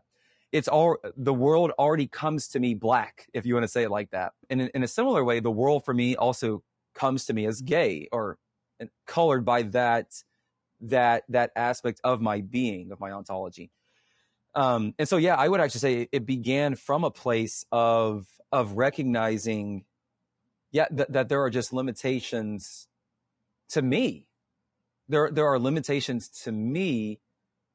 It's 0.50 0.66
all, 0.66 0.96
the 1.16 1.32
world 1.32 1.70
already 1.78 2.08
comes 2.08 2.48
to 2.48 2.58
me 2.58 2.74
black, 2.74 3.28
if 3.32 3.46
you 3.46 3.54
want 3.54 3.62
to 3.62 3.68
say 3.68 3.84
it 3.84 3.90
like 3.92 4.10
that. 4.10 4.32
And 4.50 4.60
in, 4.60 4.70
in 4.74 4.82
a 4.82 4.88
similar 4.88 5.22
way, 5.22 5.38
the 5.38 5.52
world 5.52 5.84
for 5.84 5.94
me 5.94 6.16
also 6.16 6.64
comes 6.96 7.26
to 7.26 7.32
me 7.32 7.46
as 7.46 7.60
gay 7.62 8.08
or 8.10 8.38
colored 9.06 9.44
by 9.44 9.62
that 9.62 10.08
that 10.80 11.22
that 11.28 11.52
aspect 11.54 12.00
of 12.02 12.20
my 12.20 12.40
being 12.40 12.90
of 12.90 12.98
my 12.98 13.12
ontology 13.12 13.70
um 14.54 14.94
and 14.98 15.08
so 15.08 15.16
yeah 15.16 15.34
i 15.34 15.48
would 15.48 15.60
actually 15.60 15.80
say 15.80 16.08
it 16.12 16.26
began 16.26 16.74
from 16.74 17.04
a 17.04 17.10
place 17.10 17.64
of 17.72 18.26
of 18.52 18.72
recognizing 18.72 19.84
yeah 20.72 20.86
th- 20.88 21.08
that 21.08 21.28
there 21.28 21.42
are 21.42 21.50
just 21.50 21.72
limitations 21.72 22.88
to 23.72 23.82
me. 23.82 24.26
There 25.08 25.30
there 25.30 25.46
are 25.46 25.58
limitations 25.58 26.28
to 26.44 26.52
me 26.52 27.20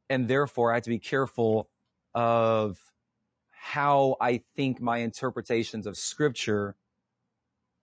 and 0.09 0.27
therefore 0.27 0.71
i 0.71 0.75
have 0.75 0.83
to 0.83 0.89
be 0.89 0.99
careful 0.99 1.69
of 2.15 2.79
how 3.51 4.15
i 4.21 4.41
think 4.55 4.79
my 4.79 4.99
interpretations 4.99 5.85
of 5.85 5.97
scripture 5.97 6.75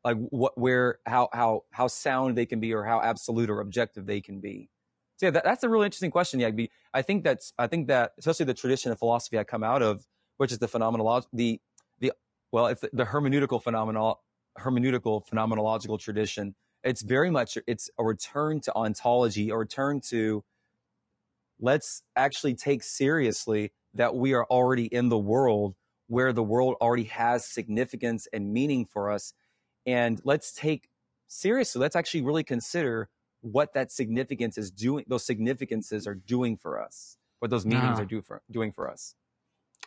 like 0.02 0.16
what 0.30 0.56
where 0.56 0.98
how 1.06 1.28
how 1.32 1.64
how 1.70 1.86
sound 1.86 2.36
they 2.36 2.46
can 2.46 2.58
be 2.58 2.72
or 2.72 2.84
how 2.84 3.00
absolute 3.00 3.50
or 3.50 3.60
objective 3.60 4.06
they 4.06 4.20
can 4.20 4.40
be 4.40 4.70
so 5.24 5.28
yeah 5.28 5.30
that, 5.30 5.44
that's 5.44 5.62
a 5.62 5.68
really 5.68 5.86
interesting 5.86 6.10
question 6.10 6.40
yeah 6.40 6.50
i 6.92 7.02
think 7.02 7.24
that's 7.24 7.52
i 7.58 7.66
think 7.66 7.88
that 7.88 8.12
especially 8.18 8.46
the 8.46 8.54
tradition 8.54 8.92
of 8.92 8.98
philosophy 8.98 9.38
i 9.38 9.44
come 9.44 9.64
out 9.64 9.82
of 9.82 10.06
which 10.36 10.52
is 10.52 10.58
the 10.58 10.68
phenomenology 10.68 11.26
the 11.32 11.60
the 12.00 12.12
well 12.52 12.66
it's 12.66 12.80
the, 12.80 12.90
the 12.92 13.04
hermeneutical 13.04 13.62
phenomenal 13.62 14.20
hermeneutical 14.58 15.26
phenomenological 15.26 15.98
tradition. 15.98 16.54
It's 16.82 17.02
very 17.02 17.30
much 17.30 17.58
it's 17.66 17.90
a 17.98 18.04
return 18.04 18.60
to 18.62 18.74
ontology 18.74 19.50
a 19.50 19.56
return 19.56 20.00
to 20.08 20.44
let's 21.60 22.02
actually 22.16 22.54
take 22.54 22.82
seriously 22.82 23.72
that 23.94 24.14
we 24.14 24.34
are 24.34 24.44
already 24.44 24.86
in 24.86 25.08
the 25.08 25.18
world 25.18 25.76
where 26.08 26.32
the 26.32 26.42
world 26.42 26.76
already 26.80 27.04
has 27.04 27.46
significance 27.46 28.28
and 28.32 28.52
meaning 28.52 28.84
for 28.84 29.10
us. 29.10 29.32
And 29.86 30.20
let's 30.24 30.52
take 30.52 30.88
seriously 31.26 31.80
let's 31.80 31.96
actually 31.96 32.22
really 32.22 32.44
consider 32.44 33.08
what 33.44 33.74
that 33.74 33.92
significance 33.92 34.56
is 34.58 34.70
doing 34.70 35.04
those 35.08 35.24
significances 35.24 36.06
are 36.06 36.14
doing 36.14 36.56
for 36.56 36.72
us 36.80 37.18
what 37.40 37.50
those 37.50 37.66
meanings 37.66 37.98
Ah. 37.98 38.02
are 38.02 38.06
do 38.06 38.20
for, 38.22 38.42
doing 38.50 38.72
for 38.72 38.90
us 38.90 39.14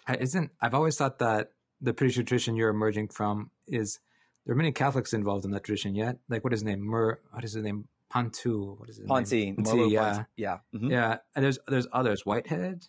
I- 0.07 0.15
Isn't 0.17 0.51
I've 0.61 0.73
always 0.79 0.95
thought 0.97 1.17
that 1.19 1.51
the 1.81 1.93
British 1.93 2.15
tradition 2.15 2.55
you're 2.55 2.69
emerging 2.69 3.07
from 3.09 3.51
is 3.67 3.99
there 4.45 4.53
are 4.53 4.57
many 4.57 4.71
Catholics 4.71 5.11
involved 5.13 5.43
in 5.43 5.51
that 5.51 5.63
tradition 5.65 5.93
yet. 5.95 6.17
Like 6.29 6.43
what 6.43 6.53
is 6.53 6.59
his 6.61 6.63
name? 6.71 6.81
Mer 6.81 7.19
what 7.31 7.43
is 7.43 7.53
his 7.53 7.63
name? 7.63 7.87
Pontu. 8.13 8.79
What 8.79 8.89
is 8.89 8.97
his 8.97 9.05
ponte 9.05 9.31
name? 9.33 9.89
Yeah. 9.89 10.23
yeah 10.37 10.57
Mhm. 10.73 10.89
Yeah. 10.91 11.17
And 11.35 11.43
there's 11.43 11.59
there's 11.67 11.87
others. 11.91 12.25
Whitehead? 12.25 12.85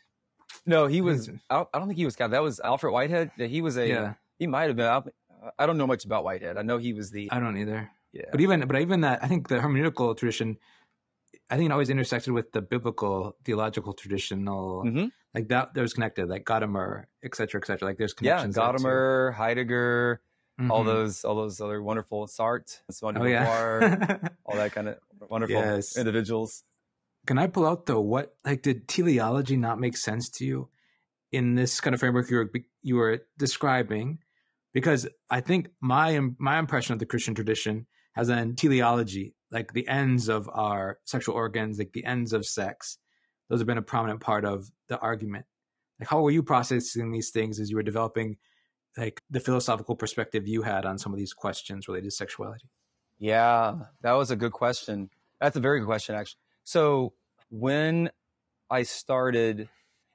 no 0.64 0.86
he 0.86 1.00
was 1.02 1.28
I 1.50 1.64
don't, 1.74 1.86
think 1.88 1.96
he 1.98 2.04
was 2.06 2.14
Catholic. 2.16 2.32
that 2.36 2.42
was 2.42 2.58
alfred 2.60 2.92
whitehead 2.92 3.30
he 3.36 3.60
was 3.60 3.76
a 3.76 3.86
Yeah. 3.88 4.14
he 4.38 4.46
might 4.46 4.68
have 4.70 4.76
been 4.76 5.12
i 5.58 5.66
don't 5.66 5.76
know 5.76 5.86
much 5.86 6.04
about 6.06 6.24
whitehead 6.24 6.56
i 6.56 6.62
know 6.62 6.78
he 6.78 6.92
was 6.94 7.10
the 7.10 7.30
I 7.30 7.38
don't 7.40 7.56
either. 7.58 7.90
Yeah 8.12 8.24
But 8.32 8.40
even 8.40 8.66
but 8.66 8.80
even 8.80 9.00
that 9.02 9.22
I 9.24 9.28
think 9.28 9.48
the 9.48 9.56
hermeneutical 9.58 10.16
tradition 10.16 10.56
I 11.50 11.56
think 11.56 11.68
it 11.70 11.72
always 11.72 11.90
intersected 11.90 12.32
with 12.32 12.52
the 12.52 12.60
biblical 12.62 13.36
theological 13.44 13.92
traditional 13.94 14.84
Mhm. 14.84 15.12
like 15.34 15.48
that 15.48 15.74
there's 15.74 15.92
connected, 15.94 16.28
like 16.28 16.44
Gadamer, 16.44 17.04
et 17.22 17.34
cetera, 17.34 17.60
et 17.60 17.66
cetera. 17.66 17.88
Like 17.88 17.98
there's 17.98 18.14
connections. 18.14 18.54
too. 18.54 18.60
gadamer 18.60 19.32
heidegger 19.34 20.20
all 20.70 20.82
Mhm. 20.82 20.86
those 20.86 21.24
all 21.24 21.36
those 21.36 21.60
other 21.60 21.82
wonderful 21.82 22.26
Sartre, 22.26 22.80
Simone 22.90 23.16
Oh 23.18 23.20
Beauvoir, 23.20 23.80
yeah. 23.80 24.18
all 24.46 24.56
that 24.56 24.72
kind 24.72 24.88
of 24.88 24.96
wonderful 25.30 25.60
Yes. 25.60 25.96
individuals 25.96 26.64
Can 27.26 27.36
I 27.38 27.46
pull 27.46 27.66
out 27.66 27.84
though? 27.86 28.00
What 28.00 28.36
like 28.44 28.62
did 28.62 28.88
teleology 28.88 29.56
not 29.56 29.78
make 29.78 29.96
sense 29.96 30.30
to 30.40 30.44
you 30.46 30.68
in 31.30 31.54
this 31.56 31.78
kind 31.80 31.92
of 31.94 32.00
framework 32.00 32.30
you 32.30 32.36
were 32.38 32.50
you 32.82 32.96
were 32.96 33.20
describing? 33.36 34.18
Because 34.72 35.06
I 35.28 35.40
think 35.40 35.68
my 35.80 36.18
my 36.38 36.58
impression 36.58 36.92
of 36.94 37.00
the 37.00 37.06
Christian 37.06 37.34
tradition 37.34 37.86
has 38.18 38.26
been 38.26 38.56
teleology, 38.56 39.36
like 39.52 39.72
the 39.72 39.86
ends 39.86 40.28
of 40.28 40.50
our 40.52 40.98
sexual 41.04 41.36
organs, 41.36 41.78
like 41.78 41.92
the 41.92 42.04
ends 42.04 42.32
of 42.32 42.44
sex. 42.44 42.98
Those 43.48 43.60
have 43.60 43.66
been 43.66 43.78
a 43.78 43.82
prominent 43.82 44.20
part 44.20 44.44
of 44.44 44.70
the 44.88 44.98
argument. 44.98 45.46
Like, 46.00 46.08
how 46.08 46.20
were 46.20 46.32
you 46.32 46.42
processing 46.42 47.12
these 47.12 47.30
things 47.30 47.60
as 47.60 47.70
you 47.70 47.76
were 47.76 47.84
developing, 47.84 48.36
like 48.96 49.22
the 49.30 49.38
philosophical 49.38 49.94
perspective 49.94 50.48
you 50.48 50.62
had 50.62 50.84
on 50.84 50.98
some 50.98 51.12
of 51.12 51.18
these 51.18 51.32
questions 51.32 51.86
related 51.86 52.06
to 52.06 52.10
sexuality? 52.10 52.68
Yeah, 53.20 53.76
that 54.02 54.12
was 54.12 54.32
a 54.32 54.36
good 54.36 54.52
question. 54.52 55.10
That's 55.40 55.56
a 55.56 55.60
very 55.60 55.78
good 55.78 55.86
question, 55.86 56.16
actually. 56.16 56.40
So 56.64 57.12
when 57.50 58.10
I 58.68 58.82
started, 58.82 59.68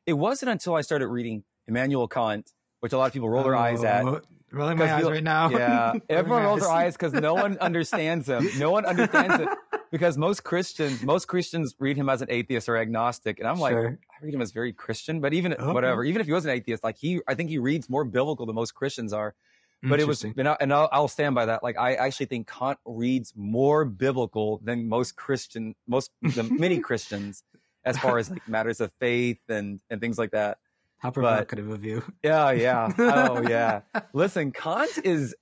it 0.06 0.14
wasn't 0.14 0.51
until 0.51 0.76
I 0.76 0.82
started 0.82 1.08
reading 1.08 1.45
Immanuel 1.68 2.10
Kant, 2.10 2.51
which 2.82 2.91
a 2.91 2.97
lot 2.97 3.08
of 3.08 3.14
people 3.14 3.30
roll 3.30 3.43
their 3.43 3.56
eyes 3.56 3.84
at. 3.84 4.04
Oh, 4.04 4.20
Rolling 4.54 4.78
my 4.78 4.93
eyes 4.93 5.04
right 5.04 5.24
now. 5.24 5.49
Yeah, 5.49 5.93
everyone 6.10 6.43
rolls 6.43 6.62
their 6.62 6.70
eyes 6.70 6.93
because 6.93 7.14
no 7.14 7.34
one 7.34 7.58
understands 7.58 8.30
him. 8.30 8.47
No 8.58 8.70
one 8.72 8.86
understands 8.86 9.39
it 9.39 9.49
because 9.91 10.18
most 10.18 10.43
Christians, 10.43 11.01
most 11.01 11.28
Christians 11.28 11.76
read 11.80 11.97
him 11.97 12.08
as 12.08 12.22
an 12.22 12.28
atheist 12.30 12.70
or 12.70 12.78
agnostic, 12.78 13.39
and 13.39 13.47
I'm 13.47 13.60
like, 13.60 13.74
Sure. 13.74 13.99
I 14.12 14.26
read 14.26 14.34
him 14.34 14.41
as 14.41 14.51
very 14.51 14.72
Christian. 14.72 15.22
But 15.22 15.34
even 15.34 15.54
Okay. 15.54 15.72
whatever, 15.72 16.04
even 16.04 16.22
if 16.22 16.28
he 16.28 16.34
was 16.34 16.45
an 16.45 16.51
atheist, 16.51 16.84
like 16.84 16.97
he, 16.97 17.20
I 17.28 17.34
think 17.34 17.49
he 17.49 17.58
reads 17.58 17.89
more 17.89 18.06
biblical 18.06 18.45
than 18.45 18.56
most 18.56 18.76
Christians 18.76 19.12
are. 19.12 19.34
But 19.82 19.99
it 19.99 20.08
was, 20.08 20.24
and, 20.24 20.47
I, 20.47 20.56
and 20.62 20.72
I'll, 20.72 20.88
I'll 20.93 21.08
stand 21.10 21.36
by 21.36 21.47
that. 21.47 21.62
Like 21.62 21.78
I 21.78 21.95
actually 21.95 22.28
think 22.28 22.47
Kant 22.47 22.80
reads 22.86 23.34
more 23.36 23.84
biblical 23.84 24.62
than 24.64 24.88
most 24.88 25.18
Christian, 25.18 25.76
most 25.88 26.10
the 26.22 26.43
many 26.43 26.80
Christians, 26.88 27.43
as 27.84 27.97
far 27.97 28.18
as 28.18 28.30
like 28.30 28.47
matters 28.47 28.80
of 28.80 28.93
faith 29.01 29.39
and 29.49 29.82
and 29.89 29.99
things 29.99 30.18
like 30.18 30.32
that. 30.32 30.60
How 31.04 31.12
provocative 31.12 31.70
of 31.70 31.84
you. 31.84 32.01
Yeah, 32.24 32.51
yeah. 32.51 32.89
Oh, 32.97 33.41
yeah. 33.49 33.82
Listen, 34.14 34.54
Kant 34.54 34.89
is, 35.04 35.36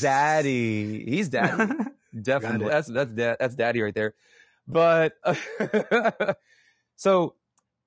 daddy. 0.00 1.04
He's 1.04 1.28
daddy. 1.28 1.72
Definitely. 2.20 2.68
That's, 2.68 2.88
that's, 2.88 3.12
da- 3.12 3.36
that's 3.38 3.54
daddy 3.54 3.80
right 3.80 3.94
there. 3.94 4.14
But, 4.66 5.12
so 6.96 7.36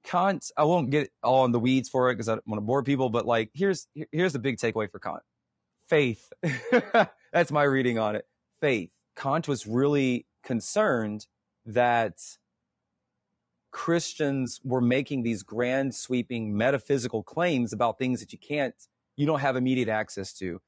Kant, 0.06 0.50
I 0.56 0.64
won't 0.64 0.90
get 0.90 1.10
all 1.22 1.44
in 1.44 1.52
the 1.52 1.60
weeds 1.60 1.90
for 1.90 2.10
it 2.10 2.14
because 2.14 2.30
I 2.30 2.36
don't 2.36 2.48
want 2.48 2.62
to 2.62 2.66
bore 2.66 2.82
people, 2.82 3.10
but 3.10 3.26
like, 3.26 3.52
here's, 3.54 3.88
here's 4.14 4.32
the 4.32 4.40
big 4.40 4.58
takeaway 4.58 4.90
for 4.90 5.00
Kant. 5.00 5.22
Faith. 5.90 6.32
that's 7.34 7.52
my 7.52 7.64
reading 7.64 8.00
on 8.00 8.16
it. 8.16 8.26
Faith. 8.62 8.90
Kant 9.18 9.50
was 9.50 9.68
really 9.68 10.26
concerned 10.46 11.28
that 11.66 12.20
Christians 13.72 14.60
were 14.64 14.82
making 14.82 15.24
these 15.24 15.44
grand 15.44 15.94
sweeping 15.94 16.56
metaphysical 16.56 17.24
claims 17.24 17.74
about 17.74 17.98
things 17.98 18.20
that 18.20 18.32
you 18.32 18.40
can't, 18.40 18.76
you 19.16 19.26
don't 19.26 19.40
have 19.40 19.56
immediate 19.56 19.90
access 19.90 20.34
to, 20.34 20.62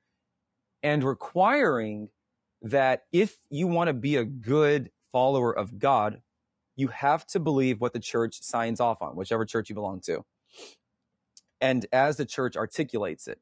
and 0.83 1.03
requiring 1.03 2.09
that 2.61 3.03
if 3.11 3.37
you 3.49 3.67
want 3.67 3.87
to 3.87 3.93
be 3.93 4.15
a 4.15 4.25
good 4.25 4.91
follower 5.11 5.51
of 5.55 5.79
God, 5.79 6.21
you 6.75 6.87
have 6.89 7.25
to 7.27 7.39
believe 7.39 7.81
what 7.81 7.93
the 7.93 7.99
church 7.99 8.41
signs 8.41 8.79
off 8.79 9.01
on, 9.01 9.15
whichever 9.15 9.45
church 9.45 9.69
you 9.69 9.75
belong 9.75 10.01
to. 10.01 10.23
And 11.61 11.85
as 11.91 12.17
the 12.17 12.25
church 12.25 12.55
articulates 12.55 13.27
it, 13.27 13.39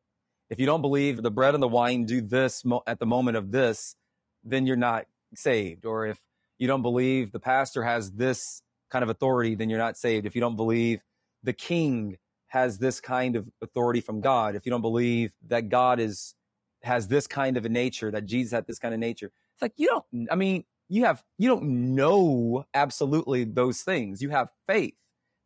if 0.49 0.59
you 0.59 0.65
don't 0.65 0.81
believe 0.81 1.21
the 1.21 1.31
bread 1.31 1.53
and 1.53 1.61
the 1.61 1.67
wine 1.67 2.05
do 2.05 2.21
this 2.21 2.63
mo- 2.63 2.83
at 2.87 2.99
the 2.99 3.05
moment 3.05 3.37
of 3.37 3.51
this, 3.51 3.95
then 4.43 4.65
you're 4.65 4.75
not 4.75 5.05
saved. 5.35 5.85
Or 5.85 6.07
if 6.07 6.19
you 6.57 6.67
don't 6.67 6.81
believe 6.81 7.31
the 7.31 7.39
pastor 7.39 7.83
has 7.83 8.11
this 8.11 8.61
kind 8.89 9.03
of 9.03 9.09
authority, 9.09 9.55
then 9.55 9.69
you're 9.69 9.79
not 9.79 9.97
saved. 9.97 10.25
If 10.25 10.35
you 10.35 10.41
don't 10.41 10.55
believe 10.55 11.03
the 11.43 11.53
king 11.53 12.17
has 12.47 12.77
this 12.77 12.99
kind 12.99 13.35
of 13.35 13.49
authority 13.61 14.01
from 14.01 14.21
God, 14.21 14.55
if 14.55 14.65
you 14.65 14.69
don't 14.69 14.81
believe 14.81 15.33
that 15.47 15.69
God 15.69 15.99
is 15.99 16.35
has 16.83 17.07
this 17.07 17.27
kind 17.27 17.57
of 17.57 17.65
a 17.65 17.69
nature, 17.69 18.11
that 18.11 18.25
Jesus 18.25 18.51
had 18.51 18.67
this 18.67 18.79
kind 18.79 18.93
of 18.93 18.99
nature, 18.99 19.31
it's 19.53 19.61
like 19.61 19.73
you 19.77 19.87
don't. 19.87 20.31
I 20.31 20.35
mean, 20.35 20.63
you 20.89 21.05
have 21.05 21.23
you 21.37 21.49
don't 21.49 21.95
know 21.95 22.65
absolutely 22.73 23.43
those 23.43 23.81
things. 23.81 24.21
You 24.21 24.29
have 24.29 24.49
faith 24.67 24.97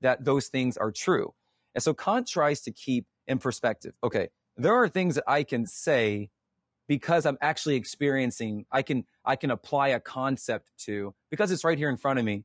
that 0.01 0.25
those 0.25 0.47
things 0.47 0.77
are 0.77 0.91
true, 0.91 1.33
and 1.75 1.83
so 1.83 1.93
Kant 1.93 2.27
tries 2.27 2.61
to 2.61 2.71
keep 2.71 3.05
in 3.27 3.39
perspective. 3.39 3.93
Okay, 4.03 4.29
there 4.57 4.75
are 4.75 4.87
things 4.87 5.15
that 5.15 5.23
I 5.27 5.43
can 5.43 5.65
say 5.65 6.29
because 6.87 7.25
I'm 7.25 7.37
actually 7.41 7.75
experiencing. 7.75 8.65
I 8.71 8.81
can 8.81 9.05
I 9.25 9.35
can 9.35 9.51
apply 9.51 9.89
a 9.89 9.99
concept 9.99 10.69
to 10.79 11.15
because 11.29 11.51
it's 11.51 11.63
right 11.63 11.77
here 11.77 11.89
in 11.89 11.97
front 11.97 12.19
of 12.19 12.25
me 12.25 12.43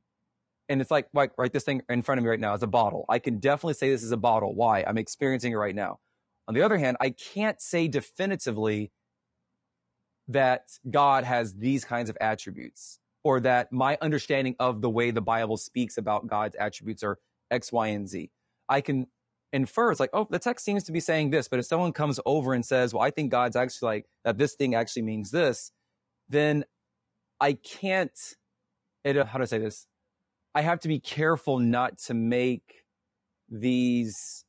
and 0.69 0.81
it's 0.81 0.91
like 0.91 1.07
like 1.13 1.31
right 1.37 1.51
this 1.51 1.63
thing 1.63 1.81
in 1.89 2.01
front 2.01 2.19
of 2.19 2.23
me 2.23 2.29
right 2.29 2.39
now 2.39 2.53
is 2.53 2.63
a 2.63 2.67
bottle. 2.67 3.05
I 3.09 3.19
can 3.19 3.39
definitely 3.39 3.75
say 3.75 3.89
this 3.89 4.03
is 4.03 4.11
a 4.11 4.17
bottle. 4.17 4.53
Why? 4.53 4.83
I'm 4.85 4.97
experiencing 4.97 5.53
it 5.53 5.55
right 5.55 5.75
now. 5.75 5.99
On 6.47 6.53
the 6.53 6.61
other 6.61 6.77
hand 6.77 6.97
i 6.99 7.09
can't 7.09 7.61
say 7.61 7.87
definitively 7.87 8.91
that 10.27 10.63
god 10.89 11.23
has 11.23 11.55
these 11.55 11.85
kinds 11.85 12.09
of 12.09 12.17
attributes 12.21 12.99
or 13.23 13.39
that 13.41 13.71
my 13.71 13.97
understanding 14.01 14.55
of 14.59 14.81
the 14.81 14.89
way 14.89 15.11
the 15.11 15.21
bible 15.21 15.57
speaks 15.57 15.97
about 15.97 16.27
god's 16.27 16.55
attributes 16.55 17.03
are 17.03 17.17
x 17.51 17.71
y 17.71 17.87
and 17.87 18.07
z. 18.07 18.31
I 18.69 18.81
can 18.81 19.07
infer 19.53 19.91
it's 19.91 19.99
like 19.99 20.09
oh 20.13 20.27
the 20.29 20.39
text 20.39 20.65
seems 20.65 20.83
to 20.83 20.91
be 20.91 20.99
saying 20.99 21.29
this 21.29 21.47
but 21.47 21.59
if 21.59 21.65
someone 21.65 21.93
comes 21.93 22.19
over 22.25 22.53
and 22.53 22.65
says 22.65 22.93
well 22.93 23.03
i 23.03 23.09
think 23.09 23.31
god's 23.31 23.55
actually 23.55 23.87
like 23.87 24.05
that 24.25 24.37
this 24.37 24.55
thing 24.55 24.75
actually 24.75 25.01
means 25.01 25.31
this 25.31 25.71
then 26.27 26.65
i 27.39 27.53
can't 27.53 28.35
it, 29.05 29.15
how 29.27 29.37
do 29.37 29.43
i 29.43 29.45
say 29.45 29.57
this 29.57 29.87
I 30.57 30.61
have 30.61 30.79
to 30.79 30.87
be 30.87 30.99
careful 30.99 31.59
not 31.59 31.99
to 32.07 32.15
make 32.15 32.83
these 33.47 34.43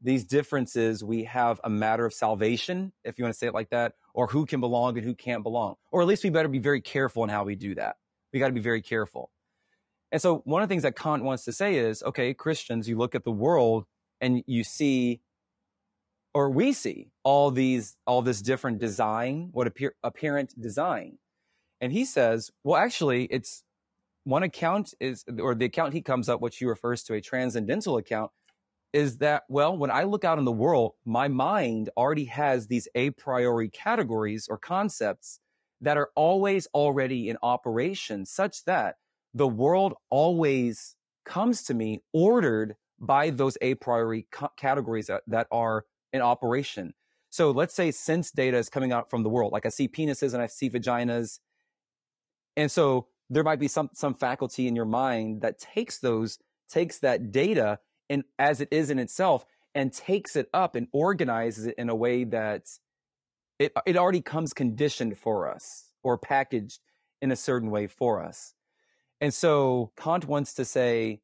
these 0.00 0.24
differences 0.24 1.04
we 1.04 1.22
have 1.22 1.60
a 1.62 1.70
matter 1.70 2.04
of 2.04 2.12
salvation, 2.12 2.92
if 3.04 3.16
you 3.16 3.24
want 3.24 3.32
to 3.32 3.38
say 3.38 3.46
it 3.46 3.54
like 3.54 3.70
that, 3.70 3.92
or 4.12 4.26
who 4.26 4.44
can 4.44 4.58
belong 4.58 4.98
and 4.98 5.06
who 5.06 5.14
can't 5.14 5.44
belong. 5.44 5.76
Or 5.92 6.02
at 6.02 6.08
least 6.08 6.24
we 6.24 6.30
better 6.30 6.48
be 6.48 6.58
very 6.58 6.80
careful 6.80 7.22
in 7.22 7.30
how 7.30 7.44
we 7.44 7.54
do 7.54 7.76
that. 7.76 7.94
We 8.32 8.40
got 8.40 8.48
to 8.48 8.52
be 8.52 8.60
very 8.60 8.82
careful. 8.82 9.30
And 10.10 10.20
so 10.20 10.38
one 10.46 10.64
of 10.64 10.68
the 10.68 10.72
things 10.72 10.82
that 10.82 10.96
Kant 10.96 11.22
wants 11.22 11.44
to 11.44 11.52
say 11.52 11.76
is, 11.76 12.02
okay, 12.02 12.34
Christians, 12.34 12.88
you 12.88 12.98
look 12.98 13.14
at 13.14 13.22
the 13.22 13.30
world 13.30 13.84
and 14.20 14.42
you 14.48 14.64
see 14.64 15.20
or 16.34 16.50
we 16.50 16.72
see 16.72 17.12
all 17.22 17.52
these 17.52 17.96
all 18.04 18.20
this 18.20 18.42
different 18.42 18.80
design, 18.80 19.50
what 19.52 19.68
appear 19.68 19.94
apparent 20.02 20.60
design. 20.60 21.18
And 21.80 21.92
he 21.92 22.04
says, 22.04 22.50
well, 22.64 22.82
actually, 22.82 23.26
it's 23.26 23.62
one 24.24 24.42
account 24.42 24.94
is, 25.00 25.24
or 25.40 25.54
the 25.54 25.64
account 25.64 25.94
he 25.94 26.02
comes 26.02 26.28
up, 26.28 26.40
which 26.40 26.58
he 26.58 26.64
refers 26.64 27.02
to 27.04 27.14
a 27.14 27.20
transcendental 27.20 27.96
account, 27.96 28.30
is 28.92 29.18
that, 29.18 29.44
well, 29.48 29.76
when 29.76 29.90
I 29.90 30.04
look 30.04 30.24
out 30.24 30.38
in 30.38 30.44
the 30.44 30.52
world, 30.52 30.92
my 31.04 31.28
mind 31.28 31.88
already 31.96 32.26
has 32.26 32.66
these 32.66 32.88
a 32.94 33.10
priori 33.10 33.68
categories 33.68 34.48
or 34.50 34.58
concepts 34.58 35.40
that 35.80 35.96
are 35.96 36.10
always 36.14 36.66
already 36.74 37.28
in 37.28 37.36
operation, 37.42 38.26
such 38.26 38.64
that 38.64 38.96
the 39.34 39.48
world 39.48 39.94
always 40.10 40.94
comes 41.24 41.62
to 41.64 41.74
me 41.74 42.02
ordered 42.12 42.76
by 43.00 43.30
those 43.30 43.56
a 43.60 43.74
priori 43.76 44.26
categories 44.56 45.06
that, 45.06 45.22
that 45.26 45.46
are 45.50 45.84
in 46.12 46.20
operation. 46.20 46.94
So 47.30 47.50
let's 47.50 47.74
say 47.74 47.90
sense 47.90 48.30
data 48.30 48.58
is 48.58 48.68
coming 48.68 48.92
out 48.92 49.08
from 49.08 49.22
the 49.22 49.30
world. 49.30 49.52
Like 49.52 49.64
I 49.64 49.70
see 49.70 49.88
penises 49.88 50.34
and 50.34 50.42
I 50.42 50.46
see 50.46 50.68
vaginas. 50.68 51.40
And 52.56 52.70
so 52.70 53.08
there 53.32 53.42
might 53.42 53.58
be 53.58 53.68
some 53.68 53.88
some 53.94 54.14
faculty 54.14 54.68
in 54.68 54.76
your 54.76 54.84
mind 54.84 55.40
that 55.40 55.58
takes 55.58 55.98
those 55.98 56.38
takes 56.68 56.98
that 56.98 57.32
data 57.32 57.78
and 58.10 58.24
as 58.38 58.60
it 58.60 58.68
is 58.70 58.90
in 58.90 58.98
itself 58.98 59.46
and 59.74 59.92
takes 59.92 60.36
it 60.36 60.48
up 60.52 60.74
and 60.74 60.86
organizes 60.92 61.66
it 61.66 61.74
in 61.78 61.88
a 61.88 61.94
way 61.94 62.24
that 62.24 62.68
it 63.58 63.72
it 63.86 63.96
already 63.96 64.20
comes 64.20 64.52
conditioned 64.52 65.16
for 65.16 65.50
us 65.50 65.86
or 66.02 66.18
packaged 66.18 66.80
in 67.22 67.32
a 67.32 67.36
certain 67.36 67.70
way 67.70 67.86
for 67.86 68.22
us. 68.22 68.54
And 69.20 69.32
so 69.32 69.92
Kant 69.96 70.26
wants 70.26 70.54
to 70.54 70.64
say 70.64 71.20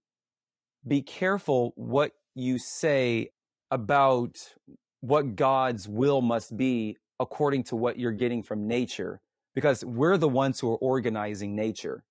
be 0.87 1.03
careful 1.03 1.73
what 1.77 2.13
you 2.35 2.59
say 2.59 3.31
about 3.71 4.55
what 5.01 5.37
God's 5.37 5.87
will 5.87 6.23
must 6.23 6.57
be 6.57 6.97
according 7.21 7.65
to 7.65 7.77
what 7.77 7.99
you're 7.99 8.13
getting 8.13 8.43
from 8.43 8.67
nature 8.67 9.21
because 9.59 9.85
we're 9.85 10.17
the 10.17 10.29
ones 10.29 10.61
who 10.61 10.71
are 10.71 10.77
organizing 10.77 11.57
nature. 11.57 12.05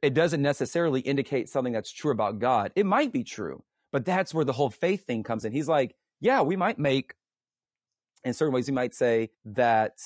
It 0.00 0.14
doesn't 0.14 0.40
necessarily 0.40 1.00
indicate 1.02 1.50
something 1.50 1.74
that's 1.74 1.90
true 1.92 2.10
about 2.10 2.38
God. 2.38 2.72
It 2.74 2.86
might 2.86 3.12
be 3.12 3.22
true, 3.22 3.62
but 3.92 4.06
that's 4.06 4.32
where 4.32 4.46
the 4.46 4.54
whole 4.54 4.70
faith 4.70 5.04
thing 5.04 5.24
comes 5.24 5.44
in. 5.44 5.52
He's 5.52 5.68
like, 5.68 5.94
yeah, 6.20 6.40
we 6.40 6.56
might 6.56 6.78
make, 6.78 7.12
in 8.24 8.32
certain 8.32 8.54
ways, 8.54 8.66
we 8.66 8.72
might 8.72 8.94
say 8.94 9.28
that 9.44 10.00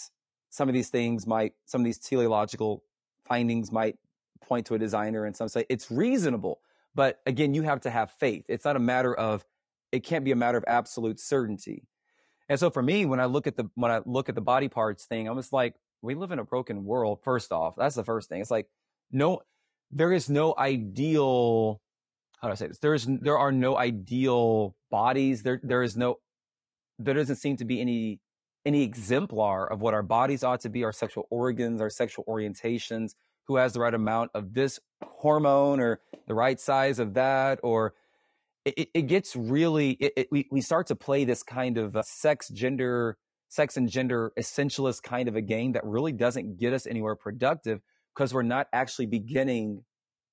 some 0.51 0.69
of 0.69 0.75
these 0.75 0.89
things 0.89 1.29
might, 1.29 1.53
some 1.65 1.83
of 1.83 1.85
these 1.85 1.99
teleological 2.01 2.83
findings 3.25 3.71
might 3.71 3.97
point 4.43 4.67
to 4.67 4.75
a 4.75 4.81
designer 4.81 5.27
and 5.27 5.37
some 5.37 5.47
say 5.49 5.65
it's 5.69 5.93
reasonable. 5.93 6.59
But 6.97 7.21
again, 7.25 7.55
you 7.55 7.63
have 7.63 7.83
to 7.83 7.91
have 7.91 8.11
faith. 8.11 8.47
It's 8.49 8.65
not 8.65 8.75
a 8.75 8.81
matter 8.81 9.15
of, 9.15 9.45
it 9.93 10.01
can't 10.03 10.25
be 10.25 10.33
a 10.33 10.37
matter 10.37 10.59
of 10.59 10.65
absolute 10.67 11.21
certainty. 11.21 11.85
And 12.49 12.59
so 12.59 12.69
for 12.69 12.83
me, 12.83 13.07
when 13.07 13.21
I 13.21 13.27
look 13.27 13.47
at 13.47 13.57
the, 13.57 13.71
when 13.77 13.93
I 13.93 14.01
look 14.05 14.29
at 14.29 14.35
the 14.35 14.41
body 14.41 14.67
parts 14.67 15.05
thing, 15.05 15.29
I'm 15.29 15.37
just 15.37 15.53
like, 15.53 15.77
we 16.07 16.15
live 16.15 16.33
in 16.33 16.39
a 16.39 16.45
broken 16.45 16.85
world. 16.85 17.21
First 17.23 17.53
off, 17.53 17.75
that's 17.77 17.97
the 17.97 18.05
first 18.05 18.29
thing. 18.29 18.41
It's 18.41 18.51
like 18.51 18.69
no, 19.11 19.43
there 19.91 20.13
is 20.13 20.29
no 20.29 20.55
ideal. 20.57 21.81
How 22.41 22.49
do 22.49 22.53
I 22.53 22.55
say 22.57 22.69
this? 22.69 22.79
There 22.79 22.95
is 22.95 23.07
there 23.07 23.39
are 23.39 23.53
no 23.53 23.77
ideal 23.77 24.75
bodies. 24.91 25.43
There 25.43 25.61
there 25.63 25.83
is 25.83 25.97
no. 25.97 26.17
There 26.99 27.15
doesn't 27.15 27.37
seem 27.37 27.59
to 27.59 27.65
be 27.65 27.81
any 27.81 28.21
any 28.65 28.83
exemplar 28.83 29.71
of 29.71 29.81
what 29.81 29.95
our 29.95 30.03
bodies 30.03 30.43
ought 30.43 30.61
to 30.61 30.69
be, 30.69 30.83
our 30.83 30.93
sexual 30.93 31.27
organs, 31.31 31.81
our 31.81 31.89
sexual 31.89 32.25
orientations, 32.27 33.15
who 33.45 33.57
has 33.57 33.73
the 33.73 33.81
right 33.81 33.95
amount 33.95 34.33
of 34.35 34.55
this 34.55 34.81
hormone 35.03 35.79
or 35.79 36.01
the 36.27 36.35
right 36.35 36.59
size 36.59 36.99
of 36.99 37.15
that, 37.15 37.61
or 37.63 37.95
it, 38.65 38.89
it 38.93 39.03
gets 39.03 39.37
really, 39.37 39.93
it, 39.93 40.13
it, 40.17 40.29
we, 40.33 40.49
we 40.51 40.61
start 40.61 40.89
to 40.89 40.97
play 40.97 41.25
this 41.25 41.45
kind 41.45 41.79
of 41.79 41.97
uh, 41.97 42.03
sex, 42.03 42.49
gender, 42.49 43.17
sex 43.49 43.77
and 43.77 43.89
gender 43.89 44.33
essentialist 44.39 45.03
kind 45.03 45.29
of 45.29 45.37
a 45.37 45.41
game 45.41 45.73
that 45.73 45.85
really 45.85 46.13
doesn't 46.13 46.59
get 46.59 46.73
us 46.73 46.87
anywhere 46.87 47.15
productive 47.15 47.81
because 48.15 48.35
we're 48.35 48.43
not 48.43 48.67
actually 48.73 49.07
beginning 49.07 49.85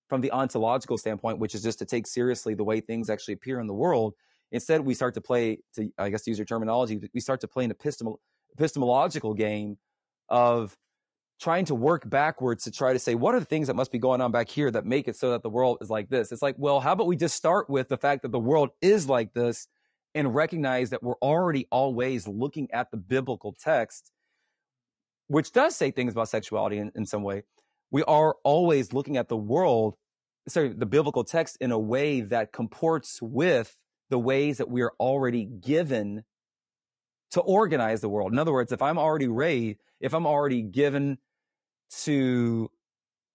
from 0.09 0.21
the 0.21 0.31
ontological 0.31 0.97
standpoint, 0.97 1.39
which 1.39 1.55
is 1.55 1.63
just 1.63 1.79
to 1.79 1.85
take 1.85 2.07
seriously 2.07 2.53
the 2.53 2.63
way 2.63 2.79
things 2.79 3.09
actually 3.09 3.33
appear 3.33 3.59
in 3.59 3.67
the 3.67 3.73
world. 3.73 4.13
Instead, 4.51 4.81
we 4.81 4.93
start 4.93 5.13
to 5.15 5.21
play, 5.21 5.59
to 5.75 5.89
I 5.97 6.09
guess 6.09 6.23
to 6.23 6.31
use 6.31 6.37
your 6.37 6.45
terminology, 6.45 6.99
we 7.13 7.19
start 7.19 7.41
to 7.41 7.47
play 7.47 7.65
an 7.65 7.73
epistemol- 7.73 8.17
epistemological 8.57 9.33
game 9.33 9.77
of 10.29 10.77
trying 11.41 11.65
to 11.65 11.75
work 11.75 12.07
backwards 12.09 12.63
to 12.63 12.71
try 12.71 12.93
to 12.93 12.99
say 12.99 13.15
what 13.15 13.35
are 13.35 13.39
the 13.39 13.45
things 13.45 13.67
that 13.67 13.75
must 13.75 13.91
be 13.91 13.99
going 13.99 14.21
on 14.21 14.31
back 14.31 14.47
here 14.47 14.69
that 14.71 14.85
make 14.85 15.07
it 15.07 15.15
so 15.15 15.31
that 15.31 15.41
the 15.41 15.49
world 15.49 15.77
is 15.81 15.89
like 15.89 16.09
this. 16.09 16.31
It's 16.31 16.41
like, 16.41 16.55
well, 16.57 16.79
how 16.79 16.93
about 16.93 17.07
we 17.07 17.15
just 17.15 17.35
start 17.35 17.69
with 17.69 17.89
the 17.89 17.97
fact 17.97 18.21
that 18.21 18.31
the 18.31 18.39
world 18.39 18.69
is 18.81 19.09
like 19.09 19.33
this 19.33 19.67
and 20.15 20.33
recognize 20.33 20.91
that 20.91 21.03
we're 21.03 21.17
already 21.21 21.67
always 21.71 22.27
looking 22.27 22.69
at 22.71 22.91
the 22.91 22.97
biblical 22.97 23.53
text, 23.53 24.11
which 25.27 25.51
does 25.51 25.75
say 25.75 25.91
things 25.91 26.13
about 26.13 26.29
sexuality 26.29 26.77
in, 26.77 26.91
in 26.95 27.05
some 27.05 27.23
way. 27.23 27.43
We 27.91 28.03
are 28.03 28.35
always 28.43 28.93
looking 28.93 29.17
at 29.17 29.29
the 29.29 29.37
world, 29.37 29.95
sorry, 30.47 30.69
the 30.69 30.85
biblical 30.85 31.23
text 31.23 31.57
in 31.61 31.71
a 31.71 31.79
way 31.79 32.21
that 32.21 32.51
comports 32.51 33.19
with 33.21 33.75
the 34.09 34.19
ways 34.19 34.57
that 34.57 34.69
we 34.69 34.81
are 34.81 34.93
already 34.99 35.45
given 35.45 36.23
to 37.31 37.41
organize 37.41 38.01
the 38.01 38.09
world. 38.09 38.31
In 38.31 38.39
other 38.39 38.53
words, 38.53 38.71
if 38.71 38.81
I'm 38.81 38.99
already 38.99 39.27
raised, 39.27 39.79
if 39.99 40.13
I'm 40.13 40.27
already 40.27 40.61
given 40.61 41.17
to 42.03 42.69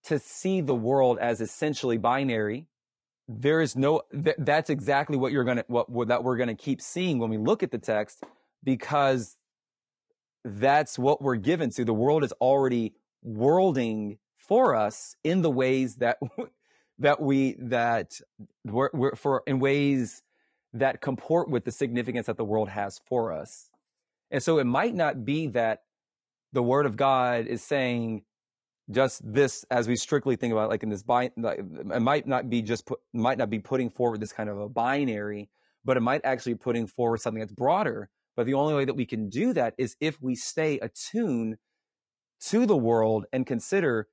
to 0.04 0.18
see 0.18 0.60
the 0.60 0.74
world 0.74 1.18
as 1.20 1.40
essentially 1.40 1.98
binary, 1.98 2.66
there 3.28 3.60
is 3.60 3.76
no 3.76 4.02
th- 4.10 4.36
that's 4.38 4.70
exactly 4.70 5.16
what 5.16 5.32
you're 5.32 5.44
going 5.44 5.58
to 5.58 5.64
what, 5.68 6.08
that 6.08 6.24
we're 6.24 6.36
going 6.36 6.48
to 6.48 6.54
keep 6.54 6.80
seeing 6.80 7.18
when 7.18 7.28
we 7.28 7.36
look 7.36 7.62
at 7.62 7.70
the 7.70 7.78
text 7.78 8.24
because 8.64 9.36
that's 10.44 10.98
what 10.98 11.20
we're 11.20 11.36
given 11.36 11.70
to. 11.70 11.84
The 11.84 11.92
world 11.92 12.24
is 12.24 12.32
already 12.40 12.94
worlding 13.22 14.18
for 14.36 14.74
us 14.74 15.14
in 15.22 15.42
the 15.42 15.50
ways 15.50 15.96
that 15.96 16.18
that 16.98 17.20
we 17.20 17.54
that 17.58 18.20
we're, 18.64 18.90
we're 18.94 19.14
for 19.14 19.42
in 19.46 19.60
ways 19.60 20.22
that 20.72 21.00
comport 21.00 21.50
with 21.50 21.64
the 21.64 21.70
significance 21.70 22.26
that 22.26 22.36
the 22.36 22.44
world 22.44 22.70
has 22.70 23.00
for 23.06 23.32
us. 23.32 23.70
And 24.30 24.42
so 24.42 24.58
it 24.58 24.64
might 24.64 24.94
not 24.94 25.24
be 25.24 25.48
that 25.48 25.82
the 26.52 26.62
word 26.62 26.86
of 26.86 26.96
God 26.96 27.46
is 27.46 27.62
saying 27.62 28.22
just 28.90 29.20
this 29.24 29.64
as 29.70 29.86
we 29.86 29.96
strictly 29.96 30.36
think 30.36 30.52
about 30.52 30.70
like 30.70 30.82
in 30.82 30.88
this 30.88 31.02
bi- 31.02 31.30
it 31.36 32.02
might 32.02 32.26
not 32.26 32.48
be 32.48 32.62
just 32.62 32.86
put, 32.86 33.00
might 33.12 33.38
not 33.38 33.50
be 33.50 33.58
putting 33.58 33.90
forward 33.90 34.20
this 34.20 34.32
kind 34.32 34.48
of 34.48 34.58
a 34.58 34.68
binary, 34.68 35.50
but 35.84 35.96
it 35.96 36.00
might 36.00 36.24
actually 36.24 36.54
be 36.54 36.58
putting 36.58 36.86
forward 36.86 37.20
something 37.20 37.40
that's 37.40 37.52
broader. 37.52 38.08
But 38.36 38.46
the 38.46 38.54
only 38.54 38.74
way 38.74 38.84
that 38.84 38.94
we 38.94 39.04
can 39.04 39.28
do 39.28 39.52
that 39.52 39.74
is 39.78 39.96
if 40.00 40.22
we 40.22 40.34
stay 40.34 40.78
attuned 40.78 41.56
to 42.46 42.66
the 42.66 42.76
world 42.76 43.26
and 43.32 43.46
consider 43.46 44.08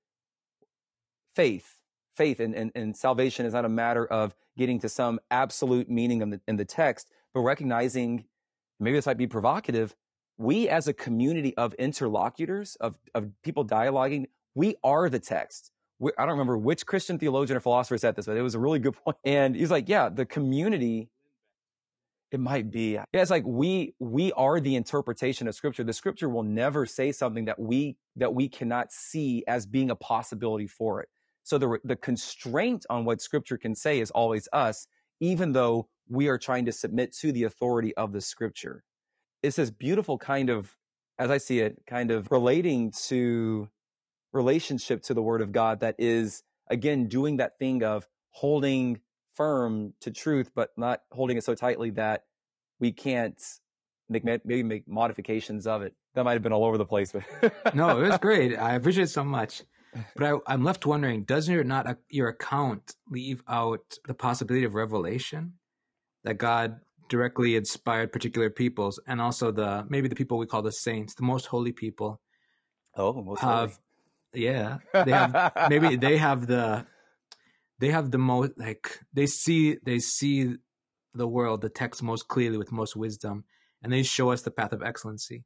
faith. 1.35 1.75
Faith 2.15 2.39
and, 2.39 2.55
and, 2.55 2.71
and 2.75 2.95
salvation 2.95 3.45
is 3.45 3.53
not 3.53 3.65
a 3.65 3.69
matter 3.69 4.05
of 4.05 4.33
getting 4.57 4.79
to 4.79 4.89
some 4.89 5.19
absolute 5.29 5.89
meaning 5.89 6.21
in 6.21 6.29
the, 6.29 6.41
in 6.47 6.55
the 6.55 6.65
text, 6.65 7.09
but 7.33 7.41
recognizing 7.41 8.25
maybe 8.79 8.97
this 8.97 9.05
might 9.05 9.17
be 9.17 9.27
provocative. 9.27 9.95
We 10.37 10.69
as 10.69 10.87
a 10.87 10.93
community 10.93 11.55
of 11.55 11.73
interlocutors, 11.75 12.75
of, 12.77 12.97
of 13.13 13.29
people 13.43 13.65
dialoguing, 13.65 14.25
we 14.55 14.75
are 14.83 15.09
the 15.09 15.19
text. 15.19 15.71
We, 15.99 16.11
I 16.17 16.23
don't 16.23 16.31
remember 16.31 16.57
which 16.57 16.85
Christian 16.85 17.19
theologian 17.19 17.57
or 17.57 17.59
philosopher 17.59 17.97
said 17.97 18.15
this, 18.15 18.25
but 18.25 18.35
it 18.35 18.41
was 18.41 18.55
a 18.55 18.59
really 18.59 18.79
good 18.79 18.95
point. 19.05 19.17
And 19.23 19.55
he's 19.55 19.71
like, 19.71 19.87
yeah, 19.87 20.09
the 20.09 20.25
community, 20.25 21.09
it 22.31 22.39
might 22.39 22.71
be. 22.71 22.93
Yeah, 22.93 23.03
it's 23.13 23.31
like 23.31 23.43
we, 23.45 23.93
we 23.99 24.31
are 24.33 24.59
the 24.59 24.75
interpretation 24.75 25.47
of 25.47 25.55
scripture. 25.55 25.83
The 25.83 25.93
scripture 25.93 26.29
will 26.29 26.43
never 26.43 26.85
say 26.85 27.11
something 27.11 27.45
that 27.45 27.59
we, 27.59 27.97
that 28.15 28.33
we 28.33 28.49
cannot 28.49 28.91
see 28.91 29.43
as 29.47 29.65
being 29.65 29.91
a 29.91 29.95
possibility 29.95 30.67
for 30.67 31.01
it. 31.01 31.09
So 31.43 31.59
the, 31.59 31.77
the 31.83 31.95
constraint 31.95 32.85
on 32.89 33.05
what 33.05 33.21
scripture 33.21 33.57
can 33.57 33.75
say 33.75 33.99
is 33.99 34.09
always 34.11 34.49
us, 34.51 34.87
even 35.19 35.51
though 35.51 35.87
we 36.09 36.27
are 36.27 36.37
trying 36.37 36.65
to 36.65 36.71
submit 36.71 37.13
to 37.17 37.31
the 37.31 37.43
authority 37.43 37.95
of 37.95 38.13
the 38.13 38.21
scripture. 38.21 38.83
It's 39.43 39.57
this 39.57 39.69
beautiful 39.69 40.17
kind 40.17 40.49
of, 40.49 40.75
as 41.19 41.29
I 41.29 41.37
see 41.37 41.59
it, 41.59 41.83
kind 41.85 42.09
of 42.09 42.31
relating 42.31 42.91
to 43.07 43.69
relationship 44.35 45.03
to 45.03 45.13
the 45.13 45.21
word 45.21 45.41
of 45.41 45.51
God 45.51 45.79
that 45.79 45.95
is, 45.97 46.43
again, 46.69 47.07
doing 47.07 47.37
that 47.37 47.57
thing 47.57 47.83
of 47.83 48.07
holding 48.29 48.99
firm 49.33 49.93
to 50.01 50.11
truth, 50.11 50.51
but 50.53 50.69
not 50.77 51.01
holding 51.11 51.37
it 51.37 51.43
so 51.43 51.55
tightly 51.55 51.91
that 51.91 52.23
we 52.79 52.91
can't 52.91 53.41
make, 54.09 54.23
maybe 54.23 54.63
make 54.63 54.87
modifications 54.87 55.65
of 55.65 55.81
it. 55.81 55.93
That 56.13 56.23
might 56.23 56.33
have 56.33 56.43
been 56.43 56.53
all 56.53 56.65
over 56.65 56.77
the 56.77 56.85
place, 56.85 57.11
but 57.11 57.75
no, 57.75 57.99
it 57.99 58.09
was 58.09 58.17
great. 58.21 58.57
I 58.57 58.75
appreciate 58.75 59.05
it 59.05 59.09
so 59.09 59.23
much. 59.23 59.63
But 60.15 60.41
I, 60.47 60.53
am 60.53 60.63
left 60.63 60.85
wondering, 60.85 61.23
does 61.23 61.47
your 61.47 61.63
not 61.63 61.87
uh, 61.87 61.95
your 62.09 62.27
account 62.27 62.95
leave 63.09 63.41
out 63.47 63.97
the 64.05 64.13
possibility 64.13 64.65
of 64.65 64.75
revelation 64.75 65.53
that 66.25 66.37
God 66.37 66.81
directly 67.09 67.55
inspired 67.55 68.11
particular 68.11 68.49
peoples, 68.49 68.99
and 69.07 69.21
also 69.21 69.51
the 69.51 69.85
maybe 69.89 70.07
the 70.07 70.15
people 70.15 70.37
we 70.37 70.45
call 70.45 70.61
the 70.61 70.71
saints, 70.71 71.15
the 71.15 71.23
most 71.23 71.45
holy 71.45 71.71
people. 71.71 72.21
Oh, 72.95 73.13
most 73.21 73.41
have, 73.41 73.71
holy. 73.71 73.79
Yeah, 74.35 74.77
they 74.93 75.11
have 75.11 75.53
maybe 75.69 75.95
they 75.95 76.17
have 76.17 76.47
the 76.47 76.85
they 77.79 77.89
have 77.89 78.11
the 78.11 78.17
most 78.17 78.51
like 78.57 78.99
they 79.13 79.25
see 79.25 79.77
they 79.83 79.99
see 79.99 80.55
the 81.13 81.27
world 81.27 81.61
the 81.61 81.69
text 81.69 82.03
most 82.03 82.27
clearly 82.27 82.57
with 82.57 82.71
most 82.71 82.95
wisdom, 82.95 83.45
and 83.81 83.91
they 83.91 84.03
show 84.03 84.31
us 84.31 84.41
the 84.41 84.51
path 84.51 84.73
of 84.73 84.83
excellency. 84.83 85.43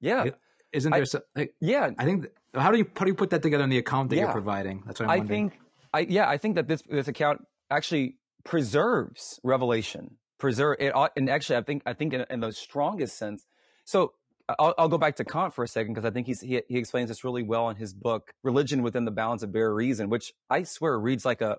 Yeah. 0.00 0.22
Like, 0.24 0.38
isn't 0.72 0.90
there? 0.90 1.02
I, 1.02 1.04
so, 1.04 1.20
like, 1.34 1.54
yeah, 1.60 1.90
I 1.98 2.04
think. 2.04 2.26
How 2.54 2.72
do 2.72 2.78
you 2.78 2.86
how 2.96 3.04
do 3.04 3.10
you 3.10 3.14
put 3.14 3.30
that 3.30 3.42
together 3.42 3.64
in 3.64 3.70
the 3.70 3.78
account 3.78 4.10
that 4.10 4.16
yeah. 4.16 4.22
you're 4.22 4.32
providing? 4.32 4.82
That's 4.86 4.98
what 4.98 5.06
I'm 5.06 5.12
I 5.12 5.18
wondering. 5.18 5.50
think. 5.50 5.60
I 5.92 6.00
yeah, 6.00 6.28
I 6.28 6.36
think 6.36 6.56
that 6.56 6.68
this 6.68 6.82
this 6.88 7.08
account 7.08 7.42
actually 7.70 8.16
preserves 8.44 9.38
revelation. 9.44 10.16
Preserve 10.38 10.76
it, 10.80 10.92
and 11.16 11.28
actually, 11.28 11.56
I 11.56 11.62
think 11.62 11.82
I 11.86 11.92
think 11.92 12.12
in, 12.12 12.24
in 12.30 12.40
the 12.40 12.52
strongest 12.52 13.18
sense. 13.18 13.46
So 13.84 14.14
I'll, 14.58 14.74
I'll, 14.78 14.88
go 14.88 14.98
back 14.98 15.16
to 15.16 15.24
Kant 15.24 15.54
for 15.54 15.64
a 15.64 15.68
second 15.68 15.94
because 15.94 16.06
I 16.06 16.10
think 16.10 16.26
he's, 16.26 16.40
he, 16.40 16.62
he 16.68 16.78
explains 16.78 17.08
this 17.08 17.24
really 17.24 17.42
well 17.42 17.68
in 17.70 17.76
his 17.76 17.92
book, 17.92 18.32
Religion 18.42 18.82
Within 18.82 19.04
the 19.04 19.10
Bounds 19.10 19.42
of 19.42 19.52
Bare 19.52 19.72
Reason, 19.72 20.08
which 20.08 20.32
I 20.48 20.62
swear 20.62 20.98
reads 20.98 21.24
like 21.24 21.40
a, 21.40 21.58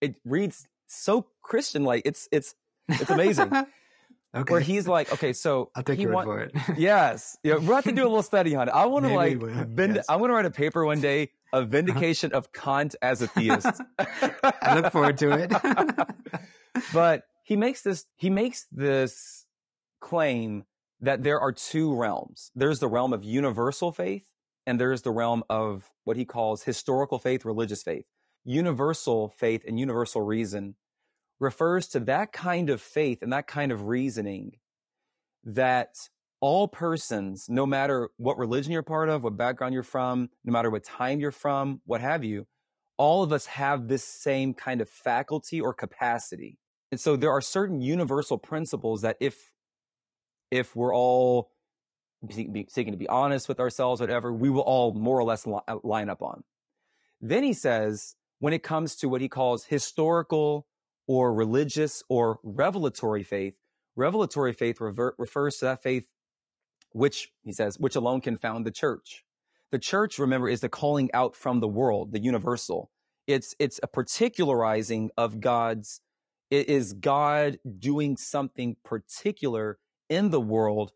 it 0.00 0.16
reads 0.24 0.66
so 0.86 1.26
Christian 1.42 1.84
like. 1.84 2.02
It's, 2.04 2.28
it's, 2.32 2.54
it's 2.88 3.10
amazing. 3.10 3.52
Okay. 4.36 4.50
Where 4.50 4.60
he's 4.60 4.88
like, 4.88 5.12
okay, 5.12 5.32
so 5.32 5.70
I'll 5.76 5.84
take 5.84 6.00
your 6.00 6.12
word 6.12 6.24
for 6.24 6.40
it. 6.40 6.52
yes, 6.76 7.38
know, 7.44 7.60
we're 7.60 7.72
about 7.72 7.84
to 7.84 7.92
do 7.92 8.02
a 8.02 8.08
little 8.08 8.22
study 8.22 8.56
on 8.56 8.68
it. 8.68 8.72
I 8.72 8.86
want 8.86 9.04
to 9.06 9.14
like, 9.14 9.38
bend, 9.76 9.94
yes. 9.94 10.06
I 10.08 10.16
want 10.16 10.30
to 10.30 10.34
write 10.34 10.44
a 10.44 10.50
paper 10.50 10.84
one 10.84 11.00
day, 11.00 11.30
a 11.52 11.62
vindication 11.62 12.32
of 12.32 12.52
Kant 12.52 12.96
as 13.00 13.22
a 13.22 13.28
theist. 13.28 13.80
I 13.96 14.74
look 14.74 14.90
forward 14.90 15.18
to 15.18 15.30
it. 15.30 15.52
but 16.92 17.22
he 17.44 17.54
makes 17.54 17.82
this, 17.82 18.06
he 18.16 18.28
makes 18.28 18.66
this 18.72 19.46
claim 20.00 20.64
that 21.04 21.22
there 21.22 21.38
are 21.38 21.52
two 21.52 21.94
realms. 21.94 22.50
There's 22.54 22.80
the 22.80 22.88
realm 22.88 23.12
of 23.12 23.24
universal 23.24 23.92
faith, 23.92 24.30
and 24.66 24.80
there's 24.80 25.02
the 25.02 25.10
realm 25.10 25.44
of 25.50 25.90
what 26.04 26.16
he 26.16 26.24
calls 26.24 26.62
historical 26.62 27.18
faith, 27.18 27.44
religious 27.44 27.82
faith. 27.82 28.06
Universal 28.44 29.28
faith 29.28 29.62
and 29.66 29.78
universal 29.78 30.22
reason 30.22 30.76
refers 31.40 31.88
to 31.88 32.00
that 32.00 32.32
kind 32.32 32.70
of 32.70 32.80
faith 32.80 33.22
and 33.22 33.32
that 33.32 33.46
kind 33.46 33.70
of 33.70 33.86
reasoning 33.86 34.52
that 35.44 35.94
all 36.40 36.68
persons, 36.68 37.46
no 37.48 37.66
matter 37.66 38.08
what 38.16 38.38
religion 38.38 38.72
you're 38.72 38.82
part 38.82 39.08
of, 39.08 39.22
what 39.22 39.36
background 39.36 39.74
you're 39.74 39.82
from, 39.82 40.30
no 40.44 40.52
matter 40.52 40.70
what 40.70 40.84
time 40.84 41.20
you're 41.20 41.30
from, 41.30 41.80
what 41.84 42.00
have 42.00 42.24
you, 42.24 42.46
all 42.96 43.22
of 43.22 43.32
us 43.32 43.46
have 43.46 43.88
this 43.88 44.04
same 44.04 44.54
kind 44.54 44.80
of 44.80 44.88
faculty 44.88 45.60
or 45.60 45.74
capacity. 45.74 46.58
And 46.90 47.00
so 47.00 47.16
there 47.16 47.30
are 47.30 47.40
certain 47.40 47.80
universal 47.80 48.38
principles 48.38 49.02
that 49.02 49.16
if 49.20 49.50
if 50.54 50.74
we're 50.76 50.94
all 50.94 51.50
seeking 52.30 52.92
to 52.92 52.98
be 52.98 53.08
honest 53.08 53.48
with 53.48 53.60
ourselves, 53.60 54.00
whatever, 54.00 54.32
we 54.32 54.48
will 54.48 54.62
all 54.62 54.94
more 54.94 55.18
or 55.18 55.24
less 55.24 55.46
uh, 55.46 55.60
line 55.82 56.08
up 56.08 56.22
on. 56.22 56.44
Then 57.20 57.42
he 57.42 57.52
says, 57.52 58.16
when 58.38 58.52
it 58.52 58.62
comes 58.62 58.96
to 58.96 59.08
what 59.08 59.20
he 59.20 59.28
calls 59.28 59.64
historical 59.64 60.66
or 61.06 61.34
religious 61.34 62.02
or 62.08 62.38
revelatory 62.42 63.22
faith. 63.22 63.54
Revelatory 63.96 64.52
faith 64.52 64.80
refers 64.80 65.58
to 65.58 65.66
that 65.66 65.82
faith 65.82 66.08
which, 66.90 67.32
he 67.42 67.52
says, 67.52 67.78
which 67.78 67.96
alone 67.96 68.20
can 68.20 68.36
found 68.36 68.64
the 68.64 68.70
church. 68.70 69.24
The 69.72 69.78
church, 69.78 70.18
remember, 70.18 70.48
is 70.48 70.60
the 70.60 70.68
calling 70.68 71.10
out 71.12 71.34
from 71.34 71.60
the 71.60 71.68
world, 71.68 72.12
the 72.12 72.20
universal. 72.20 72.90
It's, 73.26 73.54
it's 73.58 73.80
a 73.82 73.88
particularizing 73.88 75.10
of 75.16 75.40
God's, 75.40 76.00
it 76.50 76.68
is 76.68 76.92
God 76.92 77.58
doing 77.78 78.16
something 78.16 78.76
particular 78.84 79.78
in 80.08 80.30
the 80.30 80.40
world 80.40 80.92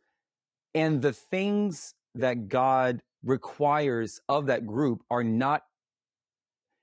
and 0.74 1.02
the 1.02 1.12
things 1.12 1.94
that 2.14 2.48
God 2.48 3.02
requires 3.24 4.20
of 4.28 4.46
that 4.46 4.66
group 4.66 5.02
are 5.10 5.24
not 5.24 5.62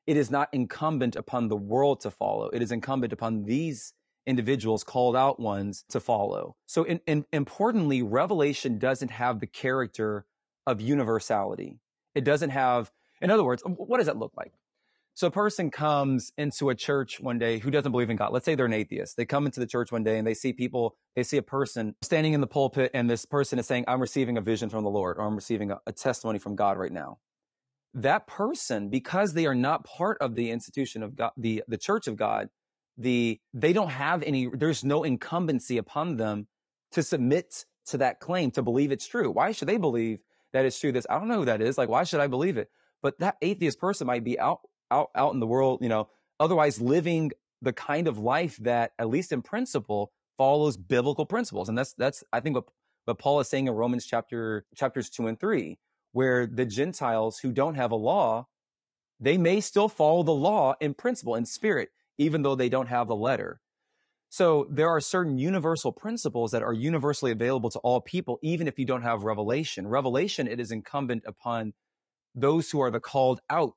it 0.08 0.18
is 0.18 0.30
not 0.30 0.50
incumbent 0.52 1.16
upon 1.16 1.48
the 1.48 1.56
world 1.56 2.02
to 2.02 2.12
follow. 2.12 2.50
It 2.50 2.62
is 2.62 2.72
incumbent 2.72 3.12
upon 3.12 3.44
these 3.44 3.94
individuals, 4.28 4.84
called 4.84 5.16
out 5.16 5.40
ones, 5.40 5.84
to 5.90 6.00
follow. 6.00 6.56
So, 6.68 6.84
in, 6.84 7.00
in, 7.08 7.26
importantly, 7.34 8.04
Revelation 8.04 8.78
doesn't 8.78 9.12
have 9.12 9.40
the 9.40 9.48
character 9.48 10.26
of 10.68 10.82
universality. 10.82 11.80
It 12.14 12.24
doesn't 12.24 12.52
have, 12.52 12.92
in 13.22 13.32
other 13.32 13.44
words, 13.44 13.64
what 13.66 13.98
does 13.98 14.08
that 14.08 14.18
look 14.18 14.34
like? 14.38 14.54
So, 15.16 15.28
a 15.28 15.32
person 15.32 15.72
comes 15.72 16.32
into 16.38 16.70
a 16.70 16.76
church 16.76 17.20
one 17.20 17.40
day 17.40 17.60
who 17.60 17.72
doesn't 17.72 17.92
believe 17.92 18.10
in 18.10 18.18
God. 18.18 18.32
Let's 18.32 18.46
say 18.46 18.56
they're 18.56 18.66
an 18.66 18.74
atheist. 18.74 19.18
They 19.18 19.26
come 19.26 19.46
into 19.46 19.60
the 19.60 19.68
church 19.68 19.92
one 19.92 20.04
day 20.04 20.18
and 20.18 20.28
they 20.28 20.34
see 20.34 20.54
people, 20.54 20.96
they 21.16 21.24
see 21.24 21.38
a 21.38 21.42
person 21.42 21.96
standing 22.02 22.34
in 22.34 22.42
the 22.42 22.48
pulpit, 22.48 22.92
and 22.94 23.10
this 23.10 23.26
person 23.26 23.58
is 23.58 23.66
saying, 23.66 23.86
I'm 23.88 24.02
receiving 24.02 24.38
a 24.38 24.42
vision 24.42 24.70
from 24.70 24.84
the 24.84 24.90
Lord, 24.90 25.18
or 25.18 25.26
I'm 25.26 25.36
receiving 25.36 25.72
a, 25.72 25.80
a 25.88 25.92
testimony 25.92 26.38
from 26.38 26.56
God 26.56 26.78
right 26.78 26.92
now 26.92 27.18
that 27.96 28.28
person, 28.28 28.90
because 28.90 29.34
they 29.34 29.46
are 29.46 29.56
not 29.56 29.86
part 29.86 30.18
of 30.20 30.36
the 30.36 30.52
institution 30.52 31.02
of 31.02 31.16
God, 31.16 31.32
the, 31.38 31.64
the 31.68 31.78
church 31.78 32.08
of 32.08 32.18
God, 32.18 32.50
the, 32.98 33.40
they 33.54 33.74
don't 33.74 33.90
have 33.90 34.22
any, 34.24 34.50
there's 34.54 34.84
no 34.84 35.04
incumbency 35.04 35.78
upon 35.78 36.18
them 36.18 36.48
to 36.92 37.02
submit 37.02 37.66
to 37.88 37.98
that 37.98 38.20
claim, 38.20 38.52
to 38.52 38.62
believe 38.62 38.92
it's 38.92 39.08
true. 39.08 39.32
Why 39.32 39.54
should 39.54 39.70
they 39.70 39.78
believe 39.78 40.20
that 40.52 40.66
it's 40.66 40.80
true? 40.80 40.92
This, 40.92 41.08
I 41.10 41.18
don't 41.18 41.30
know 41.30 41.40
who 41.40 41.46
that 41.46 41.62
is. 41.62 41.78
Like, 41.78 41.90
why 41.90 42.04
should 42.04 42.20
I 42.20 42.28
believe 42.28 42.58
it? 42.58 42.70
But 43.02 43.20
that 43.20 43.38
atheist 43.42 43.80
person 43.80 44.08
might 44.08 44.24
be 44.24 44.38
out, 44.40 44.60
out, 44.92 45.10
out 45.16 45.34
in 45.34 45.40
the 45.40 45.48
world, 45.48 45.80
you 45.82 45.90
know, 45.90 46.10
otherwise 46.40 46.80
living 46.82 47.32
the 47.62 47.74
kind 47.74 48.08
of 48.08 48.18
life 48.18 48.58
that, 48.58 48.92
at 49.00 49.10
least 49.10 49.32
in 49.32 49.42
principle, 49.42 50.12
follows 50.38 50.78
biblical 50.78 51.26
principles. 51.26 51.70
And 51.70 51.78
that's, 51.78 51.94
that's, 51.94 52.24
I 52.34 52.40
think 52.40 52.56
what, 52.56 52.66
what 53.06 53.20
Paul 53.20 53.40
is 53.40 53.48
saying 53.48 53.68
in 53.68 53.74
Romans 53.74 54.06
chapter, 54.06 54.66
chapters 54.76 55.10
two 55.10 55.28
and 55.28 55.40
three, 55.40 55.80
where 56.12 56.46
the 56.46 56.66
Gentiles 56.66 57.40
who 57.40 57.52
don't 57.52 57.76
have 57.76 57.92
a 57.92 57.96
law, 57.96 58.48
they 59.20 59.38
may 59.38 59.62
still 59.62 59.88
follow 59.88 60.24
the 60.24 60.34
law 60.34 60.76
in 60.80 60.94
principle 60.94 61.36
and 61.36 61.48
spirit, 61.48 61.90
even 62.18 62.42
though 62.42 62.56
they 62.56 62.70
don't 62.70 62.88
have 62.88 63.08
the 63.08 63.16
letter. 63.16 63.62
So 64.30 64.68
there 64.70 64.90
are 64.90 65.00
certain 65.00 65.38
universal 65.38 65.94
principles 65.94 66.52
that 66.52 66.64
are 66.64 66.74
universally 66.74 67.32
available 67.32 67.70
to 67.70 67.80
all 67.80 68.02
people, 68.02 68.40
even 68.42 68.68
if 68.68 68.78
you 68.78 68.86
don't 68.86 69.04
have 69.04 69.24
revelation. 69.24 69.88
Revelation, 69.88 70.48
it 70.48 70.60
is 70.60 70.72
incumbent 70.72 71.24
upon 71.26 71.74
those 72.34 72.70
who 72.70 72.82
are 72.82 72.92
the 72.92 73.00
called 73.00 73.40
out 73.50 73.76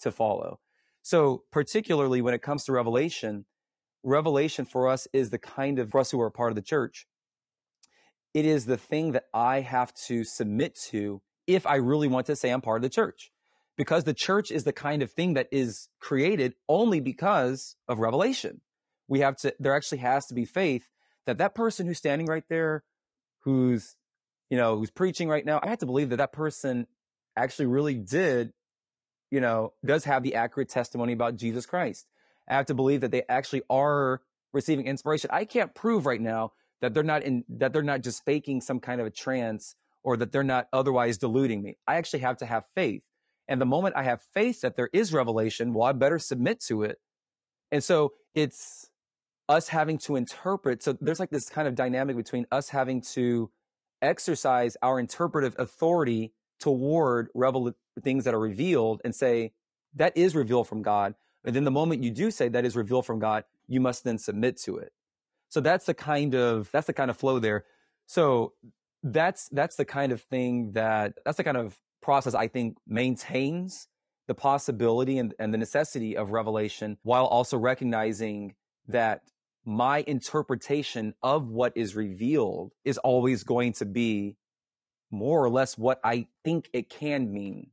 to 0.00 0.10
follow. 0.10 0.60
So 1.02 1.44
particularly 1.50 2.20
when 2.20 2.34
it 2.34 2.42
comes 2.42 2.64
to 2.64 2.72
revelation, 2.72 3.46
revelation 4.02 4.64
for 4.64 4.88
us 4.88 5.08
is 5.12 5.30
the 5.30 5.38
kind 5.38 5.78
of, 5.78 5.90
for 5.90 6.00
us 6.00 6.10
who 6.10 6.20
are 6.20 6.30
part 6.30 6.50
of 6.50 6.56
the 6.56 6.62
church, 6.62 7.06
it 8.34 8.44
is 8.44 8.66
the 8.66 8.76
thing 8.76 9.12
that 9.12 9.24
I 9.34 9.60
have 9.60 9.92
to 10.06 10.24
submit 10.24 10.78
to 10.90 11.20
if 11.46 11.66
I 11.66 11.76
really 11.76 12.08
want 12.08 12.26
to 12.26 12.36
say 12.36 12.50
I'm 12.50 12.60
part 12.60 12.78
of 12.78 12.82
the 12.82 12.94
church. 12.94 13.30
Because 13.76 14.04
the 14.04 14.14
church 14.14 14.50
is 14.50 14.64
the 14.64 14.74
kind 14.74 15.02
of 15.02 15.10
thing 15.10 15.34
that 15.34 15.48
is 15.50 15.88
created 16.00 16.54
only 16.68 17.00
because 17.00 17.76
of 17.88 17.98
revelation. 17.98 18.60
We 19.08 19.20
have 19.20 19.36
to, 19.38 19.54
there 19.58 19.74
actually 19.74 19.98
has 19.98 20.26
to 20.26 20.34
be 20.34 20.44
faith 20.44 20.90
that 21.26 21.38
that 21.38 21.54
person 21.54 21.86
who's 21.86 21.98
standing 21.98 22.26
right 22.26 22.44
there, 22.48 22.84
who's, 23.40 23.96
you 24.50 24.58
know, 24.58 24.76
who's 24.76 24.90
preaching 24.90 25.28
right 25.28 25.44
now, 25.46 25.60
I 25.62 25.68
have 25.68 25.78
to 25.78 25.86
believe 25.86 26.10
that 26.10 26.16
that 26.16 26.32
person 26.32 26.86
actually 27.36 27.66
really 27.66 27.94
did, 27.94 28.52
you 29.30 29.40
know, 29.40 29.72
does 29.84 30.04
have 30.04 30.22
the 30.22 30.34
accurate 30.34 30.68
testimony 30.68 31.12
about 31.12 31.36
Jesus 31.36 31.66
Christ. 31.66 32.06
I 32.48 32.54
have 32.54 32.66
to 32.66 32.74
believe 32.74 33.02
that 33.02 33.10
they 33.10 33.22
actually 33.28 33.62
are 33.70 34.22
receiving 34.52 34.86
inspiration. 34.86 35.30
I 35.32 35.44
can't 35.44 35.74
prove 35.74 36.06
right 36.06 36.20
now 36.20 36.52
that 36.80 36.94
they're 36.94 37.02
not 37.02 37.22
in, 37.22 37.44
that 37.48 37.72
they're 37.72 37.82
not 37.82 38.00
just 38.00 38.24
faking 38.24 38.60
some 38.60 38.80
kind 38.80 39.00
of 39.00 39.06
a 39.06 39.10
trance 39.10 39.76
or 40.02 40.16
that 40.16 40.32
they're 40.32 40.42
not 40.42 40.66
otherwise 40.72 41.18
deluding 41.18 41.62
me. 41.62 41.76
I 41.86 41.96
actually 41.96 42.20
have 42.20 42.38
to 42.38 42.46
have 42.46 42.64
faith. 42.74 43.02
And 43.46 43.60
the 43.60 43.66
moment 43.66 43.96
I 43.96 44.04
have 44.04 44.20
faith 44.34 44.62
that 44.62 44.76
there 44.76 44.88
is 44.92 45.12
revelation, 45.12 45.74
well, 45.74 45.86
I 45.86 45.92
better 45.92 46.18
submit 46.18 46.60
to 46.68 46.82
it. 46.82 46.98
And 47.70 47.84
so 47.84 48.12
it's 48.34 48.88
us 49.48 49.68
having 49.68 49.98
to 49.98 50.16
interpret. 50.16 50.82
So 50.82 50.96
there's 51.00 51.20
like 51.20 51.30
this 51.30 51.48
kind 51.48 51.68
of 51.68 51.74
dynamic 51.74 52.16
between 52.16 52.46
us 52.50 52.68
having 52.70 53.02
to 53.14 53.50
exercise 54.00 54.76
our 54.82 54.98
interpretive 54.98 55.54
authority 55.58 56.32
toward 56.60 57.28
revel- 57.34 57.72
things 58.02 58.24
that 58.24 58.34
are 58.34 58.40
revealed 58.40 59.00
and 59.04 59.14
say, 59.14 59.52
that 59.94 60.16
is 60.16 60.34
revealed 60.34 60.68
from 60.68 60.82
God. 60.82 61.14
And 61.44 61.56
then 61.56 61.64
the 61.64 61.70
moment 61.70 62.04
you 62.04 62.10
do 62.10 62.30
say 62.30 62.48
that 62.48 62.64
is 62.64 62.76
revealed 62.76 63.06
from 63.06 63.18
God, 63.18 63.44
you 63.66 63.80
must 63.80 64.04
then 64.04 64.18
submit 64.18 64.56
to 64.58 64.76
it. 64.76 64.92
So 65.48 65.60
that's 65.60 65.86
the 65.86 65.94
kind 65.94 66.34
of, 66.34 66.70
that's 66.70 66.86
the 66.86 66.92
kind 66.92 67.10
of 67.10 67.16
flow 67.16 67.38
there. 67.38 67.64
So 68.06 68.52
that's, 69.02 69.48
that's 69.48 69.76
the 69.76 69.84
kind 69.84 70.12
of 70.12 70.22
thing 70.22 70.72
that, 70.72 71.14
that's 71.24 71.38
the 71.38 71.44
kind 71.44 71.56
of 71.56 71.78
process 72.02 72.34
I 72.34 72.48
think 72.48 72.76
maintains 72.86 73.88
the 74.28 74.34
possibility 74.34 75.18
and, 75.18 75.34
and 75.38 75.52
the 75.52 75.58
necessity 75.58 76.16
of 76.16 76.30
revelation 76.30 76.98
while 77.02 77.24
also 77.26 77.58
recognizing 77.58 78.54
that 78.86 79.22
my 79.64 80.04
interpretation 80.06 81.14
of 81.22 81.48
what 81.48 81.72
is 81.76 81.96
revealed 81.96 82.72
is 82.84 82.98
always 82.98 83.44
going 83.44 83.72
to 83.74 83.84
be 83.84 84.36
more 85.10 85.44
or 85.44 85.50
less 85.50 85.76
what 85.76 86.00
I 86.04 86.26
think 86.44 86.68
it 86.72 86.88
can 86.88 87.32
mean. 87.32 87.70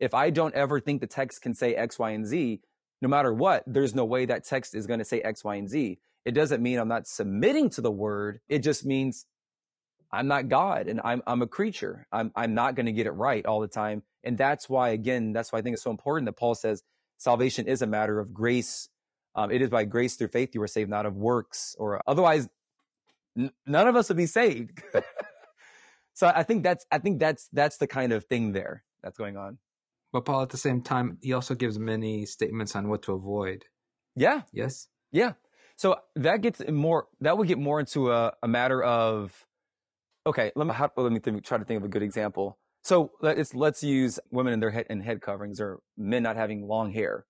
If 0.00 0.14
I 0.14 0.30
don't 0.30 0.54
ever 0.54 0.80
think 0.80 1.00
the 1.00 1.06
text 1.06 1.42
can 1.42 1.54
say 1.54 1.74
X, 1.74 1.98
Y, 1.98 2.10
and 2.10 2.26
Z, 2.26 2.60
no 3.00 3.08
matter 3.08 3.32
what, 3.32 3.64
there's 3.66 3.94
no 3.94 4.04
way 4.04 4.26
that 4.26 4.44
text 4.44 4.74
is 4.74 4.86
going 4.86 4.98
to 4.98 5.04
say 5.04 5.20
X, 5.20 5.44
Y, 5.44 5.56
and 5.56 5.68
Z. 5.68 5.98
It 6.24 6.32
doesn't 6.32 6.62
mean 6.62 6.78
I'm 6.78 6.88
not 6.88 7.06
submitting 7.06 7.70
to 7.70 7.80
the 7.80 7.90
word. 7.90 8.40
It 8.48 8.60
just 8.60 8.84
means 8.84 9.26
I'm 10.12 10.26
not 10.26 10.48
God 10.48 10.88
and 10.88 11.00
I'm, 11.04 11.22
I'm 11.26 11.42
a 11.42 11.46
creature. 11.46 12.06
I'm, 12.12 12.32
I'm 12.34 12.54
not 12.54 12.74
going 12.74 12.86
to 12.86 12.92
get 12.92 13.06
it 13.06 13.12
right 13.12 13.44
all 13.46 13.60
the 13.60 13.68
time. 13.68 14.02
And 14.24 14.36
that's 14.36 14.68
why, 14.68 14.90
again, 14.90 15.32
that's 15.32 15.52
why 15.52 15.58
I 15.58 15.62
think 15.62 15.74
it's 15.74 15.82
so 15.82 15.90
important 15.90 16.26
that 16.26 16.36
Paul 16.36 16.54
says 16.54 16.82
salvation 17.18 17.66
is 17.66 17.82
a 17.82 17.86
matter 17.86 18.18
of 18.18 18.32
grace. 18.34 18.88
Um, 19.34 19.50
it 19.50 19.62
is 19.62 19.70
by 19.70 19.84
grace 19.84 20.16
through 20.16 20.28
faith 20.28 20.54
you 20.54 20.62
are 20.62 20.68
saved, 20.68 20.90
not 20.90 21.06
of 21.06 21.16
works 21.16 21.76
or 21.78 22.02
otherwise 22.06 22.48
n- 23.36 23.52
none 23.66 23.86
of 23.86 23.96
us 23.96 24.08
would 24.08 24.16
be 24.16 24.26
saved. 24.26 24.82
so 26.18 26.32
I 26.34 26.42
think 26.42 26.64
that's, 26.64 26.84
I 26.90 26.98
think 26.98 27.20
that's, 27.20 27.48
that's 27.52 27.76
the 27.76 27.86
kind 27.86 28.12
of 28.12 28.24
thing 28.24 28.50
there 28.50 28.82
that's 29.04 29.16
going 29.16 29.36
on. 29.36 29.58
But 30.12 30.24
Paul, 30.24 30.42
at 30.42 30.48
the 30.48 30.56
same 30.56 30.82
time, 30.82 31.18
he 31.22 31.32
also 31.32 31.54
gives 31.54 31.78
many 31.78 32.26
statements 32.26 32.74
on 32.74 32.88
what 32.88 33.02
to 33.02 33.12
avoid. 33.12 33.66
Yeah. 34.16 34.42
Yes. 34.52 34.88
Yeah. 35.12 35.34
So 35.76 35.94
that 36.16 36.40
gets 36.40 36.60
more, 36.68 37.06
that 37.20 37.38
would 37.38 37.46
get 37.46 37.56
more 37.56 37.78
into 37.78 38.10
a, 38.10 38.32
a 38.42 38.48
matter 38.48 38.82
of, 38.82 39.46
okay, 40.26 40.50
let 40.56 40.66
me, 40.66 40.74
how, 40.74 40.90
let 40.96 41.12
me 41.12 41.20
think, 41.20 41.44
try 41.44 41.56
to 41.56 41.64
think 41.64 41.78
of 41.78 41.84
a 41.84 41.88
good 41.88 42.02
example. 42.02 42.58
So 42.82 43.12
let's, 43.20 43.54
let's 43.54 43.84
use 43.84 44.18
women 44.32 44.52
in 44.52 44.58
their 44.58 44.72
head 44.72 44.86
and 44.90 45.00
head 45.00 45.20
coverings 45.22 45.60
or 45.60 45.78
men 45.96 46.24
not 46.24 46.34
having 46.34 46.66
long 46.66 46.90
hair. 46.90 47.26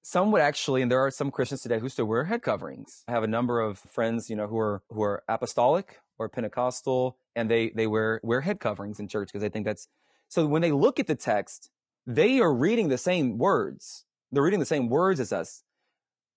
Some 0.00 0.32
would 0.32 0.40
actually, 0.40 0.80
and 0.80 0.90
there 0.90 1.04
are 1.04 1.10
some 1.10 1.30
Christians 1.30 1.60
today 1.60 1.78
who 1.78 1.90
still 1.90 2.06
wear 2.06 2.24
head 2.24 2.40
coverings. 2.40 3.04
I 3.06 3.12
have 3.12 3.22
a 3.22 3.26
number 3.28 3.60
of 3.60 3.78
friends, 3.80 4.30
you 4.30 4.36
know, 4.36 4.46
who 4.46 4.56
are, 4.56 4.82
who 4.88 5.02
are 5.02 5.24
apostolic 5.28 6.00
or 6.20 6.28
Pentecostal 6.28 7.16
and 7.34 7.50
they, 7.50 7.70
they 7.70 7.86
wear, 7.86 8.20
wear 8.22 8.42
head 8.42 8.60
coverings 8.60 9.00
in 9.00 9.08
church 9.08 9.28
because 9.28 9.40
they 9.40 9.48
think 9.48 9.64
that's, 9.64 9.88
so 10.28 10.46
when 10.46 10.60
they 10.62 10.70
look 10.70 11.00
at 11.00 11.06
the 11.06 11.14
text, 11.14 11.70
they 12.06 12.40
are 12.40 12.52
reading 12.52 12.88
the 12.88 12.98
same 12.98 13.38
words. 13.38 14.04
They're 14.30 14.42
reading 14.42 14.60
the 14.60 14.66
same 14.66 14.90
words 14.90 15.18
as 15.18 15.32
us. 15.32 15.64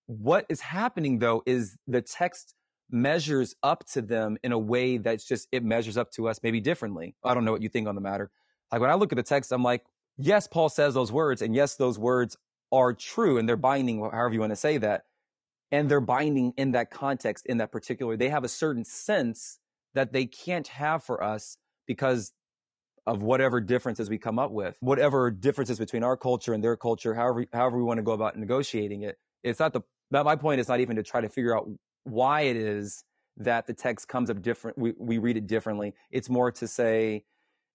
What 0.06 0.46
is 0.48 0.62
happening 0.62 1.18
though 1.18 1.42
is 1.44 1.76
the 1.86 2.00
text 2.00 2.54
measures 2.90 3.54
up 3.62 3.84
to 3.88 4.00
them 4.00 4.38
in 4.42 4.52
a 4.52 4.58
way 4.58 4.96
that's 4.96 5.26
just, 5.26 5.48
it 5.52 5.62
measures 5.62 5.98
up 5.98 6.10
to 6.12 6.28
us 6.28 6.40
maybe 6.42 6.60
differently. 6.60 7.14
I 7.22 7.34
don't 7.34 7.44
know 7.44 7.52
what 7.52 7.62
you 7.62 7.68
think 7.68 7.86
on 7.86 7.94
the 7.94 8.00
matter. 8.00 8.30
Like 8.72 8.80
when 8.80 8.90
I 8.90 8.94
look 8.94 9.12
at 9.12 9.16
the 9.16 9.22
text, 9.22 9.52
I'm 9.52 9.62
like, 9.62 9.84
yes, 10.16 10.48
Paul 10.48 10.70
says 10.70 10.94
those 10.94 11.12
words 11.12 11.42
and 11.42 11.54
yes, 11.54 11.76
those 11.76 11.98
words 11.98 12.38
are 12.72 12.94
true 12.94 13.36
and 13.36 13.46
they're 13.46 13.56
binding, 13.56 14.00
however 14.00 14.32
you 14.32 14.40
want 14.40 14.52
to 14.52 14.56
say 14.56 14.78
that. 14.78 15.04
And 15.70 15.90
they're 15.90 16.00
binding 16.00 16.54
in 16.56 16.72
that 16.72 16.90
context, 16.90 17.44
in 17.46 17.58
that 17.58 17.70
particular, 17.70 18.16
they 18.16 18.30
have 18.30 18.44
a 18.44 18.48
certain 18.48 18.84
sense 18.84 19.58
that 19.94 20.12
they 20.12 20.26
can't 20.26 20.68
have 20.68 21.02
for 21.04 21.22
us 21.22 21.56
because 21.86 22.32
of 23.06 23.22
whatever 23.22 23.60
differences 23.60 24.08
we 24.08 24.18
come 24.18 24.38
up 24.38 24.50
with, 24.50 24.76
whatever 24.80 25.30
differences 25.30 25.78
between 25.78 26.02
our 26.02 26.16
culture 26.16 26.54
and 26.54 26.64
their 26.64 26.76
culture, 26.76 27.14
however, 27.14 27.44
however 27.52 27.76
we 27.76 27.82
want 27.84 27.98
to 27.98 28.02
go 28.02 28.12
about 28.12 28.36
negotiating 28.36 29.02
it. 29.02 29.18
It's 29.42 29.60
not 29.60 29.72
the, 29.72 29.82
my 30.10 30.36
point 30.36 30.60
is 30.60 30.68
not 30.68 30.80
even 30.80 30.96
to 30.96 31.02
try 31.02 31.20
to 31.20 31.28
figure 31.28 31.56
out 31.56 31.68
why 32.04 32.42
it 32.42 32.56
is 32.56 33.04
that 33.36 33.66
the 33.66 33.74
text 33.74 34.08
comes 34.08 34.30
up 34.30 34.40
different. 34.40 34.78
We, 34.78 34.94
we 34.98 35.18
read 35.18 35.36
it 35.36 35.46
differently. 35.46 35.94
It's 36.10 36.30
more 36.30 36.50
to 36.52 36.66
say, 36.66 37.24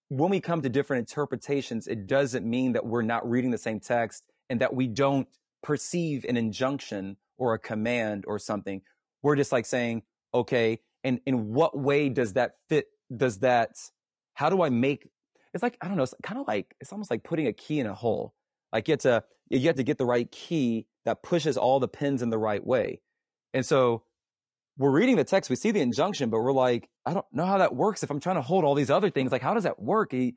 when 0.08 0.30
we 0.30 0.40
come 0.40 0.62
to 0.62 0.68
different 0.68 1.08
interpretations, 1.08 1.86
it 1.86 2.08
doesn't 2.08 2.44
mean 2.44 2.72
that 2.72 2.84
we're 2.84 3.02
not 3.02 3.28
reading 3.28 3.52
the 3.52 3.58
same 3.58 3.78
text 3.78 4.24
and 4.48 4.60
that 4.60 4.74
we 4.74 4.88
don't 4.88 5.28
perceive 5.62 6.24
an 6.28 6.36
injunction 6.36 7.16
or 7.38 7.54
a 7.54 7.58
command 7.58 8.24
or 8.26 8.38
something. 8.38 8.82
We're 9.22 9.36
just 9.36 9.52
like 9.52 9.66
saying, 9.66 10.02
okay, 10.34 10.80
and 11.04 11.20
in 11.26 11.52
what 11.52 11.78
way 11.78 12.08
does 12.08 12.34
that 12.34 12.56
fit? 12.68 12.86
Does 13.14 13.38
that, 13.40 13.70
how 14.34 14.50
do 14.50 14.62
I 14.62 14.70
make 14.70 15.08
it's 15.52 15.62
like 15.62 15.76
I 15.80 15.88
don't 15.88 15.96
know, 15.96 16.02
it's 16.02 16.14
kind 16.22 16.40
of 16.40 16.46
like 16.46 16.74
it's 16.80 16.92
almost 16.92 17.10
like 17.10 17.24
putting 17.24 17.46
a 17.46 17.52
key 17.52 17.80
in 17.80 17.86
a 17.86 17.94
hole. 17.94 18.34
Like 18.72 18.88
you 18.88 18.92
have 18.92 19.00
to 19.00 19.24
you 19.48 19.66
have 19.66 19.76
to 19.76 19.82
get 19.82 19.98
the 19.98 20.06
right 20.06 20.30
key 20.30 20.86
that 21.04 21.22
pushes 21.22 21.56
all 21.56 21.80
the 21.80 21.88
pins 21.88 22.22
in 22.22 22.30
the 22.30 22.38
right 22.38 22.64
way. 22.64 23.00
And 23.52 23.66
so 23.66 24.04
we're 24.78 24.92
reading 24.92 25.16
the 25.16 25.24
text, 25.24 25.50
we 25.50 25.56
see 25.56 25.72
the 25.72 25.80
injunction, 25.80 26.30
but 26.30 26.40
we're 26.40 26.52
like, 26.52 26.88
I 27.04 27.14
don't 27.14 27.26
know 27.32 27.46
how 27.46 27.58
that 27.58 27.74
works. 27.74 28.02
If 28.02 28.10
I'm 28.10 28.20
trying 28.20 28.36
to 28.36 28.42
hold 28.42 28.64
all 28.64 28.74
these 28.74 28.90
other 28.90 29.10
things, 29.10 29.32
like 29.32 29.42
how 29.42 29.54
does 29.54 29.64
that 29.64 29.82
work? 29.82 30.12
He, 30.12 30.36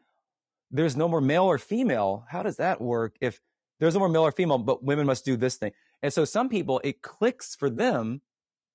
there's 0.71 0.97
no 0.97 1.07
more 1.07 1.21
male 1.21 1.43
or 1.43 1.57
female. 1.57 2.25
How 2.27 2.41
does 2.41 2.57
that 2.57 2.81
work? 2.81 3.15
If 3.21 3.39
there's 3.79 3.93
no 3.93 3.99
more 3.99 4.09
male 4.09 4.23
or 4.23 4.31
female, 4.31 4.57
but 4.57 4.83
women 4.83 5.05
must 5.05 5.23
do 5.23 5.37
this 5.37 5.55
thing. 5.57 5.71
And 6.01 6.11
so 6.11 6.25
some 6.25 6.49
people, 6.49 6.81
it 6.83 7.01
clicks 7.01 7.55
for 7.55 7.69
them 7.69 8.21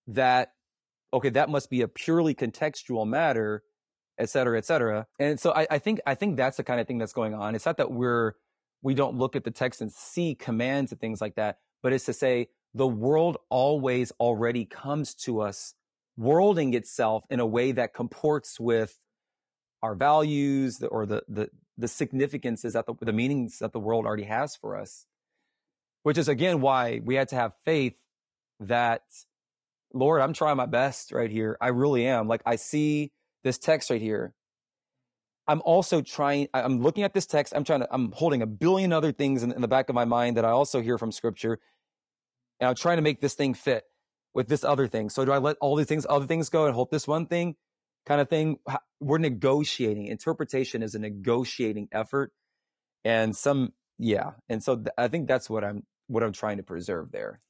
that, 0.06 0.52
okay, 1.12 1.30
that 1.30 1.48
must 1.48 1.70
be 1.70 1.82
a 1.82 1.88
purely 1.88 2.34
contextual 2.34 3.06
matter 3.06 3.62
et 4.18 4.28
cetera, 4.28 4.58
et 4.58 4.64
cetera. 4.64 5.06
And 5.18 5.38
so 5.38 5.52
I, 5.52 5.66
I 5.70 5.78
think, 5.78 6.00
I 6.06 6.14
think 6.14 6.36
that's 6.36 6.56
the 6.56 6.64
kind 6.64 6.80
of 6.80 6.86
thing 6.86 6.98
that's 6.98 7.12
going 7.12 7.34
on. 7.34 7.54
It's 7.54 7.66
not 7.66 7.76
that 7.76 7.90
we're, 7.90 8.32
we 8.82 8.94
don't 8.94 9.16
look 9.16 9.36
at 9.36 9.44
the 9.44 9.50
text 9.50 9.80
and 9.80 9.92
see 9.92 10.34
commands 10.34 10.92
and 10.92 11.00
things 11.00 11.20
like 11.20 11.36
that, 11.36 11.58
but 11.82 11.92
it's 11.92 12.04
to 12.06 12.12
say 12.12 12.48
the 12.74 12.86
world 12.86 13.38
always 13.48 14.10
already 14.20 14.64
comes 14.64 15.14
to 15.14 15.40
us 15.40 15.74
worlding 16.16 16.74
itself 16.74 17.24
in 17.30 17.38
a 17.40 17.46
way 17.46 17.72
that 17.72 17.94
comports 17.94 18.58
with 18.58 19.00
our 19.82 19.94
values 19.94 20.82
or 20.82 21.06
the, 21.06 21.22
the, 21.28 21.48
the 21.76 21.88
significances 21.88 22.72
that 22.72 22.86
the, 22.86 22.94
the 23.00 23.12
meanings 23.12 23.60
that 23.60 23.72
the 23.72 23.78
world 23.78 24.04
already 24.04 24.24
has 24.24 24.56
for 24.56 24.76
us, 24.76 25.06
which 26.02 26.18
is 26.18 26.28
again 26.28 26.60
why 26.60 27.00
we 27.04 27.14
had 27.14 27.28
to 27.28 27.36
have 27.36 27.52
faith 27.64 27.94
that 28.58 29.02
Lord, 29.94 30.20
I'm 30.22 30.32
trying 30.34 30.56
my 30.56 30.66
best 30.66 31.12
right 31.12 31.30
here. 31.30 31.56
I 31.60 31.68
really 31.68 32.06
am. 32.06 32.28
Like 32.28 32.42
I 32.46 32.56
see 32.56 33.12
this 33.44 33.58
text 33.58 33.90
right 33.90 34.02
here. 34.02 34.34
I'm 35.48 35.62
also 35.64 36.02
trying, 36.02 36.48
I'm 36.54 36.80
looking 36.82 37.04
at 37.04 37.14
this 37.14 37.26
text. 37.26 37.54
I'm 37.56 37.64
trying 37.64 37.80
to, 37.80 37.88
I'm 37.90 38.12
holding 38.12 38.42
a 38.42 38.46
billion 38.46 38.92
other 38.92 39.12
things 39.12 39.42
in, 39.42 39.52
in 39.52 39.62
the 39.62 39.68
back 39.68 39.88
of 39.88 39.94
my 39.94 40.04
mind 40.04 40.36
that 40.36 40.44
I 40.44 40.50
also 40.50 40.80
hear 40.82 40.98
from 40.98 41.12
scripture. 41.12 41.58
And 42.60 42.68
I'm 42.68 42.76
trying 42.76 42.98
to 42.98 43.02
make 43.02 43.20
this 43.20 43.34
thing 43.34 43.54
fit. 43.54 43.84
with 44.34 44.48
this 44.48 44.64
other 44.64 44.86
thing. 44.86 45.10
So 45.10 45.24
do 45.24 45.32
I 45.32 45.38
let 45.38 45.56
all 45.60 45.76
these 45.76 45.86
things, 45.86 46.06
other 46.08 46.26
things 46.26 46.48
go 46.48 46.66
and 46.66 46.74
hold 46.74 46.90
this 46.90 47.08
one 47.08 47.26
thing 47.26 47.56
kind 48.06 48.20
of 48.20 48.28
thing? 48.28 48.58
We're 49.00 49.18
negotiating. 49.18 50.06
Interpretation 50.06 50.82
is 50.82 50.94
a 50.94 50.98
negotiating 50.98 51.88
effort. 51.92 52.32
And 53.04 53.36
some, 53.36 53.72
yeah. 53.98 54.32
And 54.48 54.62
so 54.62 54.76
th- 54.76 54.88
I 54.98 55.08
think 55.08 55.28
that's 55.28 55.50
what 55.50 55.64
I'm, 55.64 55.84
what 56.08 56.22
I'm 56.22 56.32
trying 56.32 56.58
to 56.58 56.62
preserve 56.62 57.12
there. 57.12 57.40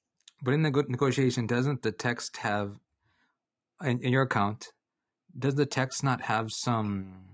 But 0.42 0.54
in 0.54 0.62
the 0.62 0.70
negotiation, 0.88 1.46
doesn't 1.46 1.82
the 1.82 1.92
text 1.92 2.38
have, 2.38 2.78
in, 3.82 4.00
in 4.02 4.12
your 4.12 4.22
account, 4.22 4.72
does 5.36 5.56
the 5.56 5.66
text 5.66 6.02
not 6.04 6.22
have 6.22 6.52
some 6.52 7.24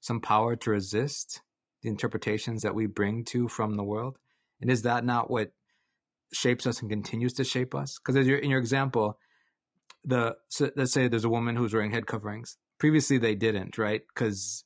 some 0.00 0.20
power 0.20 0.56
to 0.56 0.70
resist 0.70 1.42
the 1.82 1.88
interpretations 1.88 2.62
that 2.62 2.74
we 2.74 2.86
bring 2.86 3.24
to 3.24 3.48
from 3.48 3.76
the 3.76 3.84
world? 3.84 4.18
And 4.60 4.70
is 4.70 4.82
that 4.82 5.04
not 5.04 5.30
what 5.30 5.52
shapes 6.32 6.66
us 6.66 6.80
and 6.80 6.90
continues 6.90 7.34
to 7.34 7.44
shape 7.44 7.74
us? 7.74 7.98
Because 7.98 8.16
as 8.16 8.26
your, 8.26 8.38
in 8.38 8.50
your 8.50 8.58
example, 8.58 9.18
the 10.04 10.36
so 10.48 10.70
let's 10.76 10.92
say 10.92 11.08
there's 11.08 11.24
a 11.24 11.30
woman 11.30 11.56
who's 11.56 11.72
wearing 11.72 11.92
head 11.92 12.06
coverings. 12.06 12.56
Previously, 12.78 13.18
they 13.18 13.34
didn't, 13.34 13.78
right? 13.78 14.02
Because 14.12 14.64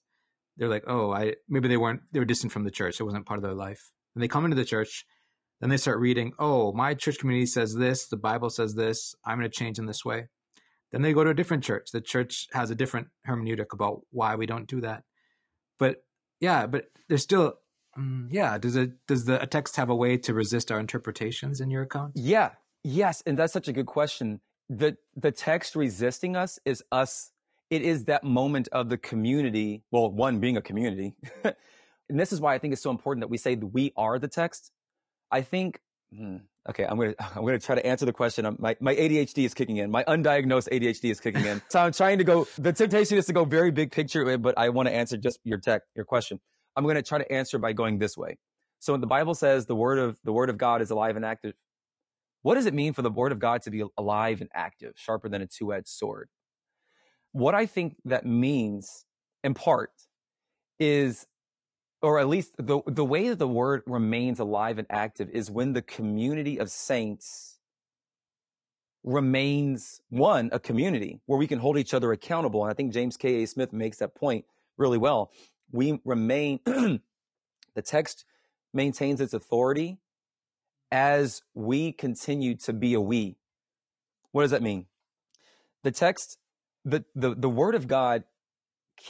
they're 0.56 0.68
like, 0.68 0.84
oh, 0.86 1.12
I 1.12 1.34
maybe 1.48 1.68
they 1.68 1.76
weren't 1.76 2.02
they 2.12 2.18
were 2.18 2.24
distant 2.24 2.52
from 2.52 2.64
the 2.64 2.70
church. 2.70 3.00
It 3.00 3.04
wasn't 3.04 3.26
part 3.26 3.38
of 3.38 3.42
their 3.42 3.54
life. 3.54 3.90
And 4.14 4.22
they 4.22 4.28
come 4.28 4.44
into 4.44 4.56
the 4.56 4.64
church, 4.64 5.04
then 5.60 5.70
they 5.70 5.76
start 5.76 5.98
reading. 5.98 6.32
Oh, 6.38 6.72
my 6.72 6.94
church 6.94 7.18
community 7.18 7.46
says 7.46 7.74
this. 7.74 8.06
The 8.08 8.16
Bible 8.16 8.50
says 8.50 8.74
this. 8.74 9.14
I'm 9.24 9.38
going 9.38 9.50
to 9.50 9.56
change 9.56 9.78
in 9.78 9.86
this 9.86 10.04
way. 10.04 10.28
Then 10.92 11.02
they 11.02 11.12
go 11.12 11.24
to 11.24 11.30
a 11.30 11.34
different 11.34 11.64
church. 11.64 11.90
The 11.92 12.00
church 12.00 12.46
has 12.52 12.70
a 12.70 12.74
different 12.74 13.08
hermeneutic 13.26 13.72
about 13.72 14.02
why 14.10 14.36
we 14.36 14.46
don't 14.46 14.68
do 14.68 14.80
that. 14.82 15.02
But 15.78 16.04
yeah, 16.40 16.66
but 16.66 16.86
there's 17.08 17.22
still 17.22 17.54
um, 17.96 18.28
yeah. 18.30 18.58
Does 18.58 18.76
it 18.76 18.92
does 19.06 19.24
the 19.24 19.38
text 19.38 19.76
have 19.76 19.90
a 19.90 19.94
way 19.94 20.16
to 20.18 20.34
resist 20.34 20.70
our 20.70 20.78
interpretations 20.78 21.60
in 21.60 21.70
your 21.70 21.82
account? 21.82 22.12
Yeah. 22.14 22.50
Yes, 22.84 23.22
and 23.26 23.36
that's 23.36 23.52
such 23.52 23.68
a 23.68 23.72
good 23.72 23.86
question. 23.86 24.40
The 24.68 24.96
the 25.16 25.32
text 25.32 25.74
resisting 25.74 26.36
us 26.36 26.58
is 26.64 26.82
us. 26.92 27.32
It 27.68 27.82
is 27.82 28.04
that 28.04 28.22
moment 28.22 28.68
of 28.70 28.88
the 28.88 28.96
community. 28.96 29.82
Well, 29.90 30.10
one 30.10 30.38
being 30.38 30.56
a 30.56 30.62
community, 30.62 31.16
and 31.44 32.20
this 32.20 32.32
is 32.32 32.40
why 32.40 32.54
I 32.54 32.58
think 32.58 32.72
it's 32.72 32.82
so 32.82 32.90
important 32.90 33.22
that 33.22 33.28
we 33.28 33.38
say 33.38 33.56
we 33.56 33.92
are 33.96 34.18
the 34.18 34.28
text. 34.28 34.70
I 35.30 35.42
think. 35.42 35.80
Hmm, 36.14 36.36
Okay, 36.68 36.84
I'm 36.84 36.98
gonna 36.98 37.14
I'm 37.36 37.44
gonna 37.44 37.58
try 37.58 37.74
to 37.74 37.86
answer 37.86 38.04
the 38.06 38.12
question. 38.12 38.56
My 38.58 38.76
my 38.80 38.94
ADHD 38.94 39.44
is 39.44 39.54
kicking 39.54 39.78
in. 39.78 39.90
My 39.90 40.04
undiagnosed 40.04 40.68
ADHD 40.70 41.10
is 41.10 41.20
kicking 41.20 41.44
in. 41.44 41.62
so 41.68 41.80
I'm 41.80 41.92
trying 41.92 42.18
to 42.18 42.24
go. 42.24 42.46
The 42.58 42.72
temptation 42.72 43.18
is 43.18 43.26
to 43.26 43.32
go 43.32 43.44
very 43.44 43.70
big 43.70 43.92
picture, 43.92 44.36
but 44.38 44.58
I 44.58 44.68
want 44.70 44.88
to 44.88 44.94
answer 44.94 45.16
just 45.16 45.38
your 45.44 45.58
tech 45.58 45.82
your 45.94 46.04
question. 46.04 46.40
I'm 46.76 46.86
gonna 46.86 47.02
try 47.02 47.18
to 47.18 47.32
answer 47.32 47.58
by 47.58 47.72
going 47.72 47.98
this 47.98 48.16
way. 48.16 48.38
So 48.80 48.92
when 48.92 49.00
the 49.00 49.06
Bible 49.06 49.34
says 49.34 49.66
the 49.66 49.76
word 49.76 49.98
of 49.98 50.18
the 50.24 50.32
word 50.32 50.50
of 50.50 50.58
God 50.58 50.82
is 50.82 50.90
alive 50.90 51.16
and 51.16 51.24
active, 51.24 51.54
what 52.42 52.54
does 52.54 52.66
it 52.66 52.74
mean 52.74 52.92
for 52.92 53.02
the 53.02 53.10
word 53.10 53.32
of 53.32 53.38
God 53.38 53.62
to 53.62 53.70
be 53.70 53.82
alive 53.96 54.40
and 54.40 54.50
active, 54.52 54.92
sharper 54.96 55.28
than 55.28 55.42
a 55.42 55.46
two-edged 55.46 55.88
sword? 55.88 56.28
What 57.32 57.54
I 57.54 57.66
think 57.66 57.96
that 58.04 58.24
means, 58.24 59.04
in 59.44 59.54
part, 59.54 59.90
is 60.78 61.26
or 62.06 62.20
at 62.20 62.28
least 62.28 62.52
the, 62.56 62.80
the 62.86 63.04
way 63.04 63.28
that 63.30 63.40
the 63.40 63.48
word 63.48 63.82
remains 63.84 64.38
alive 64.38 64.78
and 64.78 64.86
active 64.88 65.28
is 65.30 65.50
when 65.50 65.72
the 65.72 65.82
community 65.82 66.56
of 66.56 66.70
saints 66.70 67.58
remains 69.02 70.00
one, 70.08 70.48
a 70.52 70.60
community 70.60 71.20
where 71.26 71.36
we 71.36 71.48
can 71.48 71.58
hold 71.58 71.76
each 71.76 71.92
other 71.92 72.12
accountable. 72.12 72.62
And 72.62 72.70
I 72.70 72.74
think 72.74 72.92
James 72.92 73.16
K. 73.16 73.42
A. 73.42 73.46
Smith 73.48 73.72
makes 73.72 73.98
that 73.98 74.14
point 74.14 74.44
really 74.76 74.98
well. 74.98 75.32
We 75.72 76.00
remain, 76.04 76.60
the 76.64 77.82
text 77.84 78.24
maintains 78.72 79.20
its 79.20 79.34
authority 79.34 79.98
as 80.92 81.42
we 81.54 81.90
continue 81.90 82.54
to 82.58 82.72
be 82.72 82.94
a 82.94 83.00
we. 83.00 83.34
What 84.30 84.42
does 84.42 84.52
that 84.52 84.62
mean? 84.62 84.86
The 85.82 85.90
text, 85.90 86.38
the, 86.84 87.04
the, 87.16 87.34
the 87.34 87.50
word 87.50 87.74
of 87.74 87.88
God 87.88 88.22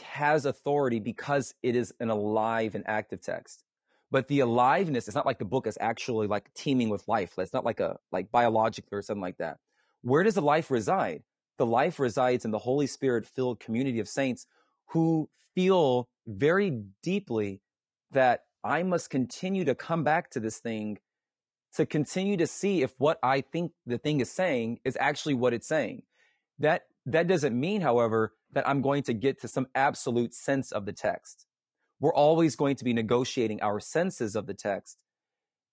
has 0.03 0.45
authority 0.45 0.99
because 0.99 1.53
it 1.63 1.75
is 1.75 1.93
an 1.99 2.09
alive 2.09 2.75
and 2.75 2.83
active 2.87 3.21
text. 3.21 3.63
But 4.09 4.27
the 4.27 4.39
aliveness, 4.39 5.07
it's 5.07 5.15
not 5.15 5.25
like 5.25 5.39
the 5.39 5.45
book 5.45 5.67
is 5.67 5.77
actually 5.81 6.27
like 6.27 6.53
teeming 6.53 6.89
with 6.89 7.07
life. 7.07 7.33
It's 7.37 7.53
not 7.53 7.65
like 7.65 7.79
a 7.79 7.97
like 8.11 8.31
biological 8.31 8.97
or 8.97 9.01
something 9.01 9.21
like 9.21 9.37
that. 9.37 9.57
Where 10.01 10.23
does 10.23 10.35
the 10.35 10.41
life 10.41 10.71
reside? 10.71 11.23
The 11.57 11.65
life 11.65 11.99
resides 11.99 12.45
in 12.45 12.51
the 12.51 12.59
Holy 12.59 12.87
Spirit 12.87 13.25
filled 13.25 13.59
community 13.59 13.99
of 13.99 14.07
saints 14.07 14.45
who 14.91 15.29
feel 15.55 16.07
very 16.25 16.83
deeply 17.03 17.61
that 18.11 18.41
I 18.63 18.83
must 18.83 19.09
continue 19.09 19.65
to 19.65 19.75
come 19.75 20.03
back 20.03 20.29
to 20.31 20.39
this 20.39 20.59
thing 20.59 20.99
to 21.75 21.85
continue 21.85 22.37
to 22.37 22.47
see 22.47 22.81
if 22.81 22.93
what 22.97 23.19
I 23.21 23.41
think 23.41 23.71
the 23.85 23.97
thing 23.97 24.19
is 24.19 24.31
saying 24.31 24.79
is 24.85 24.97
actually 24.99 25.33
what 25.33 25.53
it's 25.53 25.67
saying. 25.67 26.03
That 26.59 26.83
that 27.05 27.27
doesn't 27.27 27.57
mean, 27.57 27.81
however, 27.81 28.33
that 28.53 28.67
I'm 28.67 28.81
going 28.81 29.03
to 29.03 29.13
get 29.13 29.41
to 29.41 29.47
some 29.47 29.67
absolute 29.75 30.33
sense 30.33 30.71
of 30.71 30.85
the 30.85 30.93
text. 30.93 31.45
We're 31.99 32.13
always 32.13 32.55
going 32.55 32.75
to 32.77 32.83
be 32.83 32.93
negotiating 32.93 33.61
our 33.61 33.79
senses 33.79 34.35
of 34.35 34.45
the 34.47 34.53
text. 34.53 34.97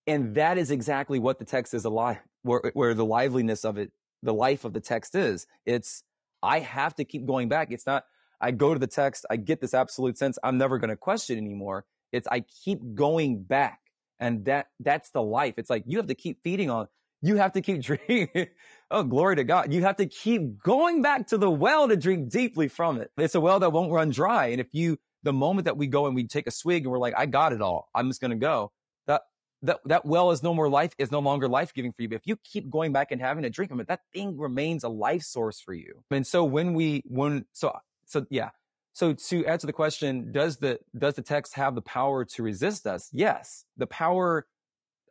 And 0.07 0.35
that 0.35 0.57
is 0.57 0.71
exactly 0.71 1.19
what 1.19 1.39
the 1.39 1.45
text 1.45 1.73
is 1.73 1.85
alive, 1.85 2.19
where, 2.43 2.71
where 2.73 2.93
the 2.93 3.05
liveliness 3.05 3.65
of 3.65 3.77
it, 3.77 3.91
the 4.21 4.33
life 4.33 4.65
of 4.65 4.73
the 4.73 4.79
text 4.79 5.15
is. 5.15 5.47
It's, 5.65 6.03
I 6.43 6.59
have 6.59 6.95
to 6.95 7.05
keep 7.05 7.25
going 7.25 7.49
back. 7.49 7.71
It's 7.71 7.85
not, 7.85 8.05
I 8.39 8.51
go 8.51 8.73
to 8.73 8.79
the 8.79 8.87
text, 8.87 9.25
I 9.29 9.37
get 9.37 9.61
this 9.61 9.73
absolute 9.73 10.17
sense. 10.17 10.37
I'm 10.43 10.57
never 10.57 10.77
going 10.77 10.89
to 10.89 10.95
question 10.95 11.37
anymore. 11.37 11.85
It's, 12.11 12.27
I 12.27 12.41
keep 12.41 12.79
going 12.93 13.43
back. 13.43 13.79
And 14.19 14.45
that, 14.45 14.67
that's 14.79 15.09
the 15.09 15.21
life. 15.21 15.55
It's 15.57 15.69
like 15.69 15.83
you 15.85 15.97
have 15.97 16.07
to 16.07 16.15
keep 16.15 16.41
feeding 16.43 16.69
on 16.69 16.87
you 17.25 17.37
have 17.37 17.53
to 17.53 17.61
keep 17.61 17.81
drinking. 17.81 18.47
oh, 18.91 19.03
glory 19.03 19.37
to 19.37 19.43
God. 19.43 19.73
You 19.73 19.81
have 19.83 19.97
to 19.97 20.05
keep 20.05 20.61
going 20.61 21.01
back 21.01 21.27
to 21.27 21.37
the 21.37 21.49
well 21.49 21.87
to 21.87 21.97
drink 21.97 22.29
deeply 22.29 22.67
from 22.67 22.99
it. 22.99 23.11
It's 23.17 23.35
a 23.35 23.41
well 23.41 23.59
that 23.59 23.71
won't 23.71 23.91
run 23.91 24.11
dry. 24.11 24.47
And 24.47 24.61
if 24.61 24.67
you, 24.71 24.97
the 25.23 25.33
moment 25.33 25.65
that 25.65 25.77
we 25.77 25.87
go 25.87 26.05
and 26.05 26.15
we 26.15 26.27
take 26.27 26.47
a 26.47 26.51
swig 26.51 26.83
and 26.83 26.91
we're 26.91 26.99
like, 26.99 27.15
I 27.17 27.25
got 27.25 27.51
it 27.51 27.61
all, 27.61 27.89
I'm 27.95 28.07
just 28.09 28.21
going 28.21 28.31
to 28.31 28.37
go. 28.37 28.71
That, 29.07 29.23
that, 29.63 29.79
that 29.85 30.05
well 30.05 30.31
is 30.31 30.43
no 30.43 30.53
more 30.53 30.69
life, 30.69 30.93
is 30.99 31.11
no 31.11 31.19
longer 31.19 31.47
life 31.47 31.73
giving 31.73 31.91
for 31.93 32.03
you. 32.03 32.09
But 32.09 32.17
if 32.17 32.27
you 32.27 32.37
keep 32.43 32.69
going 32.69 32.93
back 32.93 33.11
and 33.11 33.19
having 33.19 33.43
a 33.43 33.49
drink 33.49 33.71
of 33.71 33.79
it, 33.79 33.87
that 33.87 34.01
thing 34.13 34.37
remains 34.37 34.83
a 34.83 34.89
life 34.89 35.23
source 35.23 35.59
for 35.59 35.73
you. 35.73 36.03
And 36.11 36.25
so 36.25 36.43
when 36.43 36.73
we, 36.73 37.03
when, 37.07 37.45
so, 37.53 37.75
so 38.05 38.25
yeah. 38.29 38.49
So 38.93 39.13
to 39.13 39.45
answer 39.45 39.67
the 39.67 39.73
question, 39.73 40.31
does 40.31 40.57
the, 40.57 40.79
does 40.97 41.15
the 41.15 41.21
text 41.21 41.55
have 41.55 41.75
the 41.75 41.81
power 41.81 42.23
to 42.23 42.43
resist 42.43 42.87
us? 42.87 43.09
Yes. 43.11 43.65
The 43.75 43.87
power 43.87 44.45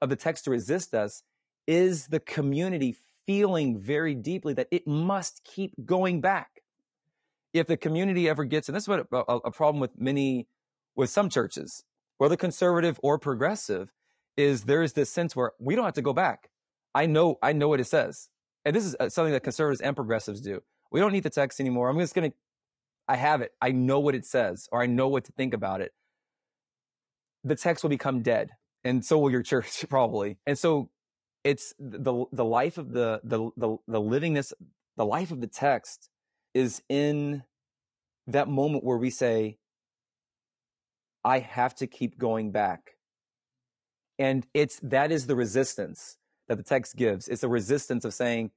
of 0.00 0.08
the 0.08 0.16
text 0.16 0.44
to 0.44 0.50
resist 0.50 0.94
us 0.94 1.22
is 1.66 2.08
the 2.08 2.20
community 2.20 2.96
feeling 3.26 3.78
very 3.78 4.14
deeply 4.14 4.54
that 4.54 4.68
it 4.70 4.86
must 4.86 5.42
keep 5.44 5.72
going 5.84 6.20
back. 6.20 6.62
If 7.52 7.66
the 7.66 7.76
community 7.76 8.28
ever 8.28 8.44
gets, 8.44 8.68
and 8.68 8.74
this 8.74 8.84
is 8.84 8.88
what 8.88 9.06
a, 9.12 9.16
a 9.44 9.50
problem 9.50 9.80
with 9.80 9.98
many, 9.98 10.48
with 10.96 11.10
some 11.10 11.30
churches, 11.30 11.84
whether 12.18 12.36
conservative 12.36 12.98
or 13.02 13.18
progressive, 13.18 13.92
is 14.36 14.64
there 14.64 14.82
is 14.82 14.94
this 14.94 15.10
sense 15.10 15.36
where 15.36 15.52
we 15.60 15.76
don't 15.76 15.84
have 15.84 15.94
to 15.94 16.02
go 16.02 16.12
back. 16.12 16.50
I 16.94 17.06
know, 17.06 17.38
I 17.42 17.52
know 17.52 17.68
what 17.68 17.80
it 17.80 17.86
says. 17.86 18.28
And 18.64 18.74
this 18.74 18.84
is 18.84 18.96
uh, 18.98 19.08
something 19.08 19.32
that 19.32 19.42
conservatives 19.42 19.80
and 19.80 19.94
progressives 19.94 20.40
do. 20.40 20.62
We 20.90 21.00
don't 21.00 21.12
need 21.12 21.22
the 21.22 21.30
text 21.30 21.60
anymore. 21.60 21.88
I'm 21.88 21.98
just 21.98 22.14
going 22.14 22.30
to, 22.30 22.36
I 23.06 23.16
have 23.16 23.40
it. 23.40 23.52
I 23.60 23.72
know 23.72 24.00
what 24.00 24.14
it 24.14 24.24
says, 24.24 24.68
or 24.72 24.82
I 24.82 24.86
know 24.86 25.08
what 25.08 25.24
to 25.24 25.32
think 25.32 25.54
about 25.54 25.80
it. 25.80 25.92
The 27.42 27.56
text 27.56 27.84
will 27.84 27.90
become 27.90 28.22
dead. 28.22 28.50
And 28.84 29.04
so 29.04 29.18
will 29.18 29.30
your 29.30 29.42
church 29.44 29.84
probably. 29.88 30.38
And 30.46 30.58
so 30.58 30.90
it's 31.44 31.74
the 31.78 32.24
the 32.32 32.44
life 32.44 32.78
of 32.78 32.92
the 32.92 33.20
the 33.22 33.50
the, 33.56 33.76
the 33.86 34.00
livingness 34.00 34.52
the 34.96 35.04
life 35.04 35.30
of 35.30 35.40
the 35.40 35.46
text 35.46 36.08
is 36.54 36.82
in 36.88 37.44
that 38.26 38.48
moment 38.48 38.82
where 38.82 38.96
we 38.96 39.10
say 39.10 39.58
i 41.22 41.38
have 41.38 41.74
to 41.74 41.86
keep 41.86 42.18
going 42.18 42.50
back. 42.50 42.92
And 44.18 44.46
it's 44.54 44.78
that 44.82 45.10
is 45.10 45.26
the 45.26 45.34
resistance 45.34 46.18
that 46.46 46.56
the 46.56 46.62
text 46.62 46.94
gives. 46.94 47.26
It's 47.26 47.42
a 47.42 47.48
resistance 47.48 48.04
of 48.04 48.14
saying 48.14 48.50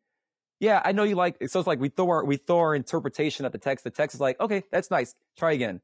yeah 0.60 0.82
i 0.84 0.92
know 0.92 1.04
you 1.04 1.14
like 1.14 1.38
so 1.48 1.60
it's 1.60 1.68
like 1.68 1.80
we 1.80 1.90
throw 1.90 2.10
our 2.10 2.26
we 2.26 2.38
throw 2.38 2.58
our 2.60 2.76
interpretation 2.76 3.46
at 3.46 3.52
the 3.52 3.58
text. 3.58 3.84
The 3.84 3.92
text 3.92 4.16
is 4.16 4.22
like 4.22 4.40
okay 4.40 4.64
that's 4.72 4.90
nice. 4.92 5.14
Try 5.38 5.54
again. 5.54 5.82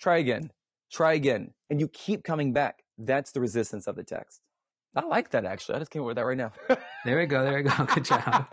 Try 0.00 0.18
again. 0.18 0.52
Try 0.92 1.14
again. 1.14 1.54
And 1.70 1.80
you 1.80 1.88
keep 1.88 2.22
coming 2.22 2.52
back. 2.52 2.84
That's 2.98 3.32
the 3.32 3.40
resistance 3.40 3.86
of 3.86 3.96
the 3.96 4.04
text 4.04 4.40
I 4.94 5.06
like 5.06 5.30
that 5.30 5.46
actually. 5.46 5.76
I 5.76 5.78
just 5.78 5.90
came 5.90 6.02
up 6.02 6.08
with 6.08 6.16
that 6.16 6.26
right 6.26 6.36
now. 6.36 6.52
there 7.04 7.18
we 7.18 7.24
go. 7.24 7.42
There 7.42 7.56
we 7.56 7.62
go. 7.62 7.84
Good 7.94 8.04
job. 8.04 8.46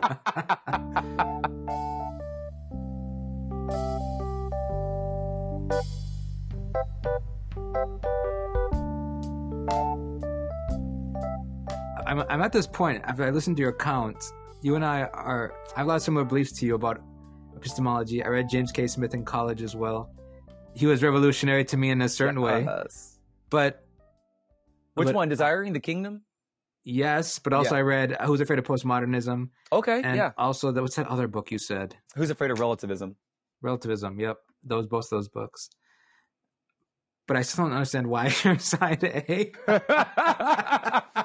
I'm, 12.06 12.24
I'm 12.28 12.42
at 12.42 12.52
this 12.52 12.66
point 12.66 13.02
after 13.04 13.24
I 13.24 13.30
listened 13.30 13.58
to 13.58 13.60
your 13.60 13.70
account. 13.70 14.16
You 14.62 14.76
and 14.76 14.84
I 14.84 15.02
are 15.02 15.54
I 15.76 15.80
have 15.80 15.86
a 15.86 15.88
lot 15.90 15.96
of 15.96 16.02
similar 16.02 16.24
beliefs 16.24 16.52
to 16.52 16.66
you 16.66 16.74
about 16.74 17.02
epistemology. 17.54 18.24
I 18.24 18.28
read 18.28 18.48
James 18.48 18.72
K. 18.72 18.86
Smith 18.86 19.12
in 19.12 19.26
college 19.26 19.62
as 19.62 19.76
well. 19.76 20.10
He 20.74 20.86
was 20.86 21.02
revolutionary 21.02 21.66
to 21.66 21.76
me 21.76 21.90
in 21.90 22.00
a 22.00 22.08
certain 22.08 22.40
yes. 22.40 22.44
way. 22.44 22.66
But 23.50 23.84
which 24.94 25.06
but, 25.06 25.14
one? 25.14 25.28
Desiring 25.28 25.74
the 25.74 25.80
Kingdom? 25.80 26.22
Yes, 26.84 27.38
but 27.38 27.52
also 27.52 27.72
Yeah. 27.74 27.78
I 27.78 27.82
read 27.82 28.12
uh, 28.18 28.26
Who's 28.26 28.40
Afraid 28.40 28.58
of 28.58 28.64
Postmodernism, 28.64 29.48
Okay, 29.72 30.00
and 30.02 30.16
yeah. 30.16 30.32
also 30.38 30.72
that 30.72 30.80
what's 30.82 30.96
that 30.96 31.06
other 31.08 31.28
book 31.28 31.50
you 31.50 31.58
said? 31.58 31.96
Who's 32.16 32.30
afraid 32.30 32.50
of 32.50 32.58
relativism? 32.60 33.16
Relativism. 33.62 34.18
Yep, 34.18 34.38
those 34.64 34.86
both 34.86 35.08
those 35.10 35.28
books. 35.28 35.70
But 37.26 37.36
I 37.36 37.42
still 37.42 37.64
don't 37.64 37.72
understand 37.74 38.06
why 38.08 38.32
you're 38.44 38.58
side 38.58 39.04
A. 39.04 39.52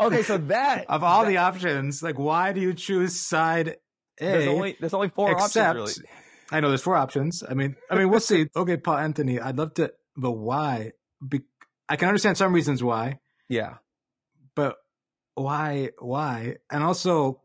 okay, 0.00 0.22
so 0.22 0.38
that 0.38 0.86
of 0.88 1.04
all 1.04 1.24
the 1.26 1.36
options, 1.38 2.02
like 2.02 2.18
why 2.18 2.52
do 2.52 2.60
you 2.60 2.74
choose 2.74 3.20
side 3.20 3.68
A? 4.20 4.24
there's 4.24 4.48
only 4.48 4.76
there's 4.80 4.94
only 4.94 5.08
four 5.10 5.32
except, 5.32 5.78
options. 5.78 5.98
Really. 5.98 6.10
I 6.50 6.60
know 6.60 6.68
there's 6.68 6.82
four 6.82 6.96
options. 6.96 7.42
I 7.48 7.54
mean, 7.54 7.76
I 7.90 7.96
mean, 7.96 8.10
we'll 8.10 8.20
see. 8.20 8.46
Okay, 8.56 8.76
Paul 8.76 8.98
Anthony, 8.98 9.40
I'd 9.40 9.56
love 9.56 9.74
to, 9.74 9.92
but 10.16 10.32
why? 10.32 10.92
Be- 11.26 11.40
I 11.88 11.96
can 11.96 12.08
understand 12.08 12.36
some 12.36 12.52
reasons 12.52 12.82
why, 12.82 13.18
Yeah. 13.48 13.74
but 14.54 14.76
why? 15.34 15.90
Why? 15.98 16.56
And 16.70 16.82
also, 16.82 17.40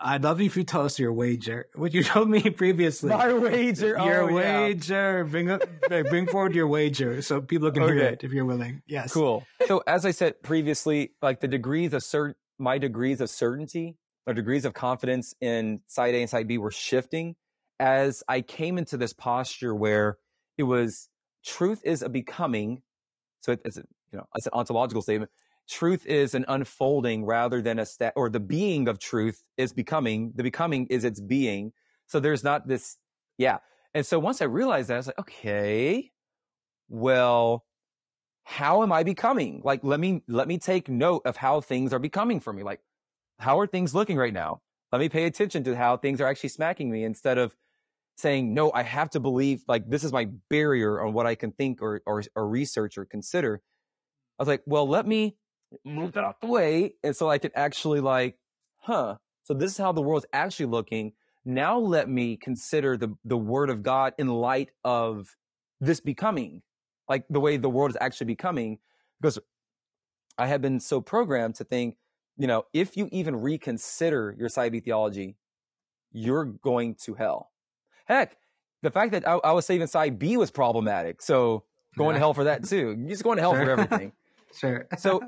I'd 0.00 0.22
love 0.22 0.40
if 0.40 0.56
you 0.56 0.64
tell 0.64 0.84
us 0.84 0.98
your 0.98 1.12
wager, 1.12 1.66
what 1.74 1.92
you 1.92 2.02
told 2.04 2.28
me 2.28 2.50
previously. 2.50 3.10
My 3.10 3.32
wager. 3.32 3.98
Oh, 3.98 4.04
your 4.04 4.22
oh, 4.22 4.38
yeah. 4.38 4.60
wager. 4.60 5.24
Bring 5.24 5.50
up, 5.50 5.62
bring 5.88 6.26
forward 6.26 6.54
your 6.54 6.68
wager 6.68 7.22
so 7.22 7.40
people 7.40 7.70
can 7.70 7.82
hear 7.82 7.98
it 7.98 8.22
if 8.22 8.32
you're 8.32 8.44
willing. 8.44 8.82
Yes. 8.86 9.12
Cool. 9.12 9.44
So 9.66 9.82
as 9.86 10.04
I 10.04 10.12
said 10.12 10.42
previously, 10.42 11.12
like 11.20 11.40
the 11.40 11.48
degrees 11.48 11.92
of 11.92 12.02
cert, 12.02 12.34
my 12.58 12.78
degrees 12.78 13.20
of 13.20 13.30
certainty 13.30 13.96
or 14.26 14.34
degrees 14.34 14.64
of 14.64 14.74
confidence 14.74 15.34
in 15.40 15.80
side 15.86 16.14
A 16.14 16.18
and 16.18 16.30
side 16.30 16.46
B 16.46 16.58
were 16.58 16.70
shifting 16.70 17.34
as 17.80 18.22
I 18.28 18.40
came 18.40 18.78
into 18.78 18.96
this 18.96 19.12
posture 19.12 19.74
where 19.74 20.18
it 20.56 20.64
was 20.64 21.08
truth 21.44 21.80
is 21.84 22.02
a 22.02 22.08
becoming. 22.08 22.82
So 23.40 23.56
it's 23.64 23.78
a, 23.78 23.84
you 24.12 24.18
know, 24.18 24.26
it's 24.34 24.46
an 24.46 24.52
ontological 24.52 25.02
statement. 25.02 25.30
Truth 25.68 26.06
is 26.06 26.34
an 26.34 26.44
unfolding 26.48 27.24
rather 27.24 27.60
than 27.60 27.78
a 27.78 27.86
stat, 27.86 28.14
or 28.16 28.30
the 28.30 28.40
being 28.40 28.88
of 28.88 28.98
truth 28.98 29.42
is 29.56 29.72
becoming. 29.72 30.32
The 30.34 30.42
becoming 30.42 30.86
is 30.86 31.04
its 31.04 31.20
being. 31.20 31.72
So 32.06 32.20
there's 32.20 32.42
not 32.42 32.66
this, 32.66 32.96
yeah. 33.36 33.58
And 33.92 34.06
so 34.06 34.18
once 34.18 34.40
I 34.40 34.46
realized 34.46 34.88
that, 34.88 34.94
I 34.94 34.96
was 34.96 35.06
like, 35.08 35.18
okay, 35.18 36.10
well, 36.88 37.64
how 38.44 38.82
am 38.82 38.92
I 38.92 39.02
becoming? 39.02 39.60
Like, 39.62 39.80
let 39.84 40.00
me, 40.00 40.22
let 40.26 40.48
me 40.48 40.58
take 40.58 40.88
note 40.88 41.22
of 41.26 41.36
how 41.36 41.60
things 41.60 41.92
are 41.92 41.98
becoming 41.98 42.40
for 42.40 42.52
me. 42.52 42.62
Like, 42.62 42.80
how 43.38 43.58
are 43.60 43.66
things 43.66 43.94
looking 43.94 44.16
right 44.16 44.32
now? 44.32 44.62
Let 44.90 45.00
me 45.00 45.10
pay 45.10 45.24
attention 45.24 45.64
to 45.64 45.76
how 45.76 45.98
things 45.98 46.20
are 46.22 46.26
actually 46.26 46.48
smacking 46.48 46.90
me 46.90 47.04
instead 47.04 47.36
of 47.36 47.54
saying, 48.16 48.54
no, 48.54 48.72
I 48.72 48.82
have 48.82 49.10
to 49.10 49.20
believe 49.20 49.62
like 49.68 49.88
this 49.88 50.02
is 50.02 50.12
my 50.12 50.28
barrier 50.48 51.00
on 51.00 51.12
what 51.12 51.26
I 51.26 51.34
can 51.34 51.52
think 51.52 51.82
or, 51.82 52.00
or, 52.06 52.22
or 52.34 52.48
research 52.48 52.96
or 52.96 53.04
consider. 53.04 53.60
I 54.38 54.42
was 54.42 54.48
like, 54.48 54.62
well, 54.66 54.88
let 54.88 55.06
me 55.06 55.36
move 55.84 56.12
that 56.12 56.24
out 56.24 56.40
the 56.40 56.46
way. 56.46 56.94
And 57.02 57.14
so 57.14 57.28
I 57.28 57.38
could 57.38 57.52
actually 57.54 58.00
like, 58.00 58.36
huh, 58.78 59.16
so 59.42 59.54
this 59.54 59.72
is 59.72 59.78
how 59.78 59.92
the 59.92 60.02
world's 60.02 60.26
actually 60.32 60.66
looking. 60.66 61.12
Now 61.44 61.78
let 61.78 62.08
me 62.08 62.36
consider 62.36 62.96
the, 62.96 63.16
the 63.24 63.36
word 63.36 63.70
of 63.70 63.82
God 63.82 64.14
in 64.18 64.28
light 64.28 64.70
of 64.84 65.36
this 65.80 66.00
becoming, 66.00 66.62
like 67.08 67.24
the 67.30 67.40
way 67.40 67.56
the 67.56 67.70
world 67.70 67.90
is 67.90 67.96
actually 68.00 68.26
becoming. 68.26 68.78
Because 69.20 69.38
I 70.36 70.46
have 70.46 70.60
been 70.60 70.80
so 70.80 71.00
programmed 71.00 71.56
to 71.56 71.64
think, 71.64 71.96
you 72.36 72.46
know, 72.46 72.64
if 72.72 72.96
you 72.96 73.08
even 73.10 73.36
reconsider 73.36 74.34
your 74.38 74.48
side 74.48 74.72
B 74.72 74.80
theology, 74.80 75.36
you're 76.12 76.44
going 76.44 76.94
to 77.04 77.14
hell. 77.14 77.50
Heck, 78.06 78.36
the 78.82 78.90
fact 78.90 79.12
that 79.12 79.26
I, 79.26 79.34
I 79.44 79.52
was 79.52 79.66
saving 79.66 79.88
side 79.88 80.18
B 80.18 80.36
was 80.36 80.50
problematic. 80.50 81.20
So 81.20 81.64
going 81.96 82.14
to 82.14 82.20
hell 82.20 82.34
for 82.34 82.44
that 82.44 82.64
too. 82.64 82.94
You're 82.98 83.08
just 83.08 83.24
going 83.24 83.36
to 83.36 83.42
hell 83.42 83.54
for 83.54 83.70
everything. 83.70 84.12
Sure. 84.58 84.86
So 84.96 85.20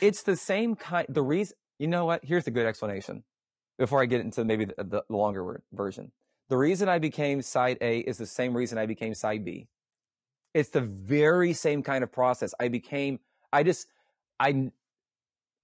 it's 0.00 0.22
the 0.22 0.36
same 0.36 0.76
kind. 0.76 1.06
The 1.08 1.22
reason, 1.22 1.56
you 1.78 1.88
know 1.88 2.04
what? 2.04 2.24
Here's 2.24 2.46
a 2.46 2.50
good 2.50 2.66
explanation 2.66 3.24
before 3.78 4.02
I 4.02 4.06
get 4.06 4.20
into 4.20 4.44
maybe 4.44 4.66
the, 4.66 4.80
uh, 4.80 4.84
the, 4.84 5.04
the 5.08 5.16
longer 5.16 5.44
word, 5.44 5.62
version. 5.72 6.12
The 6.48 6.56
reason 6.56 6.88
I 6.88 6.98
became 6.98 7.42
side 7.42 7.78
A 7.80 8.00
is 8.00 8.18
the 8.18 8.26
same 8.26 8.56
reason 8.56 8.76
I 8.76 8.86
became 8.86 9.14
side 9.14 9.44
B. 9.44 9.68
It's 10.52 10.70
the 10.70 10.80
very 10.80 11.52
same 11.52 11.82
kind 11.82 12.02
of 12.02 12.10
process. 12.10 12.52
I 12.60 12.68
became, 12.68 13.20
I 13.52 13.62
just, 13.62 13.86
I, 14.38 14.70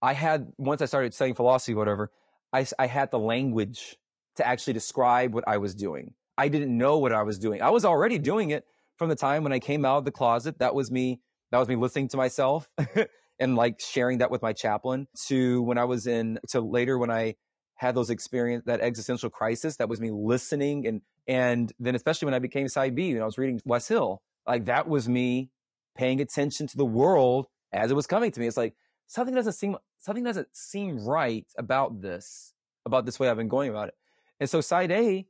I 0.01 0.13
had, 0.13 0.53
once 0.59 0.81
I 0.81 0.85
started 0.87 1.13
studying 1.13 1.35
philosophy, 1.35 1.75
whatever, 1.75 2.11
I, 2.53 2.67
I 2.79 2.87
had 2.87 3.11
the 3.11 3.19
language 3.19 3.97
to 4.37 4.47
actually 4.47 4.75
describe 4.75 5.35
what 5.35 5.45
I 5.47 5.59
was 5.59 5.75
doing. 5.75 6.15
I 6.39 6.49
didn't 6.49 6.77
know 6.77 6.99
what 6.99 7.13
I 7.13 7.23
was 7.23 7.39
doing. 7.39 7.63
I 7.63 7.71
was 7.71 7.85
already 7.85 8.19
doing 8.19 8.51
it 8.51 8.65
from 8.97 9.09
the 9.09 9.17
time 9.17 9.43
when 9.43 9.53
I 9.53 9.59
came 9.59 9.85
out 9.85 9.99
of 9.99 10.05
the 10.05 10.13
closet. 10.13 10.59
That 10.59 10.75
was 10.75 10.91
me. 10.91 11.21
That 11.51 11.59
was 11.59 11.69
me 11.69 11.77
listening 11.77 12.09
to 12.09 12.17
myself 12.17 12.73
and 13.39 13.57
like 13.57 13.81
sharing 13.81 14.19
that 14.19 14.31
with 14.31 14.43
my 14.43 14.53
chaplain 14.53 15.09
to 15.27 15.63
when 15.63 15.79
I 15.79 15.85
was 15.85 16.07
in, 16.07 16.39
to 16.49 16.61
later 16.61 16.99
when 16.99 17.11
I 17.11 17.37
had 17.75 17.95
those 17.95 18.11
experience, 18.11 18.65
that 18.67 18.81
existential 18.81 19.31
crisis, 19.31 19.77
that 19.77 19.89
was 19.89 20.01
me 20.01 20.11
listening. 20.11 20.87
And, 20.87 21.03
and 21.29 21.73
then 21.79 21.95
especially 21.95 22.27
when 22.27 22.35
I 22.35 22.39
became 22.39 22.69
side 22.69 22.95
B 22.95 23.11
and 23.11 23.23
I 23.23 23.27
was 23.27 23.39
reading 23.39 23.61
Wesley 23.65 23.97
Hill, 23.97 24.23
like 24.47 24.65
that 24.67 24.89
was 24.89 25.09
me 25.09 25.51
paying 25.97 26.21
attention 26.21 26.67
to 26.69 26.77
the 26.77 26.85
world 26.85 27.47
as 27.73 27.91
it 27.91 27.95
was 27.95 28.07
coming 28.07 28.31
to 28.31 28.41
me. 28.41 28.47
It's 28.47 28.57
like 28.57 28.75
something 29.07 29.35
doesn't 29.35 29.53
seem, 29.53 29.77
something 29.99 30.25
doesn't 30.25 30.49
seem 30.57 31.05
right 31.05 31.47
about 31.59 32.01
this, 32.01 32.55
about 32.87 33.05
this 33.05 33.21
way 33.21 33.29
I've 33.29 33.37
been 33.37 33.49
going 33.49 33.71
about 33.71 33.89
it. 33.89 33.95
And 34.41 34.49
so 34.49 34.61
side 34.61 34.91
A 34.91 35.27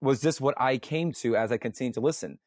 was 0.00 0.20
just 0.20 0.40
what 0.40 0.54
I 0.58 0.78
came 0.78 1.12
to 1.12 1.36
as 1.36 1.52
I 1.52 1.58
continued 1.58 1.94
to 1.94 2.00
listen. 2.00 2.38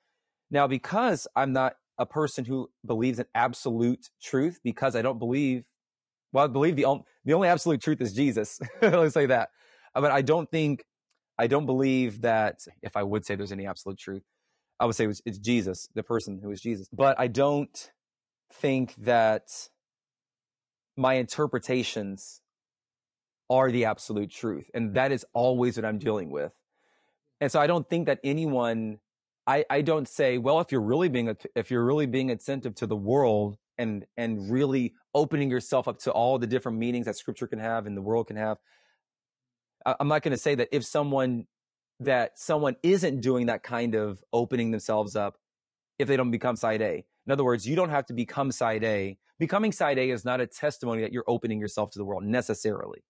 Now, 0.49 0.68
because 0.68 1.28
I'm 1.36 1.53
not 1.53 1.76
a 1.97 2.05
person 2.05 2.45
who 2.45 2.69
believes 2.85 3.19
in 3.19 3.25
absolute 3.35 4.09
truth, 4.21 4.59
because 4.63 4.95
I 4.95 5.01
don't 5.01 5.19
believe, 5.19 5.63
well, 6.31 6.45
I 6.45 6.47
believe 6.47 6.75
the, 6.75 6.85
on- 6.85 7.03
the 7.25 7.33
only 7.33 7.47
absolute 7.47 7.81
truth 7.81 8.01
is 8.01 8.13
Jesus. 8.13 8.59
Let's 8.81 9.13
say 9.13 9.27
that. 9.27 9.49
Uh, 9.95 10.01
But 10.01 10.11
I 10.11 10.21
don't 10.21 10.49
think, 10.49 10.83
I 11.37 11.47
don't 11.47 11.65
believe 11.65 12.21
that 12.21 12.59
if 12.81 12.95
I 12.95 13.03
would 13.03 13.25
say 13.25 13.35
there's 13.35 13.51
any 13.51 13.67
absolute 13.67 13.97
truth, 13.97 14.23
I 14.79 14.85
would 14.85 14.95
say 14.95 15.07
it's 15.25 15.37
Jesus, 15.39 15.87
the 15.93 16.03
person 16.03 16.39
who 16.43 16.51
is 16.51 16.61
Jesus. 16.61 16.89
But 16.91 17.19
I 17.19 17.27
don't 17.27 17.91
think 18.51 18.95
that 18.97 19.49
my 20.97 21.15
interpretations 21.15 22.41
are 23.49 23.71
the 23.71 23.85
absolute 23.85 24.31
truth. 24.31 24.69
And 24.73 24.95
that 24.95 25.11
is 25.11 25.25
always 25.33 25.77
what 25.77 25.85
I'm 25.85 25.99
dealing 25.99 26.29
with. 26.31 26.51
And 27.39 27.51
so 27.51 27.59
I 27.59 27.67
don't 27.67 27.87
think 27.89 28.07
that 28.07 28.19
anyone, 28.23 28.99
I, 29.45 29.65
I 29.69 29.81
don't 29.81 30.07
say, 30.07 30.37
well, 30.37 30.59
if 30.59 30.71
you're 30.71 30.81
really 30.81 31.09
being, 31.09 31.35
if 31.55 31.71
you're 31.71 31.85
really 31.85 32.05
being 32.05 32.31
attentive 32.31 32.75
to 32.75 32.87
the 32.87 32.95
world 32.95 33.57
and, 33.77 34.05
and 34.15 34.51
really 34.51 34.93
opening 35.13 35.49
yourself 35.49 35.87
up 35.87 35.99
to 35.99 36.11
all 36.11 36.39
the 36.39 36.47
different 36.47 36.77
meanings 36.77 37.05
that 37.07 37.17
scripture 37.17 37.47
can 37.47 37.59
have 37.59 37.85
and 37.85 37.97
the 37.97 38.01
world 38.01 38.27
can 38.27 38.37
have, 38.37 38.57
I, 39.85 39.95
I'm 39.99 40.07
not 40.07 40.21
going 40.21 40.31
to 40.31 40.37
say 40.37 40.55
that 40.55 40.69
if 40.71 40.85
someone, 40.85 41.45
that 41.99 42.39
someone 42.39 42.77
isn't 42.83 43.21
doing 43.21 43.47
that 43.47 43.63
kind 43.63 43.95
of 43.95 44.23
opening 44.31 44.71
themselves 44.71 45.15
up, 45.15 45.37
if 45.99 46.07
they 46.07 46.17
don't 46.17 46.31
become 46.31 46.55
side 46.55 46.81
A. 46.81 47.05
In 47.25 47.31
other 47.31 47.43
words, 47.43 47.67
you 47.67 47.75
don't 47.75 47.89
have 47.89 48.05
to 48.07 48.13
become 48.13 48.51
side 48.51 48.83
A. 48.83 49.17
Becoming 49.39 49.71
side 49.71 49.99
A 49.99 50.09
is 50.09 50.25
not 50.25 50.41
a 50.41 50.47
testimony 50.47 51.01
that 51.01 51.13
you're 51.13 51.23
opening 51.27 51.59
yourself 51.59 51.91
to 51.91 51.99
the 51.99 52.05
world 52.05 52.23
necessarily 52.23 53.03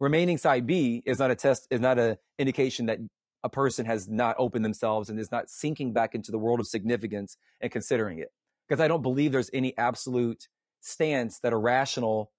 remaining 0.00 0.38
side 0.38 0.66
B 0.66 1.02
is 1.06 1.18
not 1.18 1.30
a 1.30 1.34
test, 1.34 1.66
is 1.70 1.80
not 1.80 1.98
an 1.98 2.16
indication 2.38 2.86
that 2.86 2.98
a 3.44 3.48
person 3.48 3.86
has 3.86 4.08
not 4.08 4.36
opened 4.38 4.64
themselves 4.64 5.08
and 5.08 5.18
is 5.18 5.30
not 5.30 5.48
sinking 5.48 5.92
back 5.92 6.14
into 6.14 6.32
the 6.32 6.38
world 6.38 6.60
of 6.60 6.66
significance 6.66 7.36
and 7.60 7.70
considering 7.70 8.18
it. 8.18 8.32
Because 8.68 8.80
I 8.80 8.88
don't 8.88 9.02
believe 9.02 9.32
there's 9.32 9.50
any 9.52 9.76
absolute 9.78 10.48
stance 10.80 11.38
that 11.40 11.52
a 11.52 11.56
rational 11.56 12.32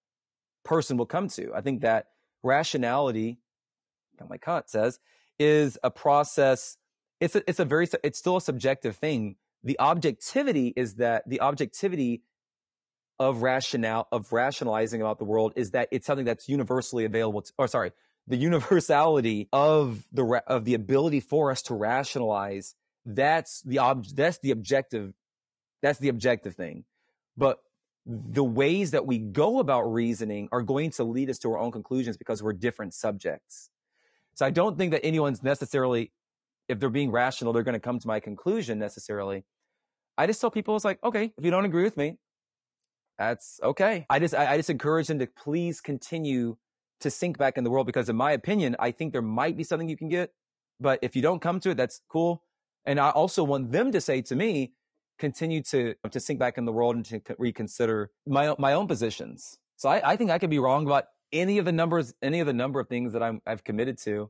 person 0.63 0.97
will 0.97 1.05
come 1.05 1.27
to. 1.29 1.51
I 1.55 1.61
think 1.61 1.81
that 1.81 2.07
rationality, 2.43 3.39
like 4.29 4.41
Kant 4.41 4.69
says, 4.69 4.99
is 5.39 5.77
a 5.83 5.89
process. 5.89 6.77
It's 7.19 7.35
a, 7.35 7.49
it's 7.49 7.59
a 7.59 7.65
very, 7.65 7.87
it's 8.03 8.19
still 8.19 8.37
a 8.37 8.41
subjective 8.41 8.95
thing. 8.95 9.37
The 9.63 9.79
objectivity 9.79 10.73
is 10.75 10.95
that 10.95 11.27
the 11.27 11.41
objectivity 11.41 12.23
of 13.17 13.41
rationale 13.41 14.07
of 14.11 14.31
rationalizing 14.31 15.01
about 15.01 15.19
the 15.19 15.25
world 15.25 15.53
is 15.55 15.71
that 15.71 15.89
it's 15.91 16.05
something 16.05 16.25
that's 16.25 16.47
universally 16.47 17.03
available 17.03 17.41
to, 17.41 17.51
or 17.57 17.67
sorry 17.67 17.91
the 18.29 18.37
universality 18.37 19.49
of 19.51 20.05
the 20.11 20.41
of 20.47 20.65
the 20.65 20.75
ability 20.75 21.19
for 21.19 21.51
us 21.51 21.61
to 21.63 21.73
rationalize 21.75 22.75
that's 23.05 23.61
the 23.63 23.79
ob- 23.79 24.05
that's 24.15 24.39
the 24.39 24.51
objective 24.51 25.13
that's 25.81 25.99
the 25.99 26.09
objective 26.09 26.55
thing. 26.55 26.85
But 27.37 27.59
the 28.05 28.43
ways 28.43 28.91
that 28.91 29.05
we 29.05 29.17
go 29.17 29.59
about 29.59 29.83
reasoning 29.83 30.49
are 30.51 30.61
going 30.61 30.91
to 30.91 31.03
lead 31.03 31.29
us 31.29 31.37
to 31.39 31.51
our 31.51 31.59
own 31.59 31.71
conclusions 31.71 32.17
because 32.17 32.41
we're 32.41 32.53
different 32.53 32.93
subjects. 32.93 33.69
So 34.35 34.45
i 34.45 34.51
don't 34.51 34.77
think 34.77 34.91
that 34.91 35.05
anyone's 35.05 35.43
necessarily 35.43 36.11
if 36.69 36.79
they're 36.79 36.89
being 36.89 37.11
rational 37.11 37.51
they're 37.51 37.63
going 37.63 37.73
to 37.73 37.79
come 37.79 37.99
to 37.99 38.07
my 38.07 38.19
conclusion 38.19 38.79
necessarily. 38.79 39.43
I 40.17 40.27
just 40.27 40.39
tell 40.41 40.51
people 40.51 40.75
it's 40.75 40.85
like 40.85 41.03
okay 41.03 41.33
if 41.37 41.43
you 41.43 41.51
don't 41.51 41.65
agree 41.65 41.83
with 41.83 41.97
me 41.97 42.17
that's 43.19 43.59
okay. 43.61 44.05
I 44.09 44.19
just, 44.19 44.33
I, 44.33 44.53
I 44.53 44.57
just 44.57 44.69
encourage 44.69 45.07
them 45.07 45.19
to 45.19 45.27
please 45.27 45.81
continue 45.81 46.55
to 47.01 47.09
sink 47.09 47.37
back 47.37 47.57
in 47.57 47.63
the 47.63 47.69
world 47.69 47.85
because 47.87 48.09
in 48.09 48.15
my 48.15 48.31
opinion, 48.31 48.75
I 48.79 48.91
think 48.91 49.13
there 49.13 49.21
might 49.21 49.57
be 49.57 49.63
something 49.63 49.89
you 49.89 49.97
can 49.97 50.09
get, 50.09 50.33
but 50.79 50.99
if 51.01 51.15
you 51.15 51.21
don't 51.21 51.41
come 51.41 51.59
to 51.61 51.71
it, 51.71 51.77
that's 51.77 52.01
cool. 52.09 52.43
And 52.85 52.99
I 52.99 53.09
also 53.09 53.43
want 53.43 53.71
them 53.71 53.91
to 53.91 54.01
say 54.01 54.21
to 54.23 54.35
me, 54.35 54.73
continue 55.17 55.61
to, 55.61 55.95
to 56.09 56.19
sink 56.19 56.39
back 56.39 56.57
in 56.57 56.65
the 56.65 56.71
world 56.71 56.95
and 56.95 57.05
to 57.05 57.21
reconsider 57.37 58.09
my, 58.25 58.55
my 58.57 58.73
own 58.73 58.87
positions. 58.87 59.57
So 59.75 59.89
I, 59.89 60.11
I 60.11 60.15
think 60.15 60.31
I 60.31 60.39
could 60.39 60.49
be 60.49 60.59
wrong 60.59 60.85
about 60.85 61.05
any 61.31 61.57
of 61.57 61.65
the 61.65 61.71
numbers, 61.71 62.13
any 62.21 62.39
of 62.39 62.47
the 62.47 62.53
number 62.53 62.79
of 62.79 62.87
things 62.87 63.13
that 63.13 63.21
I'm, 63.21 63.41
I've 63.45 63.63
committed 63.63 63.97
to. 63.99 64.29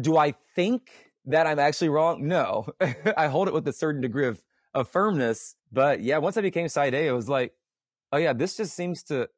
Do 0.00 0.16
I 0.16 0.34
think 0.54 0.90
that 1.26 1.46
I'm 1.46 1.58
actually 1.58 1.88
wrong? 1.88 2.26
No, 2.26 2.66
I 3.16 3.28
hold 3.28 3.48
it 3.48 3.54
with 3.54 3.66
a 3.68 3.72
certain 3.72 4.00
degree 4.00 4.26
of, 4.26 4.42
of 4.74 4.88
firmness. 4.88 5.54
But 5.72 6.02
yeah, 6.02 6.18
once 6.18 6.36
I 6.36 6.40
became 6.40 6.68
side 6.68 6.94
A, 6.94 7.06
it 7.06 7.12
was 7.12 7.28
like, 7.28 7.52
oh 8.12 8.18
yeah, 8.18 8.32
this 8.32 8.56
just 8.56 8.74
seems 8.74 9.02
to, 9.04 9.28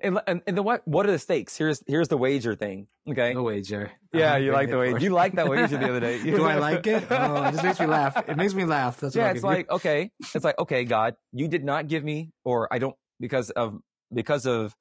and, 0.00 0.18
and, 0.26 0.42
and 0.46 0.56
then 0.56 0.64
what, 0.64 0.86
what 0.86 1.06
are 1.06 1.12
the 1.12 1.18
stakes? 1.18 1.56
Here's, 1.56 1.82
here's 1.86 2.08
the 2.08 2.16
wager 2.16 2.54
thing. 2.54 2.88
Okay. 3.08 3.34
The 3.34 3.42
wager. 3.42 3.92
Yeah, 4.12 4.34
I'll 4.34 4.42
you 4.42 4.52
like 4.52 4.70
the 4.70 4.78
wager. 4.78 4.98
You 4.98 5.10
like 5.10 5.34
that 5.34 5.48
wager 5.48 5.76
the 5.76 5.88
other 5.88 6.00
day. 6.00 6.22
Do 6.24 6.44
I 6.44 6.56
like 6.56 6.86
it? 6.86 7.04
Oh, 7.10 7.44
it 7.44 7.52
just 7.52 7.64
makes 7.64 7.80
me 7.80 7.86
laugh. 7.86 8.28
It 8.28 8.36
makes 8.36 8.54
me 8.54 8.64
laugh. 8.64 8.98
That's 8.98 9.14
yeah, 9.14 9.30
it's 9.30 9.42
like 9.42 9.70
okay, 9.70 10.10
it's 10.34 10.44
like 10.44 10.58
okay, 10.58 10.84
God, 10.84 11.14
you 11.32 11.48
did 11.48 11.64
not 11.64 11.88
give 11.88 12.04
me, 12.04 12.32
or 12.44 12.72
I 12.72 12.78
don't 12.78 12.94
because 13.20 13.50
of 13.50 13.78
because 14.12 14.46
of 14.46 14.74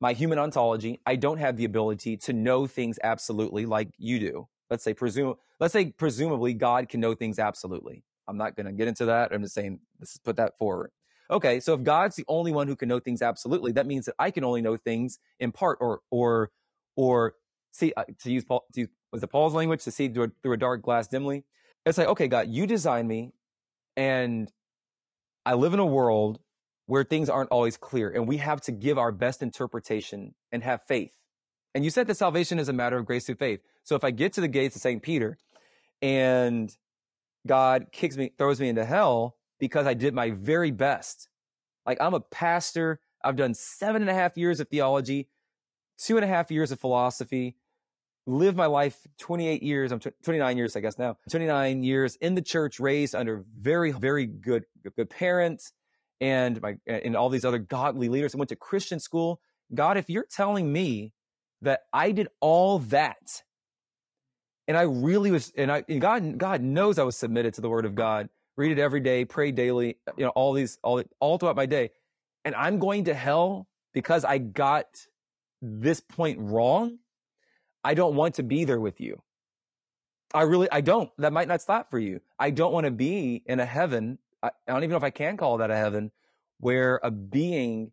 my 0.00 0.12
human 0.12 0.38
ontology, 0.38 1.00
I 1.06 1.16
don't 1.16 1.38
have 1.38 1.56
the 1.56 1.64
ability 1.64 2.16
to 2.18 2.32
know 2.32 2.66
things 2.66 2.98
absolutely 3.02 3.66
like 3.66 3.90
you 3.96 4.18
do. 4.18 4.48
Let's 4.70 4.84
say 4.84 4.94
presume, 4.94 5.34
let's 5.60 5.72
say 5.72 5.92
presumably 5.92 6.54
God 6.54 6.88
can 6.88 7.00
know 7.00 7.14
things 7.14 7.38
absolutely. 7.38 8.04
I'm 8.26 8.36
not 8.36 8.56
going 8.56 8.66
to 8.66 8.72
get 8.72 8.88
into 8.88 9.06
that. 9.06 9.32
I'm 9.32 9.42
just 9.42 9.54
saying 9.54 9.80
let's 10.00 10.18
put 10.18 10.36
that 10.36 10.56
forward. 10.58 10.90
Okay, 11.30 11.60
so 11.60 11.74
if 11.74 11.82
God's 11.82 12.16
the 12.16 12.24
only 12.28 12.52
one 12.52 12.68
who 12.68 12.76
can 12.76 12.88
know 12.88 13.00
things 13.00 13.22
absolutely, 13.22 13.72
that 13.72 13.86
means 13.86 14.06
that 14.06 14.14
I 14.18 14.30
can 14.30 14.44
only 14.44 14.62
know 14.62 14.76
things 14.76 15.18
in 15.40 15.52
part, 15.52 15.78
or 15.80 16.00
or 16.10 16.50
or 16.96 17.34
see 17.72 17.92
uh, 17.96 18.04
to 18.22 18.32
use 18.32 18.44
Paul 18.44 18.64
to 18.74 18.80
use, 18.80 18.88
was 19.12 19.22
it 19.22 19.28
Paul's 19.28 19.54
language 19.54 19.84
to 19.84 19.90
see 19.90 20.08
through 20.08 20.24
a, 20.24 20.28
through 20.42 20.52
a 20.52 20.58
dark 20.58 20.82
glass 20.82 21.08
dimly. 21.08 21.44
It's 21.86 21.98
like 21.98 22.08
okay, 22.08 22.28
God, 22.28 22.48
you 22.48 22.66
designed 22.66 23.08
me, 23.08 23.32
and 23.96 24.50
I 25.46 25.54
live 25.54 25.72
in 25.74 25.80
a 25.80 25.86
world 25.86 26.40
where 26.86 27.04
things 27.04 27.30
aren't 27.30 27.50
always 27.50 27.76
clear, 27.78 28.10
and 28.10 28.28
we 28.28 28.36
have 28.36 28.60
to 28.62 28.72
give 28.72 28.98
our 28.98 29.12
best 29.12 29.42
interpretation 29.42 30.34
and 30.52 30.62
have 30.62 30.82
faith. 30.86 31.12
And 31.74 31.84
you 31.84 31.90
said 31.90 32.06
that 32.06 32.16
salvation 32.16 32.58
is 32.58 32.68
a 32.68 32.72
matter 32.72 32.96
of 32.96 33.06
grace 33.06 33.26
through 33.26 33.36
faith. 33.36 33.60
So 33.82 33.96
if 33.96 34.04
I 34.04 34.10
get 34.10 34.34
to 34.34 34.40
the 34.40 34.48
gates 34.48 34.76
of 34.76 34.82
St. 34.82 35.02
Peter 35.02 35.38
and 36.00 36.74
God 37.46 37.86
kicks 37.90 38.16
me, 38.16 38.30
throws 38.38 38.60
me 38.60 38.68
into 38.68 38.84
hell 38.84 39.36
because 39.58 39.86
I 39.86 39.94
did 39.94 40.14
my 40.14 40.30
very 40.30 40.70
best. 40.70 41.28
Like 41.86 41.98
I'm 42.00 42.14
a 42.14 42.20
pastor. 42.20 43.00
I've 43.22 43.36
done 43.36 43.54
seven 43.54 44.02
and 44.02 44.10
a 44.10 44.14
half 44.14 44.36
years 44.36 44.60
of 44.60 44.68
theology, 44.68 45.28
two 45.98 46.16
and 46.16 46.24
a 46.24 46.28
half 46.28 46.50
years 46.50 46.72
of 46.72 46.80
philosophy, 46.80 47.56
lived 48.26 48.56
my 48.56 48.66
life 48.66 49.06
28 49.18 49.62
years. 49.62 49.92
I'm 49.92 50.00
29 50.00 50.56
years, 50.56 50.76
I 50.76 50.80
guess 50.80 50.98
now, 50.98 51.16
29 51.30 51.82
years 51.82 52.16
in 52.16 52.34
the 52.34 52.42
church, 52.42 52.80
raised 52.80 53.14
under 53.14 53.44
very, 53.58 53.92
very 53.92 54.26
good, 54.26 54.64
good 54.96 55.10
parents 55.10 55.72
and 56.20 56.60
my, 56.62 56.76
and 56.86 57.16
all 57.16 57.28
these 57.28 57.44
other 57.44 57.58
godly 57.58 58.08
leaders. 58.08 58.34
I 58.34 58.38
went 58.38 58.48
to 58.50 58.56
Christian 58.56 59.00
school. 59.00 59.40
God, 59.74 59.96
if 59.96 60.08
you're 60.08 60.26
telling 60.30 60.72
me 60.72 61.12
that 61.62 61.80
I 61.92 62.12
did 62.12 62.28
all 62.40 62.78
that 62.78 63.42
and 64.66 64.76
I 64.76 64.82
really 64.82 65.30
was, 65.30 65.52
and 65.56 65.70
I, 65.70 65.84
and 65.88 66.00
God, 66.00 66.38
God 66.38 66.62
knows 66.62 66.98
I 66.98 67.02
was 67.02 67.16
submitted 67.16 67.54
to 67.54 67.60
the 67.60 67.68
word 67.68 67.84
of 67.84 67.94
God, 67.94 68.28
read 68.56 68.72
it 68.72 68.78
every 68.80 69.00
day, 69.00 69.24
pray 69.24 69.50
daily, 69.50 69.98
you 70.16 70.24
know, 70.24 70.30
all 70.30 70.52
these, 70.52 70.78
all, 70.82 71.02
all 71.20 71.38
throughout 71.38 71.56
my 71.56 71.66
day. 71.66 71.90
And 72.44 72.54
I'm 72.54 72.78
going 72.78 73.04
to 73.04 73.14
hell 73.14 73.66
because 73.92 74.24
I 74.24 74.38
got 74.38 74.86
this 75.62 76.00
point 76.00 76.38
wrong. 76.40 76.98
I 77.82 77.94
don't 77.94 78.14
want 78.14 78.36
to 78.36 78.42
be 78.42 78.64
there 78.64 78.80
with 78.80 79.00
you. 79.00 79.22
I 80.32 80.42
really, 80.42 80.68
I 80.70 80.80
don't. 80.80 81.10
That 81.18 81.32
might 81.32 81.48
not 81.48 81.62
stop 81.62 81.90
for 81.90 81.98
you. 81.98 82.20
I 82.38 82.50
don't 82.50 82.72
want 82.72 82.84
to 82.84 82.90
be 82.90 83.42
in 83.46 83.60
a 83.60 83.66
heaven. 83.66 84.18
I, 84.42 84.48
I 84.48 84.72
don't 84.72 84.78
even 84.78 84.90
know 84.90 84.96
if 84.96 85.04
I 85.04 85.10
can 85.10 85.36
call 85.36 85.58
that 85.58 85.70
a 85.70 85.76
heaven 85.76 86.10
where 86.58 87.00
a 87.02 87.10
being 87.10 87.92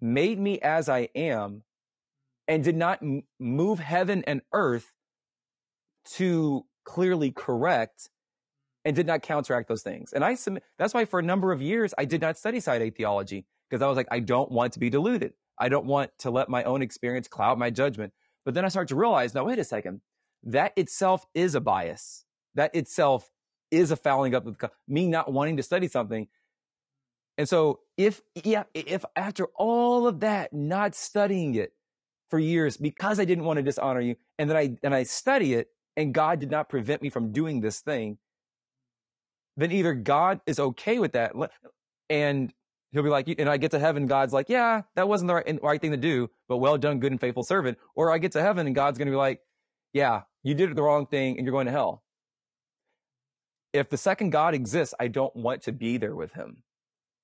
made 0.00 0.38
me 0.38 0.58
as 0.60 0.88
I 0.88 1.08
am 1.14 1.62
and 2.48 2.62
did 2.62 2.76
not 2.76 3.00
move 3.38 3.78
heaven 3.78 4.24
and 4.26 4.42
earth 4.52 4.94
to 6.14 6.64
clearly 6.84 7.32
correct 7.32 8.08
and 8.86 8.94
did 8.94 9.06
not 9.06 9.20
counteract 9.20 9.68
those 9.68 9.82
things. 9.82 10.12
And 10.12 10.24
I 10.24 10.36
submit, 10.36 10.62
that's 10.78 10.94
why 10.94 11.04
for 11.04 11.18
a 11.18 11.22
number 11.22 11.50
of 11.50 11.60
years, 11.60 11.92
I 11.98 12.04
did 12.04 12.20
not 12.20 12.38
study 12.38 12.60
side 12.60 12.80
A 12.80 12.90
theology 12.90 13.44
because 13.68 13.82
I 13.82 13.88
was 13.88 13.96
like, 13.96 14.06
I 14.12 14.20
don't 14.20 14.50
want 14.50 14.72
to 14.74 14.78
be 14.78 14.88
deluded. 14.88 15.32
I 15.58 15.68
don't 15.68 15.86
want 15.86 16.12
to 16.20 16.30
let 16.30 16.48
my 16.48 16.62
own 16.62 16.82
experience 16.82 17.26
cloud 17.26 17.58
my 17.58 17.68
judgment. 17.68 18.12
But 18.44 18.54
then 18.54 18.64
I 18.64 18.68
start 18.68 18.86
to 18.88 18.94
realize, 18.94 19.34
now, 19.34 19.44
wait 19.44 19.58
a 19.58 19.64
second. 19.64 20.02
That 20.44 20.72
itself 20.76 21.26
is 21.34 21.56
a 21.56 21.60
bias. 21.60 22.26
That 22.54 22.76
itself 22.76 23.28
is 23.72 23.90
a 23.90 23.96
fouling 23.96 24.36
up 24.36 24.46
of 24.46 24.56
me 24.86 25.08
not 25.08 25.32
wanting 25.32 25.56
to 25.56 25.64
study 25.64 25.88
something. 25.88 26.28
And 27.36 27.48
so 27.48 27.80
if, 27.96 28.22
yeah, 28.44 28.64
if 28.72 29.04
after 29.16 29.46
all 29.56 30.06
of 30.06 30.20
that, 30.20 30.52
not 30.52 30.94
studying 30.94 31.56
it 31.56 31.72
for 32.30 32.38
years 32.38 32.76
because 32.76 33.18
I 33.18 33.24
didn't 33.24 33.44
want 33.44 33.56
to 33.56 33.64
dishonor 33.64 34.00
you 34.00 34.14
and 34.38 34.48
then 34.48 34.56
I, 34.56 34.76
and 34.84 34.94
I 34.94 35.02
study 35.02 35.54
it 35.54 35.70
and 35.96 36.14
God 36.14 36.38
did 36.38 36.52
not 36.52 36.68
prevent 36.68 37.02
me 37.02 37.10
from 37.10 37.32
doing 37.32 37.60
this 37.60 37.80
thing, 37.80 38.18
then 39.56 39.72
either 39.72 39.94
God 39.94 40.40
is 40.46 40.58
okay 40.58 40.98
with 40.98 41.12
that 41.12 41.32
and 42.10 42.52
he'll 42.92 43.02
be 43.02 43.08
like, 43.08 43.28
and 43.38 43.48
I 43.48 43.56
get 43.56 43.72
to 43.72 43.78
heaven, 43.78 44.06
God's 44.06 44.32
like, 44.32 44.48
yeah, 44.48 44.82
that 44.94 45.08
wasn't 45.08 45.28
the 45.28 45.34
right, 45.34 45.62
right 45.62 45.80
thing 45.80 45.92
to 45.92 45.96
do, 45.96 46.30
but 46.48 46.58
well 46.58 46.78
done, 46.78 47.00
good 47.00 47.12
and 47.12 47.20
faithful 47.20 47.42
servant. 47.42 47.78
Or 47.94 48.12
I 48.12 48.18
get 48.18 48.32
to 48.32 48.42
heaven 48.42 48.66
and 48.66 48.74
God's 48.74 48.98
going 48.98 49.06
to 49.06 49.12
be 49.12 49.16
like, 49.16 49.40
yeah, 49.92 50.22
you 50.42 50.54
did 50.54 50.74
the 50.76 50.82
wrong 50.82 51.06
thing 51.06 51.36
and 51.36 51.46
you're 51.46 51.52
going 51.52 51.66
to 51.66 51.72
hell. 51.72 52.02
If 53.72 53.90
the 53.90 53.96
second 53.96 54.30
God 54.30 54.54
exists, 54.54 54.94
I 54.98 55.08
don't 55.08 55.34
want 55.34 55.62
to 55.62 55.72
be 55.72 55.96
there 55.98 56.14
with 56.14 56.32
him. 56.32 56.58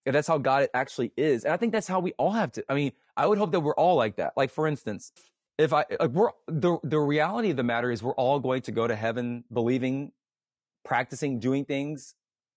If 0.04 0.12
that's 0.12 0.28
how 0.28 0.38
God 0.38 0.68
actually 0.74 1.12
is. 1.16 1.44
And 1.44 1.52
I 1.52 1.56
think 1.56 1.72
that's 1.72 1.86
how 1.86 2.00
we 2.00 2.12
all 2.18 2.32
have 2.32 2.52
to. 2.52 2.64
I 2.68 2.74
mean, 2.74 2.92
I 3.16 3.26
would 3.26 3.38
hope 3.38 3.52
that 3.52 3.60
we're 3.60 3.74
all 3.74 3.94
like 3.96 4.16
that. 4.16 4.32
Like, 4.36 4.50
for 4.50 4.66
instance, 4.66 5.12
if 5.58 5.72
I, 5.72 5.84
like 6.00 6.10
we're, 6.10 6.30
the, 6.48 6.78
the 6.82 6.98
reality 6.98 7.50
of 7.50 7.56
the 7.56 7.62
matter 7.62 7.90
is 7.90 8.02
we're 8.02 8.14
all 8.14 8.40
going 8.40 8.62
to 8.62 8.72
go 8.72 8.86
to 8.86 8.96
heaven 8.96 9.44
believing, 9.52 10.12
practicing, 10.84 11.38
doing 11.38 11.64
things 11.64 12.14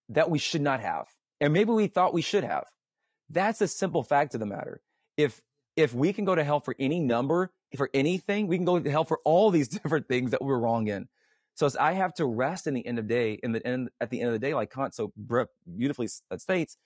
that 0.10 0.30
we 0.30 0.40
should 0.40 0.62
not 0.62 0.80
have. 0.80 1.08
And 1.42 1.54
maybe 1.54 1.72
we 1.72 1.88
thought 1.88 2.14
we 2.14 2.22
should 2.22 2.44
have. 2.44 2.66
That's 3.30 3.62
a 3.62 3.68
simple 3.68 4.04
fact 4.04 4.34
of 4.34 4.40
the 4.40 4.46
matter. 4.46 4.82
If, 5.18 5.42
if 5.76 5.94
we 5.94 6.14
can 6.14 6.26
go 6.26 6.36
to 6.36 6.44
hell 6.44 6.60
for 6.60 6.76
any 6.80 7.00
number, 7.00 7.52
for 7.76 7.90
anything, 7.94 8.48
we 8.48 8.58
can 8.58 8.66
go 8.66 8.80
to 8.80 8.92
hell 8.92 9.04
for 9.04 9.20
all 9.26 9.52
these 9.52 9.68
different 9.84 10.08
things 10.08 10.32
that 10.32 10.42
we're 10.42 10.60
wrong 10.60 10.88
in. 10.88 11.08
So 11.56 11.70
I 11.80 11.94
have 11.94 12.14
to 12.16 12.26
rest 12.26 12.68
in 12.68 12.74
the 12.74 12.86
end 12.86 13.00
of 13.00 13.08
day, 13.08 13.40
in 13.42 13.54
the 13.54 13.66
end, 13.66 13.90
at 14.02 14.10
the 14.10 14.20
end 14.20 14.28
of 14.28 14.34
the 14.34 14.40
day, 14.40 14.54
like 14.54 14.72
Kant 14.72 14.94
so 14.94 15.14
beautifully 15.78 16.10
uh, 16.30 16.38
states, 16.38 16.78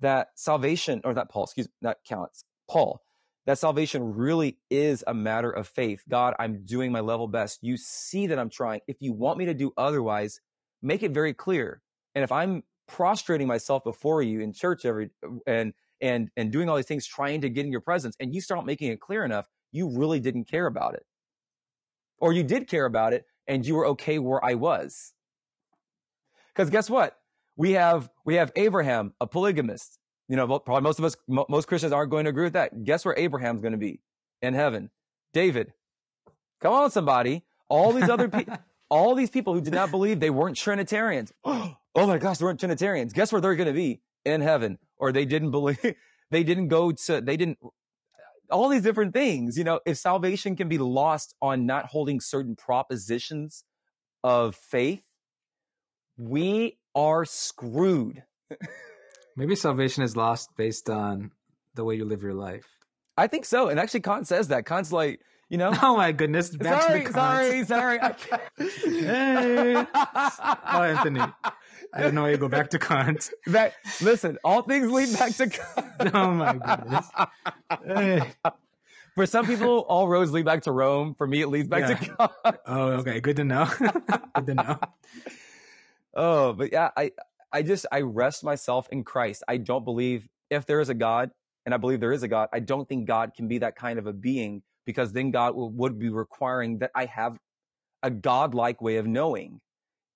that 0.00 0.28
salvation, 0.36 1.00
or 1.04 1.12
that 1.14 1.28
Paul, 1.28 1.44
excuse 1.44 1.66
me, 1.66 1.72
not 1.82 1.98
Kant, 2.06 2.30
Paul, 2.70 3.02
that 3.46 3.58
salvation 3.58 4.14
really 4.14 4.58
is 4.70 5.02
a 5.06 5.14
matter 5.14 5.50
of 5.50 5.66
faith. 5.66 6.04
God, 6.08 6.34
I'm 6.38 6.64
doing 6.64 6.92
my 6.92 7.00
level 7.00 7.26
best. 7.26 7.58
You 7.62 7.76
see 7.76 8.28
that 8.28 8.38
I'm 8.38 8.50
trying. 8.50 8.80
If 8.86 8.98
you 9.00 9.12
want 9.12 9.38
me 9.38 9.46
to 9.46 9.54
do 9.54 9.72
otherwise, 9.76 10.40
make 10.80 11.02
it 11.02 11.10
very 11.10 11.34
clear. 11.34 11.82
And 12.14 12.22
if 12.22 12.30
I'm 12.30 12.62
prostrating 12.92 13.48
myself 13.48 13.82
before 13.82 14.22
you 14.22 14.40
in 14.40 14.52
church 14.52 14.84
every 14.84 15.10
and 15.46 15.72
and 16.00 16.30
and 16.36 16.52
doing 16.52 16.68
all 16.68 16.76
these 16.76 16.86
things 16.86 17.06
trying 17.06 17.40
to 17.40 17.48
get 17.48 17.64
in 17.64 17.72
your 17.72 17.80
presence 17.80 18.14
and 18.20 18.34
you 18.34 18.40
start 18.40 18.66
making 18.66 18.92
it 18.92 19.00
clear 19.00 19.24
enough, 19.24 19.48
you 19.72 19.88
really 19.98 20.20
didn't 20.20 20.44
care 20.44 20.66
about 20.66 20.94
it. 20.94 21.04
Or 22.18 22.32
you 22.32 22.42
did 22.42 22.68
care 22.68 22.84
about 22.84 23.14
it 23.14 23.24
and 23.48 23.66
you 23.66 23.74
were 23.74 23.86
okay 23.88 24.18
where 24.18 24.44
I 24.44 24.54
was. 24.54 25.14
Cuz 26.54 26.68
guess 26.68 26.90
what? 26.90 27.18
We 27.56 27.72
have 27.72 28.10
we 28.26 28.34
have 28.34 28.52
Abraham, 28.56 29.14
a 29.20 29.26
polygamist. 29.26 29.98
You 30.28 30.36
know, 30.36 30.46
probably 30.58 30.82
most 30.82 30.98
of 30.98 31.04
us 31.06 31.16
most 31.26 31.66
Christians 31.66 31.92
aren't 31.92 32.10
going 32.10 32.24
to 32.24 32.30
agree 32.30 32.44
with 32.44 32.52
that. 32.52 32.84
Guess 32.84 33.04
where 33.04 33.16
Abraham's 33.16 33.62
going 33.62 33.72
to 33.72 33.78
be? 33.78 34.02
In 34.42 34.54
heaven. 34.54 34.90
David. 35.32 35.72
Come 36.60 36.74
on 36.74 36.90
somebody. 36.90 37.44
All 37.68 37.92
these 37.92 38.10
other 38.10 38.28
people 38.28 38.58
all 38.90 39.14
these 39.14 39.30
people 39.30 39.54
who 39.54 39.62
did 39.62 39.72
not 39.72 39.90
believe 39.90 40.20
they 40.20 40.28
weren't 40.28 40.56
Trinitarians. 40.56 41.32
oh 41.94 42.06
my 42.06 42.18
gosh, 42.18 42.38
they 42.38 42.44
weren't 42.44 42.60
Trinitarians. 42.60 43.12
Guess 43.12 43.32
where 43.32 43.40
they're 43.40 43.54
going 43.54 43.68
to 43.68 43.72
be? 43.72 44.00
In 44.24 44.40
heaven. 44.40 44.78
Or 44.98 45.12
they 45.12 45.24
didn't 45.24 45.50
believe, 45.50 45.78
they 46.30 46.42
didn't 46.42 46.68
go 46.68 46.92
to, 46.92 47.20
they 47.20 47.36
didn't, 47.36 47.58
all 48.50 48.68
these 48.68 48.82
different 48.82 49.14
things. 49.14 49.56
You 49.56 49.64
know, 49.64 49.80
if 49.86 49.96
salvation 49.96 50.56
can 50.56 50.68
be 50.68 50.78
lost 50.78 51.34
on 51.42 51.66
not 51.66 51.86
holding 51.86 52.20
certain 52.20 52.56
propositions 52.56 53.64
of 54.22 54.54
faith, 54.54 55.04
we 56.18 56.78
are 56.94 57.24
screwed. 57.24 58.22
Maybe 59.36 59.56
salvation 59.56 60.02
is 60.02 60.16
lost 60.16 60.50
based 60.56 60.90
on 60.90 61.30
the 61.74 61.84
way 61.84 61.94
you 61.94 62.04
live 62.04 62.22
your 62.22 62.34
life. 62.34 62.66
I 63.16 63.26
think 63.26 63.44
so. 63.44 63.68
And 63.68 63.80
actually, 63.80 64.00
Kant 64.00 64.26
says 64.26 64.48
that. 64.48 64.66
Kant's 64.66 64.92
like, 64.92 65.20
you 65.48 65.58
know? 65.58 65.72
Oh 65.82 65.96
my 65.96 66.12
goodness! 66.12 66.48
Back 66.50 66.82
sorry, 66.82 67.00
to 67.00 67.08
the 67.08 67.12
sorry, 67.12 67.64
sorry. 67.64 67.98
hey. 68.56 69.86
Oh, 69.94 70.82
Anthony, 70.82 71.20
I 71.92 72.00
don't 72.02 72.14
know 72.14 72.22
why 72.22 72.30
you 72.30 72.36
go 72.38 72.48
back 72.48 72.70
to 72.70 72.78
Kant. 72.78 73.30
That 73.46 73.74
listen, 74.00 74.38
all 74.44 74.62
things 74.62 74.90
lead 74.90 75.12
back 75.18 75.34
to 75.36 75.48
Kant. 75.48 75.86
oh 76.14 76.30
my 76.32 76.52
goodness! 76.54 77.06
Eh. 77.86 78.24
For 79.14 79.26
some 79.26 79.44
people, 79.46 79.80
all 79.80 80.08
roads 80.08 80.32
lead 80.32 80.46
back 80.46 80.62
to 80.62 80.72
Rome. 80.72 81.14
For 81.18 81.26
me, 81.26 81.42
it 81.42 81.48
leads 81.48 81.68
back 81.68 81.80
Yeah. 81.80 81.94
to 81.94 82.30
Kant. 82.44 82.56
Oh, 82.66 82.88
okay. 83.00 83.20
Good 83.20 83.36
to 83.36 83.44
know. 83.44 83.66
Good 84.34 84.46
to 84.46 84.54
know. 84.54 84.78
Oh, 86.14 86.52
but 86.54 86.72
yeah, 86.72 86.90
I, 86.96 87.12
I 87.52 87.62
just, 87.62 87.86
I 87.92 88.00
rest 88.02 88.42
myself 88.44 88.88
in 88.90 89.04
Christ. 89.04 89.42
I 89.48 89.56
don't 89.58 89.84
believe 89.84 90.28
if 90.50 90.64
there 90.66 90.80
is 90.80 90.88
a 90.88 90.94
God, 90.94 91.30
and 91.66 91.74
I 91.74 91.78
believe 91.78 92.00
there 92.00 92.12
is 92.12 92.22
a 92.22 92.28
God, 92.28 92.48
I 92.52 92.60
don't 92.60 92.88
think 92.88 93.06
God 93.06 93.32
can 93.34 93.48
be 93.48 93.58
that 93.58 93.76
kind 93.76 93.98
of 93.98 94.06
a 94.06 94.12
being 94.12 94.62
because 94.86 95.12
then 95.12 95.30
God 95.30 95.54
will, 95.54 95.70
would 95.70 95.98
be 95.98 96.08
requiring 96.08 96.78
that 96.78 96.90
I 96.94 97.04
have 97.06 97.38
a 98.02 98.10
godlike 98.10 98.80
way 98.82 98.96
of 98.96 99.06
knowing. 99.06 99.60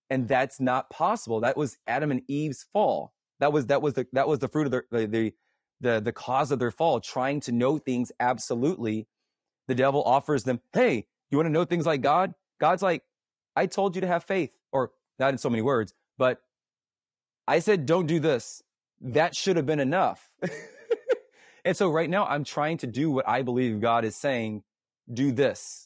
And 0.08 0.28
that's 0.28 0.60
not 0.60 0.90
possible. 0.90 1.40
That 1.40 1.56
was 1.56 1.78
Adam 1.86 2.10
and 2.10 2.22
Eve's 2.28 2.66
fall. 2.72 3.12
That 3.40 3.52
was 3.52 3.66
that 3.66 3.82
was 3.82 3.94
the 3.94 4.06
that 4.12 4.28
was 4.28 4.38
the 4.38 4.48
fruit 4.48 4.66
of 4.66 4.72
the 4.72 4.82
the 4.90 5.06
the 5.06 5.34
the, 5.80 6.00
the 6.00 6.12
cause 6.12 6.50
of 6.50 6.58
their 6.58 6.70
fall, 6.70 7.00
trying 7.00 7.40
to 7.40 7.52
know 7.52 7.78
things 7.78 8.12
absolutely. 8.18 9.06
The 9.68 9.74
devil 9.74 10.02
offers 10.04 10.44
them, 10.44 10.60
hey, 10.72 11.06
you 11.30 11.38
want 11.38 11.46
to 11.46 11.52
know 11.52 11.64
things 11.64 11.86
like 11.86 12.00
God? 12.00 12.34
God's 12.60 12.82
like, 12.82 13.02
I 13.54 13.66
told 13.66 13.94
you 13.94 14.00
to 14.00 14.06
have 14.06 14.24
faith, 14.24 14.56
or 14.72 14.92
not 15.18 15.32
in 15.32 15.38
so 15.38 15.50
many 15.50 15.62
words, 15.62 15.92
but 16.18 16.40
I 17.46 17.58
said, 17.58 17.86
don't 17.86 18.06
do 18.06 18.20
this. 18.20 18.62
That 19.00 19.34
should 19.34 19.56
have 19.56 19.66
been 19.66 19.80
enough. 19.80 20.30
and 21.64 21.76
so 21.76 21.90
right 21.90 22.08
now 22.08 22.26
I'm 22.26 22.44
trying 22.44 22.78
to 22.78 22.86
do 22.86 23.10
what 23.10 23.28
I 23.28 23.42
believe 23.42 23.80
God 23.80 24.04
is 24.04 24.16
saying, 24.16 24.62
do 25.12 25.32
this. 25.32 25.85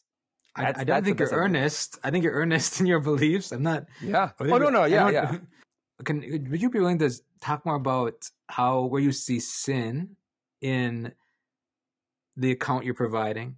I, 0.60 0.80
I, 0.80 0.84
don't 0.84 1.04
think 1.04 1.20
you're 1.20 1.30
earnest. 1.30 1.98
I 2.02 2.10
think 2.10 2.24
you're 2.24 2.34
earnest 2.34 2.80
in 2.80 2.86
your 2.86 3.00
beliefs. 3.00 3.52
I'm 3.52 3.62
not. 3.62 3.86
Yeah. 4.02 4.30
Oh 4.40 4.58
no, 4.58 4.70
no, 4.70 4.84
yeah, 4.84 5.10
yeah. 5.10 5.38
Can 6.04 6.20
would 6.50 6.62
you 6.62 6.70
be 6.70 6.78
willing 6.78 6.98
to 7.00 7.10
talk 7.42 7.66
more 7.66 7.74
about 7.74 8.28
how 8.48 8.84
where 8.84 9.02
you 9.02 9.12
see 9.12 9.38
sin 9.38 10.16
in 10.62 11.12
the 12.36 12.52
account 12.52 12.84
you're 12.84 12.94
providing? 12.94 13.56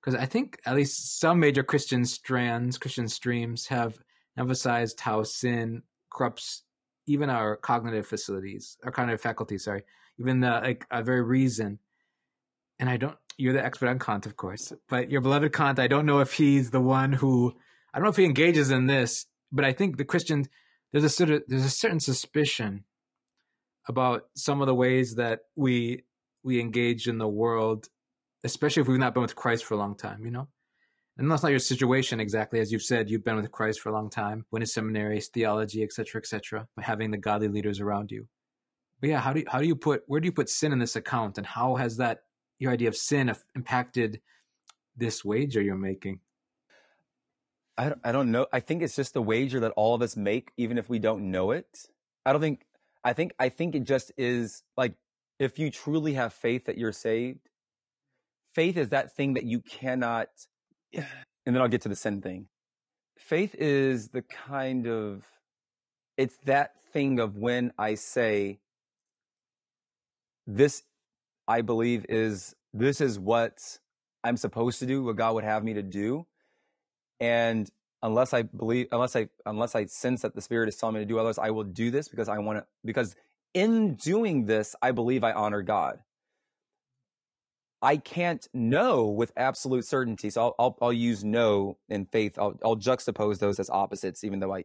Because 0.00 0.20
I 0.20 0.26
think 0.26 0.60
at 0.66 0.74
least 0.74 1.20
some 1.20 1.38
major 1.38 1.62
Christian 1.62 2.04
strands, 2.04 2.78
Christian 2.78 3.08
streams 3.08 3.66
have 3.68 3.96
emphasized 4.36 5.00
how 5.00 5.22
sin 5.22 5.82
corrupts 6.10 6.64
even 7.06 7.30
our 7.30 7.56
cognitive 7.56 8.06
facilities, 8.06 8.76
our 8.84 8.90
cognitive 8.90 9.20
faculties. 9.20 9.64
Sorry, 9.64 9.82
even 10.18 10.40
the 10.40 10.50
like 10.50 10.86
a 10.90 11.02
very 11.02 11.22
reason. 11.22 11.78
And 12.80 12.90
I 12.90 12.96
don't. 12.96 13.16
You're 13.36 13.52
the 13.52 13.64
expert 13.64 13.88
on 13.88 13.98
Kant, 13.98 14.26
of 14.26 14.36
course, 14.36 14.72
but 14.88 15.10
your 15.10 15.20
beloved 15.20 15.52
Kant. 15.52 15.78
I 15.78 15.88
don't 15.88 16.06
know 16.06 16.20
if 16.20 16.32
he's 16.34 16.70
the 16.70 16.80
one 16.80 17.12
who. 17.12 17.54
I 17.92 17.98
don't 17.98 18.04
know 18.04 18.10
if 18.10 18.16
he 18.16 18.24
engages 18.24 18.70
in 18.70 18.86
this, 18.86 19.26
but 19.52 19.64
I 19.64 19.72
think 19.72 19.96
the 19.96 20.04
Christians 20.04 20.48
there's 20.94 21.04
a 21.04 21.08
sort 21.08 21.30
of 21.30 21.42
there's 21.48 21.64
a 21.64 21.70
certain 21.70 21.98
suspicion 21.98 22.84
about 23.88 24.26
some 24.36 24.60
of 24.60 24.68
the 24.68 24.74
ways 24.74 25.16
that 25.16 25.40
we 25.56 26.04
we 26.44 26.60
engage 26.60 27.08
in 27.08 27.18
the 27.18 27.26
world, 27.26 27.88
especially 28.44 28.82
if 28.82 28.88
we've 28.88 28.98
not 28.98 29.12
been 29.12 29.22
with 29.22 29.34
Christ 29.34 29.64
for 29.64 29.74
a 29.74 29.76
long 29.76 29.96
time, 29.96 30.24
you 30.24 30.30
know. 30.30 30.46
And 31.16 31.28
that's 31.28 31.42
not 31.42 31.50
your 31.50 31.58
situation 31.58 32.20
exactly, 32.20 32.60
as 32.60 32.70
you've 32.70 32.82
said. 32.82 33.10
You've 33.10 33.24
been 33.24 33.34
with 33.34 33.50
Christ 33.50 33.80
for 33.80 33.88
a 33.88 33.92
long 33.92 34.08
time, 34.08 34.46
went 34.52 34.64
to 34.64 34.70
seminaries, 34.70 35.28
theology, 35.28 35.82
etc., 35.82 36.20
etc. 36.20 36.68
Having 36.80 37.10
the 37.10 37.18
godly 37.18 37.48
leaders 37.48 37.80
around 37.80 38.12
you. 38.12 38.28
But 39.00 39.10
yeah, 39.10 39.20
how 39.20 39.32
do 39.32 39.40
you, 39.40 39.46
how 39.48 39.58
do 39.58 39.66
you 39.66 39.74
put 39.74 40.04
where 40.06 40.20
do 40.20 40.26
you 40.26 40.32
put 40.32 40.48
sin 40.48 40.72
in 40.72 40.78
this 40.78 40.94
account, 40.94 41.38
and 41.38 41.46
how 41.46 41.74
has 41.74 41.96
that 41.96 42.20
your 42.64 42.72
idea 42.72 42.88
of 42.88 42.96
sin 42.96 43.34
impacted 43.54 44.20
this 44.96 45.24
wager 45.24 45.62
you're 45.62 45.76
making? 45.76 46.20
I 47.76 47.88
don't, 47.88 48.00
I 48.04 48.12
don't 48.12 48.30
know. 48.30 48.46
I 48.52 48.60
think 48.60 48.82
it's 48.82 48.96
just 48.96 49.14
the 49.14 49.22
wager 49.22 49.60
that 49.60 49.72
all 49.72 49.94
of 49.94 50.02
us 50.02 50.16
make, 50.16 50.50
even 50.56 50.78
if 50.78 50.88
we 50.88 50.98
don't 50.98 51.30
know 51.30 51.50
it. 51.50 51.66
I 52.24 52.32
don't 52.32 52.40
think, 52.40 52.64
I 53.04 53.12
think, 53.12 53.32
I 53.38 53.48
think 53.48 53.74
it 53.74 53.84
just 53.84 54.12
is 54.16 54.62
like, 54.76 54.94
if 55.38 55.58
you 55.58 55.70
truly 55.70 56.14
have 56.14 56.32
faith 56.32 56.66
that 56.66 56.78
you're 56.78 56.92
saved, 56.92 57.48
faith 58.54 58.76
is 58.76 58.90
that 58.90 59.14
thing 59.16 59.34
that 59.34 59.44
you 59.44 59.60
cannot, 59.60 60.28
and 60.92 61.04
then 61.44 61.58
I'll 61.58 61.68
get 61.68 61.82
to 61.82 61.88
the 61.88 61.96
sin 61.96 62.22
thing. 62.22 62.46
Faith 63.18 63.56
is 63.58 64.08
the 64.08 64.22
kind 64.22 64.86
of, 64.86 65.24
it's 66.16 66.36
that 66.44 66.80
thing 66.92 67.18
of 67.18 67.36
when 67.36 67.72
I 67.76 67.96
say, 67.96 68.60
this, 70.46 70.84
I 71.48 71.62
believe 71.62 72.06
is, 72.08 72.54
this 72.72 73.00
is 73.00 73.18
what 73.18 73.78
I'm 74.22 74.36
supposed 74.36 74.78
to 74.80 74.86
do, 74.86 75.04
what 75.04 75.16
God 75.16 75.34
would 75.34 75.44
have 75.44 75.64
me 75.64 75.74
to 75.74 75.82
do 75.82 76.26
and 77.20 77.70
unless 78.02 78.34
I 78.34 78.42
believe, 78.42 78.88
unless 78.92 79.16
I, 79.16 79.28
unless 79.46 79.74
I 79.74 79.86
sense 79.86 80.22
that 80.22 80.34
the 80.34 80.42
Spirit 80.42 80.68
is 80.68 80.76
telling 80.76 80.94
me 80.94 81.00
to 81.00 81.06
do 81.06 81.18
others, 81.18 81.38
I 81.38 81.50
will 81.50 81.64
do 81.64 81.90
this 81.90 82.08
because 82.08 82.28
I 82.28 82.38
want 82.38 82.58
to, 82.58 82.66
because 82.84 83.16
in 83.54 83.94
doing 83.94 84.46
this, 84.46 84.76
I 84.82 84.92
believe 84.92 85.24
I 85.24 85.32
honor 85.32 85.62
God. 85.62 86.00
I 87.80 87.96
can't 87.98 88.46
know 88.54 89.06
with 89.06 89.32
absolute 89.36 89.86
certainty. 89.86 90.30
So 90.30 90.42
I'll, 90.42 90.54
I'll, 90.58 90.78
I'll 90.82 90.92
use 90.92 91.22
know 91.24 91.78
and 91.88 92.10
faith. 92.10 92.38
I'll, 92.38 92.58
I'll 92.64 92.76
juxtapose 92.76 93.38
those 93.38 93.58
as 93.60 93.70
opposites, 93.70 94.24
even 94.24 94.40
though 94.40 94.54
I, 94.54 94.64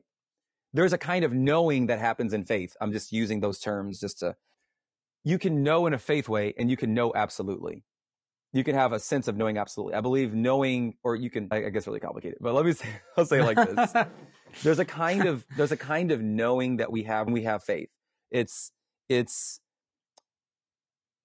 there's 0.74 0.94
a 0.94 0.98
kind 0.98 1.26
of 1.26 1.34
knowing 1.34 1.88
that 1.88 2.00
happens 2.00 2.34
in 2.34 2.46
faith. 2.46 2.76
I'm 2.82 2.92
just 2.92 3.12
using 3.12 3.42
those 3.42 3.60
terms 3.60 4.00
just 4.00 4.20
to, 4.20 4.36
you 5.24 5.38
can 5.38 5.64
know 5.64 5.86
in 5.86 5.94
a 5.94 6.00
faith 6.00 6.30
way 6.30 6.54
and 6.58 6.70
you 6.70 6.78
can 6.78 6.94
know 6.94 7.12
absolutely 7.16 7.84
you 8.52 8.64
can 8.64 8.76
have 8.76 8.94
a 8.94 9.00
sense 9.00 9.28
of 9.28 9.38
knowing 9.38 9.58
absolutely. 9.58 9.94
I 9.94 10.02
believe 10.02 10.34
knowing, 10.34 10.96
or 11.04 11.16
you 11.16 11.30
can, 11.30 11.48
I 11.52 11.70
guess 11.70 11.86
really 11.86 12.00
complicated, 12.00 12.40
but 12.42 12.54
let 12.54 12.66
me 12.66 12.74
say, 12.74 12.88
I'll 13.18 13.26
say 13.26 13.40
it 13.40 13.44
like 13.44 13.58
this. 13.58 13.94
there's 14.64 14.80
a 14.80 14.86
kind 14.86 15.26
of, 15.26 15.46
there's 15.56 15.72
a 15.72 15.78
kind 15.78 16.12
of 16.12 16.22
knowing 16.22 16.78
that 16.78 16.92
we 16.92 17.04
have 17.04 17.28
when 17.28 17.34
we 17.34 17.44
have 17.44 17.64
faith. 17.64 17.90
It's, 18.32 18.72
it's, 19.08 19.60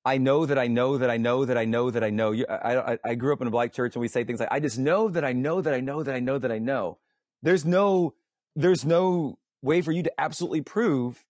I 0.04 0.18
know 0.18 0.44
that 0.44 0.58
I 0.58 0.66
know 0.66 0.98
that 0.98 1.08
I 1.08 1.16
know 1.16 1.46
that 1.46 1.56
I 1.56 1.64
know 1.64 1.90
that 1.90 2.04
I 2.04 2.10
know. 2.10 2.34
I, 2.34 2.92
I, 2.92 2.98
I 3.02 3.14
grew 3.14 3.32
up 3.32 3.40
in 3.40 3.48
a 3.48 3.50
black 3.50 3.72
church 3.72 3.94
and 3.94 4.02
we 4.02 4.08
say 4.08 4.24
things 4.24 4.38
like, 4.38 4.50
I 4.52 4.60
just 4.60 4.78
know 4.78 5.08
that 5.08 5.24
I 5.24 5.32
know 5.32 5.62
that 5.62 5.72
I 5.72 5.80
know 5.80 6.02
that 6.02 6.14
I 6.14 6.20
know 6.20 6.38
that 6.38 6.52
I 6.52 6.58
know. 6.58 6.98
There's 7.42 7.64
no, 7.64 8.14
there's 8.54 8.84
no 8.84 9.38
way 9.62 9.80
for 9.80 9.92
you 9.92 10.02
to 10.02 10.12
absolutely 10.20 10.60
prove 10.60 11.24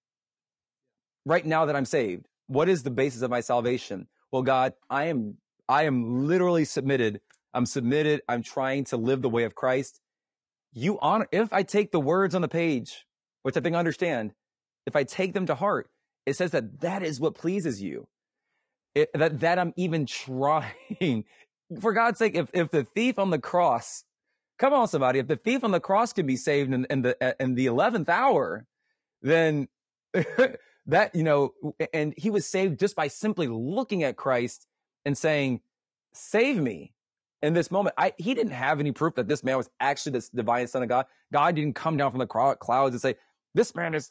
right 1.25 1.47
now 1.47 1.67
that 1.67 1.77
I'm 1.77 1.85
saved. 1.85 2.27
What 2.47 2.69
is 2.69 2.83
the 2.83 2.91
basis 2.91 3.23
of 3.23 3.31
my 3.31 3.41
salvation? 3.41 4.07
Well, 4.31 4.43
God, 4.43 4.75
I 4.91 5.05
am 5.05 5.39
I 5.69 5.85
am 5.85 6.27
literally 6.27 6.65
submitted. 6.65 7.21
I'm 7.55 7.67
submitted. 7.67 8.21
I'm 8.29 8.43
trying 8.43 8.85
to 8.85 8.97
live 8.97 9.23
the 9.23 9.31
way 9.31 9.45
of 9.45 9.55
Christ. 9.55 10.01
You 10.73 10.99
honor, 11.01 11.29
if 11.31 11.53
I 11.53 11.63
take 11.63 11.93
the 11.93 12.01
words 12.01 12.35
on 12.35 12.43
the 12.43 12.49
page, 12.49 13.07
which 13.43 13.57
I 13.57 13.61
think 13.61 13.77
I 13.77 13.79
understand, 13.79 14.33
if 14.87 14.97
I 14.97 15.05
take 15.05 15.33
them 15.33 15.47
to 15.47 15.55
heart, 15.55 15.89
it 16.27 16.37
says 16.37 16.51
that 16.51 16.81
that 16.81 17.03
is 17.03 17.21
what 17.21 17.35
pleases 17.35 17.81
you. 17.81 18.09
It, 18.95 19.11
that, 19.15 19.41
that 19.41 19.59
I'm 19.59 19.73
even 19.77 20.07
trying. 20.07 21.25
For 21.81 21.93
God's 21.93 22.19
sake, 22.19 22.35
if, 22.35 22.51
if 22.53 22.71
the 22.71 22.85
thief 22.85 23.19
on 23.19 23.31
the 23.31 23.39
cross, 23.39 24.05
come 24.59 24.73
on, 24.73 24.89
somebody, 24.89 25.19
if 25.19 25.29
the 25.29 25.37
thief 25.37 25.65
on 25.65 25.71
the 25.71 25.81
cross 25.81 26.13
can 26.13 26.27
be 26.27 26.37
saved 26.37 26.73
in, 26.73 26.87
in 26.91 27.03
the, 27.03 27.37
in 27.41 27.55
the 27.55 27.67
11th 27.67 28.09
hour, 28.09 28.67
then 29.23 29.69
that, 30.87 31.15
you 31.15 31.23
know, 31.23 31.55
and 31.93 32.15
he 32.17 32.31
was 32.31 32.47
saved 32.47 32.79
just 32.79 32.95
by 32.95 33.09
simply 33.09 33.47
looking 33.49 34.03
at 34.03 34.17
Christ 34.17 34.67
and 35.05 35.17
saying, 35.17 35.61
save 36.13 36.57
me 36.57 36.95
in 37.43 37.55
this 37.55 37.71
moment. 37.71 37.95
I, 37.99 38.13
he 38.19 38.35
didn't 38.35 38.53
have 38.53 38.81
any 38.81 38.93
proof 38.93 39.15
that 39.15 39.29
this 39.29 39.43
man 39.43 39.57
was 39.57 39.71
actually 39.81 40.19
the 40.19 40.29
divine 40.35 40.67
son 40.67 40.83
of 40.83 40.89
God. 40.89 41.07
God 41.33 41.55
didn't 41.55 41.75
come 41.75 41.97
down 41.97 42.11
from 42.11 42.19
the 42.19 42.27
clouds 42.27 42.95
and 42.95 43.01
say, 43.01 43.17
this 43.55 43.75
man 43.75 43.95
is, 43.95 44.11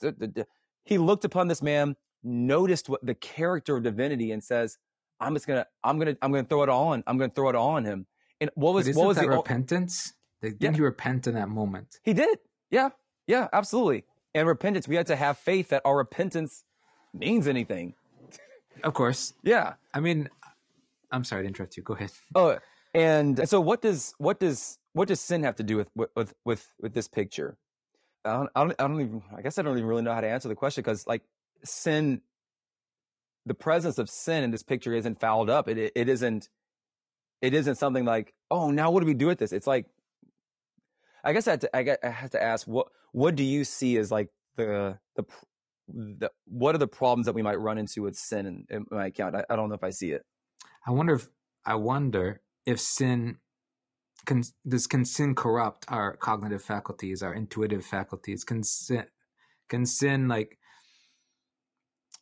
he 0.86 0.98
looked 0.98 1.26
upon 1.26 1.48
this 1.48 1.62
man, 1.62 1.96
noticed 2.24 2.90
what 2.90 3.06
the 3.06 3.16
character 3.16 3.78
of 3.78 3.84
divinity 3.84 4.32
and 4.32 4.44
says, 4.44 4.78
I'm 5.20 5.34
just 5.34 5.48
gonna, 5.48 5.68
I'm 5.84 6.00
gonna, 6.00 6.18
I'm 6.22 6.32
gonna 6.32 6.44
throw 6.44 6.64
it 6.64 6.70
all 6.70 6.90
on. 6.90 7.04
I'm 7.08 7.18
gonna 7.18 7.32
throw 7.34 7.50
it 7.50 7.56
all 7.56 7.70
on 7.72 7.86
him. 7.86 8.08
And 8.42 8.50
what 8.56 8.74
was, 8.74 8.88
what 8.96 9.08
was 9.08 9.18
that 9.18 9.24
the 9.24 9.30
repentance? 9.30 10.14
Didn't 10.42 10.62
yeah. 10.62 10.72
he 10.72 10.82
repent 10.82 11.28
in 11.28 11.36
that 11.36 11.50
moment? 11.50 12.00
He 12.04 12.14
did. 12.14 12.40
Yeah. 12.72 12.90
Yeah, 13.28 13.48
absolutely. 13.54 14.04
And 14.36 14.48
repentance, 14.48 14.88
we 14.88 14.96
had 14.96 15.08
to 15.08 15.16
have 15.16 15.38
faith 15.38 15.70
that 15.70 15.82
our 15.86 15.98
repentance 15.98 16.64
means 17.14 17.48
anything. 17.48 17.94
Of 18.84 18.94
course. 18.94 19.34
Yeah. 19.44 19.74
I 19.94 20.00
mean, 20.00 20.30
I'm 21.12 21.24
sorry 21.24 21.44
to 21.44 21.48
interrupt 21.48 21.78
you. 21.78 21.84
Go 21.84 21.94
ahead. 21.94 22.12
Oh, 22.34 22.58
and 22.94 23.48
so 23.48 23.60
what 23.62 23.82
does 23.82 24.14
what 24.18 24.40
does 24.40 24.78
what 24.94 25.08
does 25.08 25.20
sin 25.20 25.44
have 25.44 25.56
to 25.58 25.64
do 25.64 25.78
with 25.78 25.90
with 26.16 26.34
with 26.46 26.68
with 26.80 26.94
this 26.94 27.08
picture? 27.08 27.58
I 28.26 28.34
don't, 28.34 28.50
I 28.56 28.60
don't, 28.62 28.76
I 28.80 28.88
don't 28.88 29.02
even. 29.02 29.24
I 29.36 29.42
guess 29.42 29.58
I 29.58 29.62
don't 29.62 29.78
even 29.78 29.88
really 29.88 30.02
know 30.02 30.14
how 30.14 30.22
to 30.22 30.28
answer 30.28 30.48
the 30.48 30.56
question 30.56 30.82
because 30.82 31.06
like 31.08 31.24
sin, 31.64 32.22
the 33.46 33.54
presence 33.54 33.98
of 33.98 34.10
sin 34.10 34.44
in 34.44 34.52
this 34.52 34.64
picture 34.64 34.94
isn't 34.94 35.20
fouled 35.20 35.50
up. 35.50 35.68
It, 35.68 35.78
it 35.78 35.92
it 35.96 36.10
isn't. 36.10 36.50
It 37.42 37.54
isn't 37.54 37.76
something 37.76 38.06
like 38.06 38.34
oh 38.50 38.72
now 38.72 38.90
what 38.92 39.02
do 39.02 39.06
we 39.06 39.14
do 39.14 39.28
with 39.28 39.40
this? 39.40 39.52
It's 39.52 39.68
like 39.68 39.86
I 41.24 41.34
guess 41.34 41.48
I 41.48 41.52
have 41.52 41.60
to, 41.62 41.76
I, 41.76 41.98
I 42.04 42.10
have 42.10 42.32
to 42.32 42.44
ask 42.44 42.68
what 42.68 42.88
what 43.12 43.36
do 43.36 43.44
you 43.44 43.64
see 43.64 43.98
as 43.98 44.12
like 44.12 44.30
the 44.58 44.98
the 45.16 45.24
the 45.88 46.32
what 46.46 46.76
are 46.76 46.80
the 46.80 46.88
problems 46.88 47.26
that 47.26 47.36
we 47.36 47.42
might 47.42 47.60
run 47.60 47.78
into 47.78 48.04
with 48.04 48.16
sin 48.16 48.46
in, 48.46 48.66
in 48.70 48.86
my 48.92 49.08
account? 49.08 49.36
I, 49.36 49.44
I 49.50 49.56
don't 49.56 49.70
know 49.70 49.76
if 49.76 49.84
I 49.84 49.92
see 49.92 50.12
it. 50.12 50.24
I 50.88 50.92
wonder 50.92 51.16
if 51.16 51.28
I 51.66 51.76
wonder 51.76 52.42
if 52.66 52.80
sin 52.80 53.38
can 54.26 54.44
does 54.68 54.88
can 54.88 55.06
sin 55.06 55.36
corrupt 55.36 55.86
our 55.88 56.16
cognitive 56.18 56.64
faculties, 56.64 57.22
our 57.22 57.34
intuitive 57.34 57.86
faculties? 57.86 58.44
Can 58.44 58.64
sin 58.64 59.06
can 59.70 59.86
sin 59.86 60.28
like 60.28 60.58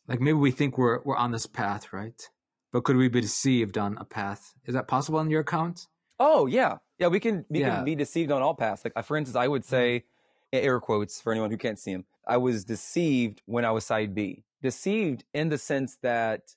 like 0.08 0.20
maybe 0.20 0.34
we 0.34 0.50
think 0.50 0.78
we're 0.78 1.00
we're 1.04 1.16
on 1.16 1.32
this 1.32 1.46
path, 1.46 1.92
right? 1.92 2.20
But 2.72 2.84
could 2.84 2.96
we 2.96 3.08
be 3.08 3.20
deceived 3.20 3.76
on 3.76 3.98
a 3.98 4.04
path? 4.04 4.54
Is 4.64 4.74
that 4.74 4.88
possible 4.88 5.20
in 5.20 5.30
your 5.30 5.42
account? 5.42 5.86
Oh 6.18 6.46
yeah, 6.46 6.78
yeah. 7.02 7.08
We 7.08 7.20
can 7.20 7.44
we 7.48 7.60
yeah. 7.60 7.76
can 7.76 7.84
be 7.84 7.94
deceived 7.94 8.30
on 8.30 8.42
all 8.42 8.54
paths. 8.54 8.84
Like 8.84 9.04
for 9.04 9.16
instance, 9.16 9.36
I 9.36 9.48
would 9.48 9.62
mm-hmm. 9.62 9.70
say 9.70 10.04
air 10.52 10.80
quotes 10.80 11.20
for 11.20 11.32
anyone 11.32 11.50
who 11.50 11.56
can't 11.56 11.78
see 11.78 11.92
him. 11.92 12.04
I 12.26 12.36
was 12.36 12.64
deceived 12.64 13.42
when 13.46 13.64
I 13.64 13.70
was 13.70 13.84
side 13.84 14.14
B. 14.14 14.44
Deceived 14.62 15.24
in 15.34 15.48
the 15.48 15.58
sense 15.58 15.98
that 16.02 16.54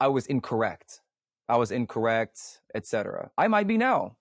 I 0.00 0.08
was 0.08 0.26
incorrect. 0.26 1.00
I 1.48 1.56
was 1.56 1.70
incorrect, 1.70 2.60
etc. 2.74 3.30
I 3.36 3.48
might 3.48 3.66
be 3.66 3.76
now. 3.76 4.16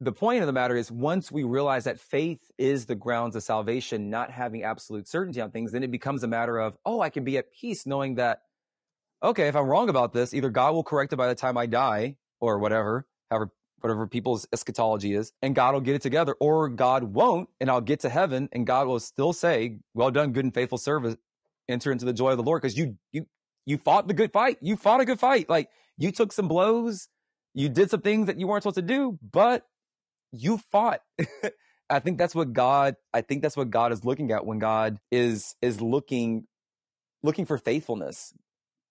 The 0.00 0.12
point 0.12 0.40
of 0.40 0.46
the 0.46 0.52
matter 0.52 0.74
is 0.74 0.90
once 0.90 1.30
we 1.30 1.44
realize 1.44 1.84
that 1.84 2.00
faith 2.00 2.50
is 2.58 2.86
the 2.86 2.96
grounds 2.96 3.36
of 3.36 3.42
salvation, 3.42 4.10
not 4.10 4.30
having 4.30 4.64
absolute 4.64 5.06
certainty 5.06 5.40
on 5.40 5.50
things, 5.50 5.70
then 5.70 5.84
it 5.84 5.92
becomes 5.92 6.24
a 6.24 6.26
matter 6.26 6.58
of, 6.58 6.76
oh, 6.84 7.00
I 7.00 7.10
can 7.10 7.22
be 7.22 7.38
at 7.38 7.52
peace 7.52 7.86
knowing 7.86 8.16
that, 8.16 8.40
okay, 9.22 9.46
if 9.46 9.54
I'm 9.54 9.66
wrong 9.66 9.88
about 9.88 10.12
this, 10.12 10.34
either 10.34 10.50
God 10.50 10.74
will 10.74 10.82
correct 10.82 11.12
it 11.12 11.16
by 11.16 11.28
the 11.28 11.36
time 11.36 11.56
I 11.56 11.66
die 11.66 12.16
or 12.40 12.58
whatever, 12.58 13.06
however 13.30 13.52
whatever 13.82 14.06
people's 14.06 14.46
eschatology 14.52 15.14
is, 15.14 15.32
and 15.42 15.54
God 15.54 15.74
will 15.74 15.80
get 15.80 15.94
it 15.94 16.02
together, 16.02 16.34
or 16.40 16.68
God 16.68 17.04
won't, 17.14 17.48
and 17.60 17.70
I'll 17.70 17.80
get 17.80 18.00
to 18.00 18.08
heaven, 18.08 18.48
and 18.52 18.66
God 18.66 18.86
will 18.86 19.00
still 19.00 19.32
say, 19.32 19.78
"Well 19.94 20.10
done, 20.10 20.32
good 20.32 20.44
and 20.44 20.54
faithful 20.54 20.78
servant, 20.78 21.18
enter 21.68 21.92
into 21.92 22.04
the 22.04 22.12
joy 22.12 22.30
of 22.30 22.36
the 22.36 22.42
Lord," 22.42 22.62
because 22.62 22.76
you 22.76 22.98
you 23.12 23.26
you 23.66 23.78
fought 23.78 24.08
the 24.08 24.14
good 24.14 24.32
fight, 24.32 24.58
you 24.60 24.76
fought 24.76 25.00
a 25.00 25.04
good 25.04 25.20
fight, 25.20 25.48
like 25.48 25.70
you 25.98 26.12
took 26.12 26.32
some 26.32 26.48
blows, 26.48 27.08
you 27.54 27.68
did 27.68 27.90
some 27.90 28.00
things 28.00 28.26
that 28.26 28.38
you 28.38 28.46
weren't 28.46 28.62
supposed 28.62 28.76
to 28.76 28.82
do, 28.82 29.18
but 29.22 29.66
you 30.32 30.58
fought. 30.58 31.02
I 31.90 31.98
think 32.00 32.16
that's 32.18 32.34
what 32.34 32.52
God. 32.52 32.96
I 33.12 33.20
think 33.20 33.42
that's 33.42 33.56
what 33.56 33.70
God 33.70 33.92
is 33.92 34.04
looking 34.04 34.32
at 34.32 34.46
when 34.46 34.58
God 34.58 34.98
is 35.10 35.54
is 35.60 35.80
looking 35.80 36.46
looking 37.22 37.44
for 37.46 37.58
faithfulness. 37.58 38.34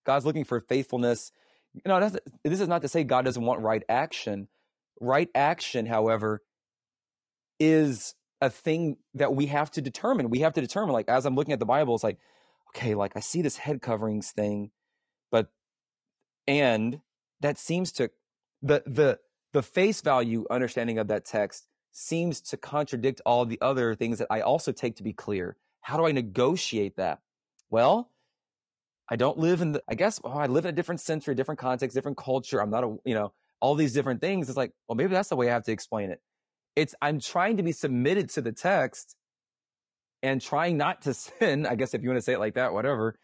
God's 0.06 0.26
looking 0.26 0.44
for 0.44 0.60
faithfulness. 0.60 1.32
You 1.74 1.82
know, 1.86 2.00
this 2.44 2.60
is 2.60 2.68
not 2.68 2.82
to 2.82 2.88
say 2.88 3.04
God 3.04 3.26
doesn't 3.26 3.44
want 3.44 3.62
right 3.62 3.84
action, 3.90 4.48
Right 5.02 5.30
action, 5.34 5.88
however, 5.88 6.44
is 7.60 8.14
a 8.40 8.50
thing 8.50 8.98
that 9.16 9.34
we 9.34 9.48
have 9.48 9.72
to 9.72 9.82
determine. 9.82 10.30
We 10.30 10.40
have 10.40 10.54
to 10.54 10.62
determine, 10.62 10.94
like, 10.94 11.10
as 11.10 11.26
I'm 11.26 11.36
looking 11.36 11.54
at 11.54 11.60
the 11.60 11.66
Bible, 11.66 11.96
it's 11.96 12.04
like, 12.04 12.20
okay, 12.70 12.96
like 12.96 13.14
I 13.16 13.20
see 13.20 13.42
this 13.42 13.58
head 13.58 13.82
coverings 13.82 14.32
thing, 14.32 14.72
but, 15.32 15.52
and 16.48 17.02
that 17.42 17.58
seems 17.58 17.92
to, 17.94 18.12
the, 18.62 18.84
the, 18.86 19.20
the 19.54 19.64
face 19.64 20.02
value 20.02 20.46
understanding 20.50 21.00
of 21.00 21.08
that 21.08 21.26
text 21.26 21.68
seems 21.92 22.40
to 22.40 22.56
contradict 22.58 23.22
all 23.26 23.46
the 23.46 23.60
other 23.60 23.96
things 23.96 24.20
that 24.20 24.28
I 24.30 24.42
also 24.42 24.72
take 24.72 24.96
to 24.98 25.04
be 25.04 25.14
clear. 25.14 25.58
How 25.82 25.98
do 25.98 26.06
I 26.06 26.12
negotiate 26.12 26.96
that? 26.98 27.20
Well, 27.70 28.12
I 29.10 29.16
don't 29.16 29.38
live 29.38 29.62
in 29.62 29.74
the, 29.74 29.84
I 29.90 29.96
guess, 29.96 30.22
oh, 30.24 30.30
I 30.30 30.46
live 30.46 30.66
in 30.66 30.70
a 30.70 30.76
different 30.76 31.02
century, 31.02 31.36
different 31.36 31.60
context, 31.60 31.96
different 31.96 32.18
culture. 32.18 32.62
I'm 32.62 32.70
not 32.70 32.84
a, 32.84 32.98
you 33.04 33.16
know, 33.16 33.34
all 33.62 33.76
these 33.76 33.94
different 33.94 34.22
things. 34.22 34.50
It's 34.50 34.58
like, 34.58 34.74
well, 34.88 34.96
maybe 34.96 35.14
that's 35.14 35.30
the 35.30 35.36
way 35.36 35.50
I 35.50 35.54
have 35.54 35.64
to 35.64 35.72
explain 35.72 36.10
it. 36.10 36.20
It's, 36.76 36.96
I'm 37.02 37.20
trying 37.20 37.58
to 37.58 37.64
be 37.64 37.72
submitted 37.72 38.30
to 38.32 38.42
the 38.42 38.52
text 38.52 39.16
and 40.24 40.42
trying 40.42 40.78
not 40.78 41.04
to 41.04 41.14
sin. 41.14 41.66
I 41.66 41.76
guess 41.76 41.94
if 41.94 42.02
you 42.02 42.10
want 42.10 42.18
to 42.18 42.24
say 42.24 42.34
it 42.34 42.40
like 42.40 42.56
that, 42.56 42.74
whatever. 42.74 43.18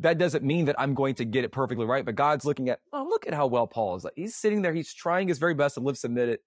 That 0.00 0.18
doesn't 0.18 0.42
mean 0.42 0.64
that 0.64 0.74
I'm 0.78 0.94
going 0.94 1.14
to 1.16 1.24
get 1.24 1.44
it 1.44 1.52
perfectly 1.52 1.86
right, 1.86 2.04
but 2.04 2.16
God's 2.16 2.44
looking 2.44 2.68
at, 2.68 2.80
oh, 2.92 3.06
look 3.08 3.28
at 3.28 3.34
how 3.34 3.46
well 3.46 3.68
Paul 3.68 3.94
is. 3.94 4.04
Like, 4.04 4.14
he's 4.16 4.34
sitting 4.34 4.62
there. 4.62 4.74
He's 4.74 4.92
trying 4.92 5.28
his 5.28 5.38
very 5.38 5.54
best 5.54 5.76
to 5.76 5.80
live 5.80 5.96
submitted. 5.96 6.40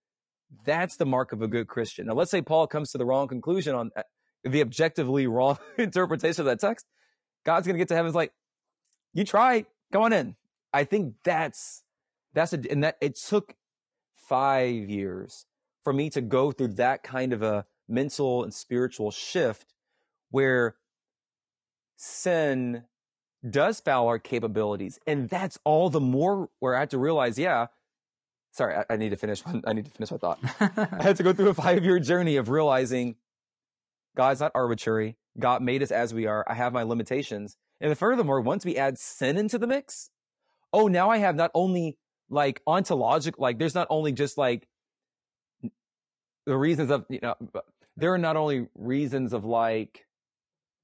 That's 0.66 0.98
the 0.98 1.06
mark 1.06 1.32
of 1.32 1.42
a 1.42 1.48
good 1.48 1.68
Christian. 1.68 2.08
Now, 2.08 2.14
let's 2.14 2.32
say 2.32 2.42
Paul 2.42 2.68
comes 2.68 2.92
to 2.92 2.98
the 2.98 3.06
wrong 3.06 3.30
conclusion 3.30 3.74
on 3.74 3.92
uh, 3.96 4.04
the 4.44 4.62
objectively 4.62 5.28
wrong 5.28 5.58
interpretation 5.78 6.42
of 6.42 6.46
that 6.48 6.60
text. 6.60 6.86
God's 7.46 7.68
going 7.68 7.76
to 7.76 7.80
get 7.80 7.88
to 7.88 7.96
heaven. 7.96 8.10
It's 8.10 8.16
like, 8.16 8.34
you 9.14 9.24
tried. 9.24 9.66
Come 9.94 10.04
on 10.04 10.14
in. 10.14 10.36
I 10.74 10.84
think 10.84 11.16
that's 11.24 11.84
that's 12.38 12.54
a, 12.54 12.62
and 12.70 12.84
that 12.84 12.98
it 13.02 13.16
took 13.16 13.56
five 14.16 14.90
years 14.90 15.46
for 15.84 15.94
me 15.94 16.10
to 16.10 16.22
go 16.22 16.52
through 16.52 16.68
that 16.70 17.04
kind 17.04 17.34
of 17.34 17.42
a 17.42 17.66
mental 17.88 18.44
and 18.44 18.54
spiritual 18.54 19.12
shift 19.12 19.74
where 20.30 20.76
sin 21.96 22.84
does 23.50 23.80
foul 23.80 24.08
our 24.08 24.20
capabilities. 24.20 25.00
And 25.08 25.30
that's 25.30 25.58
all 25.64 25.90
the 25.90 26.02
more 26.02 26.50
where 26.60 26.76
I 26.76 26.80
had 26.80 26.90
to 26.92 26.98
realize, 26.98 27.40
yeah, 27.40 27.68
sorry, 28.52 28.76
I, 28.76 28.86
I 28.90 28.98
need 28.98 29.10
to 29.10 29.16
finish. 29.16 29.42
I 29.66 29.74
need 29.74 29.86
to 29.86 29.92
finish 29.92 30.12
my 30.12 30.18
thought. 30.18 30.40
I 31.00 31.04
had 31.04 31.18
to 31.18 31.24
go 31.24 31.34
through 31.34 31.50
a 31.50 31.54
five 31.54 31.84
year 31.84 32.00
journey 32.00 32.36
of 32.36 32.50
realizing 32.50 33.16
God's 34.16 34.42
not 34.42 34.52
arbitrary. 34.56 35.18
God 35.40 35.62
made 35.62 35.84
us 35.84 35.92
as 35.92 36.14
we 36.14 36.26
are. 36.26 36.44
I 36.48 36.56
have 36.56 36.74
my 36.74 36.84
limitations. 36.84 37.56
And 37.80 37.96
furthermore, 37.98 38.42
once 38.42 38.66
we 38.66 38.76
add 38.76 38.98
sin 38.98 39.38
into 39.38 39.58
the 39.58 39.68
mix, 39.68 40.10
oh, 40.74 40.88
now 40.88 41.10
I 41.10 41.18
have 41.18 41.36
not 41.36 41.52
only 41.54 41.98
like 42.30 42.62
ontological 42.68 43.42
like 43.42 43.58
there's 43.58 43.76
not 43.76 43.88
only 43.90 44.12
just 44.12 44.38
like 44.38 44.68
the 46.46 46.58
reasons 46.58 46.92
of 46.92 47.06
you 47.10 47.20
know 47.22 47.36
there 47.98 48.14
are 48.14 48.18
not 48.18 48.36
only 48.38 48.68
reasons 48.76 49.34
of 49.34 49.44
like 49.44 50.06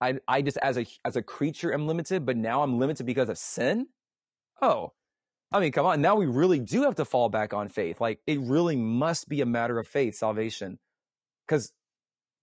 I 0.02 0.20
I 0.28 0.42
just 0.42 0.58
as 0.58 0.78
a 0.78 0.86
as 1.06 1.16
a 1.16 1.22
creature 1.22 1.74
am 1.74 1.88
limited, 1.88 2.26
but 2.26 2.36
now 2.36 2.62
I'm 2.62 2.78
limited 2.78 3.06
because 3.06 3.30
of 3.30 3.38
sin. 3.38 3.88
Oh, 4.62 4.92
I 5.52 5.60
mean, 5.60 5.72
come 5.72 5.86
on. 5.86 6.02
Now 6.02 6.16
we 6.16 6.26
really 6.26 6.60
do 6.60 6.84
have 6.84 6.96
to 6.96 7.06
fall 7.06 7.30
back 7.30 7.54
on 7.54 7.70
faith. 7.70 8.02
Like 8.02 8.20
it 8.28 8.40
really 8.42 8.76
must 8.76 9.30
be 9.30 9.40
a 9.42 9.46
matter 9.46 9.80
of 9.80 9.88
faith, 9.88 10.16
salvation, 10.16 10.80
because 11.48 11.72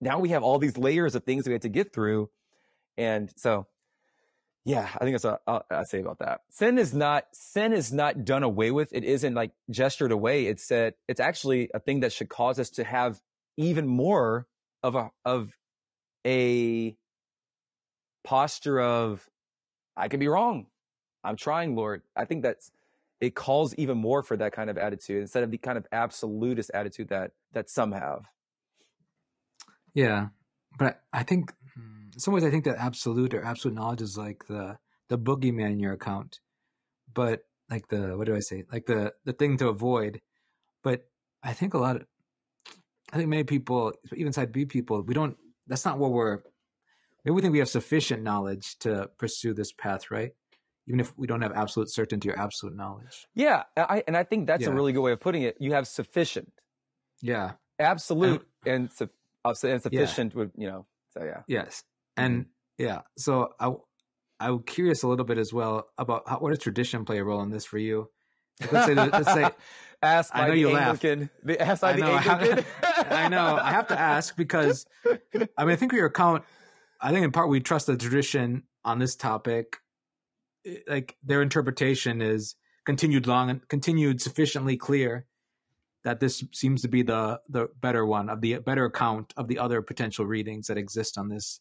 now 0.00 0.18
we 0.18 0.30
have 0.30 0.42
all 0.42 0.58
these 0.58 0.78
layers 0.78 1.14
of 1.14 1.24
things 1.24 1.46
we 1.46 1.52
have 1.52 1.62
to 1.62 1.68
get 1.68 1.92
through, 1.92 2.30
and 2.96 3.30
so 3.36 3.66
yeah, 4.64 4.88
I 4.94 5.04
think 5.04 5.20
that's 5.20 5.40
what 5.46 5.66
I 5.70 5.84
say 5.84 6.00
about 6.00 6.18
that. 6.18 6.42
Sin 6.50 6.78
is 6.78 6.92
not 6.92 7.24
sin 7.32 7.72
is 7.72 7.92
not 7.92 8.24
done 8.24 8.42
away 8.42 8.70
with. 8.70 8.92
It 8.92 9.04
isn't 9.04 9.34
like 9.34 9.52
gestured 9.70 10.12
away. 10.12 10.46
It's 10.46 10.62
said 10.62 10.94
it's 11.08 11.20
actually 11.20 11.70
a 11.72 11.80
thing 11.80 12.00
that 12.00 12.12
should 12.12 12.28
cause 12.28 12.58
us 12.58 12.70
to 12.70 12.84
have 12.84 13.20
even 13.56 13.86
more 13.86 14.46
of 14.82 14.94
a 14.96 15.10
of 15.24 15.52
a 16.26 16.96
posture 18.22 18.80
of 18.80 19.28
I 19.96 20.08
can 20.08 20.20
be 20.20 20.28
wrong. 20.28 20.66
I'm 21.24 21.36
trying, 21.36 21.74
Lord. 21.74 22.02
I 22.14 22.26
think 22.26 22.42
that's 22.42 22.70
it 23.20 23.34
calls 23.34 23.74
even 23.76 23.98
more 23.98 24.22
for 24.22 24.36
that 24.36 24.52
kind 24.52 24.70
of 24.70 24.78
attitude 24.78 25.22
instead 25.22 25.42
of 25.42 25.50
the 25.50 25.58
kind 25.58 25.78
of 25.78 25.86
absolutist 25.92 26.70
attitude 26.74 27.08
that 27.08 27.32
that 27.52 27.70
some 27.70 27.92
have. 27.92 28.26
Yeah, 29.94 30.28
but 30.78 31.00
I 31.12 31.22
think 31.22 31.52
in 32.20 32.22
some 32.22 32.34
ways, 32.34 32.44
I 32.44 32.50
think 32.50 32.64
that 32.64 32.76
absolute 32.76 33.32
or 33.32 33.42
absolute 33.42 33.74
knowledge 33.74 34.02
is 34.02 34.18
like 34.18 34.46
the 34.46 34.76
the 35.08 35.16
boogeyman 35.16 35.72
in 35.72 35.80
your 35.80 35.94
account, 35.94 36.40
but 37.14 37.44
like 37.70 37.88
the 37.88 38.14
what 38.14 38.26
do 38.26 38.36
I 38.36 38.40
say? 38.40 38.64
Like 38.70 38.84
the 38.84 39.14
the 39.24 39.32
thing 39.32 39.56
to 39.56 39.68
avoid. 39.68 40.20
But 40.84 41.06
I 41.42 41.54
think 41.54 41.72
a 41.72 41.78
lot 41.78 41.96
of, 41.96 42.04
I 43.10 43.16
think 43.16 43.30
many 43.30 43.44
people, 43.44 43.94
even 44.14 44.34
side 44.34 44.52
B 44.52 44.66
people, 44.66 45.00
we 45.00 45.14
don't. 45.14 45.34
That's 45.66 45.86
not 45.86 45.98
what 45.98 46.12
we're. 46.12 46.40
Maybe 47.24 47.34
we 47.34 47.40
think 47.40 47.52
we 47.52 47.58
have 47.60 47.70
sufficient 47.70 48.22
knowledge 48.22 48.78
to 48.80 49.08
pursue 49.16 49.54
this 49.54 49.72
path, 49.72 50.10
right? 50.10 50.32
Even 50.88 51.00
if 51.00 51.16
we 51.16 51.26
don't 51.26 51.40
have 51.40 51.52
absolute 51.52 51.88
certainty 51.88 52.28
or 52.28 52.38
absolute 52.38 52.76
knowledge. 52.76 53.28
Yeah, 53.34 53.62
I 53.78 54.04
and 54.06 54.14
I 54.14 54.24
think 54.24 54.46
that's 54.46 54.64
yeah. 54.64 54.68
a 54.68 54.74
really 54.74 54.92
good 54.92 55.00
way 55.00 55.12
of 55.12 55.20
putting 55.20 55.40
it. 55.40 55.56
You 55.58 55.72
have 55.72 55.88
sufficient. 55.88 56.52
Yeah. 57.22 57.52
Absolute 57.78 58.46
and, 58.66 58.90
and, 59.00 59.10
uh, 59.42 59.54
and 59.62 59.80
sufficient 59.80 60.34
yeah. 60.34 60.38
with 60.38 60.50
you 60.58 60.68
know. 60.68 60.84
So 61.14 61.24
yeah. 61.24 61.44
Yes. 61.48 61.82
And 62.16 62.42
mm-hmm. 62.42 62.84
yeah, 62.84 63.00
so 63.16 63.50
I 63.58 63.72
I'm 64.40 64.62
curious 64.62 65.02
a 65.02 65.08
little 65.08 65.26
bit 65.26 65.38
as 65.38 65.52
well 65.52 65.88
about 65.98 66.28
how, 66.28 66.38
what 66.38 66.50
does 66.50 66.58
tradition 66.58 67.04
play 67.04 67.18
a 67.18 67.24
role 67.24 67.42
in 67.42 67.50
this 67.50 67.66
for 67.66 67.78
you? 67.78 68.08
Let's 68.72 68.86
say, 68.86 68.94
let's 68.94 69.32
say 69.32 69.50
ask 70.02 70.30
I 70.34 70.48
know 70.48 70.54
you 70.54 70.76
Anglican, 70.76 71.20
laugh. 71.20 71.30
The, 71.44 71.62
ask 71.62 71.80
by 71.82 71.92
I 71.92 71.96
know, 71.96 72.06
the 72.06 72.30
Anglican. 72.30 72.64
I, 73.10 73.28
know. 73.28 73.56
I 73.62 73.70
have 73.70 73.88
to 73.88 73.98
ask 73.98 74.36
because 74.36 74.86
I 75.06 75.64
mean 75.64 75.72
I 75.72 75.76
think 75.76 75.92
your 75.92 76.06
account. 76.06 76.44
I 77.00 77.12
think 77.12 77.24
in 77.24 77.32
part 77.32 77.48
we 77.48 77.60
trust 77.60 77.86
the 77.86 77.96
tradition 77.96 78.64
on 78.84 78.98
this 78.98 79.14
topic. 79.16 79.76
Like 80.86 81.16
their 81.22 81.42
interpretation 81.42 82.20
is 82.20 82.54
continued 82.84 83.26
long 83.26 83.50
and 83.50 83.68
continued 83.68 84.20
sufficiently 84.20 84.76
clear 84.76 85.26
that 86.04 86.20
this 86.20 86.44
seems 86.52 86.82
to 86.82 86.88
be 86.88 87.02
the 87.02 87.40
the 87.48 87.68
better 87.80 88.04
one 88.04 88.28
of 88.28 88.40
the 88.40 88.58
better 88.58 88.84
account 88.86 89.32
of 89.36 89.48
the 89.48 89.58
other 89.58 89.82
potential 89.82 90.26
readings 90.26 90.66
that 90.66 90.78
exist 90.78 91.18
on 91.18 91.28
this 91.28 91.60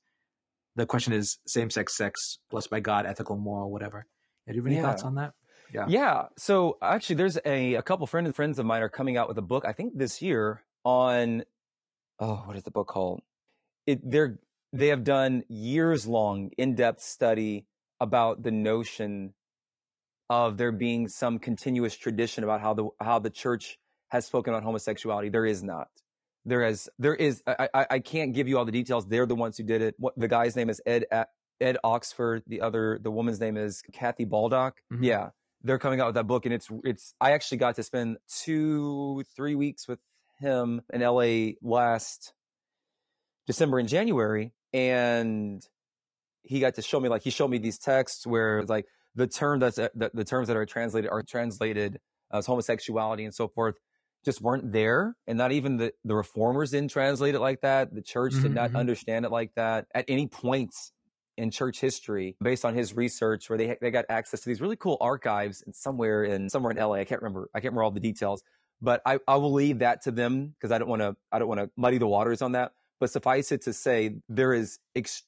the 0.76 0.86
question 0.86 1.14
is 1.14 1.40
same 1.46 1.70
sex 1.70 1.98
sex, 1.98 2.40
blessed 2.50 2.70
by 2.70 2.80
God, 2.80 3.06
ethical, 3.06 3.38
moral, 3.38 3.72
whatever. 3.72 4.06
Do 4.48 4.54
you 4.54 4.62
have 4.62 4.68
any 4.68 4.76
yeah. 4.78 4.82
thoughts 4.82 5.04
on 5.04 5.16
that? 5.16 5.34
Yeah. 5.74 5.86
Yeah. 5.88 6.24
So 6.38 6.78
actually, 6.82 7.18
there's 7.18 7.38
a, 7.46 7.76
a 7.76 7.82
couple 7.82 8.08
friends 8.08 8.36
friends 8.36 8.58
of 8.60 8.66
mine 8.66 8.82
are 8.82 8.90
coming 8.90 9.18
out 9.18 9.28
with 9.28 9.38
a 9.38 9.44
book. 9.44 9.66
I 9.68 9.74
think 9.74 9.98
this 9.98 10.22
year 10.22 10.64
on 10.84 11.44
oh, 12.20 12.44
what 12.46 12.56
is 12.56 12.64
the 12.64 12.72
book 12.72 12.88
called? 12.88 13.22
It 13.86 14.00
they're 14.10 14.40
they 14.74 14.88
have 14.88 15.04
done 15.04 15.44
years 15.48 16.08
long 16.08 16.52
in 16.58 16.76
depth 16.76 17.02
study 17.02 17.66
about 18.00 18.44
the 18.44 18.52
notion 18.52 19.34
of 20.30 20.58
there 20.58 20.72
being 20.72 21.08
some 21.08 21.40
continuous 21.40 21.96
tradition 21.96 22.44
about 22.44 22.62
how 22.62 22.74
the 22.74 22.88
how 23.00 23.20
the 23.20 23.30
church 23.30 23.78
has 24.10 24.26
spoken 24.26 24.54
about 24.54 24.64
homosexuality. 24.64 25.30
There 25.30 25.46
is 25.46 25.64
not 25.64 25.90
there 26.46 26.66
is 26.66 26.90
there 26.98 27.16
is 27.16 27.44
I, 27.46 27.70
I, 27.74 27.88
I 27.92 28.00
can't 28.00 28.34
give 28.34 28.48
you 28.48 28.58
all 28.58 28.66
the 28.66 28.72
details. 28.72 29.08
They're 29.08 29.26
the 29.26 29.36
ones 29.36 29.58
who 29.58 29.64
did 29.64 29.82
it. 29.82 29.96
What 29.98 30.14
the 30.18 30.28
guy's 30.28 30.56
name 30.56 30.70
is 30.70 30.82
Ed 30.86 31.06
Ed 31.62 31.78
Oxford. 31.84 32.44
The 32.48 32.62
other 32.62 33.00
the 33.02 33.12
woman's 33.12 33.40
name 33.40 33.58
is 33.58 33.82
Kathy 33.94 34.26
Baldock. 34.26 34.82
Mm-hmm. 34.92 35.04
Yeah, 35.04 35.30
they're 35.64 35.80
coming 35.80 36.00
out 36.00 36.08
with 36.08 36.16
that 36.16 36.28
book, 36.28 36.46
and 36.46 36.54
it's 36.54 36.68
it's. 36.84 37.14
I 37.20 37.32
actually 37.32 37.58
got 37.58 37.76
to 37.76 37.84
spend 37.84 38.18
two 38.44 39.24
three 39.36 39.56
weeks 39.56 39.88
with 39.88 40.00
him 40.40 40.82
in 40.94 41.02
L.A. 41.02 41.58
last 41.62 42.34
December 43.46 43.80
and 43.80 43.90
January, 43.90 44.54
and 44.74 45.66
he 46.44 46.60
got 46.60 46.76
to 46.76 46.82
show 46.82 47.00
me 47.00 47.10
like 47.10 47.24
he 47.24 47.30
showed 47.30 47.50
me 47.50 47.58
these 47.58 47.78
texts 47.78 48.26
where 48.26 48.60
it's 48.60 48.70
like 48.70 48.86
the 49.16 49.28
term 49.28 49.60
that's 49.60 49.76
the, 49.76 50.12
the 50.14 50.24
terms 50.24 50.48
that 50.48 50.56
are 50.58 50.66
translated 50.66 51.10
are 51.12 51.24
translated 51.24 52.00
as 52.32 52.46
homosexuality 52.46 53.26
and 53.26 53.34
so 53.34 53.48
forth 53.48 53.76
just 54.26 54.42
weren't 54.42 54.72
there 54.72 55.16
and 55.28 55.38
not 55.38 55.52
even 55.52 55.78
the, 55.78 55.94
the 56.04 56.16
reformers 56.16 56.72
didn't 56.72 56.92
translate 56.92 57.36
it 57.36 57.40
like 57.40 57.62
that 57.62 57.94
the 57.94 58.02
church 58.02 58.42
did 58.42 58.54
not 58.54 58.72
Mhm, 58.72 58.76
mhm. 58.76 58.80
understand 58.80 59.26
it 59.26 59.32
like 59.32 59.54
that 59.56 59.88
at 59.96 60.06
any 60.08 60.28
point 60.28 60.74
in 61.38 61.52
church 61.52 61.80
history 61.80 62.36
based 62.42 62.66
on 62.66 62.74
his 62.74 62.94
research 62.94 63.50
where 63.50 63.58
they 63.58 63.78
they 63.82 63.92
got 63.92 64.06
access 64.10 64.42
to 64.42 64.50
these 64.50 64.62
really 64.62 64.76
cool 64.76 64.98
archives 65.00 65.62
and 65.66 65.74
somewhere 65.76 66.24
in 66.24 66.50
somewhere 66.50 66.72
in 66.72 66.78
LA 66.78 67.00
I 67.00 67.06
can't 67.06 67.22
remember 67.22 67.50
I 67.54 67.60
can't 67.60 67.72
remember 67.72 67.84
all 67.84 67.92
the 67.92 68.00
details 68.02 68.44
but 68.82 69.02
I, 69.06 69.20
I 69.28 69.36
will 69.38 69.54
leave 69.54 69.80
that 69.80 70.02
to 70.04 70.12
them 70.12 70.48
because 70.50 70.72
I 70.72 70.78
don't 70.78 70.90
want 70.90 71.02
to 71.02 71.16
I 71.32 71.40
don't 71.40 71.48
want 71.48 71.62
to 71.62 71.70
muddy 71.78 71.98
the 71.98 72.08
waters 72.08 72.42
on 72.42 72.52
that 72.54 72.74
but 73.00 73.10
suffice 73.10 73.52
it 73.54 73.62
to 73.62 73.72
say 73.74 74.18
there 74.28 74.54
is 74.54 74.80
ext- 74.98 75.24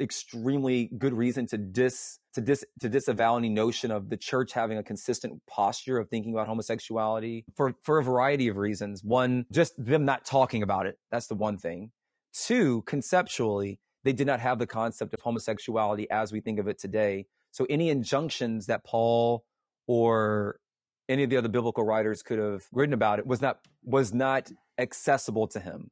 extremely 0.00 0.90
good 0.98 1.14
reason 1.14 1.46
to 1.46 1.58
dis 1.58 2.18
to 2.36 2.40
dis 2.42 2.64
to 2.80 2.88
disavow 2.88 3.36
any 3.38 3.48
notion 3.48 3.90
of 3.90 4.10
the 4.10 4.16
church 4.16 4.52
having 4.52 4.78
a 4.78 4.82
consistent 4.82 5.42
posture 5.48 5.98
of 5.98 6.08
thinking 6.10 6.32
about 6.34 6.46
homosexuality 6.46 7.44
for 7.56 7.74
for 7.82 7.98
a 7.98 8.04
variety 8.04 8.48
of 8.48 8.56
reasons. 8.58 9.02
One 9.02 9.46
just 9.50 9.72
them 9.82 10.04
not 10.04 10.24
talking 10.24 10.62
about 10.62 10.86
it. 10.86 10.98
That's 11.10 11.26
the 11.28 11.34
one 11.34 11.58
thing. 11.58 11.90
Two 12.34 12.82
conceptually 12.82 13.80
they 14.04 14.12
did 14.12 14.26
not 14.26 14.40
have 14.40 14.58
the 14.60 14.66
concept 14.68 15.14
of 15.14 15.20
homosexuality 15.22 16.08
as 16.10 16.30
we 16.32 16.40
think 16.40 16.58
of 16.60 16.68
it 16.68 16.78
today. 16.78 17.26
So 17.50 17.66
any 17.70 17.88
injunctions 17.90 18.66
that 18.66 18.84
paul 18.84 19.44
or 19.88 20.60
any 21.08 21.22
of 21.24 21.30
the 21.30 21.38
other 21.38 21.48
biblical 21.48 21.84
writers 21.84 22.22
could 22.22 22.38
have 22.38 22.64
written 22.72 22.92
about 22.92 23.18
it 23.18 23.26
was 23.26 23.40
not 23.40 23.60
was 23.82 24.12
not 24.12 24.52
accessible 24.78 25.48
to 25.48 25.60
him. 25.60 25.90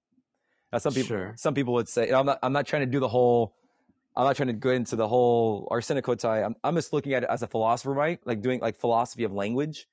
Now 0.73 0.79
some 0.79 0.93
people 0.93 1.09
Sure. 1.17 1.35
some 1.37 1.55
people 1.55 1.75
would 1.75 1.89
say 1.89 2.11
i'm 2.11 2.27
not 2.27 2.39
i'm 2.43 2.53
not 2.53 2.67
trying 2.67 2.83
to 2.83 2.93
do 2.97 3.01
the 3.01 3.09
whole 3.09 3.55
i'm 4.17 4.25
not 4.25 4.37
trying 4.37 4.49
to 4.49 4.53
go 4.53 4.71
into 4.71 4.97
the 4.97 5.09
whole 5.09 5.69
arsenokoitai 5.71 6.45
i'm, 6.45 6.55
I'm 6.63 6.75
just 6.75 6.93
looking 6.93 7.15
at 7.15 7.23
it 7.23 7.29
as 7.31 7.43
a 7.43 7.47
philosopher 7.47 7.95
right? 7.95 8.21
Like 8.25 8.43
doing 8.43 8.61
like 8.61 8.77
philosophy 8.77 9.25
of 9.25 9.33
language 9.33 9.87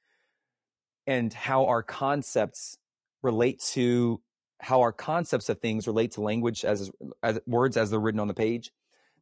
and 1.08 1.32
how 1.34 1.66
our 1.66 1.84
concepts 1.84 2.78
relate 3.22 3.62
to 3.74 4.22
how 4.60 4.82
our 4.82 4.92
concepts 4.92 5.50
of 5.50 5.60
things 5.60 5.88
relate 5.88 6.12
to 6.12 6.22
language 6.22 6.66
as 6.66 6.92
as 7.24 7.40
words 7.48 7.78
as 7.78 7.90
they're 7.90 8.00
written 8.00 8.20
on 8.20 8.28
the 8.28 8.34
page. 8.34 8.72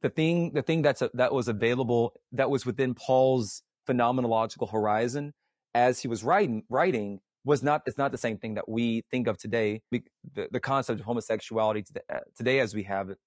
The 0.01 0.09
thing 0.09 0.53
the 0.53 0.61
thing 0.61 0.81
that's 0.81 1.01
a, 1.01 1.09
that 1.13 1.33
was 1.33 1.47
available 1.47 2.13
that 2.31 2.49
was 2.49 2.65
within 2.65 2.93
paul's 2.93 3.61
phenomenological 3.87 4.71
horizon 4.71 5.33
as 5.73 5.99
he 5.99 6.07
was 6.07 6.23
writing 6.23 6.63
writing 6.69 7.19
was 7.45 7.63
not 7.63 7.83
it's 7.85 7.97
not 7.97 8.11
the 8.11 8.17
same 8.17 8.37
thing 8.37 8.55
that 8.55 8.67
we 8.67 9.03
think 9.11 9.27
of 9.27 9.37
today 9.37 9.81
Be- 9.91 10.03
the, 10.33 10.47
the 10.51 10.59
concept 10.59 10.99
of 10.99 11.05
homosexuality 11.05 11.83
uh, 12.13 12.19
today 12.35 12.59
as 12.59 12.73
we 12.73 12.83
have 12.83 13.09
it. 13.09 13.17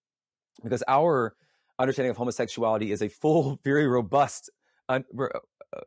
Because 0.63 0.83
our 0.87 1.35
understanding 1.79 2.11
of 2.11 2.17
homosexuality 2.17 2.93
is 2.93 3.03
a 3.03 3.09
full 3.09 3.59
very 3.65 3.87
robust 3.87 4.51
un, 4.89 5.05
re- 5.13 5.29
uh, 5.77 5.81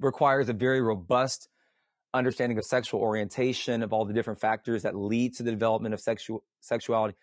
requires 0.00 0.48
a 0.48 0.52
very 0.52 0.80
robust 0.80 1.48
understanding 2.14 2.58
of 2.58 2.64
sexual 2.64 3.00
orientation 3.00 3.82
of 3.82 3.92
all 3.92 4.04
the 4.04 4.12
different 4.12 4.40
factors 4.40 4.82
that 4.82 4.94
lead 4.94 5.34
to 5.34 5.42
the 5.42 5.50
development 5.50 5.94
of 5.94 6.00
sexual 6.00 6.44
sexuality 6.60 7.16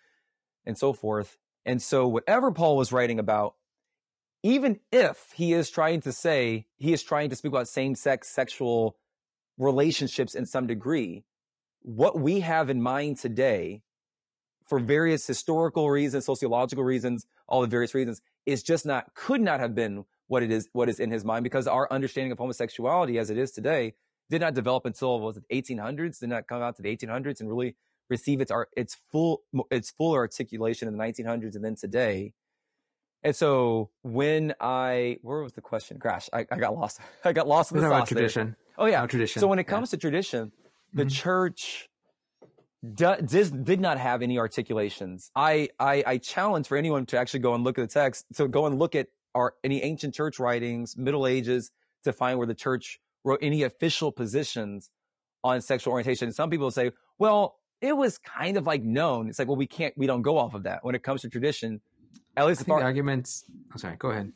and 0.65 0.77
so 0.77 0.93
forth. 0.93 1.37
And 1.65 1.81
so 1.81 2.07
whatever 2.07 2.51
paul 2.51 2.77
was 2.77 2.91
writing 2.91 3.19
about 3.19 3.55
even 4.41 4.79
if 4.91 5.31
he 5.35 5.53
is 5.53 5.69
trying 5.69 6.01
to 6.01 6.11
say 6.11 6.65
he 6.77 6.93
is 6.93 7.03
trying 7.03 7.29
to 7.29 7.35
speak 7.35 7.51
about 7.51 7.67
same-sex 7.67 8.29
sexual 8.29 8.95
relationships 9.57 10.33
in 10.33 10.45
some 10.45 10.65
degree 10.65 11.25
what 11.81 12.19
we 12.19 12.39
have 12.39 12.69
in 12.69 12.81
mind 12.81 13.17
today 13.17 13.81
for 14.69 14.79
various 14.79 15.25
historical 15.27 15.89
reasons 15.89 16.25
sociological 16.25 16.83
reasons 16.83 17.25
all 17.47 17.61
the 17.61 17.67
various 17.67 17.93
reasons 17.95 18.21
is 18.45 18.63
just 18.63 18.85
not 18.85 19.13
could 19.15 19.41
not 19.41 19.59
have 19.59 19.73
been 19.75 20.05
what 20.27 20.43
it 20.43 20.51
is 20.51 20.69
what 20.73 20.87
is 20.87 20.99
in 20.99 21.09
his 21.11 21.25
mind 21.25 21.43
because 21.43 21.67
our 21.67 21.87
understanding 21.91 22.31
of 22.31 22.37
homosexuality 22.37 23.17
as 23.17 23.29
it 23.29 23.37
is 23.37 23.51
today 23.51 23.93
did 24.29 24.39
not 24.41 24.53
develop 24.53 24.85
until 24.85 25.19
was 25.19 25.37
it 25.37 25.43
1800s 25.51 26.19
did 26.19 26.29
not 26.29 26.47
come 26.47 26.61
out 26.61 26.75
to 26.75 26.81
the 26.83 26.95
1800s 26.95 27.39
and 27.41 27.49
really 27.49 27.75
receive 28.09 28.39
its 28.41 28.51
art 28.51 28.69
its 28.77 28.95
full 29.11 29.41
its 29.71 29.89
full 29.91 30.13
articulation 30.13 30.87
in 30.87 30.95
the 30.95 31.03
1900s 31.03 31.55
and 31.55 31.63
then 31.65 31.75
today 31.75 32.33
and 33.23 33.35
so 33.35 33.89
when 34.03 34.53
I 34.61 35.17
where 35.23 35.41
was 35.43 35.51
the 35.51 35.59
question? 35.61 35.97
Gosh, 35.99 36.29
I, 36.31 36.45
I 36.49 36.55
got 36.57 36.73
lost. 36.77 37.01
I 37.25 37.33
got 37.33 37.49
lost 37.49 37.73
in 37.73 37.79
the 37.81 37.85
about 37.87 38.07
sauce 38.07 38.09
there. 38.11 38.19
tradition. 38.19 38.55
Oh 38.77 38.85
yeah, 38.85 38.99
About 38.99 39.09
tradition. 39.09 39.41
so 39.41 39.47
when 39.47 39.59
it 39.59 39.65
Yeah. 39.67 39.71
comes 39.75 39.89
to 39.89 39.97
tradition, 39.97 40.53
the 40.93 41.03
Mhm. 41.05 41.11
church 41.11 41.89
do, 42.93 43.15
did 43.63 43.79
not 43.79 43.97
have 43.97 44.21
any 44.21 44.37
articulations. 44.37 45.31
I, 45.35 45.69
I 45.79 46.03
I 46.05 46.17
challenge 46.17 46.67
for 46.67 46.77
anyone 46.77 47.05
to 47.07 47.17
actually 47.17 47.41
go 47.41 47.53
and 47.53 47.63
look 47.63 47.77
at 47.77 47.87
the 47.87 47.93
text. 47.93 48.25
So 48.33 48.47
go 48.47 48.65
and 48.65 48.79
look 48.79 48.95
at 48.95 49.07
our 49.35 49.53
any 49.63 49.83
ancient 49.83 50.13
church 50.13 50.39
writings, 50.39 50.95
Middle 50.97 51.27
Ages, 51.27 51.71
to 52.03 52.13
find 52.13 52.37
where 52.37 52.47
the 52.47 52.55
church 52.55 52.99
wrote 53.23 53.39
any 53.41 53.63
official 53.63 54.11
positions 54.11 54.89
on 55.43 55.61
sexual 55.61 55.91
orientation. 55.93 56.31
Some 56.31 56.49
people 56.49 56.71
say, 56.71 56.91
well, 57.17 57.57
it 57.81 57.95
was 57.95 58.17
kind 58.17 58.57
of 58.57 58.65
like 58.65 58.83
known. 58.83 59.29
It's 59.29 59.39
like, 59.39 59.47
well, 59.47 59.57
we 59.57 59.67
can't, 59.67 59.93
we 59.97 60.07
don't 60.07 60.21
go 60.21 60.37
off 60.37 60.53
of 60.53 60.63
that 60.63 60.83
when 60.83 60.95
it 60.95 61.03
comes 61.03 61.21
to 61.21 61.29
tradition. 61.29 61.81
At 62.35 62.45
least 62.45 62.61
as 62.61 62.65
think 62.65 62.73
far, 62.73 62.79
the 62.79 62.85
arguments. 62.85 63.45
Oh, 63.73 63.77
sorry. 63.77 63.95
Go 63.97 64.09
ahead. 64.11 64.31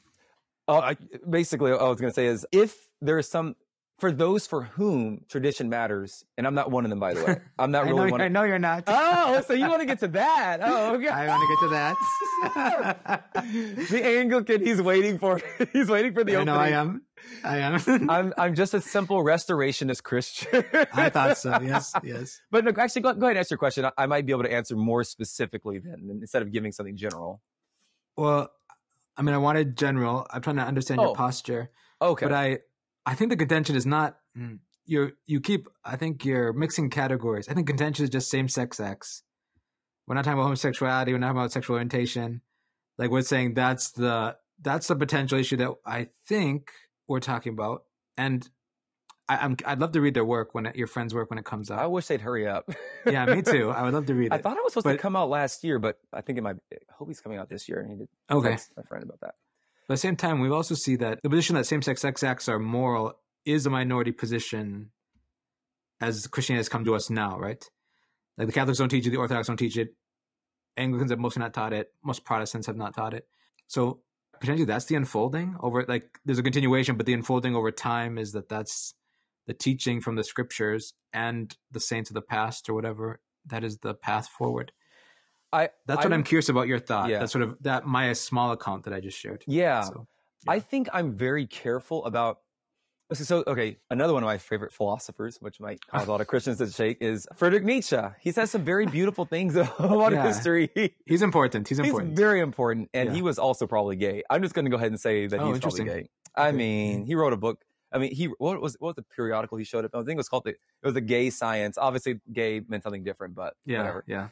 Oh, 0.68 0.80
I, 0.80 0.98
basically, 1.30 1.72
what 1.72 1.82
I 1.82 1.90
was 1.90 1.99
going 1.99 2.11
to 2.11 2.15
say 2.15 2.28
is 2.28 2.45
if 2.52 2.76
there 3.02 3.18
is 3.20 3.30
some, 3.30 3.56
for 4.03 4.11
those 4.11 4.45
for 4.45 4.63
whom 4.63 5.23
tradition 5.30 5.69
matters, 5.69 6.25
and 6.38 6.45
I'm 6.45 6.53
not 6.55 6.69
one 6.69 6.84
of 6.84 6.89
them, 6.89 6.99
by 6.99 7.13
the 7.13 7.23
way. 7.23 7.38
I'm 7.57 7.71
not 7.71 7.85
I, 7.85 7.89
really 7.89 8.05
know, 8.07 8.11
one. 8.11 8.19
I 8.21 8.25
Of, 8.25 8.31
know 8.34 8.43
you're 8.43 8.59
not. 8.59 8.84
oh, 8.88 9.41
so 9.47 9.53
you 9.53 9.65
want 9.69 9.80
to 9.80 9.85
get 9.85 9.99
to 9.99 10.09
that? 10.09 10.59
Oh, 10.61 10.95
okay. 10.95 11.07
I 11.07 11.25
want 11.30 11.41
to 11.41 11.47
get 11.47 11.59
to 11.63 11.69
that. 11.69 13.34
the 13.89 14.01
Anglican, 14.05 14.59
he's 14.65 14.81
waiting 14.81 15.17
for, 15.19 15.39
he's 15.71 15.88
waiting 15.88 16.13
for 16.13 16.25
the 16.25 16.34
I 16.34 16.35
opening. 16.41 16.53
know 16.53 16.59
I 16.59 16.67
am. 16.71 17.03
I 17.45 17.57
am. 17.59 18.09
I'm, 18.09 18.34
I'm 18.38 18.55
just 18.55 18.73
a 18.73 18.81
simple 18.81 19.23
restorationist 19.23 20.03
Christian. 20.03 20.65
I 20.93 21.09
thought 21.09 21.38
so. 21.38 21.57
Yes. 21.61 21.93
Yes. 22.03 22.41
But 22.51 22.65
no, 22.65 22.73
actually, 22.77 23.03
go, 23.03 23.13
go 23.13 23.27
ahead 23.27 23.31
and 23.31 23.38
answer 23.39 23.53
your 23.53 23.59
question. 23.59 23.85
I, 23.85 23.91
I 23.97 24.05
might 24.07 24.25
be 24.25 24.34
able 24.34 24.43
to 24.43 24.51
answer 24.51 24.75
more 24.75 25.05
specifically 25.05 25.80
then, 25.80 26.09
instead 26.21 26.41
of 26.41 26.51
giving 26.51 26.73
something 26.73 26.97
general. 26.97 27.41
Well, 28.17 28.51
I 29.15 29.21
mean, 29.21 29.34
I 29.34 29.38
wanted 29.38 29.77
general. 29.77 30.27
I'm 30.30 30.41
trying 30.41 30.57
to 30.57 30.63
understand 30.63 30.99
Oh. 30.99 31.05
your 31.05 31.15
posture, 31.15 31.69
Okay. 32.01 32.25
but 32.25 32.34
I, 32.34 32.59
I 33.05 33.15
think 33.15 33.31
the 33.31 33.38
contention 33.38 33.75
is 33.75 33.85
not. 33.85 34.17
mm, 34.38 34.59
You 34.85 35.11
you 35.25 35.41
keep. 35.41 35.67
I 35.84 35.95
think 35.95 36.25
you're 36.25 36.53
mixing 36.53 36.89
categories. 36.89 37.47
I 37.49 37.53
think 37.53 37.67
contention 37.67 38.03
is 38.03 38.09
just 38.09 38.30
same 38.30 38.47
sex 38.47 38.77
sex. 38.77 39.23
We're 40.07 40.15
not 40.15 40.25
talking 40.25 40.39
about 40.39 40.43
homosexuality. 40.43 41.13
We're 41.13 41.19
not 41.19 41.27
talking 41.27 41.39
about 41.39 41.51
sexual 41.51 41.75
orientation. 41.75 42.41
Like 42.97 43.09
we're 43.09 43.21
saying 43.21 43.53
that's 43.53 43.91
the 43.91 44.35
that's 44.61 44.88
the 44.88 44.95
potential 44.95 45.39
issue 45.39 45.57
that 45.57 45.71
I 45.85 46.09
think 46.27 46.71
we're 47.07 47.19
talking 47.19 47.53
about. 47.53 47.84
And 48.17 48.47
I, 49.30 49.38
I'm 49.38 49.57
I'd 49.65 49.80
love 49.80 49.93
to 49.93 50.01
read 50.01 50.13
their 50.13 50.25
work 50.25 50.53
when 50.53 50.65
it, 50.65 50.75
your 50.75 50.88
friend's 50.88 51.13
work 51.13 51.30
when 51.30 51.39
it 51.39 51.45
comes 51.45 51.71
out. 51.71 51.80
I 51.80 51.88
wish 51.88 52.07
they'd 52.07 52.21
hurry 52.21 52.47
up. 52.47 52.69
yeah, 53.05 53.25
me 53.25 53.41
too. 53.41 53.69
I 53.69 53.84
would 53.84 53.93
love 53.93 54.05
to 54.07 54.13
read 54.13 54.27
it. 54.27 54.34
I 54.34 54.38
thought 54.39 54.57
it 54.57 54.63
was 54.63 54.73
supposed 54.73 54.93
to 54.93 55.01
come 55.01 55.15
out 55.15 55.30
last 55.30 55.63
year, 55.63 55.80
but 55.80 55.97
I 56.11 56.21
think 56.21 56.38
it 56.38 56.41
might. 56.41 56.57
I 56.73 56.77
hope 56.91 57.07
he's 57.07 57.21
coming 57.21 57.38
out 57.38 57.49
this 57.49 57.67
year. 57.69 57.84
I 57.85 57.89
need 57.89 57.99
to 57.99 58.35
okay. 58.35 58.49
text 58.49 58.71
my 58.75 58.84
friend 58.84 59.03
about 59.03 59.21
that. 59.21 59.35
But 59.88 59.93
at 59.93 59.97
the 59.97 60.01
same 60.01 60.15
time, 60.15 60.39
we 60.39 60.49
also 60.49 60.76
see 60.76 60.95
that 60.97 61.22
the 61.22 61.30
position 61.30 61.55
that 61.55 61.65
same-sex 61.65 62.01
sex 62.01 62.23
acts 62.23 62.47
are 62.47 62.60
moral 62.60 63.14
is 63.45 63.65
a 63.65 63.69
minority 63.69 64.11
position 64.11 64.91
as 65.99 66.27
Christianity 66.27 66.60
has 66.60 66.69
come 66.69 66.85
to 66.85 66.95
us 66.95 67.10
now, 67.10 67.38
right? 67.38 67.64
Like 68.38 68.47
the 68.47 68.53
Catholics 68.53 68.80
don't 68.80 68.89
teach 68.89 69.05
it, 69.05 69.11
the 69.11 69.18
Orthodox 69.18 69.47
don't 69.47 69.57
teach 69.57 69.77
it, 69.77 69.95
Anglicans 70.77 71.11
have 71.11 71.19
mostly 71.19 71.41
not 71.41 71.53
taught 71.53 71.73
it, 71.73 71.91
most 72.03 72.26
Protestants 72.26 72.68
have 72.68 72.77
not 72.77 72.95
taught 72.95 73.14
it. 73.14 73.27
So 73.68 74.01
potentially 74.39 74.65
that's 74.65 74.85
the 74.85 74.95
unfolding 74.95 75.55
over 75.61 75.85
like 75.88 76.19
there's 76.26 76.39
a 76.39 76.43
continuation, 76.43 76.97
but 76.97 77.05
the 77.05 77.14
unfolding 77.14 77.55
over 77.55 77.72
time 77.72 78.18
is 78.18 78.31
that 78.34 78.49
that's 78.49 78.93
the 79.47 79.53
teaching 79.53 80.01
from 80.01 80.15
the 80.15 80.23
scriptures 80.23 80.93
and 81.11 81.55
the 81.72 81.80
saints 81.80 82.10
of 82.10 82.14
the 82.14 82.22
past 82.22 82.69
or 82.69 82.73
whatever. 82.73 83.19
That 83.45 83.64
is 83.64 83.77
the 83.80 83.93
path 83.93 84.27
forward. 84.27 84.72
I 85.53 85.69
That's 85.85 86.01
I 86.01 86.03
what 86.05 86.13
I'm 86.13 86.23
curious 86.23 86.49
about 86.49 86.67
your 86.67 86.80
thought. 86.80 87.09
Yeah. 87.09 87.19
That's 87.19 87.31
sort 87.31 87.43
of 87.43 87.57
that 87.61 87.85
my 87.85 88.11
small 88.13 88.51
account 88.51 88.84
that 88.85 88.93
I 88.93 88.99
just 88.99 89.17
shared. 89.17 89.43
Yeah, 89.47 89.81
So, 89.84 90.07
I 90.47 90.59
think 90.59 90.89
I'm 90.91 91.15
very 91.15 91.45
careful 91.47 92.03
about. 92.05 92.39
So, 93.13 93.43
okay, 93.45 93.77
another 93.91 94.13
one 94.13 94.23
of 94.23 94.27
my 94.27 94.39
favorite 94.39 94.73
philosophers, 94.73 95.38
which 95.39 95.59
might 95.59 95.85
cause 95.85 96.07
a 96.07 96.11
lot 96.11 96.19
of 96.21 96.25
Christians 96.25 96.57
to 96.57 96.67
shake, 96.71 96.97
is 96.99 97.27
Friedrich 97.35 97.63
Nietzsche. 97.63 97.97
He 98.21 98.31
says 98.31 98.49
some 98.49 98.63
very 98.63 98.88
beautiful 98.88 99.25
things 99.25 99.55
about 99.80 100.13
Yeah. 100.13 100.25
history. 100.25 100.71
he's 101.05 101.21
important. 101.21 101.67
He's 101.67 101.77
He's 101.77 101.88
important. 101.88 102.15
very 102.15 102.39
important, 102.39 102.89
and 102.93 103.09
Yeah. 103.09 103.15
he 103.15 103.21
was 103.21 103.38
also 103.38 103.67
probably 103.67 103.97
gay. 103.97 104.23
I'm 104.31 104.41
just 104.41 104.55
going 104.55 104.65
to 104.65 104.71
go 104.71 104.77
ahead 104.77 104.89
and 104.91 104.99
say 104.99 105.27
that 105.27 105.39
Oh, 105.39 105.51
he's 105.51 105.59
probably 105.59 105.84
gay. 105.84 106.09
I 106.35 106.47
Okay. 106.47 106.57
mean, 106.57 107.05
he 107.05 107.13
wrote 107.13 107.34
a 107.34 107.38
book. 107.38 107.63
I 107.91 107.99
mean, 107.99 108.11
he 108.15 108.25
what 108.25 108.59
was 108.59 108.75
what 108.80 108.88
was 108.88 108.95
the 108.95 109.03
periodical 109.03 109.59
he 109.59 109.63
showed 109.65 109.85
up? 109.85 109.91
I 109.93 109.99
think 109.99 110.11
it 110.11 110.17
was 110.17 110.30
called 110.30 110.45
the 110.45 110.51
it 110.51 110.57
was 110.84 110.95
the 110.95 111.01
Gay 111.01 111.30
Science. 111.30 111.77
Obviously, 111.77 112.19
gay 112.31 112.61
meant 112.67 112.81
something 112.81 113.03
different, 113.03 113.35
but 113.35 113.53
yeah, 113.67 113.80
whatever. 113.80 114.03
yeah. 114.07 114.30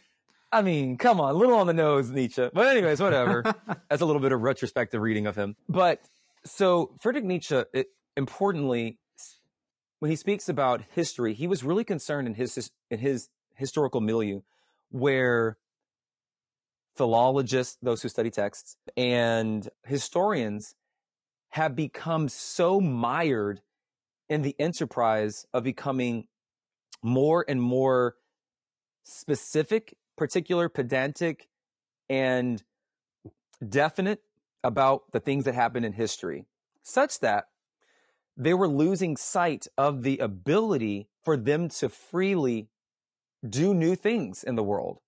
I 0.51 0.61
mean, 0.61 0.97
come 0.97 1.21
on, 1.21 1.31
a 1.33 1.37
little 1.37 1.55
on 1.55 1.67
the 1.67 1.73
nose, 1.73 2.09
Nietzsche. 2.09 2.49
But 2.53 2.67
anyways, 2.67 2.99
whatever. 2.99 3.43
That's 3.89 4.01
a 4.01 4.05
little 4.05 4.21
bit 4.21 4.31
of 4.31 4.41
retrospective 4.41 5.01
reading 5.01 5.25
of 5.27 5.35
him. 5.35 5.55
But 5.69 6.01
so 6.43 6.91
Friedrich 6.99 7.23
Nietzsche, 7.23 7.63
it, 7.73 7.87
importantly, 8.17 8.97
when 9.99 10.09
he 10.11 10.17
speaks 10.17 10.49
about 10.49 10.81
history, 10.93 11.33
he 11.33 11.47
was 11.47 11.63
really 11.63 11.83
concerned 11.83 12.27
in 12.27 12.33
his 12.33 12.55
his- 12.55 12.71
in 12.89 12.99
his 12.99 13.29
historical 13.55 14.01
milieu, 14.01 14.41
where 14.89 15.57
philologists, 16.95 17.77
those 17.81 18.01
who 18.01 18.09
study 18.09 18.29
texts, 18.29 18.75
and 18.97 19.69
historians 19.85 20.75
have 21.49 21.75
become 21.75 22.27
so 22.27 22.81
mired 22.81 23.61
in 24.29 24.41
the 24.41 24.55
enterprise 24.59 25.45
of 25.53 25.63
becoming 25.63 26.27
more 27.03 27.45
and 27.47 27.61
more 27.61 28.15
specific, 29.03 29.97
particular, 30.21 30.69
pedantic, 30.69 31.47
and 32.07 32.61
definite 33.67 34.19
about 34.63 35.01
the 35.13 35.19
things 35.19 35.45
that 35.45 35.55
happened 35.55 35.83
in 35.83 35.93
history, 35.93 36.45
such 36.83 37.19
that 37.21 37.45
they 38.37 38.53
were 38.53 38.67
losing 38.67 39.17
sight 39.17 39.65
of 39.79 40.03
the 40.03 40.19
ability 40.19 41.07
for 41.23 41.35
them 41.35 41.69
to 41.69 41.89
freely 41.89 42.69
do 43.49 43.73
new 43.73 43.95
things 43.95 44.43
in 44.43 44.53
the 44.53 44.61
world. 44.61 44.99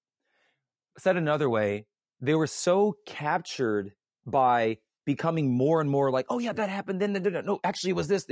Said 0.97 1.15
another 1.15 1.47
way, 1.47 1.85
they 2.19 2.33
were 2.33 2.47
so 2.47 2.95
captured 3.05 3.91
by 4.25 4.79
becoming 5.05 5.55
more 5.55 5.79
and 5.79 5.91
more 5.91 6.09
like, 6.09 6.25
oh 6.29 6.39
yeah, 6.39 6.53
that 6.53 6.69
happened. 6.69 6.99
Then 6.99 7.13
no, 7.45 7.59
actually 7.63 7.91
it 7.91 7.97
was 7.97 8.07
this 8.07 8.25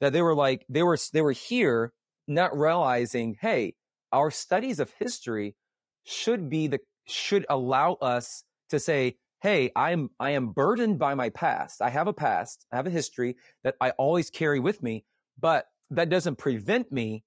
that 0.00 0.14
they 0.14 0.22
were 0.22 0.34
like 0.34 0.64
they 0.70 0.82
were 0.82 0.96
they 1.12 1.20
were 1.20 1.32
here, 1.32 1.92
not 2.26 2.56
realizing, 2.56 3.36
hey, 3.38 3.74
our 4.12 4.30
studies 4.30 4.80
of 4.80 4.94
history 4.98 5.56
should 6.04 6.50
be 6.50 6.66
the 6.66 6.80
should 7.06 7.44
allow 7.48 7.94
us 7.94 8.44
to 8.70 8.78
say, 8.78 9.16
hey, 9.42 9.70
I'm 9.74 10.10
I 10.20 10.30
am 10.30 10.52
burdened 10.52 10.98
by 10.98 11.14
my 11.14 11.30
past. 11.30 11.82
I 11.82 11.90
have 11.90 12.06
a 12.06 12.12
past, 12.12 12.66
I 12.72 12.76
have 12.76 12.86
a 12.86 12.90
history 12.90 13.36
that 13.64 13.76
I 13.80 13.90
always 13.90 14.30
carry 14.30 14.60
with 14.60 14.82
me, 14.82 15.04
but 15.38 15.66
that 15.90 16.08
doesn't 16.08 16.38
prevent 16.38 16.90
me 16.90 17.24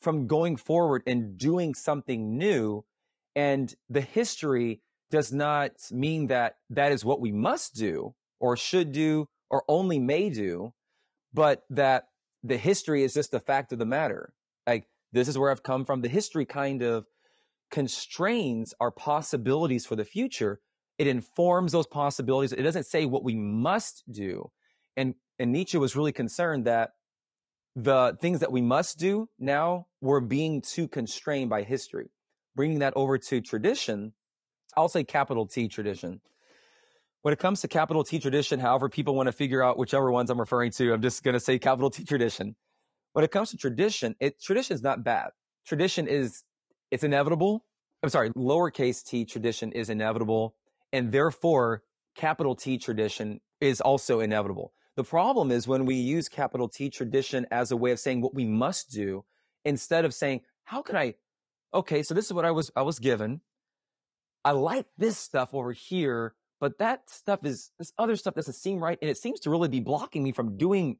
from 0.00 0.26
going 0.26 0.56
forward 0.56 1.02
and 1.06 1.36
doing 1.36 1.74
something 1.74 2.38
new. 2.38 2.84
And 3.36 3.74
the 3.88 4.00
history 4.00 4.80
does 5.10 5.32
not 5.32 5.72
mean 5.90 6.28
that 6.28 6.54
that 6.70 6.92
is 6.92 7.04
what 7.04 7.20
we 7.20 7.32
must 7.32 7.74
do 7.74 8.14
or 8.38 8.56
should 8.56 8.92
do 8.92 9.26
or 9.50 9.64
only 9.68 9.98
may 9.98 10.30
do, 10.30 10.72
but 11.34 11.62
that 11.68 12.04
the 12.42 12.56
history 12.56 13.02
is 13.02 13.12
just 13.12 13.32
the 13.32 13.40
fact 13.40 13.72
of 13.72 13.78
the 13.78 13.84
matter. 13.84 14.32
Like 14.66 14.86
this 15.12 15.28
is 15.28 15.36
where 15.36 15.50
I've 15.50 15.62
come 15.62 15.84
from. 15.84 16.00
The 16.00 16.08
history 16.08 16.46
kind 16.46 16.82
of 16.82 17.06
constrains 17.70 18.74
our 18.80 18.90
possibilities 18.90 19.86
for 19.86 19.96
the 19.96 20.04
future. 20.04 20.60
It 20.98 21.06
informs 21.06 21.72
those 21.72 21.86
possibilities. 21.86 22.52
It 22.52 22.62
doesn't 22.62 22.86
say 22.86 23.06
what 23.06 23.24
we 23.24 23.34
must 23.34 24.04
do. 24.10 24.50
And, 24.96 25.14
and 25.38 25.52
Nietzsche 25.52 25.78
was 25.78 25.96
really 25.96 26.12
concerned 26.12 26.66
that 26.66 26.90
the 27.76 28.16
things 28.20 28.40
that 28.40 28.52
we 28.52 28.60
must 28.60 28.98
do 28.98 29.28
now 29.38 29.86
were 30.00 30.20
being 30.20 30.60
too 30.60 30.88
constrained 30.88 31.48
by 31.48 31.62
history. 31.62 32.10
Bringing 32.56 32.80
that 32.80 32.92
over 32.96 33.16
to 33.16 33.40
tradition, 33.40 34.12
I'll 34.76 34.88
say 34.88 35.04
capital 35.04 35.46
T 35.46 35.68
tradition. 35.68 36.20
When 37.22 37.32
it 37.32 37.38
comes 37.38 37.60
to 37.60 37.68
capital 37.68 38.02
T 38.02 38.18
tradition, 38.18 38.60
however 38.60 38.88
people 38.88 39.14
want 39.14 39.28
to 39.28 39.32
figure 39.32 39.62
out 39.62 39.78
whichever 39.78 40.10
ones 40.10 40.30
I'm 40.30 40.40
referring 40.40 40.72
to, 40.72 40.92
I'm 40.92 41.02
just 41.02 41.22
going 41.22 41.34
to 41.34 41.40
say 41.40 41.58
capital 41.58 41.90
T 41.90 42.04
tradition. 42.04 42.56
When 43.12 43.24
it 43.24 43.30
comes 43.30 43.50
to 43.50 43.56
tradition, 43.56 44.16
it 44.20 44.40
tradition 44.42 44.74
is 44.74 44.82
not 44.82 45.04
bad. 45.04 45.30
Tradition 45.66 46.08
is 46.08 46.42
it's 46.90 47.04
inevitable. 47.04 47.64
I'm 48.02 48.08
sorry, 48.08 48.30
lowercase 48.30 49.04
t 49.04 49.24
tradition 49.24 49.72
is 49.72 49.90
inevitable, 49.90 50.54
and 50.92 51.12
therefore 51.12 51.82
capital 52.14 52.54
T 52.54 52.78
tradition 52.78 53.40
is 53.60 53.80
also 53.80 54.20
inevitable. 54.20 54.72
The 54.96 55.04
problem 55.04 55.50
is 55.50 55.68
when 55.68 55.86
we 55.86 55.94
use 55.94 56.28
capital 56.28 56.68
T 56.68 56.90
tradition 56.90 57.46
as 57.50 57.70
a 57.70 57.76
way 57.76 57.90
of 57.92 58.00
saying 58.00 58.20
what 58.20 58.34
we 58.34 58.44
must 58.44 58.90
do 58.90 59.24
instead 59.64 60.04
of 60.04 60.14
saying, 60.14 60.40
how 60.64 60.82
can 60.82 60.96
I, 60.96 61.14
okay, 61.72 62.02
so 62.02 62.14
this 62.14 62.26
is 62.26 62.32
what 62.32 62.44
I 62.44 62.50
was, 62.50 62.70
I 62.74 62.82
was 62.82 62.98
given. 62.98 63.40
I 64.44 64.52
like 64.52 64.86
this 64.96 65.18
stuff 65.18 65.54
over 65.54 65.72
here, 65.72 66.34
but 66.60 66.78
that 66.78 67.08
stuff 67.10 67.44
is, 67.44 67.70
this 67.78 67.92
other 67.98 68.16
stuff 68.16 68.34
doesn't 68.34 68.54
seem 68.54 68.82
right. 68.82 68.98
And 69.00 69.10
it 69.10 69.18
seems 69.18 69.40
to 69.40 69.50
really 69.50 69.68
be 69.68 69.80
blocking 69.80 70.22
me 70.22 70.32
from 70.32 70.56
doing 70.56 70.96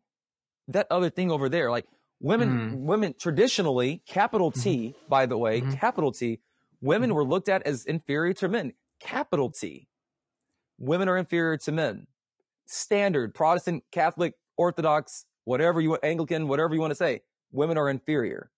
that 0.68 0.86
other 0.90 1.10
thing 1.10 1.30
over 1.30 1.48
there. 1.48 1.70
Like 1.70 1.86
women, 2.20 2.48
mm. 2.48 2.76
women 2.76 3.14
traditionally, 3.18 4.02
capital 4.06 4.50
T, 4.50 4.88
mm-hmm. 4.88 5.08
by 5.08 5.26
the 5.26 5.38
way, 5.38 5.60
mm-hmm. 5.60 5.72
capital 5.72 6.12
T, 6.12 6.40
women 6.80 7.10
mm-hmm. 7.10 7.16
were 7.16 7.24
looked 7.24 7.48
at 7.48 7.62
as 7.66 7.84
inferior 7.84 8.34
to 8.34 8.48
men. 8.48 8.74
Capital 9.00 9.50
T. 9.50 9.88
Women 10.78 11.08
are 11.08 11.16
inferior 11.16 11.56
to 11.56 11.72
men. 11.72 12.06
Standard 12.66 13.34
Protestant, 13.34 13.84
Catholic, 13.90 14.34
Orthodox, 14.56 15.24
whatever 15.44 15.80
you 15.80 15.90
want, 15.90 16.04
Anglican, 16.04 16.48
whatever 16.48 16.74
you 16.74 16.80
want 16.80 16.90
to 16.92 16.96
say. 16.96 17.22
Women 17.50 17.78
are 17.78 17.88
inferior. 17.88 18.50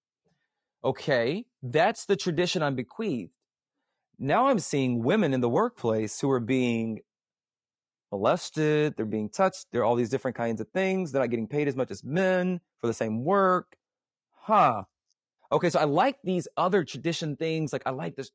Okay. 0.85 1.47
That's 1.63 2.05
the 2.05 2.17
tradition 2.17 2.63
I'm 2.63 2.75
bequeathed. 2.75 3.33
Now 4.19 4.49
I'm 4.49 4.59
seeing 4.59 5.03
women 5.03 5.33
in 5.33 5.41
the 5.41 5.49
workplace 5.49 6.21
who 6.21 6.31
are 6.31 6.41
being 6.41 7.01
molested, 8.13 8.95
they're 8.97 9.07
being 9.07 9.31
touched, 9.31 9.67
there 9.73 9.81
are 9.81 9.85
all 9.85 9.97
these 9.97 10.11
different 10.11 10.37
kinds 10.37 10.61
of 10.61 10.69
things. 10.69 11.11
They're 11.11 11.23
not 11.23 11.31
getting 11.31 11.49
paid 11.49 11.67
as 11.67 11.75
much 11.75 11.91
as 11.91 12.05
men 12.05 12.61
for 12.81 12.87
the 12.87 12.95
same 12.95 13.25
work. 13.25 13.77
Huh. 14.33 14.85
Okay, 15.51 15.71
so 15.71 15.81
I 15.81 15.85
like 15.85 16.19
these 16.23 16.47
other 16.57 16.85
tradition 16.85 17.37
things. 17.37 17.73
Like 17.73 17.83
I 17.87 17.91
like 17.91 18.17
this. 18.17 18.31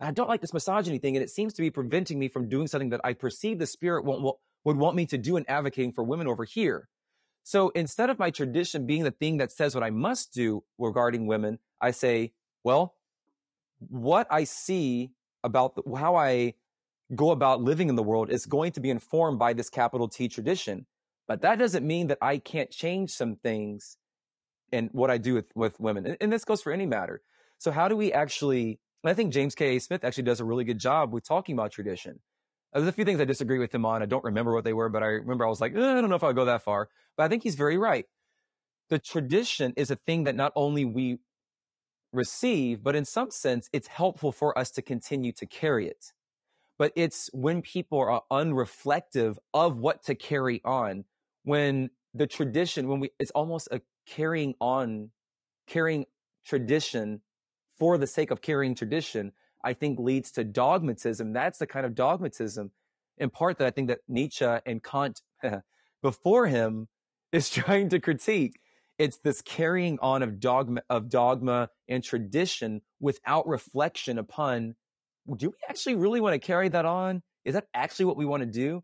I 0.00 0.10
don't 0.12 0.28
like 0.28 0.40
this 0.40 0.54
misogyny 0.54 0.98
thing, 0.98 1.16
and 1.16 1.22
it 1.22 1.30
seems 1.30 1.52
to 1.54 1.62
be 1.62 1.70
preventing 1.70 2.18
me 2.18 2.28
from 2.28 2.48
doing 2.48 2.66
something 2.66 2.90
that 2.90 3.00
I 3.04 3.12
perceive 3.12 3.58
the 3.58 3.66
spirit 3.66 4.04
won't, 4.04 4.36
would 4.64 4.76
want 4.76 4.96
me 4.96 5.06
to 5.06 5.18
do 5.18 5.36
in 5.36 5.44
advocating 5.48 5.92
for 5.92 6.02
women 6.02 6.26
over 6.26 6.44
here. 6.44 6.88
So 7.42 7.70
instead 7.70 8.10
of 8.10 8.18
my 8.18 8.30
tradition 8.30 8.86
being 8.86 9.04
the 9.04 9.10
thing 9.10 9.38
that 9.38 9.52
says 9.52 9.74
what 9.74 9.84
I 9.84 9.90
must 9.90 10.32
do 10.32 10.62
regarding 10.78 11.26
women, 11.26 11.58
I 11.80 11.90
say, 11.90 12.32
well, 12.62 12.94
what 13.78 14.26
I 14.30 14.44
see 14.44 15.12
about 15.42 15.76
the, 15.76 15.96
how 15.96 16.16
I 16.16 16.54
go 17.14 17.30
about 17.30 17.62
living 17.62 17.88
in 17.88 17.96
the 17.96 18.02
world 18.02 18.30
is 18.30 18.46
going 18.46 18.72
to 18.72 18.80
be 18.80 18.90
informed 18.90 19.38
by 19.38 19.52
this 19.52 19.68
capital 19.68 20.08
T 20.08 20.28
tradition. 20.28 20.86
But 21.26 21.42
that 21.42 21.58
doesn't 21.58 21.86
mean 21.86 22.08
that 22.08 22.18
I 22.20 22.38
can't 22.38 22.70
change 22.70 23.10
some 23.10 23.36
things 23.36 23.96
in 24.72 24.88
what 24.92 25.10
I 25.10 25.18
do 25.18 25.34
with, 25.34 25.50
with 25.54 25.78
women. 25.80 26.06
And, 26.06 26.16
and 26.20 26.32
this 26.32 26.44
goes 26.44 26.62
for 26.62 26.72
any 26.72 26.86
matter. 26.86 27.22
So 27.58 27.70
how 27.70 27.88
do 27.88 27.96
we 27.96 28.12
actually, 28.12 28.80
I 29.04 29.14
think 29.14 29.32
James 29.32 29.54
K. 29.54 29.76
A. 29.76 29.80
Smith 29.80 30.04
actually 30.04 30.24
does 30.24 30.40
a 30.40 30.44
really 30.44 30.64
good 30.64 30.78
job 30.78 31.12
with 31.12 31.26
talking 31.26 31.54
about 31.54 31.72
tradition. 31.72 32.20
There's 32.72 32.86
a 32.86 32.92
few 32.92 33.04
things 33.04 33.20
I 33.20 33.24
disagree 33.24 33.58
with 33.58 33.74
him 33.74 33.84
on. 33.84 34.02
I 34.02 34.06
don't 34.06 34.24
remember 34.24 34.54
what 34.54 34.64
they 34.64 34.72
were, 34.72 34.88
but 34.88 35.02
I 35.02 35.06
remember 35.06 35.44
I 35.44 35.48
was 35.48 35.60
like, 35.60 35.74
eh, 35.74 35.78
I 35.78 36.00
don't 36.00 36.08
know 36.08 36.16
if 36.16 36.22
I'll 36.24 36.32
go 36.32 36.44
that 36.44 36.62
far. 36.62 36.88
But 37.16 37.24
I 37.24 37.28
think 37.28 37.42
he's 37.42 37.56
very 37.56 37.76
right. 37.76 38.06
The 38.88 38.98
tradition 38.98 39.72
is 39.76 39.90
a 39.90 39.96
thing 39.96 40.24
that 40.24 40.36
not 40.36 40.52
only 40.54 40.84
we 40.84 41.18
receive, 42.12 42.82
but 42.82 42.96
in 42.96 43.04
some 43.04 43.30
sense, 43.30 43.68
it's 43.72 43.88
helpful 43.88 44.32
for 44.32 44.56
us 44.56 44.70
to 44.72 44.82
continue 44.82 45.32
to 45.32 45.46
carry 45.46 45.88
it. 45.88 46.12
But 46.80 46.92
it's 46.96 47.28
when 47.34 47.60
people 47.60 47.98
are 47.98 48.22
unreflective 48.32 49.36
of 49.52 49.76
what 49.76 50.02
to 50.04 50.14
carry 50.14 50.62
on, 50.64 51.04
when 51.44 51.90
the 52.14 52.26
tradition, 52.26 52.88
when 52.88 53.00
we, 53.00 53.10
it's 53.18 53.30
almost 53.32 53.68
a 53.70 53.82
carrying 54.06 54.54
on, 54.62 55.10
carrying 55.66 56.06
tradition 56.42 57.20
for 57.78 57.98
the 57.98 58.06
sake 58.06 58.30
of 58.30 58.40
carrying 58.40 58.74
tradition, 58.74 59.32
I 59.62 59.74
think 59.74 59.98
leads 59.98 60.30
to 60.32 60.42
dogmatism. 60.42 61.34
That's 61.34 61.58
the 61.58 61.66
kind 61.66 61.84
of 61.84 61.94
dogmatism 61.94 62.70
in 63.18 63.28
part 63.28 63.58
that 63.58 63.66
I 63.66 63.70
think 63.72 63.88
that 63.88 63.98
Nietzsche 64.08 64.46
and 64.64 64.82
Kant 64.82 65.20
before 66.02 66.46
him 66.46 66.88
is 67.30 67.50
trying 67.60 67.90
to 67.90 68.00
critique 68.00 68.58
it's 68.98 69.16
this 69.16 69.40
carrying 69.40 69.98
on 70.00 70.22
of 70.22 70.38
dogma 70.40 70.82
of 70.90 71.08
dogma 71.08 71.70
and 71.88 72.04
tradition 72.04 72.82
without 73.00 73.46
reflection 73.46 74.18
upon 74.18 74.76
do 75.36 75.50
we 75.50 75.56
actually 75.68 75.96
really 75.96 76.20
want 76.20 76.34
to 76.34 76.44
carry 76.44 76.68
that 76.68 76.84
on? 76.84 77.22
Is 77.44 77.54
that 77.54 77.66
actually 77.74 78.06
what 78.06 78.16
we 78.16 78.24
want 78.24 78.42
to 78.42 78.46
do? 78.46 78.82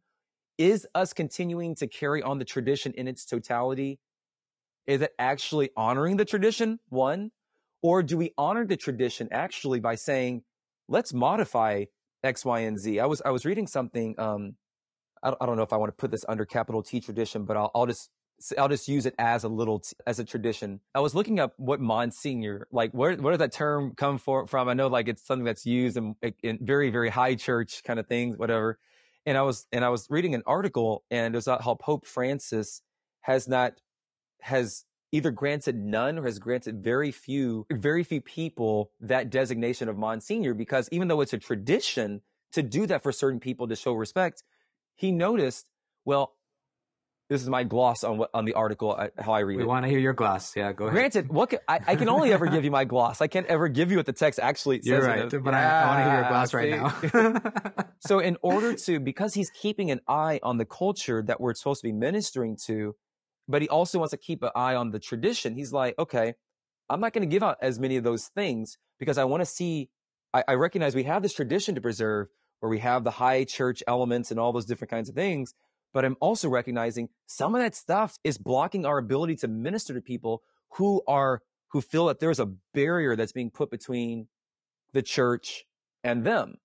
Is 0.58 0.86
us 0.94 1.12
continuing 1.12 1.74
to 1.76 1.86
carry 1.86 2.22
on 2.22 2.38
the 2.38 2.44
tradition 2.44 2.92
in 2.92 3.08
its 3.08 3.24
totality 3.24 3.98
is 4.86 5.00
it 5.00 5.12
actually 5.18 5.70
honoring 5.76 6.16
the 6.16 6.24
tradition 6.24 6.78
one? 6.88 7.32
Or 7.82 8.02
do 8.02 8.16
we 8.16 8.32
honor 8.38 8.64
the 8.64 8.76
tradition 8.76 9.28
actually 9.32 9.80
by 9.80 9.96
saying 9.96 10.42
let's 10.88 11.12
modify 11.12 11.84
x 12.22 12.44
y 12.44 12.60
and 12.60 12.78
z. 12.80 12.98
I 13.00 13.06
was 13.06 13.22
i 13.24 13.30
was 13.30 13.44
reading 13.44 13.66
something 13.66 14.18
um 14.18 14.56
i 15.22 15.30
don't, 15.30 15.42
I 15.42 15.46
don't 15.46 15.56
know 15.56 15.62
if 15.62 15.72
i 15.72 15.76
want 15.76 15.90
to 15.90 15.96
put 15.96 16.10
this 16.10 16.24
under 16.28 16.44
capital 16.44 16.82
t 16.82 17.00
tradition 17.00 17.44
but 17.44 17.56
i'll, 17.56 17.70
I'll 17.74 17.86
just 17.86 18.10
I'll 18.58 18.68
just 18.68 18.88
use 18.88 19.06
it 19.06 19.14
as 19.18 19.44
a 19.44 19.48
little 19.48 19.80
t- 19.80 19.96
as 20.06 20.18
a 20.18 20.24
tradition. 20.24 20.80
I 20.94 21.00
was 21.00 21.14
looking 21.14 21.40
up 21.40 21.54
what 21.56 21.80
Monsignor 21.80 22.68
like. 22.70 22.92
Where 22.92 23.14
where 23.16 23.32
does 23.32 23.38
that 23.38 23.52
term 23.52 23.94
come 23.96 24.18
for, 24.18 24.46
from? 24.46 24.68
I 24.68 24.74
know 24.74 24.88
like 24.88 25.08
it's 25.08 25.26
something 25.26 25.44
that's 25.44 25.64
used 25.64 25.96
in, 25.96 26.14
in 26.42 26.58
very 26.60 26.90
very 26.90 27.08
high 27.08 27.34
church 27.34 27.82
kind 27.84 27.98
of 27.98 28.06
things, 28.06 28.36
whatever. 28.36 28.78
And 29.24 29.38
I 29.38 29.42
was 29.42 29.66
and 29.72 29.84
I 29.84 29.88
was 29.88 30.06
reading 30.10 30.34
an 30.34 30.42
article, 30.46 31.04
and 31.10 31.34
it 31.34 31.36
was 31.36 31.46
about 31.46 31.62
how 31.62 31.74
Pope 31.74 32.06
Francis 32.06 32.82
has 33.22 33.48
not 33.48 33.74
has 34.40 34.84
either 35.12 35.30
granted 35.30 35.76
none 35.76 36.18
or 36.18 36.24
has 36.24 36.38
granted 36.38 36.82
very 36.82 37.10
few 37.10 37.66
very 37.72 38.04
few 38.04 38.20
people 38.20 38.90
that 39.00 39.30
designation 39.30 39.88
of 39.88 39.96
Monsignor 39.96 40.52
because 40.52 40.88
even 40.92 41.08
though 41.08 41.20
it's 41.20 41.32
a 41.32 41.38
tradition 41.38 42.20
to 42.52 42.62
do 42.62 42.86
that 42.86 43.02
for 43.02 43.12
certain 43.12 43.40
people 43.40 43.66
to 43.68 43.76
show 43.76 43.92
respect, 43.92 44.42
he 44.94 45.10
noticed 45.10 45.66
well 46.04 46.34
this 47.28 47.42
is 47.42 47.48
my 47.48 47.64
gloss 47.64 48.04
on 48.04 48.18
what 48.18 48.30
on 48.32 48.44
the 48.44 48.54
article 48.54 48.94
uh, 48.96 49.08
how 49.18 49.32
I 49.32 49.40
read 49.40 49.56
We 49.56 49.62
it. 49.62 49.66
We 49.66 49.68
want 49.68 49.84
to 49.84 49.90
hear 49.90 49.98
your 49.98 50.12
gloss. 50.12 50.54
Yeah, 50.56 50.72
go 50.72 50.84
ahead. 50.84 50.94
Granted, 50.94 51.28
what 51.28 51.50
can, 51.50 51.58
I, 51.66 51.80
I 51.86 51.96
can 51.96 52.08
only 52.08 52.32
ever 52.32 52.46
give 52.46 52.64
you 52.64 52.70
my 52.70 52.84
gloss. 52.84 53.20
I 53.20 53.26
can't 53.26 53.46
ever 53.46 53.68
give 53.68 53.90
you 53.90 53.96
what 53.96 54.06
the 54.06 54.12
text 54.12 54.38
actually 54.40 54.80
You're 54.82 55.02
says. 55.02 55.06
in 55.06 55.22
right, 55.22 55.44
but 55.44 55.54
I, 55.54 55.64
I 55.64 55.86
want 55.86 55.98
to 55.98 56.04
hear 56.04 56.20
your 56.20 56.28
gloss 56.28 56.52
Yeah, 56.52 57.32
right 57.32 57.72
now. 57.72 57.86
so 58.00 58.18
in 58.20 58.36
order 58.42 58.74
to 58.74 59.00
because 59.00 59.34
he's 59.34 59.50
keeping 59.50 59.90
an 59.90 60.00
eye 60.08 60.38
on 60.42 60.58
the 60.58 60.64
culture 60.64 61.22
that 61.26 61.40
we're 61.40 61.54
supposed 61.54 61.80
to 61.80 61.88
be 61.88 61.92
ministering 61.92 62.56
to 62.66 62.94
but 63.48 63.62
he 63.62 63.68
also 63.68 63.98
wants 63.98 64.10
to 64.10 64.16
keep 64.16 64.42
an 64.42 64.50
eye 64.56 64.74
on 64.74 64.90
the 64.90 64.98
tradition 64.98 65.54
he's 65.54 65.72
like 65.72 65.94
okay 65.98 66.34
i'm 66.88 67.00
not 67.00 67.12
going 67.12 67.28
to 67.28 67.32
give 67.32 67.42
out 67.42 67.56
as 67.62 67.78
many 67.78 67.96
of 67.96 68.04
those 68.04 68.26
things 68.34 68.76
because 68.98 69.18
i 69.18 69.24
want 69.24 69.40
to 69.40 69.46
see 69.46 69.88
I, 70.34 70.44
I 70.48 70.54
recognize 70.54 70.94
we 70.94 71.04
have 71.04 71.22
this 71.22 71.32
tradition 71.32 71.74
to 71.74 71.80
preserve 71.80 72.28
where 72.60 72.70
we 72.70 72.80
have 72.80 73.04
the 73.04 73.12
high 73.12 73.44
church 73.44 73.82
elements 73.86 74.30
and 74.30 74.40
all 74.40 74.52
those 74.52 74.66
different 74.66 74.90
kinds 74.90 75.08
of 75.08 75.14
things 75.14 75.54
but 75.96 76.04
i'm 76.04 76.16
also 76.20 76.46
recognizing 76.50 77.08
some 77.24 77.54
of 77.54 77.62
that 77.62 77.74
stuff 77.74 78.18
is 78.22 78.36
blocking 78.36 78.84
our 78.84 78.98
ability 78.98 79.34
to 79.34 79.48
minister 79.48 79.94
to 79.94 80.02
people 80.02 80.42
who 80.74 81.02
are 81.08 81.40
who 81.70 81.80
feel 81.80 82.04
that 82.04 82.20
there's 82.20 82.38
a 82.38 82.52
barrier 82.74 83.16
that's 83.16 83.32
being 83.32 83.50
put 83.50 83.70
between 83.70 84.28
the 84.92 85.00
church 85.00 85.64
and 86.04 86.22
them 86.22 86.56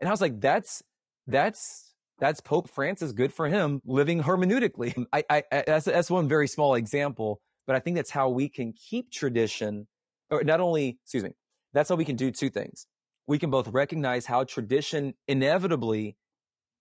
and 0.00 0.08
i 0.08 0.10
was 0.10 0.20
like 0.20 0.40
that's 0.40 0.82
that's 1.28 1.86
that's 2.18 2.40
Pope 2.42 2.68
Francis. 2.68 3.12
Good 3.12 3.32
for 3.32 3.48
him 3.48 3.80
living 3.86 4.22
hermeneutically. 4.22 5.06
I, 5.12 5.24
I, 5.30 5.42
I 5.50 5.64
that's 5.66 5.86
that's 5.86 6.10
one 6.10 6.28
very 6.28 6.48
small 6.48 6.74
example, 6.74 7.40
but 7.66 7.76
I 7.76 7.78
think 7.78 7.96
that's 7.96 8.10
how 8.10 8.28
we 8.28 8.50
can 8.50 8.74
keep 8.74 9.10
tradition, 9.10 9.86
or 10.30 10.44
not 10.44 10.60
only, 10.60 10.98
excuse 11.02 11.24
me, 11.24 11.30
that's 11.72 11.88
how 11.88 11.94
we 11.94 12.04
can 12.04 12.16
do 12.16 12.30
two 12.30 12.50
things. 12.50 12.86
We 13.26 13.38
can 13.38 13.50
both 13.50 13.68
recognize 13.68 14.26
how 14.26 14.44
tradition 14.44 15.14
inevitably, 15.28 16.16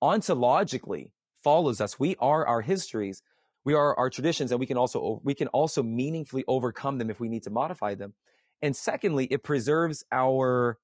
ontologically 0.03 1.11
follows 1.43 1.81
us. 1.81 1.99
We 1.99 2.15
are 2.19 2.45
our 2.45 2.61
histories. 2.61 3.21
We 3.65 3.73
are 3.73 3.97
our 3.97 4.09
traditions, 4.09 4.51
and 4.51 4.59
we 4.59 4.65
can 4.65 4.77
also 4.77 5.21
we 5.23 5.33
can 5.33 5.47
also 5.49 5.83
meaningfully 5.83 6.43
overcome 6.47 6.97
them 6.97 7.09
if 7.09 7.19
we 7.19 7.29
need 7.29 7.43
to 7.43 7.49
modify 7.49 7.95
them. 7.95 8.13
And 8.61 8.75
secondly, 8.75 9.25
it 9.25 9.43
preserves 9.43 10.03
our 10.11 10.77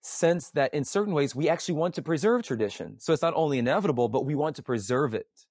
sense 0.00 0.50
that 0.52 0.72
in 0.72 0.84
certain 0.84 1.12
ways 1.12 1.34
we 1.34 1.48
actually 1.48 1.74
want 1.74 1.94
to 1.94 2.02
preserve 2.02 2.42
tradition. 2.42 2.98
So 2.98 3.12
it's 3.12 3.22
not 3.22 3.34
only 3.36 3.58
inevitable, 3.58 4.08
but 4.08 4.24
we 4.24 4.34
want 4.34 4.56
to 4.56 4.62
preserve 4.62 5.14
it. 5.14 5.46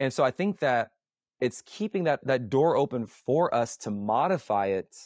And 0.00 0.12
so 0.12 0.24
I 0.24 0.30
think 0.30 0.58
that 0.60 0.90
it's 1.40 1.62
keeping 1.64 2.04
that, 2.04 2.24
that 2.26 2.48
door 2.48 2.76
open 2.76 3.06
for 3.06 3.54
us 3.54 3.76
to 3.78 3.90
modify 3.90 4.66
it. 4.66 4.96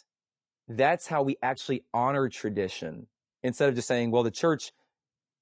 That's 0.68 1.08
how 1.08 1.22
we 1.22 1.36
actually 1.42 1.84
honor 1.92 2.28
tradition 2.28 3.06
instead 3.42 3.68
of 3.68 3.74
just 3.74 3.88
saying, 3.88 4.10
well, 4.10 4.22
the 4.22 4.30
church 4.30 4.72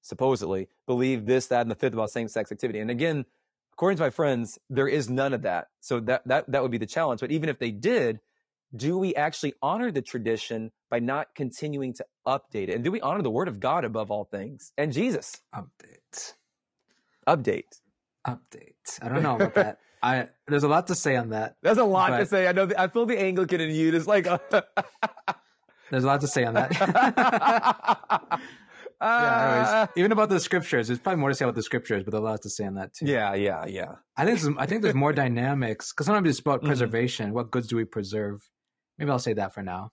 supposedly 0.01 0.67
believe 0.87 1.25
this, 1.25 1.47
that, 1.47 1.61
and 1.61 1.71
the 1.71 1.75
fifth 1.75 1.93
about 1.93 2.11
same 2.11 2.27
sex 2.27 2.51
activity. 2.51 2.79
And 2.79 2.89
again, 2.89 3.25
according 3.73 3.97
to 3.97 4.03
my 4.03 4.09
friends, 4.09 4.59
there 4.69 4.87
is 4.87 5.09
none 5.09 5.33
of 5.33 5.43
that. 5.43 5.67
So 5.79 5.99
that, 6.01 6.27
that, 6.27 6.51
that 6.51 6.61
would 6.61 6.71
be 6.71 6.77
the 6.77 6.85
challenge. 6.85 7.21
But 7.21 7.31
even 7.31 7.49
if 7.49 7.59
they 7.59 7.71
did, 7.71 8.19
do 8.75 8.97
we 8.97 9.15
actually 9.15 9.53
honor 9.61 9.91
the 9.91 10.01
tradition 10.01 10.71
by 10.89 10.99
not 10.99 11.33
continuing 11.35 11.93
to 11.93 12.05
update 12.27 12.69
it? 12.69 12.75
And 12.75 12.83
do 12.83 12.91
we 12.91 13.01
honor 13.01 13.21
the 13.21 13.31
word 13.31 13.47
of 13.47 13.59
God 13.59 13.83
above 13.83 14.11
all 14.11 14.25
things 14.25 14.71
and 14.77 14.93
Jesus? 14.93 15.41
Update. 15.53 16.33
Update. 17.27 17.79
Update. 18.27 18.99
I 19.01 19.09
don't 19.09 19.23
know 19.23 19.35
about 19.35 19.55
that. 19.55 19.79
I 20.01 20.27
there's 20.47 20.63
a 20.63 20.67
lot 20.67 20.87
to 20.87 20.95
say 20.95 21.15
on 21.15 21.29
that. 21.29 21.57
There's 21.61 21.77
a 21.77 21.83
lot 21.83 22.17
to 22.17 22.25
say. 22.25 22.47
I 22.47 22.53
know. 22.53 22.69
I 22.77 22.87
feel 22.87 23.05
the 23.05 23.19
Anglican 23.19 23.59
in 23.59 23.69
you. 23.71 23.93
It's 23.93 24.07
like, 24.07 24.27
a... 24.27 24.39
There's 25.91 26.03
a 26.03 26.07
lot 26.07 26.21
to 26.21 26.27
say 26.27 26.45
on 26.45 26.53
that. 26.53 26.71
yeah, 29.01 29.07
Ah. 29.07 29.71
anyways, 29.81 29.89
even 29.97 30.11
about 30.11 30.29
the 30.29 30.39
scriptures, 30.39 30.87
there's 30.87 30.99
probably 30.99 31.19
more 31.21 31.29
to 31.29 31.35
say 31.35 31.45
about 31.45 31.55
the 31.55 31.63
scriptures, 31.63 32.03
but 32.03 32.11
there's 32.11 32.21
a 32.21 32.23
lot 32.23 32.41
to 32.43 32.49
say 32.49 32.65
on 32.65 32.75
that 32.75 32.93
too. 32.93 33.05
yeah, 33.05 33.33
yeah, 33.33 33.65
yeah. 33.65 33.95
I 34.17 34.25
think 34.25 34.39
there's, 34.39 34.55
I 34.57 34.65
think 34.65 34.81
there's 34.81 34.95
more 34.95 35.13
dynamics 35.13 35.91
because 35.93 36.05
sometimes 36.07 36.29
it's 36.29 36.39
about 36.39 36.61
Mhm. 36.61 36.65
preservation. 36.67 37.33
What 37.33 37.51
goods 37.51 37.67
do 37.67 37.75
we 37.75 37.85
preserve? 37.85 38.49
Maybe 38.97 39.09
I'll 39.11 39.19
say 39.19 39.33
that 39.33 39.53
for 39.53 39.63
now. 39.63 39.91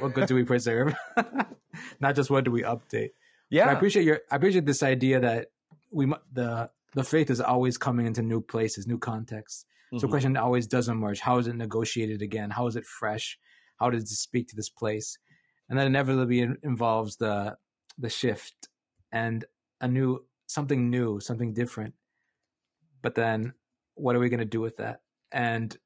What 0.00 0.14
goods 0.14 0.28
do 0.28 0.34
we 0.34 0.44
preserve? 0.44 0.94
Not 2.00 2.14
just 2.16 2.30
what 2.30 2.44
do 2.44 2.50
we 2.50 2.62
update. 2.62 3.10
Yeah. 3.50 3.66
But 3.66 3.70
I 3.70 3.72
appreciate 3.74 4.04
your. 4.04 4.20
I 4.30 4.36
appreciate 4.36 4.64
this 4.66 4.82
idea 4.82 5.20
that 5.20 5.48
we 5.90 6.06
the 6.32 6.70
the 6.94 7.04
faith 7.04 7.30
is 7.30 7.40
always 7.40 7.76
coming 7.78 8.06
into 8.06 8.22
new 8.22 8.40
places, 8.40 8.86
new 8.86 8.98
contexts. 8.98 9.64
So 9.92 9.98
the 10.00 10.06
Mhm. 10.06 10.10
question 10.10 10.36
always 10.36 10.66
does 10.66 10.88
emerge: 10.88 11.20
How 11.20 11.38
is 11.38 11.46
it 11.48 11.56
negotiated 11.56 12.22
again? 12.22 12.50
How 12.50 12.66
is 12.66 12.76
it 12.76 12.86
fresh? 12.86 13.38
How 13.78 13.90
does 13.90 14.04
it 14.04 14.08
speak 14.16 14.48
to 14.48 14.56
this 14.56 14.70
place? 14.70 15.18
And 15.68 15.78
that 15.78 15.86
inevitably 15.86 16.40
involves 16.62 17.16
the 17.16 17.56
the 17.98 18.10
shift 18.10 18.68
and 19.10 19.44
a 19.80 19.88
new 19.88 20.24
something 20.46 20.90
new, 20.90 21.20
something 21.20 21.54
different. 21.54 21.94
But 23.00 23.14
then, 23.14 23.54
what 23.94 24.16
are 24.16 24.20
we 24.20 24.28
going 24.28 24.40
to 24.40 24.46
do 24.46 24.60
with 24.60 24.76
that? 24.76 25.00
And 25.32 25.76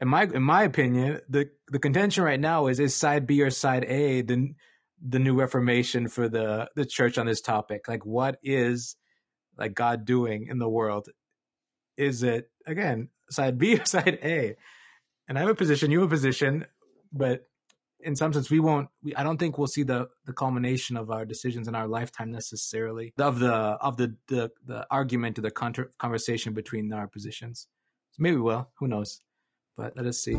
in 0.00 0.08
my 0.08 0.24
in 0.24 0.42
my 0.42 0.62
opinion, 0.62 1.20
the 1.28 1.50
the 1.68 1.78
contention 1.78 2.24
right 2.24 2.40
now 2.40 2.66
is 2.66 2.80
is 2.80 2.94
side 2.94 3.26
B 3.26 3.42
or 3.42 3.50
side 3.50 3.84
A 3.84 4.22
the 4.22 4.54
the 5.06 5.18
new 5.18 5.38
reformation 5.38 6.08
for 6.08 6.28
the 6.28 6.70
the 6.74 6.86
church 6.86 7.18
on 7.18 7.26
this 7.26 7.40
topic. 7.40 7.88
Like, 7.88 8.04
what 8.06 8.38
is 8.42 8.96
like 9.56 9.74
God 9.74 10.04
doing 10.04 10.46
in 10.48 10.58
the 10.58 10.68
world? 10.68 11.08
Is 11.96 12.22
it 12.22 12.50
again 12.66 13.10
side 13.30 13.58
B 13.58 13.78
or 13.78 13.84
side 13.84 14.18
A? 14.22 14.56
And 15.28 15.38
I 15.38 15.42
have 15.42 15.50
a 15.50 15.54
position, 15.54 15.90
you 15.90 16.00
have 16.00 16.08
a 16.08 16.14
position, 16.14 16.66
but 17.12 17.46
in 18.04 18.14
some 18.14 18.32
sense, 18.32 18.50
we 18.50 18.60
won't. 18.60 18.88
We, 19.02 19.14
I 19.16 19.22
don't 19.22 19.38
think 19.38 19.56
we'll 19.58 19.66
see 19.66 19.82
the 19.82 20.08
the 20.26 20.32
culmination 20.32 20.96
of 20.96 21.10
our 21.10 21.24
decisions 21.24 21.68
in 21.68 21.74
our 21.74 21.88
lifetime 21.88 22.30
necessarily 22.30 23.12
of 23.18 23.38
the 23.38 23.52
of 23.52 23.96
the 23.96 24.14
the, 24.28 24.50
the 24.66 24.86
argument 24.90 25.38
or 25.38 25.42
the 25.42 25.50
contra- 25.50 25.88
conversation 25.98 26.52
between 26.54 26.92
our 26.92 27.08
positions. 27.08 27.66
Maybe 28.18 28.36
we 28.36 28.42
will. 28.42 28.68
Who 28.78 28.88
knows? 28.88 29.20
But 29.76 29.96
let 29.96 30.06
us 30.06 30.18
see. 30.18 30.38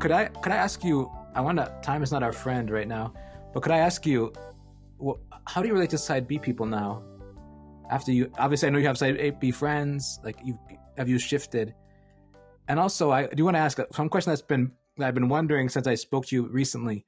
Could 0.00 0.12
I 0.12 0.26
could 0.42 0.52
I 0.52 0.56
ask 0.56 0.82
you? 0.82 1.10
I 1.34 1.40
want 1.42 1.58
to. 1.58 1.72
Time 1.82 2.02
is 2.02 2.10
not 2.10 2.22
our 2.22 2.32
friend 2.32 2.70
right 2.70 2.88
now, 2.88 3.12
but 3.52 3.62
could 3.62 3.72
I 3.72 3.78
ask 3.78 4.06
you? 4.06 4.32
wh- 5.04 5.20
How 5.46 5.60
do 5.60 5.68
you 5.68 5.74
relate 5.74 5.90
to 5.90 5.98
side 5.98 6.26
B 6.26 6.38
people 6.38 6.64
now? 6.64 7.02
After 7.90 8.12
you, 8.12 8.30
obviously, 8.38 8.68
I 8.68 8.70
know 8.70 8.78
you 8.78 8.86
have 8.86 8.96
side 8.98 9.40
B 9.40 9.50
friends. 9.50 10.20
Like 10.24 10.36
you, 10.44 10.58
have 10.96 11.08
you 11.08 11.18
shifted? 11.18 11.74
And 12.68 12.78
also, 12.78 13.10
I 13.10 13.26
do 13.26 13.44
want 13.44 13.56
to 13.56 13.60
ask 13.60 13.78
some 13.92 14.08
question 14.08 14.30
that's 14.30 14.42
been 14.42 14.72
that 14.96 15.08
I've 15.08 15.14
been 15.14 15.28
wondering 15.28 15.68
since 15.68 15.86
I 15.86 15.96
spoke 15.96 16.26
to 16.26 16.36
you 16.36 16.46
recently. 16.46 17.04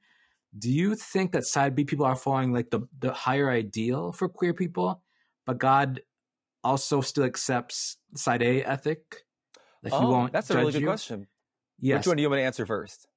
Do 0.57 0.69
you 0.69 0.95
think 0.95 1.31
that 1.31 1.45
side 1.45 1.73
B 1.73 1.85
people 1.85 2.05
are 2.05 2.15
following 2.15 2.51
like 2.51 2.69
the 2.69 2.81
the 2.99 3.13
higher 3.13 3.49
ideal 3.49 4.11
for 4.11 4.27
queer 4.27 4.53
people, 4.53 5.01
but 5.45 5.57
God 5.57 6.01
also 6.63 7.01
still 7.01 7.23
accepts 7.23 7.97
side 8.15 8.43
A 8.43 8.61
ethic? 8.63 9.23
Like 9.81 9.93
Oh, 9.93 10.09
won't. 10.11 10.33
that's 10.33 10.49
a 10.51 10.57
really 10.57 10.73
good 10.73 10.81
you? 10.81 10.87
question. 10.87 11.27
Yes. 11.79 11.99
Which 11.99 12.07
one 12.07 12.17
do 12.17 12.23
you 12.23 12.29
want 12.29 12.39
to 12.39 12.43
answer 12.43 12.65
first? 12.65 13.07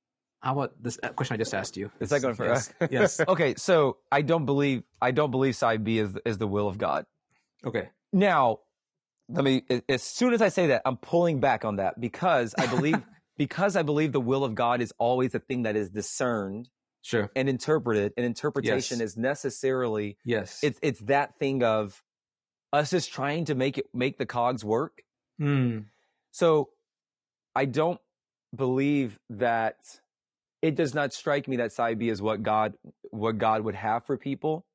How 0.40 0.52
about 0.52 0.80
this 0.82 0.98
uh, 1.02 1.08
question 1.08 1.34
I 1.34 1.36
just 1.38 1.54
asked 1.54 1.76
you? 1.76 1.90
The 1.98 2.06
second 2.06 2.38
one 2.38 2.48
Yes. 2.48 2.72
first. 2.78 2.92
yes. 2.92 3.20
okay, 3.28 3.54
so 3.56 3.98
I 4.12 4.22
don't 4.22 4.46
believe 4.46 4.84
I 5.02 5.10
don't 5.10 5.30
believe 5.32 5.56
side 5.56 5.82
B 5.82 5.98
is 5.98 6.16
is 6.24 6.38
the 6.38 6.46
will 6.46 6.68
of 6.68 6.78
God. 6.78 7.06
Okay. 7.64 7.88
Now, 8.12 8.60
let 9.28 9.44
me 9.44 9.62
as 9.88 10.02
soon 10.02 10.32
as 10.32 10.40
I 10.42 10.48
say 10.48 10.68
that, 10.68 10.82
I'm 10.84 10.96
pulling 10.96 11.40
back 11.40 11.64
on 11.64 11.76
that 11.76 12.00
because 12.00 12.54
I 12.58 12.66
believe 12.66 13.02
because 13.36 13.76
I 13.76 13.82
believe 13.82 14.12
the 14.12 14.20
will 14.20 14.44
of 14.44 14.54
God 14.54 14.80
is 14.80 14.92
always 14.98 15.34
a 15.34 15.38
thing 15.40 15.62
that 15.64 15.76
is 15.76 15.90
discerned 15.90 16.68
Sure. 17.02 17.30
and 17.36 17.48
interpreted, 17.48 18.12
and 18.16 18.26
interpretation 18.26 18.98
Yes. 18.98 19.10
is 19.10 19.16
necessarily 19.16 20.16
Yes. 20.24 20.60
it's 20.62 20.78
it's 20.82 21.00
that 21.02 21.38
thing 21.38 21.62
of 21.62 22.02
us 22.72 22.90
just 22.90 23.12
trying 23.12 23.44
to 23.46 23.54
make 23.54 23.78
it 23.78 23.86
make 23.94 24.18
the 24.18 24.26
cogs 24.26 24.64
work. 24.64 25.02
Hmm. 25.38 25.80
So 26.32 26.70
I 27.54 27.64
don't 27.64 28.00
believe 28.54 29.18
that 29.30 29.76
it 30.62 30.74
does 30.74 30.94
not 30.94 31.12
strike 31.12 31.46
me 31.48 31.56
that 31.56 31.72
side 31.72 31.98
B 31.98 32.08
is 32.08 32.20
what 32.22 32.42
God 32.42 32.74
what 33.10 33.38
God 33.38 33.62
would 33.62 33.74
have 33.76 34.04
for 34.06 34.16
people. 34.16 34.66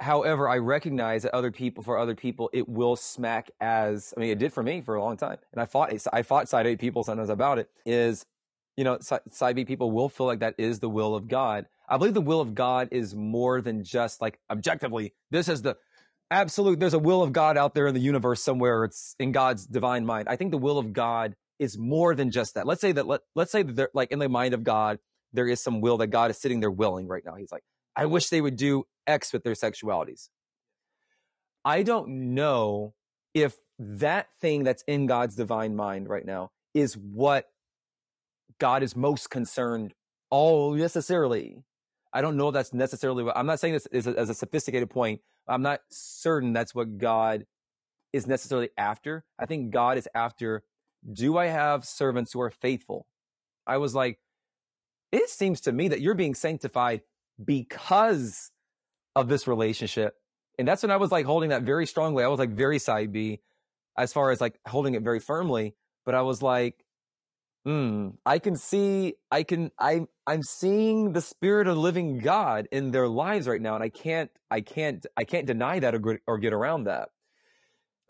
However, 0.00 0.48
I 0.48 0.56
recognize 0.58 1.22
that 1.24 1.34
other 1.34 1.50
people 1.50 1.84
for 1.84 1.98
other 1.98 2.14
people 2.14 2.50
it 2.52 2.68
will 2.68 2.96
smack 2.96 3.50
as 3.60 4.14
I 4.16 4.20
mean 4.20 4.30
it 4.30 4.38
did 4.38 4.52
for 4.52 4.62
me 4.62 4.80
for 4.80 4.94
a 4.94 5.02
long 5.02 5.16
time, 5.16 5.38
and 5.52 5.60
I 5.60 5.66
fought 5.66 5.92
I 6.12 6.22
fought 6.22 6.48
side 6.48 6.66
A 6.66 6.76
people 6.76 7.04
sometimes 7.04 7.28
about 7.28 7.58
it. 7.58 7.68
Is 7.84 8.24
you 8.76 8.84
know 8.84 8.98
side 9.00 9.56
B 9.56 9.64
people 9.64 9.90
will 9.90 10.08
feel 10.08 10.26
like 10.26 10.40
that 10.40 10.54
is 10.58 10.80
the 10.80 10.88
will 10.88 11.14
of 11.14 11.28
God. 11.28 11.66
I 11.88 11.98
believe 11.98 12.14
the 12.14 12.20
will 12.20 12.40
of 12.40 12.54
God 12.54 12.88
is 12.90 13.14
more 13.14 13.60
than 13.60 13.84
just 13.84 14.20
like 14.20 14.38
objectively 14.50 15.12
this 15.30 15.48
is 15.48 15.62
the 15.62 15.76
absolute. 16.30 16.80
There's 16.80 16.94
a 16.94 16.98
will 16.98 17.22
of 17.22 17.32
God 17.32 17.56
out 17.56 17.74
there 17.74 17.86
in 17.86 17.94
the 17.94 18.00
universe 18.00 18.42
somewhere. 18.42 18.84
It's 18.84 19.14
in 19.18 19.32
God's 19.32 19.66
divine 19.66 20.06
mind. 20.06 20.28
I 20.28 20.36
think 20.36 20.50
the 20.50 20.58
will 20.58 20.78
of 20.78 20.92
God 20.92 21.36
is 21.58 21.76
more 21.76 22.14
than 22.14 22.30
just 22.30 22.54
that. 22.54 22.66
Let's 22.66 22.80
say 22.80 22.92
that 22.92 23.06
let, 23.06 23.20
let's 23.34 23.52
say 23.52 23.62
that 23.62 23.90
like 23.94 24.10
in 24.12 24.18
the 24.18 24.28
mind 24.28 24.54
of 24.54 24.64
God, 24.64 24.98
there 25.32 25.46
is 25.46 25.60
some 25.60 25.80
will 25.80 25.98
that 25.98 26.08
God 26.08 26.30
is 26.30 26.38
sitting 26.38 26.60
there 26.60 26.70
willing 26.70 27.06
right 27.06 27.24
now. 27.24 27.34
He's 27.34 27.52
like, 27.52 27.64
I 27.96 28.06
wish 28.06 28.28
they 28.28 28.40
would 28.40 28.56
do 28.56 28.84
X 29.06 29.32
with 29.32 29.44
their 29.44 29.54
sexualities. 29.54 30.28
I 31.64 31.82
don't 31.82 32.34
know 32.34 32.94
if 33.34 33.56
that 33.78 34.28
thing 34.40 34.64
that's 34.64 34.82
in 34.86 35.06
God's 35.06 35.36
divine 35.36 35.76
mind 35.76 36.08
right 36.08 36.24
now 36.24 36.50
is 36.74 36.96
what 36.96 37.48
God 38.58 38.82
is 38.82 38.96
most 38.96 39.30
concerned 39.30 39.94
all 40.30 40.74
necessarily 40.74 41.64
I 42.12 42.22
don't 42.22 42.36
know 42.36 42.48
if 42.48 42.54
that's 42.54 42.74
necessarily 42.74 43.22
what 43.22 43.36
I'm 43.36 43.46
not 43.46 43.60
saying 43.60 43.74
this 43.74 43.86
is 43.86 44.06
a, 44.06 44.18
as 44.18 44.30
a 44.30 44.34
sophisticated 44.34 44.90
point. 44.90 45.20
I'm 45.46 45.62
not 45.62 45.80
certain 45.90 46.52
that's 46.52 46.74
what 46.74 46.98
God 46.98 47.46
is 48.12 48.26
necessarily 48.26 48.70
after. 48.76 49.24
I 49.38 49.46
think 49.46 49.70
God 49.70 49.96
is 49.96 50.08
after, 50.14 50.64
do 51.10 51.38
I 51.38 51.46
have 51.46 51.84
servants 51.84 52.32
who 52.32 52.40
are 52.40 52.50
faithful? 52.50 53.06
I 53.66 53.76
was 53.76 53.94
like, 53.94 54.18
it 55.12 55.28
seems 55.28 55.60
to 55.62 55.72
me 55.72 55.88
that 55.88 56.00
you're 56.00 56.14
being 56.14 56.34
sanctified 56.34 57.02
because 57.44 58.50
of 59.16 59.28
this 59.28 59.46
relationship. 59.46 60.16
And 60.58 60.68
that's 60.68 60.82
when 60.82 60.90
I 60.90 60.96
was 60.96 61.10
like 61.10 61.26
holding 61.26 61.50
that 61.50 61.62
very 61.62 61.86
strongly. 61.86 62.22
I 62.24 62.28
was 62.28 62.38
like 62.38 62.50
very 62.50 62.78
side 62.78 63.12
B 63.12 63.40
as 63.96 64.12
far 64.12 64.30
as 64.30 64.40
like 64.40 64.58
holding 64.66 64.94
it 64.94 65.02
very 65.02 65.20
firmly. 65.20 65.74
But 66.04 66.14
I 66.14 66.22
was 66.22 66.42
like, 66.42 66.84
hmm, 67.64 68.10
I 68.24 68.38
can 68.38 68.56
see, 68.56 69.14
I 69.30 69.42
can, 69.42 69.70
I, 69.78 70.06
I'm 70.26 70.42
seeing 70.42 71.12
the 71.12 71.20
spirit 71.20 71.66
of 71.66 71.76
living 71.76 72.18
God 72.18 72.68
in 72.72 72.90
their 72.90 73.08
lives 73.08 73.46
right 73.46 73.60
now. 73.60 73.74
And 73.74 73.84
I 73.84 73.90
can't, 73.90 74.30
I 74.50 74.60
can't, 74.60 75.04
I 75.16 75.24
can't 75.24 75.46
deny 75.46 75.78
that 75.78 75.94
or, 75.94 76.20
or 76.26 76.38
get 76.38 76.52
around 76.52 76.84
that. 76.84 77.10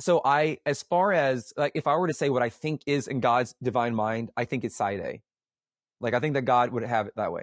So 0.00 0.20
I, 0.24 0.58
as 0.64 0.82
far 0.82 1.12
as 1.12 1.52
like, 1.56 1.72
if 1.74 1.86
I 1.86 1.96
were 1.96 2.08
to 2.08 2.14
say 2.14 2.30
what 2.30 2.42
I 2.42 2.48
think 2.48 2.82
is 2.86 3.06
in 3.06 3.20
God's 3.20 3.54
divine 3.62 3.94
mind, 3.94 4.30
I 4.36 4.44
think 4.44 4.64
it's 4.64 4.76
side 4.76 5.00
A. 5.00 5.20
Like, 6.00 6.14
I 6.14 6.20
think 6.20 6.34
that 6.34 6.42
God 6.42 6.72
would 6.72 6.82
have 6.82 7.08
it 7.08 7.14
that 7.16 7.32
way. 7.32 7.42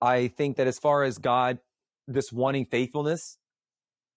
I 0.00 0.28
think 0.28 0.56
that 0.56 0.66
as 0.66 0.78
far 0.78 1.02
as 1.04 1.18
God, 1.18 1.58
this 2.08 2.32
wanting 2.32 2.66
faithfulness 2.66 3.38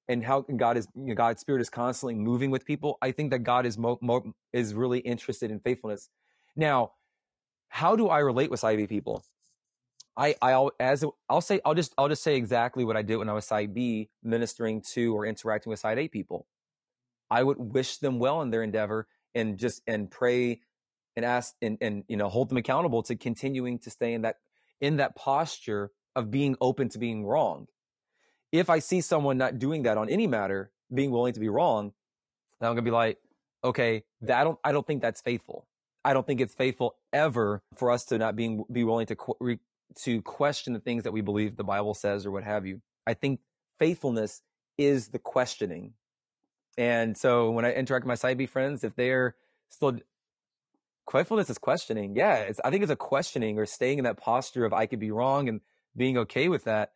and 0.07 0.23
how 0.23 0.41
God 0.41 0.77
is, 0.77 0.87
you 0.95 1.07
know, 1.07 1.15
God's 1.15 1.41
spirit 1.41 1.61
is 1.61 1.69
constantly 1.69 2.15
moving 2.15 2.51
with 2.51 2.65
people. 2.65 2.97
I 3.01 3.11
think 3.11 3.31
that 3.31 3.39
God 3.39 3.65
is 3.65 3.77
mo-, 3.77 3.99
mo- 4.01 4.33
is 4.51 4.73
really 4.73 4.99
interested 4.99 5.51
in 5.51 5.59
faithfulness. 5.59 6.09
Now, 6.55 6.93
how 7.69 7.95
do 7.95 8.07
I 8.07 8.19
relate 8.19 8.51
with 8.51 8.59
side 8.59 8.77
B 8.77 8.87
people? 8.87 9.23
I, 10.15 10.35
I, 10.41 10.69
as 10.79 11.03
I'll 11.27 11.41
say, 11.41 11.59
I'll 11.65 11.73
just, 11.73 11.93
I'll 11.97 12.09
just 12.09 12.23
say 12.23 12.35
exactly 12.35 12.85
what 12.85 12.95
I 12.95 13.01
did 13.01 13.15
when 13.17 13.29
I 13.29 13.33
was 13.33 13.45
side 13.45 13.73
B 13.73 14.09
ministering 14.21 14.81
to 14.93 15.15
or 15.15 15.25
interacting 15.25 15.71
with 15.71 15.79
side 15.79 15.97
A 15.97 16.07
people. 16.07 16.45
I 17.31 17.41
would 17.41 17.57
wish 17.57 17.97
them 17.97 18.19
well 18.19 18.41
in 18.41 18.51
their 18.51 18.61
endeavor 18.61 19.07
and 19.33 19.57
just, 19.57 19.81
and 19.87 20.11
pray 20.11 20.61
and 21.15 21.25
ask 21.25 21.55
and, 21.61 21.77
and, 21.81 22.03
you 22.07 22.17
know, 22.17 22.29
hold 22.29 22.49
them 22.49 22.57
accountable 22.57 23.01
to 23.03 23.15
continuing 23.15 23.79
to 23.79 23.89
stay 23.89 24.13
in 24.13 24.21
that, 24.21 24.37
in 24.83 24.97
that 24.97 25.15
posture 25.15 25.91
of 26.13 26.29
being 26.29 26.57
open 26.59 26.89
to 26.89 26.99
being 26.99 27.25
wrong. 27.25 27.67
If 28.51 28.69
I 28.69 28.79
see 28.79 28.99
someone 28.99 29.37
not 29.37 29.57
doing 29.57 29.83
that 29.83 29.97
on 29.97 30.09
any 30.09 30.27
matter, 30.27 30.71
being 30.93 31.09
willing 31.09 31.31
to 31.31 31.39
be 31.39 31.47
wrong, 31.47 31.93
then 32.59 32.67
I'm 32.67 32.75
going 32.75 32.83
to 32.83 32.91
be 32.91 32.93
like, 32.93 33.17
okay, 33.63 34.03
that 34.23 34.41
I 34.41 34.43
don't, 34.43 34.59
I 34.61 34.73
don't 34.73 34.85
think 34.85 35.01
that's 35.01 35.21
faithful. 35.21 35.65
I 36.03 36.11
don't 36.11 36.27
think 36.27 36.41
it's 36.41 36.53
faithful 36.53 36.97
ever 37.13 37.63
for 37.77 37.91
us 37.91 38.03
to 38.07 38.17
not 38.17 38.35
being 38.35 38.65
be 38.69 38.83
willing 38.83 39.07
to 39.07 39.59
to 40.03 40.21
question 40.23 40.73
the 40.73 40.81
things 40.81 41.05
that 41.05 41.13
we 41.13 41.21
believe 41.21 41.55
the 41.55 41.63
Bible 41.63 41.93
says 41.93 42.25
or 42.25 42.31
what 42.31 42.43
have 42.43 42.65
you. 42.65 42.81
I 43.07 43.13
think 43.13 43.39
faithfulness 43.79 44.41
is 44.77 45.09
the 45.09 45.19
questioning. 45.19 45.93
And 46.77 47.15
so 47.15 47.51
when 47.51 47.63
I 47.63 47.71
interact 47.71 48.03
with 48.03 48.09
my 48.09 48.15
side 48.15 48.37
B 48.37 48.47
friends, 48.47 48.83
if 48.83 48.97
they're 48.97 49.35
still 49.69 49.97
faithfulness 51.11 51.49
is 51.49 51.57
questioning. 51.57 52.15
Yeah, 52.15 52.51
I 52.63 52.69
think 52.69 52.83
it's 52.83 52.91
a 52.91 52.95
questioning 52.95 53.59
or 53.59 53.65
staying 53.65 53.99
in 53.99 54.03
that 54.05 54.17
posture 54.17 54.65
of 54.65 54.73
I 54.73 54.85
could 54.85 54.99
be 54.99 55.11
wrong 55.11 55.49
and 55.49 55.61
being 55.95 56.17
okay 56.19 56.49
with 56.49 56.63
that. 56.65 56.91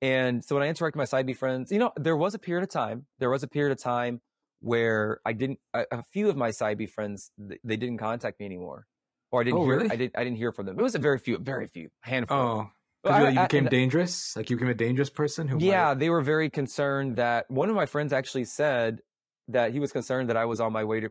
And 0.00 0.44
so 0.44 0.54
when 0.54 0.62
I 0.62 0.68
interact 0.68 0.94
with 0.94 1.00
my 1.00 1.04
side 1.06 1.26
B 1.26 1.34
friends, 1.34 1.72
you 1.72 1.78
know, 1.78 1.92
there 1.96 2.16
was 2.16 2.34
a 2.34 2.38
period 2.38 2.62
of 2.62 2.70
time, 2.70 3.06
there 3.18 3.30
was 3.30 3.42
a 3.42 3.48
period 3.48 3.72
of 3.72 3.82
time 3.82 4.20
where 4.60 5.20
I 5.24 5.32
didn't, 5.32 5.58
a, 5.74 5.84
a 5.90 6.02
few 6.12 6.28
of 6.28 6.36
my 6.36 6.50
side 6.50 6.78
B 6.78 6.86
friends, 6.86 7.30
they 7.38 7.76
didn't 7.76 7.98
contact 7.98 8.38
me 8.40 8.46
anymore, 8.46 8.86
or 9.30 9.40
I 9.40 9.44
didn't 9.44 9.58
oh, 9.58 9.64
hear, 9.64 9.76
really? 9.76 9.90
I 9.90 9.96
didn't, 9.96 10.18
I 10.18 10.24
didn't 10.24 10.38
hear 10.38 10.52
from 10.52 10.66
them. 10.66 10.78
It 10.78 10.82
was 10.82 10.94
a 10.94 11.00
very 11.00 11.18
few, 11.18 11.38
very 11.38 11.66
few, 11.66 11.88
handful. 12.02 12.36
Oh, 12.36 12.70
because 13.02 13.34
you 13.34 13.40
became 13.40 13.66
I, 13.66 13.70
dangerous, 13.70 14.36
like 14.36 14.50
you 14.50 14.56
became 14.56 14.70
a 14.70 14.74
dangerous 14.74 15.10
person. 15.10 15.48
Who 15.48 15.58
yeah, 15.58 15.86
might... 15.86 15.98
they 15.98 16.10
were 16.10 16.22
very 16.22 16.50
concerned 16.50 17.16
that 17.16 17.50
one 17.50 17.68
of 17.68 17.76
my 17.76 17.86
friends 17.86 18.12
actually 18.12 18.44
said 18.44 19.00
that 19.48 19.72
he 19.72 19.80
was 19.80 19.92
concerned 19.92 20.28
that 20.28 20.36
I 20.36 20.44
was 20.44 20.60
on 20.60 20.72
my 20.72 20.84
way 20.84 21.00
to, 21.00 21.10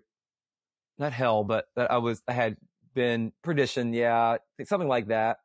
not 0.97 1.13
hell, 1.13 1.43
but 1.43 1.65
that 1.75 1.91
I 1.91 1.97
was, 1.97 2.21
I 2.27 2.33
had 2.33 2.57
been 2.93 3.31
perdition, 3.43 3.93
yeah, 3.93 4.37
something 4.65 4.87
like 4.87 5.07
that, 5.07 5.37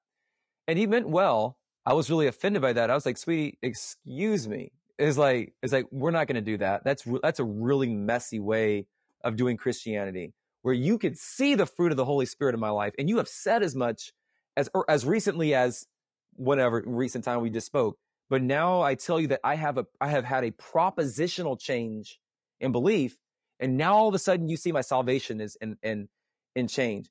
and 0.67 0.79
he 0.79 0.87
meant 0.87 1.09
well. 1.09 1.59
I 1.85 1.95
was 1.95 2.09
really 2.09 2.29
offended 2.29 2.63
by 2.63 2.75
that. 2.75 2.91
I 2.91 2.95
was 2.95 3.05
like, 3.05 3.19
sweetie, 3.19 3.59
excuse 3.61 4.47
me 4.47 4.71
is 5.03 5.19
like 5.19 5.55
it's 5.63 5.73
like 5.73 5.87
we're 5.91 6.11
not 6.11 6.27
going 6.27 6.37
to 6.37 6.41
do 6.41 6.59
that. 6.59 6.85
That's 6.85 7.05
that's 7.23 7.41
a 7.41 7.45
really 7.45 7.89
messy 7.89 8.39
way 8.39 8.87
of 9.25 9.37
doing 9.37 9.57
Christianity, 9.57 10.33
where 10.63 10.75
you 10.75 10.99
could 10.99 11.19
see 11.19 11.55
the 11.55 11.67
fruit 11.67 11.93
of 11.93 11.97
the 11.97 12.05
Holy 12.05 12.27
Spirit 12.27 12.55
in 12.55 12.61
my 12.61 12.71
life, 12.71 12.95
and 12.99 13.09
you 13.09 13.19
have 13.19 13.29
said 13.29 13.63
as 13.63 13.75
much 13.75 14.13
as 14.57 14.69
or 14.75 14.89
as 14.89 15.05
recently 15.05 15.55
as 15.55 15.87
whenever 16.35 16.83
recent 16.87 17.25
time 17.25 17.41
we 17.41 17.51
just 17.51 17.67
spoke. 17.67 17.99
But 18.31 18.43
now 18.43 18.81
I 18.81 18.95
tell 18.95 19.21
you 19.21 19.29
that 19.29 19.41
I 19.45 19.57
have 19.57 19.79
a 19.79 19.87
I 20.01 20.09
have 20.09 20.25
had 20.25 20.45
a 20.45 20.51
propositional 20.53 21.59
change 21.59 22.21
in 22.61 22.73
belief, 22.73 23.17
and 23.63 23.77
now 23.79 23.95
all 23.95 24.09
of 24.09 24.15
a 24.15 24.19
sudden 24.19 24.49
you 24.49 24.57
see 24.57 24.73
my 24.73 24.83
salvation 24.83 25.41
is 25.41 25.57
in 25.57 25.79
in 25.83 26.09
in 26.55 26.69
change. 26.69 27.09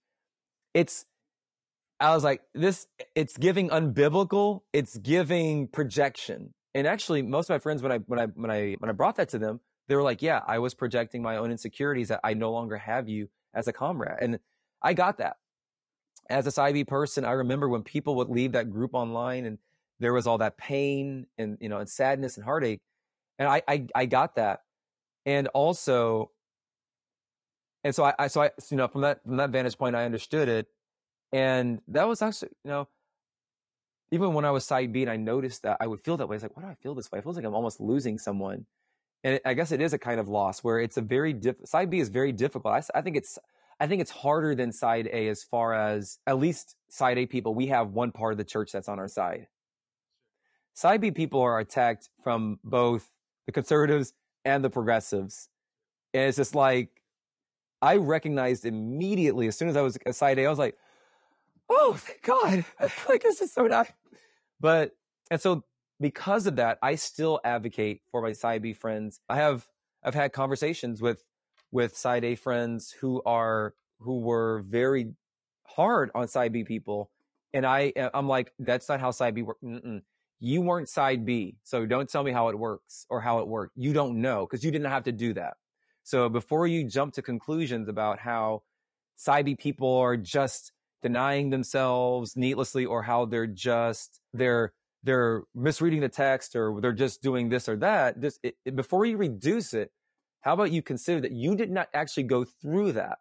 It's 0.73 1.06
I 1.99 2.15
was 2.15 2.23
like, 2.23 2.41
this, 2.56 2.88
it's 3.14 3.38
giving 3.38 3.69
unbiblical, 3.69 4.61
it's 4.73 4.98
giving 4.98 5.68
projection 5.68 6.53
and 6.73 6.88
actually 6.88 7.22
most 7.22 7.49
of 7.49 7.53
my 7.53 7.60
friends 7.60 7.82
when 7.82 7.91
I 7.91 7.98
when 7.99 8.19
I 8.19 8.26
when 8.28 8.52
I 8.52 8.76
when 8.80 8.90
I 8.90 8.94
brought 8.94 9.15
that 9.18 9.30
to 9.30 9.40
them, 9.40 9.60
they 9.88 9.95
were 9.95 10.03
like, 10.03 10.22
"Yeah, 10.22 10.41
I 10.48 10.60
was 10.60 10.73
projecting 10.73 11.22
my 11.22 11.38
own 11.38 11.52
insecurities 11.52 12.07
that 12.10 12.22
I 12.23 12.34
no 12.34 12.52
longer 12.52 12.78
have 12.78 13.10
you 13.10 13.30
as 13.53 13.68
a 13.68 13.73
comrade." 13.73 14.18
And 14.22 14.40
I 14.82 14.94
got 14.94 15.18
that. 15.18 15.38
As 16.30 16.48
a 16.48 16.52
side 16.52 16.88
person, 16.88 17.26
I 17.26 17.32
remember 17.32 17.68
when 17.68 17.84
people 17.84 18.15
would 18.15 18.30
leave 18.30 18.53
that 18.53 18.69
group 18.72 18.91
online 18.94 19.45
and 19.45 19.57
there 19.99 20.14
was 20.14 20.28
all 20.28 20.38
that 20.40 20.57
pain 20.57 21.28
and 21.38 21.57
you 21.60 21.69
know 21.69 21.80
and 21.80 21.90
sadness 21.90 22.38
and 22.38 22.45
heartache, 22.45 22.80
and 23.38 23.49
I 23.49 23.61
I, 23.68 23.88
I 23.94 24.06
got 24.06 24.36
that, 24.36 24.61
and 25.26 25.48
also, 25.49 26.32
and 27.84 27.94
so 27.95 28.03
I, 28.03 28.14
I 28.20 28.28
so 28.28 28.44
I 28.44 28.52
you 28.70 28.78
know 28.78 28.88
from 28.88 29.02
that 29.02 29.24
from 29.24 29.38
that 29.38 29.49
vantage 29.49 29.78
point 29.78 29.95
I 29.95 30.06
understood 30.06 30.49
it, 30.49 30.68
and 31.32 31.82
that 31.88 32.08
was 32.08 32.22
actually 32.22 32.49
you 32.64 32.72
know 32.72 32.88
even 34.12 34.34
when 34.34 34.45
I 34.45 34.52
was 34.52 34.66
side 34.66 34.91
B 34.91 35.02
and 35.02 35.10
I 35.10 35.16
noticed 35.16 35.64
that 35.64 35.78
I 35.80 35.88
would 35.88 36.02
feel 36.02 36.18
that 36.18 36.28
way. 36.28 36.36
I 36.36 36.38
was 36.38 36.44
like, 36.44 36.58
why 36.58 36.64
do 36.64 36.70
I 36.70 36.76
feel 36.76 36.94
this 36.94 37.12
way? 37.12 37.20
It 37.20 37.24
feels 37.24 37.38
like 37.38 37.45
I'm 37.45 37.56
almost 37.56 37.80
losing 37.80 38.18
someone. 38.18 38.66
And 39.24 39.36
it, 39.36 39.41
I 39.45 39.53
guess 39.53 39.72
it 39.72 39.82
is 39.82 39.94
a 39.94 39.98
kind 39.98 40.20
of 40.20 40.28
loss 40.28 40.64
where 40.64 40.80
it's 40.80 40.98
a 40.98 41.02
very 41.02 41.32
diff, 41.32 41.58
side 41.66 41.90
B 41.90 41.99
is 41.99 42.10
very 42.10 42.34
difficult. 42.34 42.74
I, 42.74 42.99
I 42.99 43.02
think 43.02 43.16
it's, 43.16 43.40
I 43.80 43.88
think 43.88 44.02
it's 44.02 44.12
harder 44.12 44.53
than 44.53 44.74
side 44.74 45.08
A 45.12 45.30
as 45.30 45.44
far 45.44 45.74
as 45.74 46.20
at 46.28 46.38
least 46.38 46.76
side 46.90 47.18
A 47.18 47.26
people, 47.26 47.56
we 47.56 47.68
have 47.68 47.91
one 47.91 48.12
part 48.12 48.34
of 48.34 48.38
the 48.38 48.44
church 48.44 48.74
that's 48.74 48.90
on 48.90 48.99
our 48.99 49.08
side. 49.08 49.48
Side 50.74 50.99
B 51.02 51.12
people 51.12 51.41
are 51.41 51.60
attacked 51.60 52.10
from 52.22 52.60
both 52.64 53.10
the 53.45 53.52
conservatives 53.52 54.14
and 54.44 54.64
the 54.64 54.70
progressives. 54.70 55.48
And 56.14 56.24
it's 56.24 56.38
just 56.38 56.56
like, 56.56 57.01
I 57.82 57.98
recognized 57.98 58.66
immediately 58.66 59.48
as 59.48 59.58
soon 59.58 59.70
as 59.70 59.78
I 59.78 59.82
was 59.82 59.98
a 60.06 60.14
side 60.14 60.38
A, 60.40 60.45
I 60.45 60.49
was 60.49 60.60
like, 60.60 60.78
oh, 61.70 61.95
thank 61.98 62.22
God. 62.22 62.66
like, 63.10 63.24
this 63.24 63.41
is 63.41 63.52
so 63.52 63.66
nice. 63.66 63.91
But, 64.60 64.91
and 65.32 65.41
so 65.41 65.64
because 65.99 66.45
of 66.45 66.58
that, 66.58 66.78
I 66.82 66.95
still 66.95 67.40
advocate 67.44 68.02
for 68.12 68.22
my 68.22 68.34
side 68.34 68.62
B 68.62 68.74
friends. 68.74 69.20
I 69.30 69.38
have, 69.38 69.66
I've 70.03 70.14
had 70.14 70.34
conversations 70.34 71.02
with, 71.02 71.28
with 71.72 71.95
side 71.95 72.24
A 72.24 72.36
friends 72.36 72.91
who 72.91 73.22
are, 73.26 73.74
who 73.99 74.20
were 74.20 74.64
very 74.68 75.14
hard 75.64 76.12
on 76.14 76.28
side 76.28 76.53
B 76.53 76.64
people. 76.64 77.10
And 77.53 77.66
I, 77.66 77.94
I'm 78.14 78.28
like, 78.28 78.53
that's 78.60 78.88
not 78.88 78.99
how 78.99 79.12
side 79.12 79.36
B 79.36 79.41
works. 79.41 79.62
You 80.40 80.62
weren't 80.62 80.90
side 80.90 81.26
B. 81.26 81.58
So 81.64 81.86
don't 81.86 82.10
tell 82.10 82.24
me 82.24 82.32
how 82.32 82.49
it 82.49 82.58
works 82.58 83.06
or 83.10 83.22
how 83.22 83.40
it 83.40 83.48
worked. 83.48 83.74
You 83.78 83.94
don't 83.94 84.22
know 84.22 84.45
because 84.45 84.64
you 84.64 84.72
didn't 84.72 84.90
have 84.90 85.03
to 85.03 85.12
do 85.12 85.34
that. 85.34 85.56
So 86.03 86.30
before 86.30 86.68
you 86.68 86.88
jump 86.88 87.14
to 87.14 87.22
conclusions 87.22 87.88
about 87.88 88.19
how 88.19 88.64
side 89.15 89.45
B 89.45 89.56
people 89.56 89.98
are 89.98 90.18
just 90.18 90.72
denying 91.02 91.49
themselves 91.49 92.36
needlessly 92.36 92.86
or 92.86 93.03
how 93.03 93.26
they're 93.26 93.48
just 93.48 94.19
they're 94.34 94.73
they're 95.03 95.44
misreading 95.56 96.02
the 96.02 96.10
text 96.10 96.56
or 96.56 96.80
they're 96.80 96.94
just 96.94 97.22
doing 97.22 97.49
this 97.49 97.68
or 97.68 97.76
that 97.78 98.22
this 98.22 98.40
it, 98.44 98.56
it, 98.65 98.76
before 98.76 99.06
you 99.06 99.18
reduce 99.18 99.73
it 99.73 99.91
how 100.41 100.53
about 100.53 100.72
you 100.72 100.82
consider 100.82 101.22
that 101.22 101.32
you 101.32 101.56
did 101.56 101.72
not 101.72 101.88
actually 101.94 102.23
go 102.23 102.45
through 102.45 102.91
that 102.91 103.18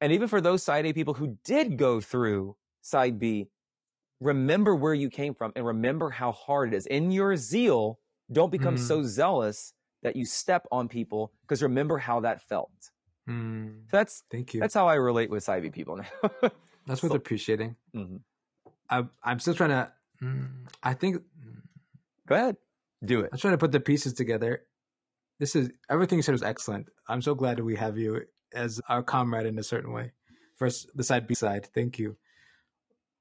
and 0.00 0.12
even 0.12 0.28
for 0.28 0.40
those 0.40 0.62
side 0.62 0.84
a 0.84 0.92
people 0.92 1.14
who 1.14 1.38
did 1.44 1.78
go 1.78 2.00
through 2.00 2.54
side 2.82 3.18
b 3.18 3.48
remember 4.20 4.74
where 4.74 4.94
you 4.94 5.08
came 5.08 5.34
from 5.34 5.52
and 5.56 5.66
remember 5.66 6.10
how 6.10 6.32
hard 6.32 6.72
it 6.72 6.76
is 6.76 6.86
in 6.86 7.10
your 7.10 7.34
zeal 7.36 7.98
don't 8.30 8.52
become 8.52 8.76
mm. 8.76 8.78
so 8.78 9.02
zealous 9.02 9.72
that 10.02 10.16
you 10.16 10.24
step 10.24 10.66
on 10.72 10.88
people 10.88 11.32
because 11.42 11.62
remember 11.62 11.98
how 11.98 12.20
that 12.20 12.42
felt 12.42 12.90
Mm, 13.28 13.82
so 13.90 13.96
that's 13.96 14.24
thank 14.30 14.54
you. 14.54 14.60
That's 14.60 14.74
how 14.74 14.88
I 14.88 14.94
relate 14.94 15.30
with 15.30 15.48
B 15.48 15.70
people 15.70 15.96
now. 15.96 16.30
that's 16.86 17.02
worth 17.02 17.12
so, 17.12 17.16
appreciating. 17.16 17.76
Mm-hmm. 17.94 18.16
I, 18.90 19.04
I'm 19.22 19.38
still 19.38 19.54
trying 19.54 19.70
to. 19.70 19.92
Mm, 20.22 20.48
I 20.82 20.94
think. 20.94 21.22
Go 22.26 22.34
ahead, 22.36 22.56
do 23.04 23.20
it. 23.20 23.30
I'm 23.32 23.38
trying 23.38 23.54
to 23.54 23.58
put 23.58 23.72
the 23.72 23.80
pieces 23.80 24.12
together. 24.14 24.62
This 25.38 25.56
is 25.56 25.70
everything 25.90 26.18
you 26.18 26.22
said 26.22 26.32
was 26.32 26.42
excellent. 26.42 26.88
I'm 27.08 27.22
so 27.22 27.34
glad 27.34 27.58
that 27.58 27.64
we 27.64 27.76
have 27.76 27.98
you 27.98 28.22
as 28.54 28.80
our 28.88 29.02
comrade 29.02 29.46
in 29.46 29.58
a 29.58 29.62
certain 29.62 29.92
way. 29.92 30.12
First, 30.56 30.88
the 30.94 31.04
side 31.04 31.26
B 31.26 31.34
side. 31.34 31.68
Thank 31.74 31.98
you. 31.98 32.16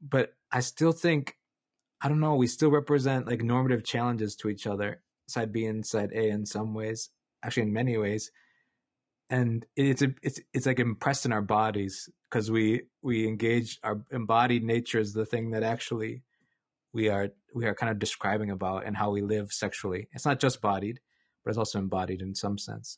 But 0.01 0.33
I 0.51 0.61
still 0.61 0.91
think 0.91 1.35
I 2.01 2.09
don't 2.09 2.19
know, 2.19 2.35
we 2.35 2.47
still 2.47 2.71
represent 2.71 3.27
like 3.27 3.43
normative 3.43 3.83
challenges 3.83 4.35
to 4.37 4.49
each 4.49 4.65
other, 4.65 5.01
side 5.31 5.51
B 5.51 5.65
and 5.65 5.85
side 5.85 6.11
A 6.13 6.29
in 6.29 6.45
some 6.45 6.73
ways, 6.73 7.09
actually 7.43 7.63
in 7.63 7.73
many 7.73 7.97
ways. 7.97 8.31
And 9.29 9.65
it's 9.75 10.01
a, 10.01 10.13
it's 10.21 10.39
it's 10.53 10.65
like 10.65 10.79
impressed 10.79 11.25
in 11.25 11.31
our 11.31 11.41
bodies 11.41 12.09
because 12.29 12.51
we 12.51 12.83
we 13.01 13.27
engage 13.27 13.79
our 13.83 14.01
embodied 14.11 14.63
nature 14.63 14.99
is 14.99 15.13
the 15.13 15.25
thing 15.25 15.51
that 15.51 15.63
actually 15.63 16.23
we 16.93 17.09
are 17.09 17.29
we 17.55 17.65
are 17.65 17.75
kind 17.75 17.91
of 17.91 17.99
describing 17.99 18.51
about 18.51 18.85
and 18.85 18.97
how 18.97 19.11
we 19.11 19.21
live 19.21 19.53
sexually. 19.53 20.09
It's 20.11 20.25
not 20.25 20.39
just 20.39 20.61
bodied, 20.61 20.99
but 21.43 21.51
it's 21.51 21.57
also 21.57 21.79
embodied 21.79 22.21
in 22.21 22.35
some 22.35 22.57
sense. 22.57 22.97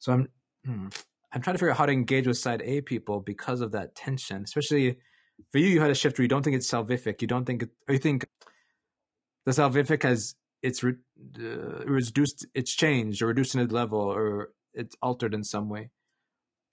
So 0.00 0.12
I'm 0.12 0.28
hmm, 0.64 0.88
I'm 1.32 1.40
trying 1.40 1.54
to 1.54 1.58
figure 1.58 1.70
out 1.70 1.78
how 1.78 1.86
to 1.86 1.92
engage 1.92 2.26
with 2.26 2.38
side 2.38 2.62
A 2.64 2.80
people 2.80 3.20
because 3.20 3.60
of 3.60 3.72
that 3.72 3.94
tension, 3.94 4.42
especially 4.42 4.96
for 5.52 5.58
you. 5.58 5.68
You 5.68 5.80
had 5.80 5.90
a 5.90 5.94
shift 5.94 6.18
where 6.18 6.24
you 6.24 6.28
don't 6.28 6.42
think 6.42 6.56
it's 6.56 6.70
salvific. 6.70 7.22
You 7.22 7.28
don't 7.28 7.44
think, 7.44 7.64
you 7.88 7.98
think 7.98 8.26
the 9.46 9.52
salvific 9.52 10.02
has 10.02 10.34
it's 10.62 10.82
re, 10.82 10.94
uh, 11.38 11.84
reduced, 11.84 12.46
it's 12.54 12.74
changed 12.74 13.22
or 13.22 13.26
reduced 13.26 13.54
in 13.54 13.60
its 13.60 13.72
level, 13.72 14.00
or 14.00 14.50
it's 14.74 14.94
altered 15.02 15.34
in 15.34 15.44
some 15.44 15.68
way, 15.68 15.90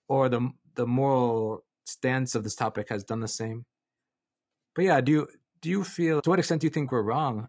or 0.08 0.28
the 0.28 0.50
the 0.74 0.86
moral 0.86 1.64
stance 1.84 2.34
of 2.34 2.44
this 2.44 2.54
topic 2.54 2.88
has 2.90 3.04
done 3.04 3.20
the 3.20 3.28
same. 3.28 3.64
But 4.74 4.84
yeah, 4.84 5.00
do 5.00 5.12
you 5.12 5.28
do 5.60 5.70
you 5.70 5.84
feel 5.84 6.20
to 6.22 6.30
what 6.30 6.38
extent 6.38 6.60
do 6.60 6.66
you 6.66 6.70
think 6.70 6.92
we're 6.92 7.02
wrong? 7.02 7.48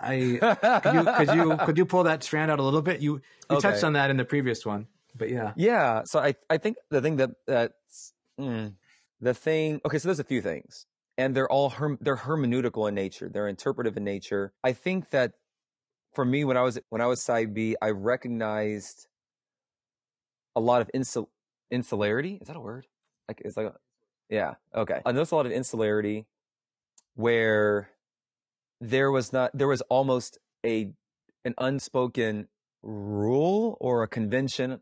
I 0.00 0.38
could 0.82 0.94
you 0.94 1.04
could 1.04 1.34
you, 1.34 1.56
could 1.64 1.78
you 1.78 1.86
pull 1.86 2.04
that 2.04 2.22
strand 2.22 2.50
out 2.50 2.58
a 2.58 2.62
little 2.62 2.82
bit? 2.82 3.00
You 3.00 3.14
you 3.50 3.56
okay. 3.56 3.70
touched 3.70 3.84
on 3.84 3.94
that 3.94 4.10
in 4.10 4.16
the 4.16 4.24
previous 4.24 4.66
one, 4.66 4.86
but 5.14 5.30
yeah, 5.30 5.52
yeah. 5.56 6.02
So 6.04 6.20
I 6.20 6.34
I 6.50 6.58
think 6.58 6.76
the 6.90 7.00
thing 7.00 7.16
that 7.16 7.30
that's 7.46 8.12
mm, 8.38 8.74
the 9.20 9.34
thing. 9.34 9.80
Okay, 9.84 9.98
so 9.98 10.08
there's 10.08 10.20
a 10.20 10.24
few 10.24 10.42
things, 10.42 10.86
and 11.16 11.34
they're 11.34 11.50
all 11.50 11.70
herm, 11.70 11.98
they're 12.00 12.16
hermeneutical 12.16 12.88
in 12.88 12.94
nature. 12.94 13.28
They're 13.28 13.48
interpretive 13.48 13.96
in 13.96 14.04
nature. 14.04 14.52
I 14.62 14.72
think 14.72 15.10
that 15.10 15.32
for 16.14 16.24
me, 16.24 16.44
when 16.44 16.56
I 16.56 16.62
was 16.62 16.78
when 16.90 17.00
I 17.00 17.06
was 17.06 17.22
side 17.22 17.54
B, 17.54 17.76
I 17.80 17.90
recognized 17.90 19.06
a 20.56 20.60
lot 20.60 20.80
of 20.80 20.90
insul 20.94 21.26
insularity. 21.70 22.38
Is 22.40 22.48
that 22.48 22.56
a 22.56 22.60
word? 22.60 22.86
Like 23.28 23.42
it's 23.44 23.56
like, 23.56 23.66
a, 23.66 23.74
yeah, 24.28 24.54
okay. 24.74 25.00
I 25.04 25.12
noticed 25.12 25.32
a 25.32 25.36
lot 25.36 25.46
of 25.46 25.52
insularity 25.52 26.26
where 27.14 27.90
there 28.80 29.10
was 29.10 29.32
not 29.32 29.50
there 29.54 29.68
was 29.68 29.80
almost 29.82 30.38
a 30.64 30.92
an 31.44 31.54
unspoken 31.58 32.48
rule 32.82 33.76
or 33.80 34.02
a 34.02 34.08
convention 34.08 34.80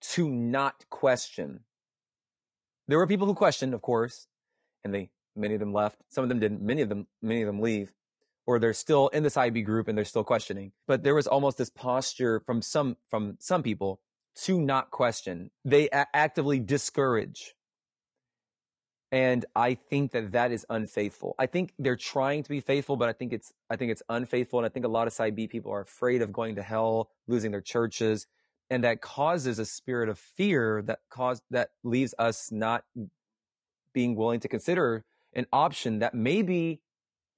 to 0.00 0.28
not 0.28 0.84
question. 0.90 1.60
There 2.88 2.98
were 2.98 3.06
people 3.06 3.26
who 3.26 3.34
questioned, 3.34 3.74
of 3.74 3.82
course, 3.82 4.26
and 4.84 4.92
they 4.92 5.10
many 5.36 5.54
of 5.54 5.60
them 5.60 5.72
left. 5.72 5.98
Some 6.10 6.24
of 6.24 6.28
them 6.28 6.40
didn't. 6.40 6.62
Many 6.62 6.82
of 6.82 6.88
them 6.88 7.06
many 7.22 7.42
of 7.42 7.46
them 7.46 7.60
leave, 7.60 7.92
or 8.46 8.58
they're 8.58 8.72
still 8.72 9.08
in 9.08 9.22
this 9.22 9.36
IB 9.36 9.62
group 9.62 9.88
and 9.88 9.96
they're 9.96 10.04
still 10.04 10.24
questioning. 10.24 10.72
But 10.86 11.02
there 11.02 11.14
was 11.14 11.26
almost 11.26 11.58
this 11.58 11.70
posture 11.70 12.40
from 12.40 12.62
some 12.62 12.96
from 13.08 13.36
some 13.38 13.62
people 13.62 14.00
to 14.44 14.60
not 14.60 14.90
question. 14.90 15.50
They 15.64 15.88
a- 15.90 16.06
actively 16.14 16.58
discourage 16.58 17.54
and 19.12 19.44
I 19.54 19.74
think 19.74 20.12
that 20.12 20.32
that 20.32 20.52
is 20.52 20.64
unfaithful. 20.70 21.34
I 21.38 21.44
think 21.44 21.74
they're 21.78 21.96
trying 21.96 22.42
to 22.44 22.48
be 22.48 22.60
faithful, 22.60 22.96
but 22.96 23.10
I 23.10 23.12
think 23.12 23.34
it's 23.34 23.52
I 23.68 23.76
think 23.76 23.92
it's 23.92 24.02
unfaithful, 24.08 24.58
and 24.58 24.66
I 24.66 24.70
think 24.70 24.86
a 24.86 24.88
lot 24.88 25.06
of 25.06 25.12
side 25.12 25.36
B 25.36 25.46
people 25.46 25.70
are 25.70 25.82
afraid 25.82 26.22
of 26.22 26.32
going 26.32 26.54
to 26.56 26.62
hell, 26.62 27.10
losing 27.28 27.50
their 27.50 27.60
churches, 27.60 28.26
and 28.70 28.82
that 28.84 29.02
causes 29.02 29.58
a 29.58 29.66
spirit 29.66 30.08
of 30.08 30.18
fear 30.18 30.82
that 30.86 31.00
cause 31.10 31.42
that 31.50 31.70
leaves 31.84 32.14
us 32.18 32.50
not 32.50 32.84
being 33.92 34.16
willing 34.16 34.40
to 34.40 34.48
consider 34.48 35.04
an 35.34 35.46
option 35.52 35.98
that 35.98 36.14
may 36.14 36.40
be 36.40 36.80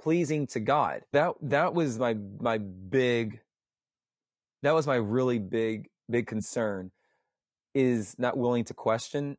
pleasing 0.05 0.47
to 0.49 0.61
God. 0.61 1.01
That 1.13 1.33
that 1.43 1.75
was 1.75 1.99
my 1.99 2.15
my 2.39 2.59
big 2.59 3.41
that 4.63 4.75
was 4.75 4.87
my 4.87 4.97
really 4.97 5.39
big 5.39 5.89
big 6.11 6.27
concern 6.27 6.93
is 7.75 8.15
not 8.19 8.37
willing 8.37 8.65
to 8.65 8.75
question 8.75 9.37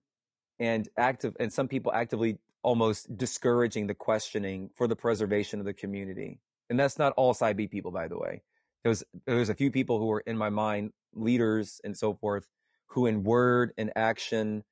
and 0.59 0.89
active 0.97 1.35
and 1.39 1.53
some 1.53 1.67
people 1.67 1.93
actively 1.93 2.39
almost 2.63 3.15
discouraging 3.15 3.85
the 3.85 3.93
questioning 3.93 4.71
for 4.75 4.87
the 4.87 4.95
preservation 4.95 5.59
of 5.59 5.67
the 5.67 5.73
community. 5.73 6.39
And 6.71 6.79
that's 6.79 6.97
not 6.97 7.13
all 7.15 7.35
side 7.35 7.57
B 7.57 7.67
people, 7.67 7.91
by 7.91 8.07
the 8.07 8.17
way. 8.17 8.41
There 8.83 8.89
was 8.89 9.03
there 9.27 9.35
was 9.35 9.49
a 9.49 9.55
few 9.55 9.69
people 9.69 9.99
who 9.99 10.07
were 10.07 10.21
in 10.21 10.35
my 10.35 10.49
mind, 10.49 10.91
leaders 11.13 11.79
and 11.83 11.95
so 11.95 12.15
forth, 12.15 12.47
who 12.87 13.05
in 13.05 13.23
word 13.23 13.71
and 13.77 13.91
action 13.95 14.63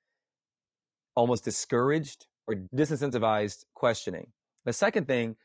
almost 1.16 1.44
discouraged 1.44 2.26
or 2.48 2.56
disincentivized 2.76 3.66
questioning. 3.76 4.32
The 4.66 4.74
second 4.74 5.08
thing 5.08 5.36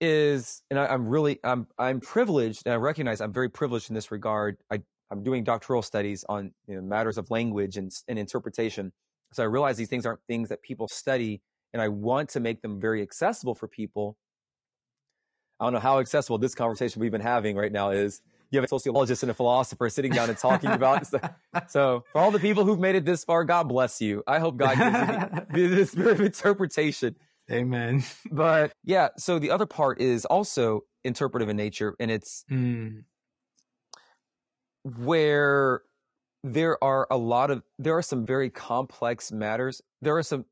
is, 0.00 0.62
and 0.70 0.78
I, 0.78 0.92
am 0.92 1.08
really 1.08 1.38
I'm 1.44 1.66
I'm 1.78 2.00
privileged, 2.00 2.62
and 2.66 2.72
I 2.72 2.76
recognize 2.76 3.20
I'm 3.20 3.32
very 3.32 3.48
privileged 3.48 3.90
in 3.90 3.94
this 3.94 4.10
regard. 4.10 4.58
I 4.70 4.82
I'm 5.10 5.22
doing 5.22 5.44
doctoral 5.44 5.82
studies 5.82 6.24
on 6.28 6.52
you 6.66 6.76
know, 6.76 6.82
matters 6.82 7.18
of 7.18 7.30
language 7.30 7.76
and, 7.76 7.92
and 8.08 8.18
interpretation. 8.18 8.92
So 9.32 9.42
I 9.42 9.46
realize 9.46 9.76
these 9.76 9.88
things 9.88 10.06
aren't 10.06 10.20
things 10.26 10.48
that 10.48 10.62
people 10.62 10.88
study, 10.88 11.42
and 11.72 11.80
I 11.80 11.88
want 11.88 12.30
to 12.30 12.40
make 12.40 12.62
them 12.62 12.80
very 12.80 13.02
accessible 13.02 13.54
for 13.54 13.68
people. 13.68 14.16
I 15.58 15.64
don't 15.64 15.72
know 15.72 15.78
how 15.78 16.00
accessible 16.00 16.38
this 16.38 16.54
conversation 16.54 17.00
we've 17.00 17.12
been 17.12 17.20
having 17.20 17.56
right 17.56 17.72
now 17.72 17.90
is. 17.90 18.20
You 18.50 18.58
have 18.58 18.64
a 18.64 18.68
sociologist 18.68 19.22
and 19.24 19.30
a 19.30 19.34
philosopher 19.34 19.88
sitting 19.88 20.12
down 20.12 20.28
and 20.28 20.38
talking 20.38 20.70
about 20.70 21.12
it. 21.12 21.20
So 21.68 22.04
for 22.12 22.20
all 22.20 22.30
the 22.30 22.38
people 22.38 22.64
who've 22.64 22.78
made 22.78 22.94
it 22.94 23.04
this 23.04 23.24
far, 23.24 23.42
God 23.44 23.68
bless 23.68 24.00
you. 24.00 24.22
I 24.26 24.38
hope 24.38 24.56
God 24.56 24.76
gives 24.76 25.56
you 25.56 25.68
the, 25.68 25.74
the 25.74 25.86
spirit 25.86 26.12
of 26.12 26.20
interpretation. 26.20 27.16
Amen. 27.50 28.02
But 28.30 28.72
yeah, 28.84 29.08
so 29.16 29.38
the 29.38 29.50
other 29.50 29.66
part 29.66 30.00
is 30.00 30.24
also 30.24 30.82
interpretive 31.04 31.48
in 31.48 31.56
nature, 31.56 31.94
and 32.00 32.10
it's 32.10 32.44
mm. 32.50 33.04
where 34.82 35.82
there 36.52 36.82
are 36.82 37.06
a 37.10 37.16
lot 37.16 37.50
of 37.50 37.62
there 37.78 37.96
are 37.96 38.02
some 38.02 38.24
very 38.24 38.50
complex 38.50 39.32
matters 39.32 39.82
there 40.00 40.16
are 40.16 40.22
some 40.22 40.44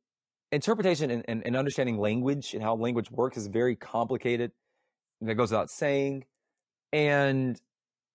interpretation 0.50 1.10
and, 1.10 1.24
and, 1.28 1.46
and, 1.46 1.56
understanding 1.56 1.98
language 1.98 2.54
and 2.54 2.62
how 2.62 2.74
language 2.74 3.10
works 3.10 3.36
is 3.36 3.46
very 3.46 3.76
complicated 3.76 4.50
and 5.20 5.30
that 5.30 5.34
goes 5.34 5.50
without 5.50 5.70
saying 5.70 6.24
and 6.92 7.60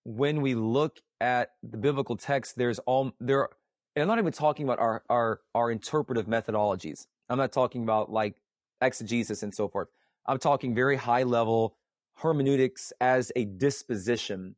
when 0.04 0.40
we 0.40 0.54
look 0.54 0.98
at 1.20 1.50
the 1.62 1.78
biblical 1.78 2.16
text 2.16 2.56
there's 2.56 2.78
all 2.80 3.12
there 3.20 3.40
are 3.40 3.50
and 3.96 4.02
i'm 4.02 4.08
not 4.08 4.18
even 4.18 4.32
talking 4.32 4.64
about 4.64 4.78
our 4.78 5.02
our 5.08 5.40
our 5.54 5.70
interpretive 5.70 6.26
methodologies 6.26 7.06
i'm 7.28 7.38
not 7.38 7.52
talking 7.52 7.82
about 7.82 8.10
like 8.10 8.36
exegesis 8.80 9.42
and 9.42 9.54
so 9.54 9.68
forth. 9.68 9.88
I'm 10.26 10.38
talking 10.38 10.74
very 10.74 10.96
high 10.96 11.22
level 11.22 11.76
hermeneutics 12.16 12.92
as 13.00 13.32
a 13.34 13.44
disposition 13.44 14.54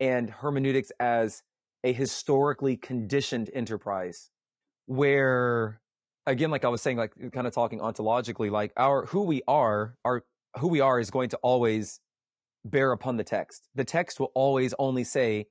and 0.00 0.28
hermeneutics 0.28 0.90
as 0.98 1.42
a 1.84 1.92
historically 1.92 2.76
conditioned 2.76 3.48
enterprise 3.54 4.30
where 4.86 5.80
again 6.26 6.50
like 6.50 6.64
i 6.64 6.68
was 6.68 6.82
saying 6.82 6.96
like 6.96 7.12
kind 7.32 7.46
of 7.46 7.54
talking 7.54 7.78
ontologically 7.78 8.50
like 8.50 8.72
our 8.76 9.06
who 9.06 9.22
we 9.22 9.40
are 9.46 9.94
our 10.04 10.24
who 10.58 10.66
we 10.68 10.80
are 10.80 10.98
is 10.98 11.10
going 11.10 11.28
to 11.28 11.36
always 11.38 12.00
bear 12.64 12.92
upon 12.92 13.16
the 13.16 13.24
text. 13.24 13.68
The 13.74 13.84
text 13.84 14.18
will 14.18 14.32
always 14.34 14.74
only 14.78 15.04
say 15.04 15.48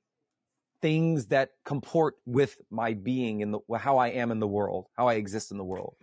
things 0.82 1.26
that 1.26 1.50
comport 1.64 2.16
with 2.26 2.58
my 2.70 2.92
being 2.92 3.40
in 3.40 3.52
the 3.52 3.60
how 3.78 3.96
i 3.96 4.08
am 4.08 4.30
in 4.30 4.38
the 4.38 4.46
world 4.46 4.86
how 4.98 5.08
i 5.08 5.14
exist 5.14 5.50
in 5.50 5.56
the 5.56 5.64
world 5.64 5.94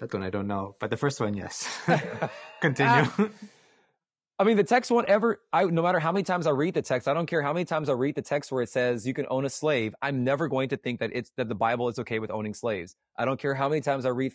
that 0.00 0.12
one 0.12 0.22
i 0.22 0.30
don't 0.30 0.46
know 0.46 0.74
but 0.80 0.90
the 0.90 0.96
first 0.96 1.20
one 1.20 1.34
yes 1.34 1.68
continue 2.60 3.04
ah. 3.18 3.28
I 4.40 4.42
mean, 4.42 4.56
the 4.56 4.64
text 4.64 4.90
won't 4.90 5.06
ever, 5.06 5.38
I, 5.52 5.64
no 5.64 5.82
matter 5.82 5.98
how 5.98 6.12
many 6.12 6.22
times 6.22 6.46
I 6.46 6.52
read 6.52 6.72
the 6.72 6.80
text, 6.80 7.06
I 7.06 7.12
don't 7.12 7.26
care 7.26 7.42
how 7.42 7.52
many 7.52 7.66
times 7.66 7.90
I 7.90 7.92
read 7.92 8.14
the 8.14 8.22
text 8.22 8.50
where 8.50 8.62
it 8.62 8.70
says 8.70 9.06
you 9.06 9.12
can 9.12 9.26
own 9.28 9.44
a 9.44 9.50
slave. 9.50 9.94
I'm 10.00 10.24
never 10.24 10.48
going 10.48 10.70
to 10.70 10.78
think 10.78 11.00
that 11.00 11.10
it's, 11.12 11.30
that 11.36 11.50
the 11.50 11.54
Bible 11.54 11.90
is 11.90 11.98
okay 11.98 12.20
with 12.20 12.30
owning 12.30 12.54
slaves. 12.54 12.96
I 13.18 13.26
don't 13.26 13.38
care 13.38 13.54
how 13.54 13.68
many 13.68 13.82
times 13.82 14.06
I 14.06 14.08
read 14.08 14.32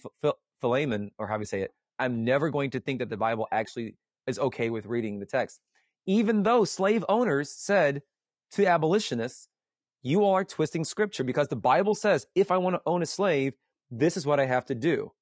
Philemon 0.61 1.09
or 1.17 1.25
how 1.25 1.39
we 1.39 1.45
say 1.45 1.61
it. 1.61 1.73
I'm 1.97 2.23
never 2.23 2.51
going 2.51 2.69
to 2.69 2.79
think 2.79 2.99
that 2.99 3.09
the 3.09 3.17
Bible 3.17 3.47
actually 3.51 3.95
is 4.27 4.37
okay 4.37 4.69
with 4.69 4.85
reading 4.85 5.17
the 5.17 5.25
text. 5.25 5.59
Even 6.05 6.43
though 6.43 6.65
slave 6.65 7.03
owners 7.09 7.49
said 7.49 8.03
to 8.51 8.67
abolitionists, 8.67 9.47
you 10.03 10.25
are 10.25 10.43
twisting 10.43 10.83
scripture 10.83 11.23
because 11.23 11.47
the 11.47 11.55
Bible 11.55 11.95
says 11.95 12.27
if 12.35 12.51
I 12.51 12.57
want 12.57 12.75
to 12.75 12.81
own 12.85 13.01
a 13.01 13.07
slave, 13.07 13.53
this 13.89 14.17
is 14.17 14.25
what 14.27 14.39
I 14.39 14.45
have 14.45 14.65
to 14.67 14.75
do. 14.75 15.13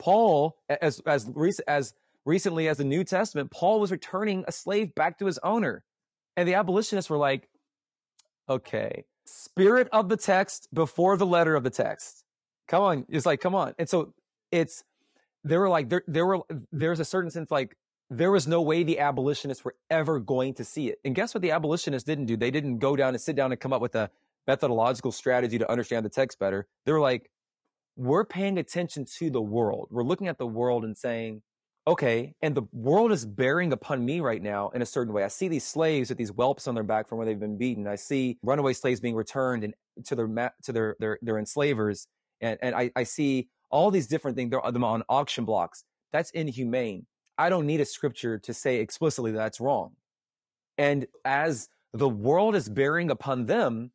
Paul, 0.00 0.56
as, 0.68 1.00
as, 1.00 1.30
as 1.68 1.94
recently 2.24 2.68
as 2.68 2.78
the 2.78 2.84
New 2.84 3.04
Testament, 3.04 3.50
Paul 3.50 3.78
was 3.78 3.92
returning 3.92 4.44
a 4.48 4.52
slave 4.52 4.94
back 4.94 5.18
to 5.18 5.26
his 5.26 5.38
owner. 5.42 5.84
And 6.36 6.48
the 6.48 6.54
abolitionists 6.54 7.10
were 7.10 7.18
like, 7.18 7.48
okay, 8.48 9.04
spirit 9.26 9.88
of 9.92 10.08
the 10.08 10.16
text 10.16 10.68
before 10.72 11.16
the 11.16 11.26
letter 11.26 11.54
of 11.54 11.64
the 11.64 11.70
text. 11.70 12.24
Come 12.66 12.82
on. 12.82 13.06
It's 13.08 13.26
like, 13.26 13.40
come 13.40 13.54
on. 13.54 13.74
And 13.78 13.88
so 13.88 14.14
it's, 14.50 14.82
there 15.44 15.60
were 15.60 15.68
like, 15.68 15.88
there, 15.90 16.02
there 16.06 16.26
were, 16.26 16.40
there's 16.72 17.00
a 17.00 17.04
certain 17.04 17.30
sense 17.30 17.50
like, 17.50 17.76
there 18.08 18.30
was 18.32 18.48
no 18.48 18.62
way 18.62 18.82
the 18.82 18.98
abolitionists 18.98 19.64
were 19.64 19.76
ever 19.88 20.18
going 20.18 20.54
to 20.54 20.64
see 20.64 20.88
it. 20.88 20.98
And 21.04 21.14
guess 21.14 21.32
what 21.32 21.42
the 21.42 21.52
abolitionists 21.52 22.06
didn't 22.06 22.26
do? 22.26 22.36
They 22.36 22.50
didn't 22.50 22.78
go 22.78 22.96
down 22.96 23.10
and 23.10 23.20
sit 23.20 23.36
down 23.36 23.52
and 23.52 23.60
come 23.60 23.72
up 23.72 23.80
with 23.82 23.94
a 23.94 24.10
methodological 24.48 25.12
strategy 25.12 25.58
to 25.58 25.70
understand 25.70 26.04
the 26.04 26.10
text 26.10 26.38
better. 26.38 26.66
They 26.86 26.92
were 26.92 27.00
like, 27.00 27.30
we're 28.00 28.24
paying 28.24 28.56
attention 28.56 29.04
to 29.18 29.28
the 29.28 29.42
world. 29.42 29.88
We're 29.90 30.04
looking 30.04 30.28
at 30.28 30.38
the 30.38 30.46
world 30.46 30.84
and 30.84 30.96
saying, 30.96 31.42
okay, 31.86 32.34
and 32.40 32.54
the 32.54 32.62
world 32.72 33.12
is 33.12 33.26
bearing 33.26 33.74
upon 33.74 34.02
me 34.02 34.20
right 34.20 34.42
now 34.42 34.70
in 34.70 34.80
a 34.80 34.86
certain 34.86 35.12
way. 35.12 35.22
I 35.22 35.28
see 35.28 35.48
these 35.48 35.64
slaves 35.64 36.08
with 36.08 36.16
these 36.16 36.30
whelps 36.30 36.66
on 36.66 36.74
their 36.74 36.82
back 36.82 37.08
from 37.08 37.18
where 37.18 37.26
they've 37.26 37.38
been 37.38 37.58
beaten. 37.58 37.86
I 37.86 37.96
see 37.96 38.38
runaway 38.42 38.72
slaves 38.72 39.00
being 39.00 39.14
returned 39.14 39.64
and 39.64 39.74
to 40.06 40.14
their 40.14 40.26
ma- 40.26 40.48
to 40.62 40.72
their 40.72 40.96
their 40.98 41.18
their 41.20 41.38
enslavers, 41.38 42.06
and 42.40 42.58
and 42.62 42.74
I, 42.74 42.90
I 42.96 43.02
see 43.02 43.48
all 43.70 43.90
these 43.90 44.06
different 44.06 44.34
things. 44.34 44.50
They're 44.50 44.72
them 44.72 44.82
on 44.84 45.02
auction 45.10 45.44
blocks. 45.44 45.84
That's 46.10 46.30
inhumane. 46.30 47.06
I 47.36 47.50
don't 47.50 47.66
need 47.66 47.82
a 47.82 47.84
scripture 47.84 48.38
to 48.38 48.54
say 48.54 48.76
explicitly 48.76 49.32
that's 49.32 49.60
wrong. 49.60 49.92
And 50.78 51.06
as 51.26 51.68
the 51.92 52.08
world 52.08 52.56
is 52.56 52.70
bearing 52.70 53.10
upon 53.10 53.44
them, 53.44 53.90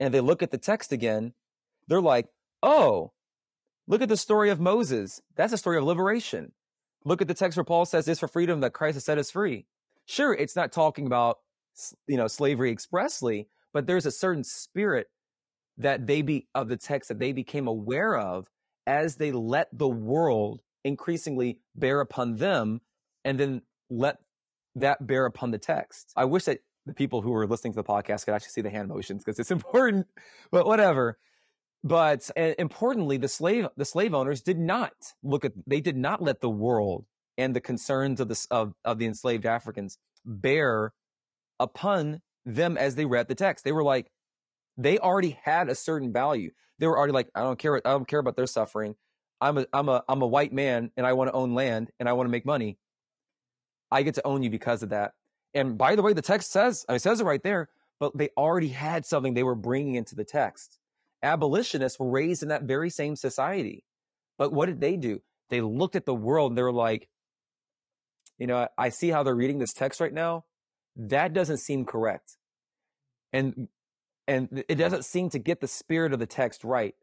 and 0.00 0.12
they 0.12 0.20
look 0.20 0.42
at 0.42 0.50
the 0.50 0.58
text 0.58 0.92
again, 0.92 1.32
they're 1.88 2.02
like, 2.02 2.26
oh, 2.66 3.12
look 3.86 4.02
at 4.02 4.08
the 4.08 4.16
story 4.16 4.50
of 4.50 4.60
Moses. 4.60 5.22
That's 5.36 5.52
a 5.52 5.58
story 5.58 5.78
of 5.78 5.84
liberation. 5.84 6.52
Look 7.04 7.22
at 7.22 7.28
the 7.28 7.34
text 7.34 7.56
where 7.56 7.64
Paul 7.64 7.86
says 7.86 8.08
it's 8.08 8.20
for 8.20 8.28
freedom 8.28 8.60
that 8.60 8.72
Christ 8.72 8.96
has 8.96 9.04
set 9.04 9.16
us 9.16 9.30
free. 9.30 9.66
Sure, 10.04 10.34
it's 10.34 10.56
not 10.56 10.72
talking 10.72 11.06
about 11.06 11.38
you 12.06 12.16
know 12.16 12.26
slavery 12.26 12.70
expressly, 12.70 13.48
but 13.72 13.86
there's 13.86 14.06
a 14.06 14.10
certain 14.10 14.44
spirit 14.44 15.06
that 15.78 16.06
they 16.06 16.22
be 16.22 16.48
of 16.54 16.68
the 16.68 16.76
text 16.76 17.08
that 17.08 17.18
they 17.18 17.32
became 17.32 17.68
aware 17.68 18.16
of 18.16 18.50
as 18.86 19.16
they 19.16 19.32
let 19.32 19.68
the 19.72 19.88
world 19.88 20.60
increasingly 20.84 21.60
bear 21.74 22.00
upon 22.00 22.36
them 22.36 22.80
and 23.24 23.38
then 23.38 23.62
let 23.90 24.18
that 24.76 25.06
bear 25.06 25.26
upon 25.26 25.50
the 25.50 25.58
text. 25.58 26.12
I 26.16 26.24
wish 26.24 26.44
that 26.44 26.60
the 26.86 26.94
people 26.94 27.20
who 27.20 27.34
are 27.34 27.46
listening 27.46 27.72
to 27.72 27.76
the 27.76 27.84
podcast 27.84 28.24
could 28.24 28.34
actually 28.34 28.50
see 28.50 28.60
the 28.60 28.70
hand 28.70 28.88
motions 28.88 29.24
because 29.24 29.38
it's 29.38 29.50
important, 29.50 30.06
but 30.50 30.66
whatever. 30.66 31.18
But 31.84 32.30
uh, 32.36 32.54
importantly, 32.58 33.16
the 33.16 33.28
slave 33.28 33.68
the 33.76 33.84
slave 33.84 34.14
owners 34.14 34.42
did 34.42 34.58
not 34.58 34.92
look 35.22 35.44
at 35.44 35.52
they 35.66 35.80
did 35.80 35.96
not 35.96 36.22
let 36.22 36.40
the 36.40 36.50
world 36.50 37.04
and 37.38 37.54
the 37.54 37.60
concerns 37.60 38.20
of 38.20 38.28
the 38.28 38.46
of, 38.50 38.74
of 38.84 38.98
the 38.98 39.06
enslaved 39.06 39.46
Africans 39.46 39.98
bear 40.24 40.92
upon 41.60 42.20
them 42.44 42.76
as 42.76 42.94
they 42.94 43.04
read 43.04 43.28
the 43.28 43.34
text. 43.34 43.64
They 43.64 43.72
were 43.72 43.84
like, 43.84 44.10
they 44.76 44.98
already 44.98 45.38
had 45.42 45.68
a 45.68 45.74
certain 45.74 46.12
value. 46.12 46.50
They 46.78 46.86
were 46.86 46.98
already 46.98 47.12
like, 47.12 47.28
I 47.34 47.40
don't 47.40 47.58
care. 47.58 47.76
I 47.76 47.90
don't 47.90 48.08
care 48.08 48.20
about 48.20 48.36
their 48.36 48.46
suffering. 48.46 48.94
I'm 49.40 49.58
a 49.58 49.66
I'm 49.72 49.88
a 49.88 50.02
I'm 50.08 50.22
a 50.22 50.26
white 50.26 50.52
man 50.52 50.90
and 50.96 51.06
I 51.06 51.12
want 51.12 51.28
to 51.28 51.34
own 51.34 51.54
land 51.54 51.90
and 52.00 52.08
I 52.08 52.14
want 52.14 52.26
to 52.26 52.30
make 52.30 52.46
money. 52.46 52.78
I 53.90 54.02
get 54.02 54.14
to 54.14 54.26
own 54.26 54.42
you 54.42 54.50
because 54.50 54.82
of 54.82 54.90
that. 54.90 55.12
And 55.54 55.78
by 55.78 55.94
the 55.94 56.02
way, 56.02 56.12
the 56.12 56.22
text 56.22 56.50
says 56.50 56.84
it 56.88 57.00
says 57.00 57.20
it 57.20 57.24
right 57.24 57.42
there, 57.42 57.68
but 58.00 58.16
they 58.16 58.30
already 58.36 58.68
had 58.68 59.06
something 59.06 59.34
they 59.34 59.42
were 59.42 59.54
bringing 59.54 59.94
into 59.94 60.14
the 60.14 60.24
text. 60.24 60.78
Abolitionists 61.22 61.98
were 61.98 62.10
raised 62.10 62.42
in 62.42 62.48
that 62.48 62.62
very 62.62 62.90
same 62.90 63.16
society, 63.16 63.84
but 64.38 64.52
what 64.52 64.66
did 64.66 64.80
they 64.80 64.96
do? 64.96 65.22
They 65.50 65.60
looked 65.60 65.96
at 65.96 66.06
the 66.06 66.14
world 66.14 66.52
and 66.52 66.58
they 66.58 66.62
were 66.62 66.72
like, 66.72 67.08
you 68.38 68.46
know, 68.46 68.68
I 68.76 68.90
see 68.90 69.08
how 69.08 69.22
they're 69.22 69.34
reading 69.34 69.58
this 69.58 69.72
text 69.72 70.00
right 70.00 70.12
now. 70.12 70.44
That 70.96 71.32
doesn't 71.32 71.58
seem 71.58 71.84
correct, 71.84 72.36
and 73.32 73.68
and 74.26 74.64
it 74.68 74.76
doesn't 74.76 75.04
seem 75.04 75.30
to 75.30 75.38
get 75.38 75.60
the 75.60 75.68
spirit 75.68 76.12
of 76.12 76.18
the 76.18 76.26
text 76.26 76.64
right 76.64 76.94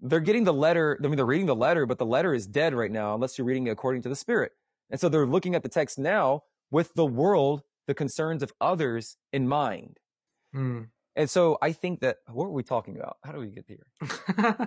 they're 0.00 0.20
getting 0.20 0.44
the 0.44 0.52
letter. 0.52 0.98
I 1.02 1.06
mean, 1.06 1.16
they're 1.16 1.24
reading 1.24 1.46
the 1.46 1.56
letter, 1.56 1.86
but 1.86 1.98
the 1.98 2.06
letter 2.06 2.34
is 2.34 2.46
dead 2.46 2.74
right 2.74 2.90
now 2.90 3.14
unless 3.14 3.38
you're 3.38 3.46
reading 3.46 3.66
it 3.66 3.70
according 3.70 4.02
to 4.02 4.08
the 4.08 4.16
Spirit. 4.16 4.52
And 4.90 5.00
so 5.00 5.08
they're 5.08 5.26
looking 5.26 5.54
at 5.54 5.62
the 5.62 5.68
text 5.68 5.98
now 5.98 6.42
with 6.70 6.94
the 6.94 7.06
world, 7.06 7.62
the 7.86 7.94
concerns 7.94 8.42
of 8.42 8.52
others 8.60 9.16
in 9.32 9.48
mind. 9.48 9.98
Mm. 10.54 10.88
And 11.16 11.30
so 11.30 11.56
I 11.62 11.72
think 11.72 12.00
that 12.00 12.18
what 12.28 12.44
were 12.44 12.52
we 12.52 12.62
talking 12.62 12.96
about? 12.96 13.16
How 13.24 13.32
do 13.32 13.40
we 13.40 13.46
get 13.46 13.64
here? 13.66 13.86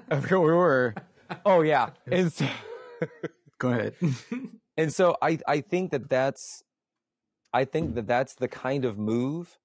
I 0.10 0.16
where 0.30 0.40
we 0.40 0.52
were. 0.52 0.96
Oh 1.46 1.62
yeah. 1.62 1.92
And 2.12 2.34
so, 2.34 2.48
go 3.60 3.70
ahead. 3.70 3.94
and 4.78 4.92
so 4.92 5.16
I 5.22 5.38
I 5.48 5.62
think 5.62 5.92
that 5.92 6.10
that's 6.10 6.64
I 7.54 7.66
think 7.66 7.94
that 7.96 8.08
that's 8.08 8.34
the 8.34 8.48
kind 8.48 8.84
of 8.84 8.98
move 8.98 9.60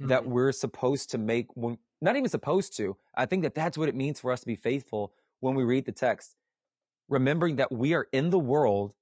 mm-hmm. 0.00 0.08
that 0.08 0.26
we're 0.26 0.52
supposed 0.52 1.10
to 1.10 1.18
make 1.18 1.48
when 1.54 1.76
not 2.00 2.16
even 2.16 2.30
supposed 2.30 2.74
to. 2.78 2.96
I 3.14 3.26
think 3.26 3.42
that 3.42 3.54
that's 3.54 3.76
what 3.76 3.90
it 3.90 3.94
means 3.94 4.20
for 4.20 4.32
us 4.32 4.40
to 4.40 4.46
be 4.46 4.56
faithful 4.56 5.12
when 5.40 5.54
we 5.54 5.64
read 5.64 5.84
the 5.84 5.92
text. 5.92 6.36
Remembering 7.10 7.56
that 7.56 7.70
we 7.70 7.92
are 7.92 8.06
in 8.12 8.30
the 8.30 8.38
world, 8.38 8.94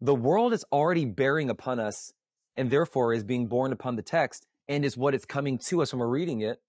the 0.00 0.14
world 0.14 0.52
is 0.52 0.64
already 0.70 1.04
bearing 1.04 1.50
upon 1.50 1.80
us 1.80 2.12
and 2.56 2.70
therefore 2.70 3.12
is 3.12 3.24
being 3.24 3.48
borne 3.48 3.72
upon 3.72 3.96
the 3.96 4.02
text 4.02 4.46
and 4.70 4.84
is 4.84 4.96
what 4.96 5.14
it's 5.14 5.26
coming 5.26 5.58
to 5.58 5.82
us 5.82 5.92
when 5.92 5.98
we're 5.98 6.06
reading 6.06 6.40
it. 6.40 6.62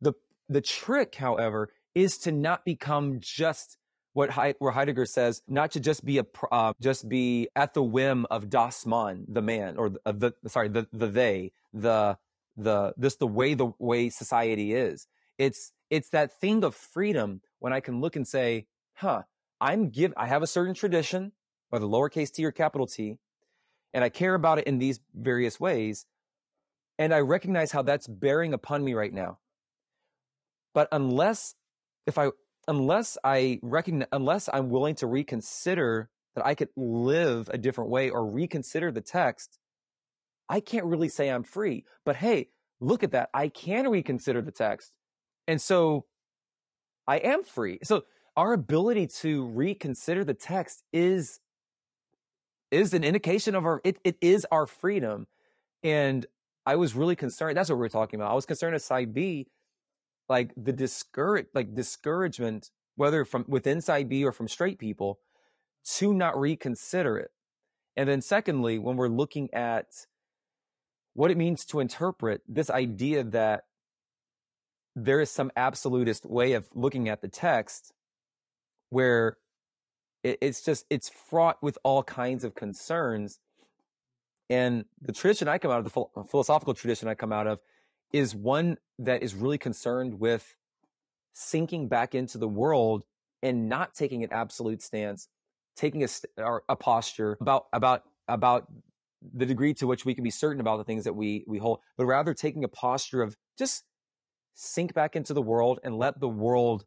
The, 0.00 0.14
the 0.48 0.62
trick, 0.62 1.14
however, 1.14 1.68
is 1.94 2.18
to 2.18 2.32
not 2.32 2.64
become 2.64 3.20
just 3.20 3.76
what 4.14 4.32
where 4.58 4.70
Heidegger 4.70 5.06
says, 5.06 5.42
not 5.46 5.72
to 5.72 5.80
just 5.80 6.04
be 6.04 6.18
a 6.18 6.24
uh, 6.50 6.72
just 6.80 7.08
be 7.08 7.48
at 7.54 7.74
the 7.74 7.82
whim 7.82 8.26
of 8.30 8.48
das 8.48 8.86
Man, 8.86 9.26
the 9.28 9.42
man, 9.42 9.76
or 9.76 9.90
the, 9.90 10.00
uh, 10.06 10.12
the 10.12 10.32
sorry, 10.46 10.68
the 10.68 10.86
the 10.92 11.08
they, 11.08 11.52
the 11.72 12.16
the 12.56 12.94
this 12.96 13.16
the 13.16 13.26
way 13.26 13.54
the 13.54 13.72
way 13.78 14.08
society 14.08 14.72
is. 14.72 15.08
It's 15.36 15.72
it's 15.90 16.10
that 16.10 16.40
thing 16.40 16.62
of 16.62 16.76
freedom 16.76 17.40
when 17.58 17.72
I 17.72 17.80
can 17.80 18.00
look 18.00 18.14
and 18.14 18.26
say, 18.26 18.66
huh, 18.94 19.22
I'm 19.60 19.90
give 19.90 20.14
I 20.16 20.28
have 20.28 20.44
a 20.44 20.46
certain 20.46 20.74
tradition, 20.74 21.32
whether 21.70 21.84
lowercase 21.86 22.32
t 22.32 22.44
or 22.44 22.52
capital 22.52 22.86
T, 22.86 23.18
and 23.92 24.04
I 24.04 24.10
care 24.10 24.34
about 24.34 24.58
it 24.58 24.66
in 24.68 24.78
these 24.78 25.00
various 25.12 25.58
ways, 25.58 26.06
and 26.98 27.12
I 27.12 27.20
recognize 27.20 27.72
how 27.72 27.82
that's 27.82 28.06
bearing 28.06 28.54
upon 28.54 28.84
me 28.84 28.94
right 28.94 29.12
now. 29.12 29.38
But 30.74 30.88
unless 30.92 31.54
if 32.06 32.18
I 32.18 32.30
unless 32.66 33.18
I 33.24 33.60
recognize 33.62 34.08
unless 34.12 34.48
I'm 34.52 34.70
willing 34.70 34.94
to 34.96 35.06
reconsider 35.06 36.08
that 36.34 36.46
I 36.46 36.54
could 36.54 36.70
live 36.76 37.48
a 37.52 37.58
different 37.58 37.90
way 37.90 38.10
or 38.10 38.26
reconsider 38.26 38.90
the 38.90 39.00
text, 39.00 39.58
I 40.48 40.60
can't 40.60 40.86
really 40.86 41.08
say 41.08 41.28
I'm 41.28 41.44
free. 41.44 41.84
But 42.04 42.16
hey, 42.16 42.48
look 42.80 43.02
at 43.02 43.12
that. 43.12 43.30
I 43.32 43.48
can 43.48 43.88
reconsider 43.88 44.42
the 44.42 44.52
text. 44.52 44.92
And 45.46 45.60
so 45.60 46.06
I 47.06 47.16
am 47.18 47.44
free. 47.44 47.78
So 47.82 48.04
our 48.36 48.52
ability 48.52 49.08
to 49.20 49.46
reconsider 49.46 50.24
the 50.24 50.34
text 50.34 50.82
is 50.92 51.40
is 52.70 52.92
an 52.92 53.04
indication 53.04 53.54
of 53.54 53.64
our 53.64 53.80
it, 53.84 53.98
it 54.04 54.16
is 54.20 54.46
our 54.50 54.66
freedom. 54.66 55.26
And 55.82 56.26
I 56.66 56.76
was 56.76 56.94
really 56.94 57.16
concerned. 57.16 57.56
That's 57.56 57.68
what 57.68 57.78
we 57.78 57.86
are 57.86 57.90
talking 57.90 58.18
about. 58.18 58.30
I 58.30 58.34
was 58.34 58.46
concerned 58.46 58.74
at 58.74 58.82
side 58.82 59.12
B, 59.12 59.48
like 60.28 60.52
the 60.56 60.72
discourage 60.72 61.46
like 61.54 61.74
discouragement, 61.74 62.70
whether 62.96 63.24
from 63.24 63.44
within 63.48 63.80
side 63.80 64.08
B 64.08 64.24
or 64.24 64.32
from 64.32 64.48
straight 64.48 64.78
people, 64.78 65.18
to 65.96 66.14
not 66.14 66.38
reconsider 66.38 67.18
it. 67.18 67.30
And 67.96 68.08
then 68.08 68.22
secondly, 68.22 68.78
when 68.78 68.96
we're 68.96 69.08
looking 69.08 69.52
at 69.52 69.86
what 71.12 71.30
it 71.30 71.36
means 71.36 71.64
to 71.66 71.80
interpret 71.80 72.42
this 72.48 72.70
idea 72.70 73.22
that 73.22 73.64
there 74.96 75.20
is 75.20 75.30
some 75.30 75.50
absolutist 75.56 76.24
way 76.24 76.52
of 76.52 76.68
looking 76.74 77.08
at 77.08 77.20
the 77.20 77.28
text 77.28 77.92
where 78.90 79.38
it's 80.22 80.62
just 80.62 80.86
it's 80.88 81.10
fraught 81.10 81.62
with 81.62 81.76
all 81.84 82.02
kinds 82.02 82.44
of 82.44 82.54
concerns 82.54 83.38
and 84.50 84.84
the 85.00 85.12
tradition 85.12 85.48
i 85.48 85.58
come 85.58 85.70
out 85.70 85.84
of 85.84 85.92
the 85.92 86.00
uh, 86.16 86.24
philosophical 86.24 86.74
tradition 86.74 87.08
i 87.08 87.14
come 87.14 87.32
out 87.32 87.46
of 87.46 87.60
is 88.12 88.34
one 88.34 88.76
that 88.98 89.22
is 89.22 89.34
really 89.34 89.58
concerned 89.58 90.18
with 90.18 90.56
sinking 91.32 91.88
back 91.88 92.14
into 92.14 92.38
the 92.38 92.48
world 92.48 93.02
and 93.42 93.68
not 93.68 93.94
taking 93.94 94.22
an 94.22 94.32
absolute 94.32 94.82
stance 94.82 95.28
taking 95.76 96.04
a, 96.04 96.08
a 96.68 96.76
posture 96.76 97.36
about 97.40 97.66
about 97.72 98.02
about 98.28 98.68
the 99.32 99.46
degree 99.46 99.72
to 99.74 99.86
which 99.86 100.04
we 100.04 100.14
can 100.14 100.24
be 100.24 100.30
certain 100.30 100.60
about 100.60 100.76
the 100.76 100.84
things 100.84 101.04
that 101.04 101.14
we 101.14 101.44
we 101.46 101.58
hold, 101.58 101.80
but 101.96 102.06
rather 102.06 102.34
taking 102.34 102.64
a 102.64 102.68
posture 102.68 103.22
of 103.22 103.36
just 103.58 103.84
sink 104.54 104.94
back 104.94 105.16
into 105.16 105.32
the 105.32 105.42
world 105.42 105.80
and 105.82 105.96
let 105.96 106.20
the 106.20 106.28
world 106.28 106.84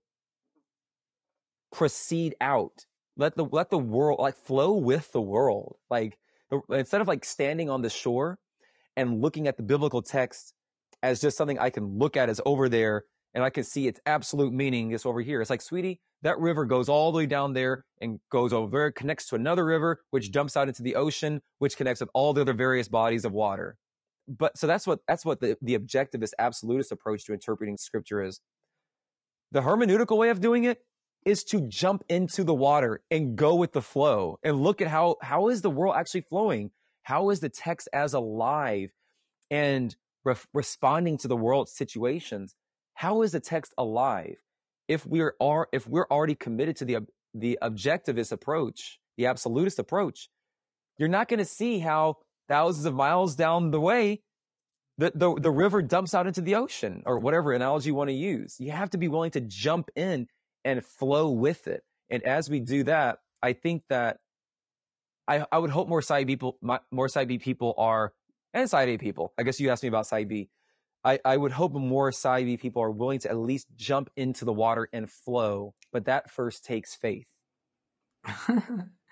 proceed 1.72 2.36
out. 2.40 2.86
Let 3.18 3.36
the 3.36 3.46
let 3.46 3.70
the 3.70 3.80
world 3.80 4.20
like 4.20 4.36
flow 4.36 4.74
with 4.74 5.12
the 5.12 5.22
world. 5.22 5.78
Like 5.90 6.18
Uh, 6.52 6.60
instead 6.72 7.02
of 7.02 7.08
like 7.08 7.26
standing 7.26 7.70
on 7.70 7.82
the 7.82 7.90
shore 7.90 8.40
and 8.96 9.22
looking 9.22 9.48
at 9.48 9.58
the 9.58 9.64
biblical 9.64 10.02
text 10.02 10.54
as 11.04 11.22
just 11.22 11.38
something 11.38 11.60
I 11.60 11.70
can 11.70 11.98
look 11.98 12.18
at 12.18 12.30
as 12.30 12.42
over 12.46 12.70
there 12.70 13.06
and 13.34 13.44
I 13.44 13.50
can 13.50 13.64
see 13.64 13.88
its 13.88 14.00
absolute 14.06 14.54
meaning 14.54 14.92
is 14.92 15.06
over 15.06 15.22
here. 15.22 15.42
It's 15.42 15.50
like, 15.50 15.62
sweetie, 15.62 16.02
that 16.24 16.40
river 16.40 16.66
goes 16.66 16.90
all 16.90 17.12
the 17.12 17.18
way 17.18 17.26
down 17.26 17.54
there 17.54 17.86
and 18.02 18.20
goes 18.32 18.54
over, 18.54 18.76
there, 18.76 18.92
connects 18.92 19.28
to 19.30 19.36
another 19.36 19.66
river, 19.66 20.02
which 20.10 20.32
dumps 20.32 20.58
out 20.58 20.68
into 20.68 20.82
the 20.82 20.96
ocean, 20.96 21.42
which 21.60 21.78
connects 21.78 22.00
with 22.00 22.10
all 22.14 22.34
the 22.34 22.42
other 22.42 22.54
various 22.54 22.88
bodies 22.88 23.26
of 23.26 23.34
water. 23.34 23.78
But 24.28 24.58
so 24.58 24.68
that's 24.68 24.88
what 24.88 25.00
that's 25.08 25.24
what 25.24 25.40
the, 25.40 25.58
the 25.62 25.78
objectivist 25.78 26.32
absolutist 26.40 26.92
approach 26.92 27.26
to 27.26 27.34
interpreting 27.34 27.78
scripture 27.78 28.24
is. 28.24 28.42
The 29.52 29.62
hermeneutical 29.62 30.18
way 30.18 30.30
of 30.30 30.42
doing 30.42 30.64
it 30.66 30.80
is 31.28 31.44
to 31.44 31.62
jump 31.62 32.04
into 32.10 32.44
the 32.44 32.56
water 32.56 33.02
and 33.12 33.36
go 33.36 33.56
with 33.56 33.74
the 33.74 33.82
flow 33.82 34.40
and 34.44 34.64
look 34.64 34.82
at 34.82 34.88
how 34.88 35.18
how 35.22 35.50
is 35.50 35.62
the 35.62 35.70
world 35.70 35.96
actually 35.98 36.22
flowing? 36.22 36.72
How 37.04 37.30
is 37.30 37.42
the 37.42 37.50
text 37.50 37.90
as 37.94 38.14
alive 38.14 38.92
and 39.52 39.96
re- 40.26 40.36
responding 40.54 41.18
to 41.20 41.28
the 41.28 41.38
world's 41.38 41.72
situations? 41.74 42.56
How 42.96 43.22
is 43.22 43.34
the 43.34 43.40
text 43.40 43.74
alive? 43.78 44.38
if 44.88 45.06
we're 45.06 45.36
are 45.40 45.68
if 45.72 45.88
we're 45.88 46.08
already 46.10 46.36
committed 46.36 46.76
to 46.78 46.86
the 46.86 46.98
the 47.34 47.58
objectivist 47.62 48.32
approach, 48.32 49.00
the 49.18 49.26
absolutist 49.26 49.80
approach, 49.80 50.30
you're 50.98 51.10
not 51.10 51.28
going 51.28 51.40
to 51.40 51.46
see 51.46 51.80
how 51.80 52.18
thousands 52.48 52.86
of 52.86 52.94
miles 52.94 53.36
down 53.36 53.72
the 53.72 53.82
way 53.82 54.22
the, 54.98 55.12
the, 55.14 55.36
the 55.36 55.52
river 55.52 55.84
dumps 55.84 56.16
out 56.16 56.26
into 56.26 56.42
the 56.42 56.56
ocean 56.56 57.04
or 57.06 57.20
whatever 57.20 57.54
analogy 57.54 57.90
you 57.90 57.96
want 57.96 58.10
to 58.10 58.16
use. 58.16 58.56
You 58.60 58.72
have 58.72 58.90
to 58.92 58.98
be 58.98 59.08
willing 59.08 59.32
to 59.32 59.42
jump 59.42 59.90
in 59.96 60.28
and 60.68 60.84
flow 60.84 61.32
with 61.32 61.66
it. 61.68 61.84
And 62.10 62.22
as 62.24 62.50
we 62.50 62.60
do 62.60 62.84
that, 62.84 63.20
I 63.42 63.54
think 63.54 63.84
that 63.88 64.18
I, 65.26 65.46
I 65.50 65.58
would 65.58 65.70
hope 65.70 65.88
more 65.88 66.02
side 66.02 66.28
people, 66.28 66.58
my, 66.62 66.80
more 66.92 67.08
side 67.08 67.30
B 67.30 67.38
people 67.38 67.74
are, 67.78 68.14
and 68.54 68.70
side 68.70 68.90
A 68.90 68.98
people. 68.98 69.34
I 69.38 69.44
guess 69.44 69.60
you 69.62 69.70
asked 69.70 69.84
me 69.84 69.90
about 69.90 70.08
side 70.08 70.28
B. 70.28 70.50
I, 71.06 71.20
I 71.24 71.38
would 71.38 71.54
hope 71.54 71.72
more 71.74 72.12
side 72.12 72.46
B 72.46 72.58
people 72.58 72.82
are 72.82 72.92
willing 72.92 73.20
to 73.20 73.30
at 73.30 73.38
least 73.38 73.68
jump 73.78 74.10
into 74.18 74.44
the 74.44 74.52
water 74.52 74.90
and 74.92 75.10
flow, 75.10 75.74
but 75.94 76.06
that 76.06 76.30
first 76.30 76.66
takes 76.66 76.96
faith. 76.96 77.30
Do 78.48 78.62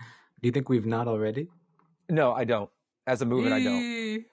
you 0.42 0.52
think 0.52 0.68
we've 0.68 0.86
not 0.86 1.08
already? 1.08 1.48
No, 2.10 2.34
I 2.34 2.44
don't. 2.44 2.70
As 3.08 3.22
a 3.22 3.26
movement, 3.26 3.54
I 3.54 3.64
don't. 3.64 4.26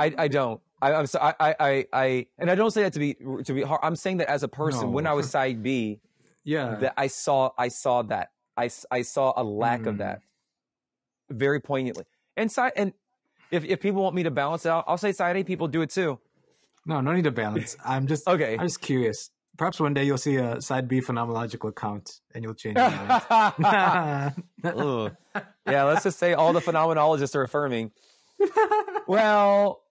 I, 0.00 0.24
I 0.24 0.28
don't. 0.28 0.60
I, 0.82 0.94
I'm 0.94 1.06
so, 1.06 1.20
I, 1.20 1.34
I, 1.40 1.86
I, 1.92 2.26
and 2.38 2.50
I 2.50 2.56
don't 2.56 2.70
say 2.72 2.82
that 2.82 2.92
to 2.94 2.98
be 2.98 3.14
to 3.44 3.52
be 3.54 3.62
hard. 3.62 3.80
I'm 3.82 3.96
saying 3.96 4.16
that 4.18 4.28
as 4.28 4.42
a 4.42 4.48
person, 4.48 4.86
No. 4.86 4.90
when 4.90 5.06
I 5.06 5.12
was 5.12 5.30
side 5.38 5.62
B, 5.62 6.00
Yeah. 6.46 6.76
that 6.76 6.94
I 6.96 7.08
saw, 7.08 7.50
I 7.58 7.68
saw 7.68 8.00
that. 8.02 8.30
I, 8.56 8.70
I 8.90 9.02
saw 9.02 9.34
a 9.36 9.44
lack 9.44 9.84
of 9.84 9.96
Mm. 9.96 9.98
that 9.98 10.22
very 11.28 11.60
poignantly. 11.60 12.04
And 12.38 12.50
side, 12.50 12.72
and 12.76 12.94
if, 13.50 13.64
if 13.64 13.80
people 13.80 14.02
want 14.02 14.14
me 14.14 14.22
to 14.22 14.30
balance 14.30 14.64
it 14.64 14.70
out, 14.70 14.84
I'll 14.86 14.96
say 14.96 15.12
side 15.12 15.36
A 15.36 15.44
people 15.44 15.68
do 15.68 15.82
it 15.82 15.90
too. 15.90 16.18
no, 16.86 17.00
no 17.02 17.12
need 17.12 17.24
to 17.24 17.30
balance. 17.32 17.76
I'm 17.84 18.06
just 18.06 18.26
Okay. 18.26 18.54
I'm 18.58 18.66
just 18.66 18.80
curious. 18.80 19.30
Perhaps 19.58 19.80
one 19.80 19.94
day 19.94 20.04
you'll 20.04 20.18
see 20.18 20.36
a 20.36 20.60
side 20.60 20.86
B 20.86 21.00
phenomenological 21.00 21.70
account 21.70 22.20
and 22.34 22.44
you'll 22.44 22.54
change 22.54 22.76
your 22.76 22.90
mind. 22.90 23.22
Yeah, 25.66 25.82
let's 25.84 26.04
just 26.04 26.18
say 26.18 26.34
all 26.34 26.52
the 26.52 26.60
phenomenologists 26.68 27.34
are 27.34 27.42
affirming. 27.42 27.90
well, 29.06 29.82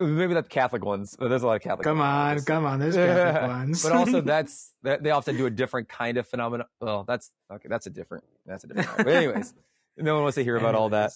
maybe 0.00 0.34
that's 0.34 0.48
Catholic 0.48 0.84
ones. 0.84 1.16
but 1.18 1.28
There's 1.28 1.42
a 1.42 1.46
lot 1.46 1.56
of 1.56 1.62
Catholic. 1.62 1.84
come 1.84 2.00
on, 2.00 2.36
phenomenologists. 2.38 2.46
come 2.46 2.64
on. 2.66 2.78
There's 2.80 2.94
Catholic 2.96 3.42
ones. 3.50 3.82
but 3.82 3.92
also 3.92 4.20
that's 4.34 4.74
that 4.82 5.02
they 5.02 5.10
often 5.10 5.36
do 5.36 5.46
a 5.46 5.50
different 5.50 5.88
kind 5.88 6.16
of 6.16 6.26
phenomenon. 6.26 6.66
Well, 6.80 7.04
that's 7.06 7.30
okay. 7.52 7.68
That's 7.68 7.86
a 7.86 7.90
different. 7.90 8.24
That's 8.46 8.64
a 8.64 8.68
different. 8.68 8.96
But 8.96 9.08
anyways, 9.08 9.54
no 9.96 10.14
one 10.14 10.22
wants 10.24 10.36
to 10.36 10.44
hear 10.44 10.56
about 10.56 10.74
all 10.74 10.88
that. 10.90 11.12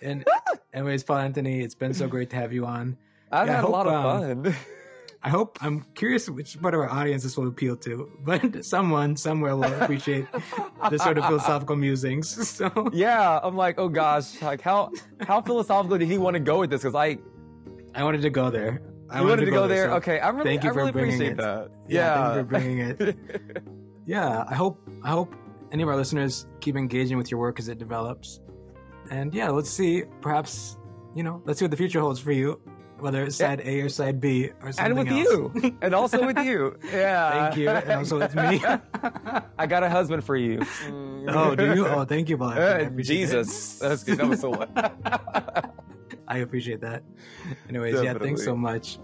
and 0.00 0.24
anyways, 0.72 1.04
Paul 1.04 1.18
Anthony, 1.18 1.60
it's 1.60 1.74
been 1.74 1.94
so 1.94 2.08
great 2.08 2.30
to 2.30 2.36
have 2.36 2.52
you 2.52 2.66
on. 2.66 2.96
I've 3.30 3.46
Yeah, 3.46 3.52
I 3.52 3.56
had 3.56 3.64
a 3.64 3.68
lot 3.68 3.86
hope, 3.86 3.94
of 3.94 4.30
um, 4.38 4.44
fun. 4.44 4.54
I 5.24 5.28
hope 5.28 5.56
I'm 5.60 5.82
curious 5.94 6.28
which 6.28 6.60
part 6.60 6.74
of 6.74 6.80
our 6.80 6.90
audience 6.90 7.22
this 7.22 7.36
will 7.36 7.46
appeal 7.46 7.76
to, 7.76 8.10
but 8.24 8.64
someone 8.64 9.14
somewhere 9.16 9.54
will 9.56 9.72
appreciate 9.72 10.26
the 10.90 10.98
sort 10.98 11.16
of 11.16 11.24
philosophical 11.26 11.76
musings. 11.76 12.48
So 12.48 12.90
yeah, 12.92 13.38
I'm 13.40 13.56
like, 13.56 13.78
oh 13.78 13.88
gosh, 13.88 14.42
like 14.42 14.60
how 14.60 14.90
how 15.20 15.40
philosophical 15.40 15.96
did 15.98 16.08
he 16.08 16.18
want 16.18 16.34
to 16.34 16.40
go 16.40 16.58
with 16.58 16.70
this? 16.70 16.82
Because 16.82 16.96
I 16.96 17.18
I 17.94 18.04
wanted 18.04 18.22
to 18.22 18.30
go 18.30 18.50
there. 18.50 18.82
I 19.10 19.20
you 19.20 19.26
wanted 19.28 19.44
to 19.44 19.50
go 19.50 19.68
there. 19.68 19.88
so 19.90 19.94
okay, 19.96 20.18
I 20.20 20.28
really, 20.30 20.44
thank 20.44 20.64
you 20.64 20.70
I 20.70 20.72
for 20.72 20.78
really 20.80 20.92
bringing 20.92 21.14
appreciate 21.14 21.32
it. 21.32 21.36
that. 21.38 21.70
Yeah, 21.88 22.00
Yeah, 22.00 22.14
thank 22.14 22.34
you 22.36 22.40
for 22.40 22.48
bringing 22.48 22.78
it. 22.78 23.16
yeah, 24.06 24.44
I 24.48 24.54
hope 24.54 24.80
I 25.02 25.10
hope 25.10 25.34
any 25.70 25.82
of 25.82 25.88
our 25.88 25.96
listeners 25.96 26.46
keep 26.60 26.76
engaging 26.76 27.16
with 27.18 27.30
your 27.30 27.38
work 27.40 27.58
as 27.58 27.68
it 27.68 27.78
develops. 27.78 28.40
And 29.10 29.34
yeah, 29.34 29.50
let's 29.50 29.68
see. 29.70 30.04
Perhaps 30.22 30.78
you 31.14 31.22
know, 31.22 31.42
let's 31.44 31.58
see 31.58 31.64
what 31.66 31.70
the 31.70 31.76
future 31.76 32.00
holds 32.00 32.20
for 32.20 32.32
you, 32.32 32.58
whether 33.00 33.22
it's 33.24 33.36
side 33.36 33.60
A 33.66 33.82
or 33.82 33.90
side 33.90 34.18
B 34.18 34.50
or 34.62 34.72
something 34.72 34.96
and 34.96 34.98
with 34.98 35.08
else. 35.08 35.62
you, 35.62 35.76
and 35.82 35.94
also 35.94 36.24
with 36.24 36.38
you. 36.38 36.78
Yeah, 36.90 37.30
Thank 37.32 37.56
you, 37.58 37.68
and 37.68 37.92
also 37.92 38.18
with 38.18 38.34
me. 38.34 38.64
I 39.58 39.66
got 39.66 39.82
a 39.82 39.90
husband 39.90 40.24
for 40.24 40.36
you. 40.36 40.62
oh, 41.28 41.54
do 41.54 41.74
you? 41.74 41.86
Oh, 41.86 42.06
thank 42.06 42.30
you. 42.30 42.42
I 42.42 42.56
Uh, 42.56 42.86
appreciate 42.86 43.16
it. 43.24 43.26
Jesus, 43.26 43.78
that's 43.78 44.04
good. 44.04 44.16
That 44.18 44.28
was 44.28 44.40
so. 44.40 44.52
I 46.28 46.38
appreciate 46.38 46.80
that. 46.80 47.02
Anyways, 47.68 48.02
yeah, 48.02 48.14
thanks 48.14 48.44
so 48.44 48.56
much. 48.56 48.98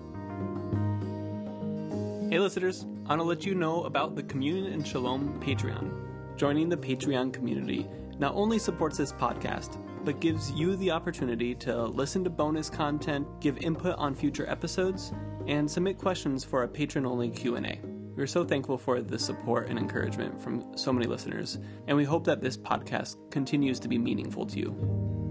Hey, 2.30 2.38
listeners, 2.38 2.84
I 3.06 3.10
want 3.10 3.20
to 3.20 3.24
let 3.24 3.46
you 3.46 3.54
know 3.54 3.84
about 3.84 4.14
the 4.14 4.22
Communion 4.22 4.72
and 4.72 4.86
Shalom 4.86 5.40
Patreon. 5.40 6.36
Joining 6.36 6.68
the 6.68 6.76
Patreon 6.76 7.32
community 7.32 7.86
not 8.18 8.34
only 8.34 8.58
supports 8.58 8.98
this 8.98 9.12
podcast, 9.12 9.78
but 10.04 10.20
gives 10.20 10.50
you 10.52 10.76
the 10.76 10.90
opportunity 10.90 11.54
to 11.54 11.84
listen 11.84 12.22
to 12.24 12.30
bonus 12.30 12.68
content, 12.68 13.26
give 13.40 13.58
input 13.58 13.96
on 13.98 14.14
future 14.14 14.48
episodes, 14.48 15.12
and 15.46 15.70
submit 15.70 15.98
questions 15.98 16.44
for 16.44 16.62
a 16.62 16.68
patron-only 16.68 17.30
Q&A. 17.30 17.80
We're 18.14 18.26
so 18.26 18.44
thankful 18.44 18.78
for 18.78 19.00
the 19.00 19.18
support 19.18 19.68
and 19.68 19.78
encouragement 19.78 20.40
from 20.40 20.76
so 20.76 20.92
many 20.92 21.06
listeners, 21.06 21.58
and 21.86 21.96
we 21.96 22.04
hope 22.04 22.24
that 22.24 22.40
this 22.40 22.56
podcast 22.56 23.16
continues 23.30 23.78
to 23.80 23.88
be 23.88 23.96
meaningful 23.96 24.44
to 24.46 24.58
you. 24.58 25.27